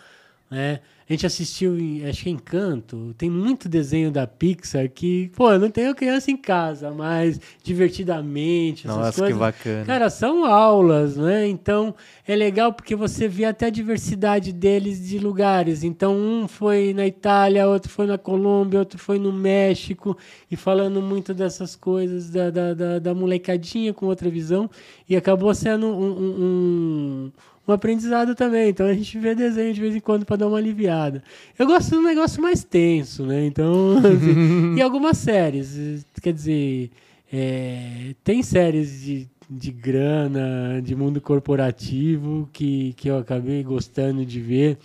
Né? 0.53 0.81
A 1.09 1.11
gente 1.13 1.25
assistiu, 1.25 1.77
em- 1.79 2.05
acho 2.05 2.23
que 2.23 2.29
Encanto, 2.29 3.13
tem 3.17 3.27
muito 3.29 3.67
desenho 3.67 4.11
da 4.11 4.27
Pixar 4.27 4.87
que, 4.87 5.31
pô, 5.35 5.51
eu 5.51 5.59
não 5.59 5.69
tenho 5.71 5.95
criança 5.95 6.29
em 6.29 6.37
casa, 6.37 6.91
mas 6.91 7.39
divertidamente, 7.63 8.85
essas 8.87 8.97
Nossa, 8.97 9.11
que 9.13 9.19
coisas. 9.21 9.37
bacana. 9.37 9.85
Cara, 9.85 10.09
são 10.09 10.45
aulas, 10.45 11.17
né? 11.17 11.47
Então 11.47 11.95
é 12.27 12.35
legal 12.35 12.71
porque 12.71 12.95
você 12.95 13.27
vê 13.27 13.45
até 13.45 13.65
a 13.65 13.69
diversidade 13.69 14.53
deles 14.53 15.07
de 15.07 15.17
lugares. 15.17 15.83
Então, 15.83 16.15
um 16.15 16.47
foi 16.47 16.93
na 16.93 17.05
Itália, 17.07 17.67
outro 17.67 17.89
foi 17.91 18.05
na 18.05 18.17
Colômbia, 18.17 18.79
outro 18.79 18.99
foi 18.99 19.17
no 19.17 19.33
México, 19.33 20.15
e 20.51 20.55
falando 20.55 21.01
muito 21.01 21.33
dessas 21.33 21.75
coisas 21.75 22.29
da, 22.29 22.49
da, 22.49 22.73
da, 22.73 22.99
da 22.99 23.13
molecadinha 23.13 23.93
com 23.93 24.05
outra 24.05 24.29
visão, 24.29 24.69
e 25.09 25.15
acabou 25.15 25.53
sendo 25.55 25.87
um, 25.87 26.11
um, 26.11 26.43
um, 26.43 27.31
um 27.67 27.73
aprendizado 27.73 28.35
também. 28.35 28.69
Então 28.69 28.85
a 28.85 28.93
gente 28.93 29.17
vê 29.17 29.33
desenho 29.33 29.73
de 29.73 29.81
vez 29.81 29.95
em 29.95 29.99
quando 29.99 30.25
para 30.25 30.35
dar 30.35 30.47
uma 30.47 30.57
aliviada. 30.57 31.23
Eu 31.57 31.65
gosto 31.65 31.91
de 31.91 31.97
um 31.97 32.03
negócio 32.03 32.41
mais 32.41 32.63
tenso, 32.63 33.25
né? 33.25 33.45
Então, 33.45 33.97
assim, 33.97 34.75
e 34.77 34.81
algumas 34.81 35.17
séries, 35.17 36.05
quer 36.21 36.33
dizer. 36.33 36.91
É, 37.35 38.13
tem 38.23 38.43
séries 38.43 39.01
de, 39.01 39.27
de 39.49 39.71
grana, 39.71 40.79
de 40.83 40.95
mundo 40.95 41.19
corporativo 41.19 42.47
que, 42.53 42.93
que 42.93 43.09
eu 43.09 43.17
acabei 43.17 43.63
gostando 43.63 44.23
de 44.23 44.39
ver, 44.39 44.77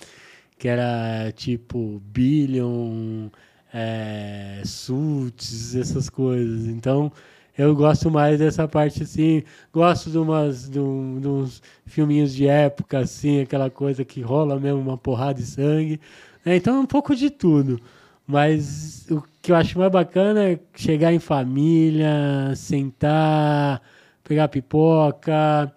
que 0.58 0.66
era 0.66 1.30
tipo 1.32 2.00
Billion, 2.06 3.28
é, 3.72 4.62
Suits, 4.64 5.74
essas 5.76 6.08
coisas. 6.08 6.66
Então 6.68 7.12
eu 7.58 7.74
gosto 7.76 8.10
mais 8.10 8.38
dessa 8.38 8.66
parte 8.68 9.02
assim, 9.02 9.42
gosto 9.72 10.10
de, 10.10 10.16
umas, 10.18 10.68
de, 10.70 10.78
um- 10.80 11.20
de 11.20 11.28
uns 11.28 11.62
filminhos 11.86 12.32
de 12.34 12.46
época, 12.46 13.00
assim, 13.00 13.40
aquela 13.42 13.68
coisa 13.68 14.04
que 14.04 14.20
rola 14.22 14.58
mesmo 14.60 14.80
uma 14.80 14.96
porrada 14.96 15.34
de 15.40 15.46
sangue. 15.46 16.00
né? 16.44 16.56
Então 16.56 16.76
é 16.76 16.80
um 16.80 16.86
pouco 16.86 17.14
de 17.16 17.28
tudo. 17.30 17.80
Mas 18.26 19.06
o 19.10 19.22
que 19.42 19.50
eu 19.52 19.56
acho 19.56 19.78
mais 19.78 19.90
bacana 19.90 20.44
é 20.50 20.58
chegar 20.74 21.12
em 21.12 21.18
família, 21.18 22.54
sentar, 22.54 23.80
pegar 24.22 24.48
pipoca. 24.48 25.72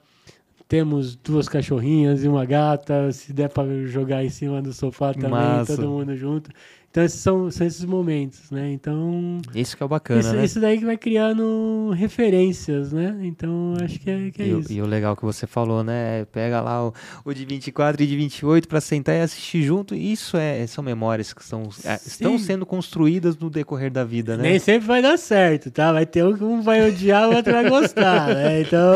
Temos 0.67 1.15
duas 1.17 1.49
cachorrinhas 1.49 2.23
e 2.23 2.27
uma 2.27 2.45
gata. 2.45 3.11
Se 3.11 3.33
der 3.33 3.49
para 3.49 3.85
jogar 3.87 4.23
em 4.23 4.29
cima 4.29 4.61
do 4.61 4.71
sofá 4.73 5.13
também, 5.13 5.29
Massa. 5.31 5.75
todo 5.75 5.87
mundo 5.89 6.15
junto. 6.15 6.49
Então, 6.91 7.05
esses 7.05 7.21
são, 7.21 7.49
são 7.49 7.65
esses 7.65 7.85
momentos, 7.85 8.51
né? 8.51 8.69
Então. 8.69 9.39
Isso 9.55 9.77
que 9.77 9.81
é 9.81 9.85
o 9.85 9.89
bacana, 9.89 10.19
isso, 10.19 10.33
né? 10.33 10.43
Isso 10.43 10.59
daí 10.59 10.77
que 10.77 10.83
vai 10.83 10.97
criando 10.97 11.91
referências, 11.95 12.91
né? 12.91 13.17
Então, 13.21 13.75
acho 13.81 13.97
que 13.97 14.09
é, 14.09 14.29
que 14.29 14.41
é 14.41 14.47
e, 14.47 14.59
isso. 14.59 14.73
E 14.73 14.81
o 14.81 14.85
legal 14.85 15.15
que 15.15 15.23
você 15.23 15.47
falou, 15.47 15.85
né? 15.85 16.25
Pega 16.33 16.59
lá 16.59 16.85
o, 16.85 16.93
o 17.23 17.33
de 17.33 17.45
24 17.45 18.03
e 18.03 18.05
de 18.05 18.17
28 18.17 18.67
para 18.67 18.81
sentar 18.81 19.15
e 19.15 19.21
assistir 19.21 19.63
junto. 19.63 19.95
Isso 19.95 20.35
é, 20.35 20.67
são 20.67 20.83
memórias 20.83 21.31
que 21.31 21.45
são, 21.45 21.69
é, 21.85 21.95
estão 21.95 22.37
sendo 22.37 22.65
construídas 22.65 23.37
no 23.37 23.49
decorrer 23.49 23.89
da 23.89 24.03
vida, 24.03 24.35
né? 24.35 24.43
Nem 24.43 24.59
sempre 24.59 24.85
vai 24.85 25.01
dar 25.01 25.17
certo, 25.17 25.71
tá? 25.71 25.93
Vai 25.93 26.05
ter 26.05 26.25
um 26.25 26.35
que 26.35 26.43
um 26.43 26.61
vai 26.61 26.89
odiar, 26.89 27.29
o 27.29 27.35
outro 27.37 27.53
vai 27.53 27.69
gostar, 27.69 28.35
né? 28.35 28.59
Então, 28.63 28.95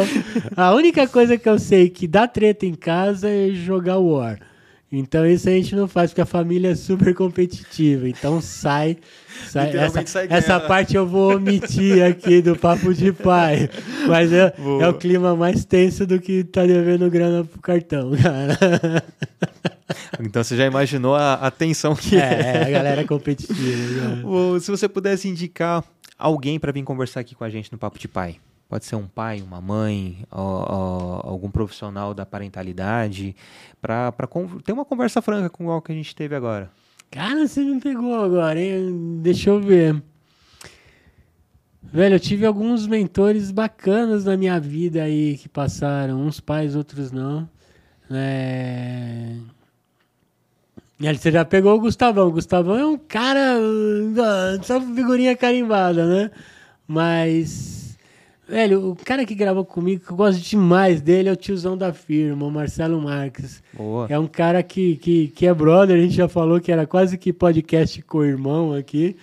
a 0.54 0.74
única 0.74 1.08
coisa 1.08 1.38
que 1.38 1.48
eu 1.48 1.58
sei 1.58 1.90
que 1.90 2.10
dá 2.10 2.28
treta 2.28 2.66
em 2.66 2.76
casa 2.76 3.30
é 3.30 3.52
jogar 3.52 4.00
War. 4.00 4.38
Então 4.91 5.26
isso 5.26 5.49
a 5.49 5.52
gente 5.52 5.76
não 5.76 5.88
faz, 5.88 6.12
porque 6.12 6.22
a 6.22 6.26
família 6.26 6.72
é 6.72 6.76
super 6.76 7.14
competitiva. 7.14 8.07
Então 8.07 8.40
sai. 8.40 8.98
sai 9.48 9.76
essa, 9.76 10.06
sai 10.06 10.28
essa 10.30 10.60
parte 10.60 10.95
eu 10.95 11.06
vou 11.06 11.36
omitir 11.36 12.03
aqui 12.03 12.41
do 12.41 12.56
papo 12.56 12.94
de 12.94 13.12
pai. 13.12 13.70
Mas 14.07 14.32
é, 14.32 14.53
é, 14.82 14.88
o 14.88 14.94
clima 14.94 15.36
mais 15.36 15.66
tenso 15.66 16.06
do 16.06 16.20
que 16.20 16.44
tá 16.44 16.66
devendo 16.66 17.10
grana 17.10 17.44
pro 17.44 17.60
cartão, 17.62 18.12
cara. 18.16 19.03
Então 20.20 20.44
você 20.44 20.56
já 20.56 20.66
imaginou 20.66 21.16
a, 21.16 21.34
a 21.34 21.52
tensão 21.52 21.95
que 21.95 22.16
é. 22.16 22.20
É, 22.20 22.64
a 22.68 22.70
galera 22.70 23.02
é 23.02 23.03
competitiva. 23.03 23.60
Se 24.60 24.72
você 24.72 24.88
pudesse 24.88 25.28
indicar 25.28 25.84
alguém 26.18 26.60
para 26.60 26.72
vir 26.72 26.84
conversar 26.84 27.20
aqui 27.20 27.36
com 27.36 27.44
a 27.44 27.49
gente 27.49 27.72
no 27.72 27.78
Papo 27.78 27.99
de 27.99 28.07
Pai. 28.07 28.38
Pode 28.76 28.84
ser 28.84 28.97
um 28.97 29.07
pai, 29.07 29.41
uma 29.41 29.61
mãe, 29.61 30.26
ó, 30.30 31.22
ó, 31.23 31.30
algum 31.30 31.49
profissional 31.49 32.14
da 32.14 32.26
parentalidade, 32.26 33.34
para 33.81 34.11
ter 34.65 34.73
uma 34.73 34.84
conversa 34.84 35.22
franca 35.22 35.49
com 35.49 35.68
o 35.68 35.81
que 35.81 35.93
a 35.93 35.95
gente 35.95 36.14
teve 36.14 36.35
agora. 36.35 36.69
Cara, 37.10 37.47
você 37.47 37.64
me 37.64 37.80
pegou 37.80 38.14
agora, 38.22 38.60
hein? 38.60 39.22
Deixa 39.22 39.49
eu 39.49 39.61
ver. 39.61 40.03
Velho, 41.84 42.15
eu 42.15 42.19
tive 42.19 42.45
alguns 42.45 42.85
mentores 42.85 43.49
bacanas 43.49 44.26
na 44.26 44.35
minha 44.35 44.60
vida 44.60 45.03
aí 45.03 45.38
que 45.38 45.47
passaram, 45.47 46.19
uns 46.19 46.41
pais, 46.41 46.76
outros 46.76 47.14
não. 47.14 47.49
É... 48.11 49.38
Aí 50.99 51.18
você 51.18 51.31
já 51.31 51.45
pegou 51.45 51.77
o 51.77 51.80
Gustavão. 51.80 52.27
O 52.27 52.34
Gustavão 52.34 52.77
é 52.77 52.85
um 52.85 52.97
cara. 52.97 53.57
Ah, 54.22 54.61
só 54.61 54.81
figurinha 54.81 55.34
carimbada, 55.34 56.06
né? 56.06 56.31
Mas 56.85 57.85
Velho, 58.48 58.92
o 58.92 58.96
cara 58.96 59.26
que 59.26 59.34
gravou 59.34 59.66
comigo, 59.66 60.06
que 60.06 60.12
eu 60.12 60.16
gosto 60.16 60.40
demais 60.40 61.02
dele, 61.02 61.30
é 61.30 61.32
o 61.32 61.36
tiozão 61.36 61.76
da 61.76 61.92
firma, 61.92 62.46
o 62.46 62.52
Marcelo 62.52 63.02
Marques. 63.02 63.64
Boa. 63.74 64.06
É 64.08 64.20
um 64.20 64.28
cara 64.28 64.62
que, 64.62 64.98
que, 64.98 65.28
que 65.30 65.48
é 65.48 65.54
brother, 65.54 65.98
a 65.98 66.02
gente 66.02 66.14
já 66.14 66.28
falou 66.28 66.62
que 66.62 66.72
era 66.72 66.86
quase 66.86 67.18
que 67.18 67.34
podcast 67.34 68.02
com 68.04 68.20
o 68.20 68.26
irmão 68.26 68.74
aqui. 68.74 69.16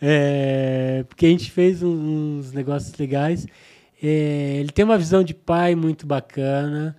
É, 0.00 1.04
porque 1.08 1.24
a 1.24 1.28
gente 1.30 1.50
fez 1.50 1.82
uns 1.82 2.52
negócios 2.52 2.94
legais. 2.98 3.46
É, 4.02 4.58
ele 4.60 4.70
tem 4.70 4.84
uma 4.84 4.98
visão 4.98 5.24
de 5.24 5.32
pai 5.32 5.74
muito 5.74 6.06
bacana, 6.06 6.94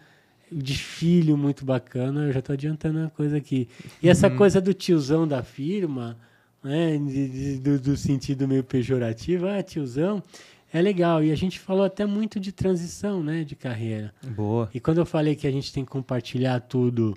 de 0.52 0.76
filho 0.76 1.38
muito 1.38 1.64
bacana. 1.64 2.26
Eu 2.26 2.34
já 2.34 2.40
estou 2.40 2.54
adiantando 2.54 2.98
uma 2.98 3.10
coisa 3.12 3.38
aqui. 3.38 3.70
E 4.02 4.10
essa 4.10 4.28
uhum. 4.30 4.36
coisa 4.36 4.60
do 4.60 4.74
tiozão 4.74 5.28
da 5.28 5.44
firma, 5.44 6.18
né, 6.64 6.98
de, 6.98 7.30
de, 7.30 7.60
do, 7.60 7.80
do 7.80 7.96
sentido 7.96 8.48
meio 8.48 8.64
pejorativo, 8.64 9.48
ah, 9.48 9.62
tiozão 9.62 10.24
é 10.74 10.82
legal. 10.82 11.24
E 11.24 11.32
a 11.32 11.36
gente 11.36 11.60
falou 11.60 11.86
até 11.86 12.06
muito 12.06 12.40
de 12.40 12.52
transição, 12.52 13.24
né, 13.24 13.44
de 13.44 13.56
carreira. 13.56 14.14
Boa. 14.24 14.70
E 14.74 14.80
quando 14.80 15.00
eu 15.00 15.06
falei 15.06 15.36
que 15.36 15.48
a 15.48 15.52
gente 15.52 15.72
tem 15.72 15.84
que 15.84 15.92
compartilhar 15.92 16.60
tudo 16.62 17.16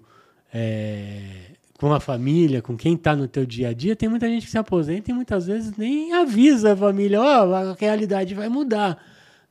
é, 0.53 1.53
com 1.79 1.93
a 1.93 2.01
família, 2.01 2.63
com 2.63 2.77
quem 2.77 2.95
está 2.95 3.15
no 3.17 3.27
teu 3.27 3.45
dia 3.45 3.69
a 3.69 3.73
dia, 3.73 3.97
tem 3.97 4.09
muita 4.09 4.29
gente 4.29 4.47
que 4.47 4.51
se 4.51 4.59
aposenta 4.59 5.11
e 5.11 5.15
muitas 5.15 5.47
vezes 5.47 5.77
nem 5.77 6.13
avisa 6.13 6.73
a 6.73 6.77
família, 6.77 7.21
ó, 7.21 7.47
oh, 7.47 7.55
a 7.55 7.77
realidade 7.79 8.35
vai 8.35 8.49
mudar, 8.49 9.03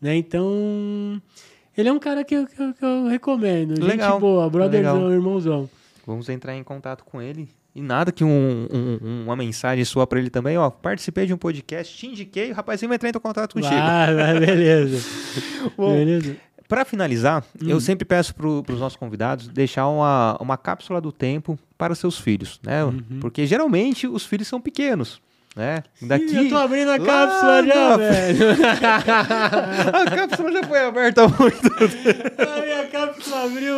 né? 0.01 0.15
Então, 0.15 1.21
ele 1.77 1.89
é 1.89 1.93
um 1.93 1.99
cara 1.99 2.23
que 2.23 2.35
eu, 2.35 2.47
que 2.47 2.61
eu, 2.61 2.73
que 2.73 2.85
eu 2.85 3.07
recomendo. 3.07 3.83
Legal. 3.83 4.13
Gente 4.13 4.21
boa, 4.21 4.49
brotherzão, 4.49 5.11
irmãozão. 5.11 5.69
Vamos 6.05 6.29
entrar 6.29 6.55
em 6.55 6.63
contato 6.63 7.03
com 7.03 7.21
ele 7.21 7.49
e 7.73 7.81
nada 7.81 8.11
que 8.11 8.23
um, 8.23 8.67
um, 8.71 9.23
uma 9.25 9.35
mensagem 9.35 9.85
sua 9.85 10.07
para 10.07 10.19
ele 10.19 10.29
também, 10.29 10.57
ó, 10.57 10.69
participei 10.69 11.25
de 11.25 11.33
um 11.33 11.37
podcast, 11.37 11.95
te 11.95 12.07
indiquei, 12.07 12.51
o 12.51 12.55
rapazinho 12.55 12.89
vai 12.89 12.95
entrar 12.95 13.09
em 13.09 13.13
contato 13.13 13.53
contigo. 13.53 13.73
Ah, 13.75 14.07
beleza. 14.39 15.07
Bom, 15.77 15.93
beleza. 15.93 16.35
Para 16.67 16.85
finalizar, 16.85 17.43
hum. 17.61 17.67
eu 17.67 17.79
sempre 17.79 18.05
peço 18.05 18.35
para 18.35 18.47
os 18.47 18.79
nossos 18.79 18.95
convidados 18.95 19.47
deixar 19.47 19.87
uma, 19.87 20.37
uma 20.39 20.57
cápsula 20.57 21.01
do 21.01 21.11
tempo 21.11 21.57
para 21.77 21.95
seus 21.95 22.19
filhos, 22.19 22.59
né? 22.63 22.83
Uhum. 22.83 23.19
Porque 23.19 23.45
geralmente 23.47 24.07
os 24.07 24.25
filhos 24.25 24.47
são 24.47 24.61
pequenos. 24.61 25.19
Né? 25.55 25.83
Daqui, 26.01 26.35
eu 26.35 26.49
tô 26.49 26.57
abrindo 26.57 26.91
a 26.91 26.99
cápsula 26.99 27.65
já, 27.65 27.97
velho. 27.97 28.45
a 29.93 30.05
cápsula 30.15 30.51
já 30.51 30.63
foi 30.63 30.79
aberta 30.79 31.25
há 31.25 31.27
muito 31.27 31.61
tempo. 31.61 32.41
A 32.41 32.61
minha 32.61 32.87
cápsula 32.87 33.45
abriu. 33.45 33.75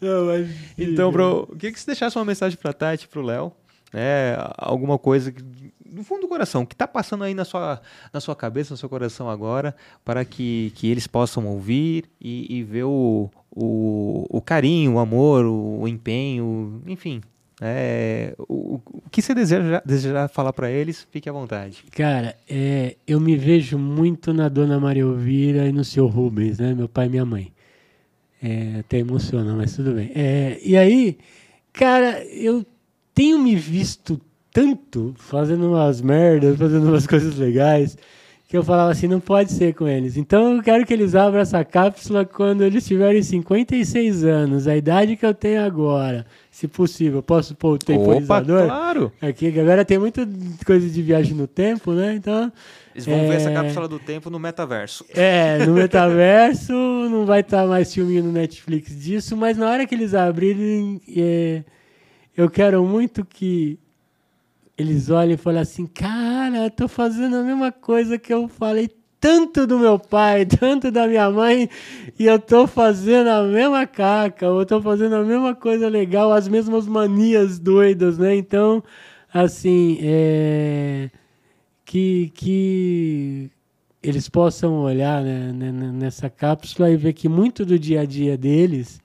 Não, 0.00 0.26
mas... 0.26 0.50
Então, 0.78 1.12
bro, 1.12 1.48
o 1.50 1.56
que, 1.56 1.70
que 1.70 1.78
você 1.78 1.86
deixasse 1.86 2.16
uma 2.16 2.24
mensagem 2.24 2.58
pra 2.58 2.72
Tati, 2.72 3.06
pro 3.06 3.22
Léo? 3.22 3.52
É, 3.92 4.36
alguma 4.56 4.98
coisa 4.98 5.30
que, 5.30 5.44
no 5.84 6.02
fundo 6.02 6.22
do 6.22 6.28
coração, 6.28 6.64
que 6.64 6.74
está 6.74 6.88
passando 6.88 7.24
aí 7.24 7.34
na 7.34 7.44
sua, 7.44 7.80
na 8.12 8.20
sua 8.20 8.34
cabeça, 8.34 8.72
no 8.72 8.78
seu 8.78 8.88
coração 8.88 9.28
agora, 9.28 9.76
para 10.02 10.24
que, 10.24 10.72
que 10.74 10.90
eles 10.90 11.06
possam 11.06 11.46
ouvir 11.46 12.06
e, 12.18 12.58
e 12.58 12.62
ver 12.62 12.84
o, 12.84 13.30
o, 13.50 14.26
o 14.30 14.40
carinho, 14.40 14.94
o 14.94 14.98
amor, 14.98 15.44
o, 15.44 15.82
o 15.82 15.88
empenho, 15.88 16.82
enfim, 16.86 17.20
é, 17.64 18.34
o, 18.48 18.80
o, 18.84 19.02
que 19.08 19.22
você 19.22 19.32
deseja, 19.32 19.80
deseja 19.86 20.26
falar 20.26 20.52
para 20.52 20.68
eles, 20.68 21.06
fique 21.12 21.28
à 21.28 21.32
vontade. 21.32 21.84
Cara, 21.92 22.36
é, 22.50 22.96
eu 23.06 23.20
me 23.20 23.36
vejo 23.36 23.78
muito 23.78 24.34
na 24.34 24.48
dona 24.48 24.80
Maria 24.80 25.02
Elvira 25.02 25.68
e 25.68 25.72
no 25.72 25.84
seu 25.84 26.08
Rubens, 26.08 26.58
né? 26.58 26.74
Meu 26.74 26.88
pai 26.88 27.06
e 27.06 27.10
minha 27.10 27.24
mãe. 27.24 27.52
É, 28.42 28.80
até 28.80 28.98
emociona, 28.98 29.54
mas 29.54 29.76
tudo 29.76 29.92
bem. 29.92 30.10
É, 30.12 30.58
e 30.60 30.76
aí, 30.76 31.16
cara, 31.72 32.24
eu 32.24 32.66
tenho 33.14 33.38
me 33.38 33.54
visto 33.54 34.20
tanto 34.52 35.14
fazendo 35.16 35.68
umas 35.68 36.00
merdas, 36.00 36.58
fazendo 36.58 36.88
umas 36.88 37.06
coisas 37.06 37.36
legais, 37.36 37.96
que 38.52 38.58
eu 38.58 38.62
falava 38.62 38.92
assim, 38.92 39.08
não 39.08 39.18
pode 39.18 39.50
ser 39.50 39.72
com 39.72 39.88
eles. 39.88 40.18
Então 40.18 40.56
eu 40.56 40.62
quero 40.62 40.84
que 40.84 40.92
eles 40.92 41.14
abram 41.14 41.40
essa 41.40 41.64
cápsula 41.64 42.22
quando 42.26 42.62
eles 42.62 42.86
tiverem 42.86 43.22
56 43.22 44.24
anos, 44.24 44.68
a 44.68 44.76
idade 44.76 45.16
que 45.16 45.24
eu 45.24 45.32
tenho 45.32 45.64
agora 45.64 46.26
se 46.50 46.68
possível. 46.68 47.22
Posso 47.22 47.54
pôr 47.54 47.76
o 47.76 47.78
temporizador? 47.78 48.64
Opa, 48.64 48.66
claro! 48.66 49.12
Aqui, 49.22 49.58
agora 49.58 49.86
tem 49.86 49.98
muita 49.98 50.28
coisa 50.66 50.86
de 50.86 51.00
viagem 51.00 51.34
no 51.34 51.46
tempo, 51.46 51.94
né? 51.94 52.12
Então. 52.14 52.52
Eles 52.94 53.06
vão 53.06 53.20
é... 53.20 53.26
ver 53.26 53.36
essa 53.36 53.50
cápsula 53.50 53.88
do 53.88 53.98
tempo 53.98 54.28
no 54.28 54.38
metaverso. 54.38 55.06
É, 55.14 55.64
no 55.64 55.72
metaverso 55.80 56.74
não 56.74 57.24
vai 57.24 57.40
estar 57.40 57.62
tá 57.62 57.66
mais 57.66 57.94
filminho 57.94 58.24
no 58.24 58.32
Netflix 58.32 58.94
disso, 59.02 59.34
mas 59.34 59.56
na 59.56 59.70
hora 59.70 59.86
que 59.86 59.94
eles 59.94 60.12
abrirem, 60.12 61.00
é... 61.16 61.62
eu 62.36 62.50
quero 62.50 62.84
muito 62.84 63.24
que 63.24 63.78
eles 64.76 65.10
olhem 65.10 65.34
e 65.34 65.38
falem 65.38 65.60
assim: 65.60 65.86
cara, 65.86 66.64
eu 66.64 66.70
tô 66.70 66.88
fazendo 66.88 67.36
a 67.36 67.42
mesma 67.42 67.70
coisa 67.72 68.18
que 68.18 68.32
eu 68.32 68.48
falei 68.48 68.90
tanto 69.22 69.68
do 69.68 69.78
meu 69.78 70.00
pai, 70.00 70.44
tanto 70.58 70.90
da 70.90 71.06
minha 71.06 71.30
mãe, 71.30 71.68
e 72.18 72.26
eu 72.26 72.40
tô 72.40 72.66
fazendo 72.66 73.28
a 73.28 73.44
mesma 73.44 73.86
caca, 73.86 74.46
eu 74.46 74.66
tô 74.66 74.82
fazendo 74.82 75.14
a 75.14 75.22
mesma 75.22 75.54
coisa 75.54 75.88
legal, 75.88 76.32
as 76.32 76.48
mesmas 76.48 76.88
manias 76.88 77.58
doidas, 77.58 78.18
né? 78.18 78.34
Então, 78.34 78.82
assim, 79.32 79.98
é... 80.02 81.08
que, 81.84 82.32
que 82.34 83.50
eles 84.02 84.28
possam 84.28 84.80
olhar 84.80 85.22
né, 85.22 85.52
nessa 85.92 86.28
cápsula 86.28 86.90
e 86.90 86.96
ver 86.96 87.12
que 87.12 87.28
muito 87.28 87.64
do 87.64 87.78
dia 87.78 88.00
a 88.00 88.04
dia 88.04 88.36
deles, 88.36 89.00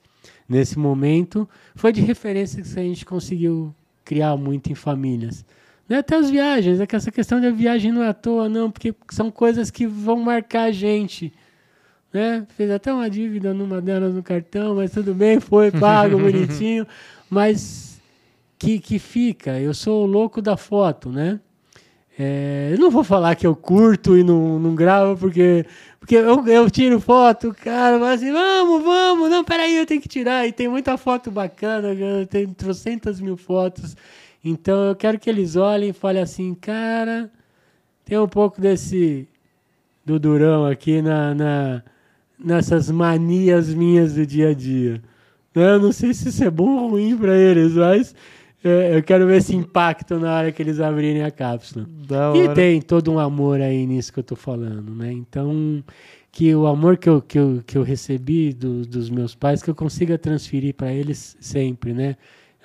nesse 0.48 0.78
momento, 0.78 1.48
foi 1.76 1.92
de 1.92 2.00
referência 2.00 2.60
que 2.60 2.68
a 2.80 2.82
gente 2.82 3.06
conseguiu 3.06 3.72
criar 4.04 4.36
muito 4.36 4.72
em 4.72 4.74
famílias. 4.74 5.44
Né, 5.88 5.98
até 5.98 6.16
as 6.16 6.30
viagens, 6.30 6.80
é 6.80 6.86
que 6.86 6.94
essa 6.94 7.10
questão 7.10 7.40
da 7.40 7.50
viagem 7.50 7.90
não 7.90 8.02
é 8.02 8.08
à 8.08 8.14
toa, 8.14 8.48
não, 8.48 8.70
porque 8.70 8.94
são 9.10 9.30
coisas 9.30 9.70
que 9.70 9.86
vão 9.86 10.18
marcar 10.18 10.64
a 10.64 10.72
gente. 10.72 11.32
Né? 12.12 12.46
Fez 12.56 12.70
até 12.70 12.92
uma 12.92 13.08
dívida 13.08 13.54
numa 13.54 13.80
delas 13.80 14.14
no 14.14 14.22
cartão, 14.22 14.74
mas 14.74 14.90
tudo 14.90 15.14
bem, 15.14 15.40
foi 15.40 15.70
pago, 15.70 16.18
bonitinho. 16.20 16.86
Mas 17.30 18.00
que, 18.58 18.78
que 18.78 18.98
fica, 18.98 19.58
eu 19.58 19.72
sou 19.72 20.04
o 20.04 20.06
louco 20.06 20.42
da 20.42 20.56
foto, 20.56 21.10
né? 21.10 21.40
É, 22.18 22.70
eu 22.72 22.78
não 22.78 22.90
vou 22.90 23.04
falar 23.04 23.36
que 23.36 23.46
eu 23.46 23.54
curto 23.54 24.16
e 24.18 24.24
não, 24.24 24.58
não 24.58 24.74
gravo, 24.74 25.16
porque, 25.16 25.64
porque 26.00 26.16
eu, 26.16 26.44
eu 26.48 26.68
tiro 26.68 26.98
foto, 26.98 27.54
cara, 27.54 27.96
mas 27.96 28.20
assim, 28.20 28.32
vamos, 28.32 28.82
vamos, 28.82 29.30
não, 29.30 29.44
peraí, 29.44 29.76
eu 29.76 29.86
tenho 29.86 30.00
que 30.00 30.08
tirar. 30.08 30.46
E 30.46 30.50
tem 30.50 30.66
muita 30.66 30.96
foto 30.98 31.30
bacana, 31.30 31.94
tem 32.28 32.48
trocentas 32.48 33.20
mil 33.20 33.36
fotos. 33.36 33.96
Então 34.44 34.84
eu 34.88 34.96
quero 34.96 35.18
que 35.18 35.28
eles 35.28 35.56
olhem 35.56 35.90
e 35.90 35.92
falem 35.92 36.22
assim, 36.22 36.54
cara, 36.54 37.30
tem 38.04 38.18
um 38.18 38.28
pouco 38.28 38.60
desse 38.60 39.28
do 40.04 40.18
durão 40.18 40.66
aqui 40.66 41.02
na, 41.02 41.34
na, 41.34 41.82
nessas 42.38 42.90
manias 42.90 43.72
minhas 43.74 44.14
do 44.14 44.26
dia 44.26 44.50
a 44.50 44.54
dia. 44.54 45.02
Eu 45.54 45.80
não 45.80 45.92
sei 45.92 46.14
se 46.14 46.28
isso 46.28 46.44
é 46.44 46.50
bom 46.50 46.78
ou 46.82 46.90
ruim 46.90 47.16
para 47.16 47.36
eles, 47.36 47.74
mas 47.74 48.14
eu 48.62 49.02
quero 49.02 49.26
ver 49.26 49.38
esse 49.38 49.54
impacto 49.54 50.18
na 50.18 50.34
hora 50.36 50.52
que 50.52 50.62
eles 50.62 50.80
abrirem 50.80 51.22
a 51.22 51.30
cápsula. 51.30 51.86
Da 52.08 52.32
E 52.32 52.42
hora. 52.42 52.54
tem 52.54 52.80
todo 52.80 53.12
um 53.12 53.18
amor 53.18 53.60
aí 53.60 53.86
nisso 53.86 54.12
que 54.12 54.18
eu 54.18 54.24
tô 54.24 54.36
falando, 54.36 54.94
né? 54.94 55.12
Então, 55.12 55.82
que 56.32 56.54
o 56.54 56.66
amor 56.66 56.96
que 56.96 57.08
eu, 57.08 57.20
que 57.22 57.38
eu, 57.38 57.62
que 57.66 57.76
eu 57.76 57.82
recebi 57.82 58.52
do- 58.52 58.84
dos 58.84 59.10
meus 59.10 59.34
pais, 59.34 59.62
que 59.62 59.70
eu 59.70 59.74
consiga 59.74 60.16
transferir 60.18 60.74
para 60.74 60.92
eles 60.92 61.36
sempre, 61.40 61.92
né? 61.92 62.16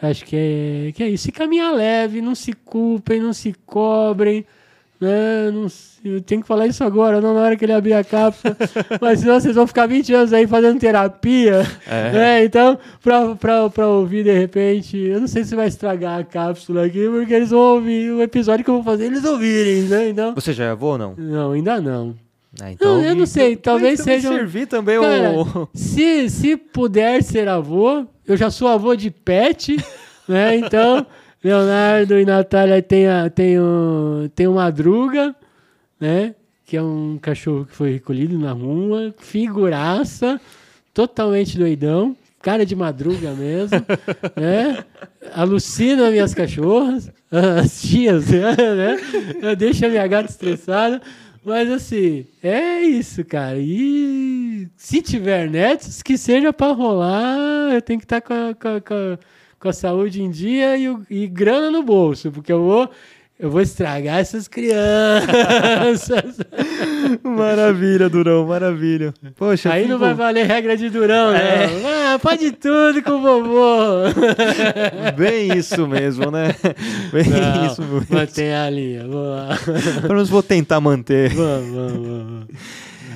Acho 0.04 0.26
que 0.26 0.36
é, 0.36 0.92
que 0.94 1.02
é 1.04 1.10
isso. 1.10 1.30
E 1.30 1.32
caminhar 1.32 1.74
leve, 1.74 2.22
não 2.22 2.36
se 2.36 2.52
culpem, 2.54 3.20
não 3.22 3.32
se 3.34 3.56
cobrem, 3.66 4.46
né? 5.00 5.50
Não 5.52 5.68
eu 6.06 6.20
tenho 6.22 6.42
que 6.42 6.48
falar 6.48 6.68
isso 6.68 6.84
agora, 6.84 7.22
não 7.22 7.34
na 7.34 7.40
hora 7.40 7.56
que 7.56 7.64
ele 7.64 7.72
abrir 7.72 7.94
a 7.94 8.04
cápsula, 8.04 8.58
mas 9.02 9.22
senão 9.22 9.40
vocês 9.40 9.56
vão 9.56 9.66
ficar 9.66 9.88
20 9.88 10.14
anos 10.14 10.34
aí 10.34 10.46
fazendo 10.46 10.78
terapia, 10.78 11.62
É. 11.88 12.12
né? 12.12 12.44
Então, 12.44 12.78
pra, 13.02 13.34
pra, 13.36 13.70
pra 13.70 13.88
ouvir 13.88 14.26
de 14.26 14.34
repente, 14.38 14.98
eu 14.98 15.22
não 15.22 15.28
sei 15.28 15.46
se 15.46 15.56
vai 15.56 15.68
estragar 15.70 16.20
a 16.20 16.24
cápsula 16.26 16.86
aqui, 16.86 17.08
porque 17.10 17.34
eles 17.34 17.52
vão 17.52 17.76
ouvir 17.76 18.12
o 18.12 18.22
episódio 18.22 18.66
que 18.66 18.70
eu 18.70 18.76
vou 18.76 18.84
fazer, 18.84 19.06
eles 19.06 19.24
ouvirem, 19.24 19.84
né? 19.84 20.10
Então, 20.10 20.36
Você 20.36 20.52
já 20.52 20.70
avô 20.74 20.88
ou 20.92 20.98
não? 20.98 21.14
não, 21.18 21.52
ainda 21.54 21.80
não. 21.80 22.14
Ah, 22.62 22.72
então, 22.72 22.98
Não, 22.98 23.04
eu 23.04 23.16
não 23.16 23.26
sei, 23.26 23.56
talvez 23.56 24.00
seja 24.00 24.30
um- 24.30 24.34
servir 24.36 24.68
também 24.68 25.00
Cara, 25.00 25.32
o... 25.34 25.68
se, 25.74 26.30
se 26.30 26.56
puder 26.56 27.24
ser 27.24 27.48
avô, 27.48 28.06
eu 28.28 28.38
já 28.38 28.52
sou 28.52 28.68
avô 28.68 28.96
de 28.96 29.10
pet, 29.10 29.76
né? 30.28 30.56
Então, 30.58 31.06
Leonardo 31.44 32.20
e 32.20 32.26
Natália 32.26 32.82
tem, 32.82 33.08
a, 33.08 33.30
tem, 33.30 33.58
o, 33.60 34.30
tem 34.36 34.48
o 34.48 34.54
Madruga, 34.54 35.36
né? 36.00 36.36
Que 36.66 36.78
é 36.78 36.82
um 36.82 37.18
cachorro 37.22 37.66
que 37.66 37.76
foi 37.76 37.94
recolhido 37.94 38.38
na 38.38 38.52
rua, 38.52 39.14
figuraça, 39.18 40.40
totalmente 40.94 41.58
doidão, 41.58 42.16
cara 42.42 42.66
de 42.66 42.76
madruga 42.76 43.32
mesmo, 43.32 43.80
né? 44.40 44.84
Alucina 45.34 46.12
minhas 46.12 46.34
cachorras, 46.34 47.12
as 47.32 47.82
tias, 47.82 48.28
né? 48.30 48.98
Deixa 49.58 49.90
minha 49.90 50.06
gata 50.06 50.30
estressada. 50.30 51.02
Mas 51.46 51.70
assim, 51.70 52.26
é 52.42 52.82
isso, 52.82 53.24
cara. 53.26 53.58
E 53.60 54.68
se 54.78 55.02
tiver 55.02 55.50
netos, 55.50 56.02
que 56.02 56.18
seja 56.18 56.54
pra 56.54 56.68
rolar, 56.72 57.74
eu 57.74 57.82
tenho 57.82 58.00
que 58.00 58.06
estar 58.06 58.22
com, 58.22 58.34
a- 58.34 58.54
com, 58.56 58.68
a- 58.78 58.82
com, 58.82 59.18
com 59.60 59.70
a 59.70 59.74
saúde 59.74 60.22
em 60.22 60.30
dia 60.30 60.78
e, 60.78 60.86
e 61.10 61.28
grana 61.28 61.70
no 61.70 61.84
bolso, 61.84 62.32
porque 62.32 62.52
eu 62.52 62.64
vou, 62.64 62.90
eu 63.40 63.50
vou 63.50 63.62
estragar 63.62 64.20
essas 64.20 64.48
crianças. 64.48 66.38
Maravilha, 67.24 68.10
Durão, 68.10 68.46
maravilha. 68.48 69.14
Poxa, 69.36 69.72
Aí 69.72 69.82
não 69.84 69.98
fico- 69.98 70.00
vai 70.00 70.14
valer 70.14 70.46
regra 70.48 70.78
de 70.78 70.90
durão, 70.90 71.32
não. 71.32 71.40
Ah, 72.14 72.20
pode 72.20 72.52
tudo 72.54 73.02
com 73.04 73.12
o 73.12 73.22
vovô. 73.22 73.76
Bem 75.18 75.58
isso 75.58 75.86
mesmo, 75.88 76.32
né? 76.32 76.56
Bem 77.12 77.26
Não, 77.30 77.66
isso 77.68 77.82
mesmo. 77.82 78.06
mantém 78.10 78.54
a 78.54 78.70
linha. 78.70 79.02
Vamos 79.02 79.28
lá. 79.30 79.58
Pelo 80.02 80.14
menos 80.14 80.30
vou 80.30 80.42
tentar 80.44 80.80
manter. 80.80 81.30
Vamos, 81.34 81.76
vamos, 81.76 82.08
vamos. 82.08 82.46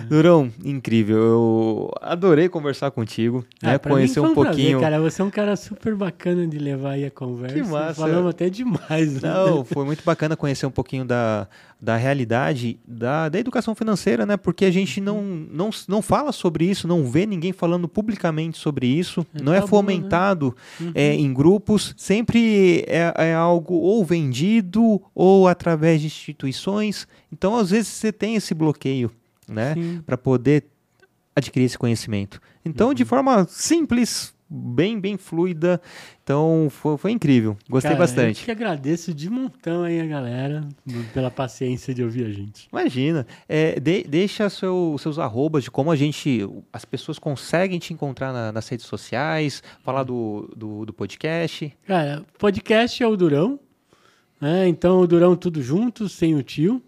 Durão, 0.08 0.52
incrível. 0.64 1.18
Eu 1.18 1.92
adorei 2.02 2.50
conversar 2.50 2.92
contigo, 2.92 3.46
né? 3.62 3.76
Ah, 3.76 3.88
mim 3.88 3.92
Conhecer 3.94 4.20
um 4.20 4.34
prazer, 4.34 4.46
pouquinho. 4.46 4.80
cara, 4.80 5.00
você 5.00 5.22
é 5.22 5.26
um 5.26 5.30
cara 5.30 5.56
super 5.56 5.96
bacana 5.96 6.48
de 6.48 6.58
levar 6.58 6.92
aí 6.92 7.06
a 7.06 7.12
conversa. 7.12 7.56
Que 7.56 7.64
massa. 7.64 8.02
Falamos 8.02 8.30
até 8.30 8.50
demais. 8.50 9.22
né? 9.22 9.34
Não, 9.34 9.64
foi 9.66 9.86
muito 9.86 10.04
bacana 10.04 10.36
conhecer 10.36 10.66
um 10.66 10.72
pouquinho 10.72 11.06
da, 11.06 11.48
da 11.82 11.96
realidade 11.98 12.80
da, 12.88 13.30
da 13.30 13.40
educação 13.40 13.74
financeira, 13.76 14.26
né? 14.26 14.38
Porque 14.38 14.66
a 14.66 14.72
gente 14.72 15.00
não, 15.02 15.22
não, 15.24 15.70
não 15.88 16.02
fala 16.02 16.32
sobre 16.32 16.66
isso, 16.66 16.88
não 16.88 17.06
vê 17.06 17.26
ninguém 17.26 17.52
falando 17.52 17.88
publicamente 17.88 18.58
sobre 18.58 18.88
isso, 18.88 19.26
É 19.36 19.42
não 19.42 19.54
é 19.54 19.56
tabu, 19.62 19.66
né? 19.66 19.70
fomentado 19.70 20.56
Uhum. 20.80 20.92
é, 20.96 21.14
em 21.14 21.34
grupos, 21.34 21.94
sempre 21.98 22.84
é, 22.88 23.14
é 23.30 23.34
algo 23.34 23.74
ou 23.76 24.04
vendido 24.06 25.02
ou 25.14 25.48
através 25.48 26.02
de 26.02 26.08
instituições. 26.08 27.08
Então, 27.32 27.56
às 27.56 27.70
vezes, 27.72 27.88
você 27.88 28.12
tem 28.12 28.36
esse 28.36 28.54
bloqueio, 28.54 29.12
né? 29.48 29.76
Para 30.06 30.18
poder 30.18 30.66
adquirir 31.36 31.66
esse 31.66 31.78
conhecimento. 31.78 32.42
Então, 32.66 32.90
Uhum. 32.90 32.94
de 32.94 33.06
forma 33.06 33.46
simples, 33.48 34.34
bem, 34.50 35.00
bem 35.00 35.18
fluida. 35.18 35.80
Então, 36.24 36.68
foi, 36.72 36.98
foi 36.98 37.12
incrível. 37.12 37.56
Gostei 37.70 37.92
Cara, 37.92 38.00
bastante. 38.00 38.40
Eu 38.42 38.46
que 38.46 38.52
agradeço 38.52 39.14
de 39.14 39.30
montão 39.30 39.84
aí 39.84 40.00
a 40.02 40.06
galera 40.06 40.68
pela 41.14 41.30
paciência 41.30 41.94
de 41.94 42.02
ouvir 42.04 42.26
a 42.26 42.32
gente. 42.32 42.68
Imagina. 42.72 43.28
É, 43.48 43.80
de- 43.80 44.04
deixa 44.04 44.50
seu- 44.50 44.96
seus 45.00 45.20
arrobas 45.20 45.64
de 45.66 45.70
como 45.72 45.92
a 45.92 45.96
gente. 45.96 46.40
As 46.74 46.86
pessoas 46.86 47.20
conseguem 47.20 47.78
te 47.78 47.94
encontrar 47.94 48.34
na- 48.34 48.52
nas 48.52 48.68
redes 48.68 48.86
sociais, 48.88 49.62
falar 49.84 50.04
do, 50.04 50.52
do, 50.56 50.86
do 50.86 50.94
podcast. 50.94 51.72
Cara, 51.86 52.26
podcast 52.40 53.04
é 53.04 53.08
o 53.08 53.16
Durão, 53.16 53.60
né? 54.42 54.68
Então 54.68 55.02
o 55.02 55.08
Durão 55.08 55.36
tudo 55.36 55.62
junto, 55.62 56.10
sem 56.10 56.34
o 56.36 56.42
tio. 56.42 56.82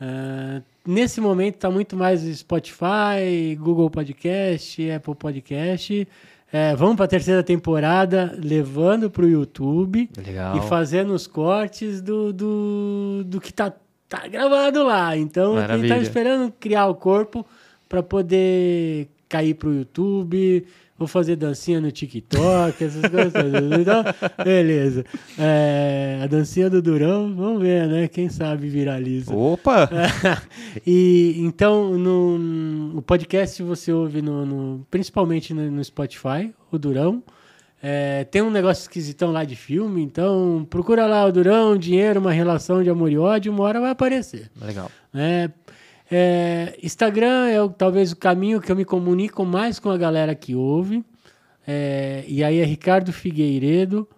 É, 0.00 0.62
nesse 0.88 1.20
momento 1.20 1.56
tá 1.56 1.70
muito 1.70 1.94
mais 1.94 2.22
Spotify, 2.22 3.54
Google 3.58 3.90
Podcast, 3.90 4.90
Apple 4.90 5.14
Podcast. 5.14 6.08
É, 6.50 6.74
vamos 6.74 6.96
para 6.96 7.04
a 7.04 7.08
terceira 7.08 7.42
temporada, 7.42 8.34
levando 8.42 9.10
para 9.10 9.22
o 9.22 9.28
YouTube 9.28 10.08
Legal. 10.16 10.56
e 10.56 10.62
fazendo 10.62 11.12
os 11.12 11.26
cortes 11.26 12.00
do, 12.00 12.32
do, 12.32 13.22
do 13.26 13.38
que 13.38 13.52
tá, 13.52 13.70
tá 14.08 14.26
gravado 14.26 14.82
lá. 14.82 15.14
Então, 15.14 15.52
quem 15.52 15.60
Maravilha. 15.60 15.94
tá 15.94 16.00
esperando 16.00 16.50
criar 16.58 16.86
o 16.86 16.94
corpo 16.94 17.44
para 17.86 18.02
poder 18.02 19.08
cair 19.28 19.52
pro 19.54 19.74
YouTube, 19.74 20.66
vou 20.98 21.06
fazer 21.06 21.36
dancinha 21.36 21.80
no 21.80 21.90
TikTok, 21.92 22.82
essas 22.84 23.02
coisas. 23.02 23.32
Então, 23.80 24.04
beleza. 24.44 25.04
É, 25.38 26.20
a 26.22 26.26
dancinha 26.26 26.68
do 26.68 26.82
Durão, 26.82 27.32
vamos 27.34 27.62
ver, 27.62 27.86
né? 27.86 28.08
Quem 28.08 28.28
sabe 28.28 28.68
viraliza. 28.68 29.32
Opa! 29.34 29.88
e 30.86 31.36
então 31.38 31.96
no, 31.96 32.98
o 32.98 33.02
podcast 33.02 33.62
você 33.62 33.92
ouve 33.92 34.20
no, 34.20 34.44
no- 34.44 34.86
principalmente 34.90 35.54
no, 35.54 35.70
no 35.70 35.84
Spotify, 35.84 36.52
o 36.70 36.78
Durão. 36.78 37.22
É, 37.80 38.24
tem 38.24 38.42
um 38.42 38.50
negócio 38.50 38.82
esquisitão 38.82 39.30
lá 39.30 39.44
de 39.44 39.54
filme, 39.54 40.02
então 40.02 40.66
procura 40.68 41.06
lá 41.06 41.24
o 41.24 41.30
Durão, 41.30 41.76
dinheiro, 41.76 42.18
uma 42.18 42.32
relação 42.32 42.82
de 42.82 42.90
amor 42.90 43.08
e 43.12 43.16
ódio, 43.16 43.52
uma 43.52 43.62
hora 43.62 43.80
vai 43.80 43.90
aparecer. 43.90 44.50
Legal. 44.60 44.90
É, 45.14 45.48
é, 46.10 46.78
Instagram 46.82 47.48
é 47.48 47.62
o- 47.62 47.68
talvez 47.68 48.12
o 48.12 48.16
caminho 48.16 48.60
que 48.60 48.70
eu 48.72 48.76
me 48.76 48.84
comunico 48.84 49.44
mais 49.44 49.78
com 49.78 49.90
a 49.90 49.96
galera 49.98 50.34
que 50.34 50.54
ouve. 50.54 51.04
É, 51.66 52.24
e 52.26 52.42
aí 52.42 52.58
é 52.58 52.64
Ricardo 52.64 53.12
Figueiredo, 53.12 54.08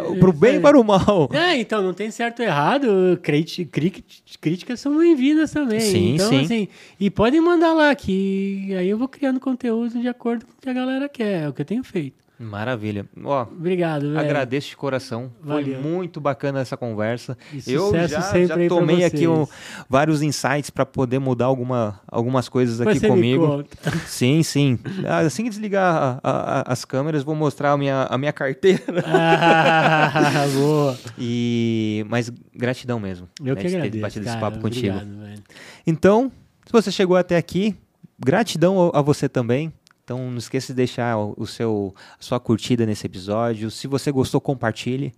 o 0.08 0.32
bem 0.32 0.56
e 0.56 0.60
para 0.60 0.78
o 0.78 0.84
mal. 0.84 1.28
É, 1.36 1.58
então 1.58 1.82
não 1.82 1.92
tem 1.92 2.10
certo 2.10 2.40
ou 2.40 2.46
errado. 2.46 3.20
Críticas 3.20 4.80
são 4.80 4.96
bem-vindas 4.96 5.50
também. 5.50 5.80
Sim, 5.80 6.14
então, 6.14 6.28
sim. 6.28 6.40
assim, 6.40 6.68
e 6.98 7.10
podem 7.10 7.40
mandar 7.40 7.72
lá 7.74 7.94
que 7.94 8.74
aí 8.74 8.88
eu 8.88 8.96
vou 8.96 9.08
criando 9.08 9.38
conteúdo 9.38 10.00
de 10.00 10.08
acordo 10.08 10.46
com 10.46 10.55
que 10.66 10.70
a 10.70 10.74
galera 10.74 11.08
quer. 11.08 11.44
É 11.44 11.48
o 11.48 11.52
que 11.52 11.62
eu 11.62 11.66
tenho 11.66 11.84
feito. 11.84 12.26
Maravilha. 12.38 13.06
Ó, 13.24 13.42
Obrigado, 13.44 14.18
agradeço 14.18 14.68
de 14.68 14.76
coração. 14.76 15.32
Valeu. 15.42 15.80
Foi 15.80 15.90
muito 15.90 16.20
bacana 16.20 16.60
essa 16.60 16.76
conversa. 16.76 17.34
E 17.50 17.72
Eu 17.72 17.90
já, 18.06 18.06
já 18.44 18.68
tomei 18.68 19.04
aqui 19.04 19.26
um- 19.26 19.46
vários 19.88 20.20
insights 20.20 20.68
para 20.68 20.84
poder 20.84 21.18
mudar 21.18 21.46
alguma, 21.46 21.98
algumas 22.06 22.46
coisas 22.46 22.78
aqui 22.78 23.00
me 23.00 23.08
comigo. 23.08 23.64
Sim, 24.06 24.42
sim. 24.42 24.78
Assim 25.24 25.44
que 25.44 25.48
desligar 25.48 26.20
a- 26.22 26.30
a- 26.68 26.72
as 26.72 26.84
câmeras, 26.84 27.22
vou 27.22 27.34
mostrar 27.34 27.72
a 27.72 27.78
minha, 27.78 28.02
a 28.02 28.18
minha 28.18 28.34
carteira. 28.34 28.82
Ah, 29.06 30.44
boa. 30.54 30.98
E 31.18 32.04
mas 32.10 32.30
gratidão 32.54 33.00
mesmo. 33.00 33.26
Eu 33.40 33.54
né, 33.54 33.60
que 33.62 33.66
de 33.66 33.72
ter 33.72 33.76
agradeço, 33.78 34.02
batido 34.02 34.26
esse 34.26 34.34
cara. 34.36 34.40
papo 34.50 34.58
contigo. 34.62 34.94
Obrigado, 34.94 35.18
velho. 35.20 35.42
Então, 35.86 36.30
se 36.66 36.72
você 36.72 36.90
chegou 36.92 37.16
até 37.16 37.38
aqui, 37.38 37.74
gratidão 38.18 38.90
a 38.94 39.00
você 39.00 39.26
também. 39.26 39.72
Então, 40.06 40.30
não 40.30 40.38
esqueça 40.38 40.68
de 40.72 40.76
deixar 40.76 41.16
o 41.18 41.44
seu, 41.48 41.92
a 42.16 42.22
sua 42.22 42.38
curtida 42.38 42.86
nesse 42.86 43.04
episódio. 43.04 43.72
Se 43.72 43.88
você 43.88 44.12
gostou, 44.12 44.40
compartilhe. 44.40 45.12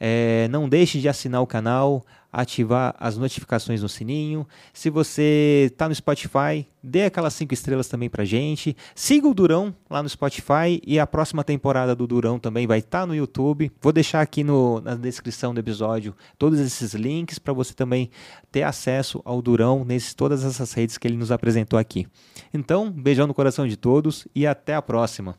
É, 0.00 0.48
não 0.50 0.68
deixe 0.68 0.98
de 0.98 1.08
assinar 1.08 1.40
o 1.40 1.46
canal, 1.46 2.04
ativar 2.32 2.92
as 2.98 3.16
notificações 3.16 3.82
no 3.82 3.88
sininho. 3.88 4.44
Se 4.72 4.90
você 4.90 5.68
está 5.70 5.88
no 5.88 5.94
Spotify, 5.94 6.66
dê 6.82 7.04
aquelas 7.04 7.34
cinco 7.34 7.54
estrelas 7.54 7.86
também 7.86 8.10
pra 8.10 8.24
gente. 8.24 8.76
Siga 8.96 9.28
o 9.28 9.32
Durão 9.34 9.72
lá 9.88 10.02
no 10.02 10.08
Spotify 10.08 10.82
e 10.84 10.98
a 10.98 11.06
próxima 11.06 11.44
temporada 11.44 11.94
do 11.94 12.04
Durão 12.04 12.36
também 12.40 12.66
vai 12.66 12.80
estar 12.80 13.06
no 13.06 13.14
YouTube. 13.14 13.70
Vou 13.80 13.92
deixar 13.92 14.22
aqui 14.22 14.42
no- 14.42 14.80
na 14.80 14.96
descrição 14.96 15.54
do 15.54 15.60
episódio 15.60 16.16
todos 16.36 16.58
esses 16.58 16.94
links 16.94 17.38
para 17.38 17.52
você 17.52 17.72
também 17.72 18.10
ter 18.50 18.64
acesso 18.64 19.22
ao 19.24 19.40
Durão 19.40 19.84
nesses 19.84 20.14
todas 20.14 20.42
essas 20.42 20.72
redes 20.72 20.98
que 20.98 21.06
ele 21.06 21.16
nos 21.16 21.30
apresentou 21.30 21.78
aqui. 21.78 22.08
Então, 22.52 22.90
beijão 22.90 23.26
no 23.26 23.34
coração 23.34 23.66
de 23.66 23.76
todos 23.76 24.28
e 24.34 24.46
até 24.46 24.74
a 24.74 24.82
próxima. 24.82 25.36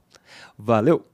Valeu! 0.57 1.12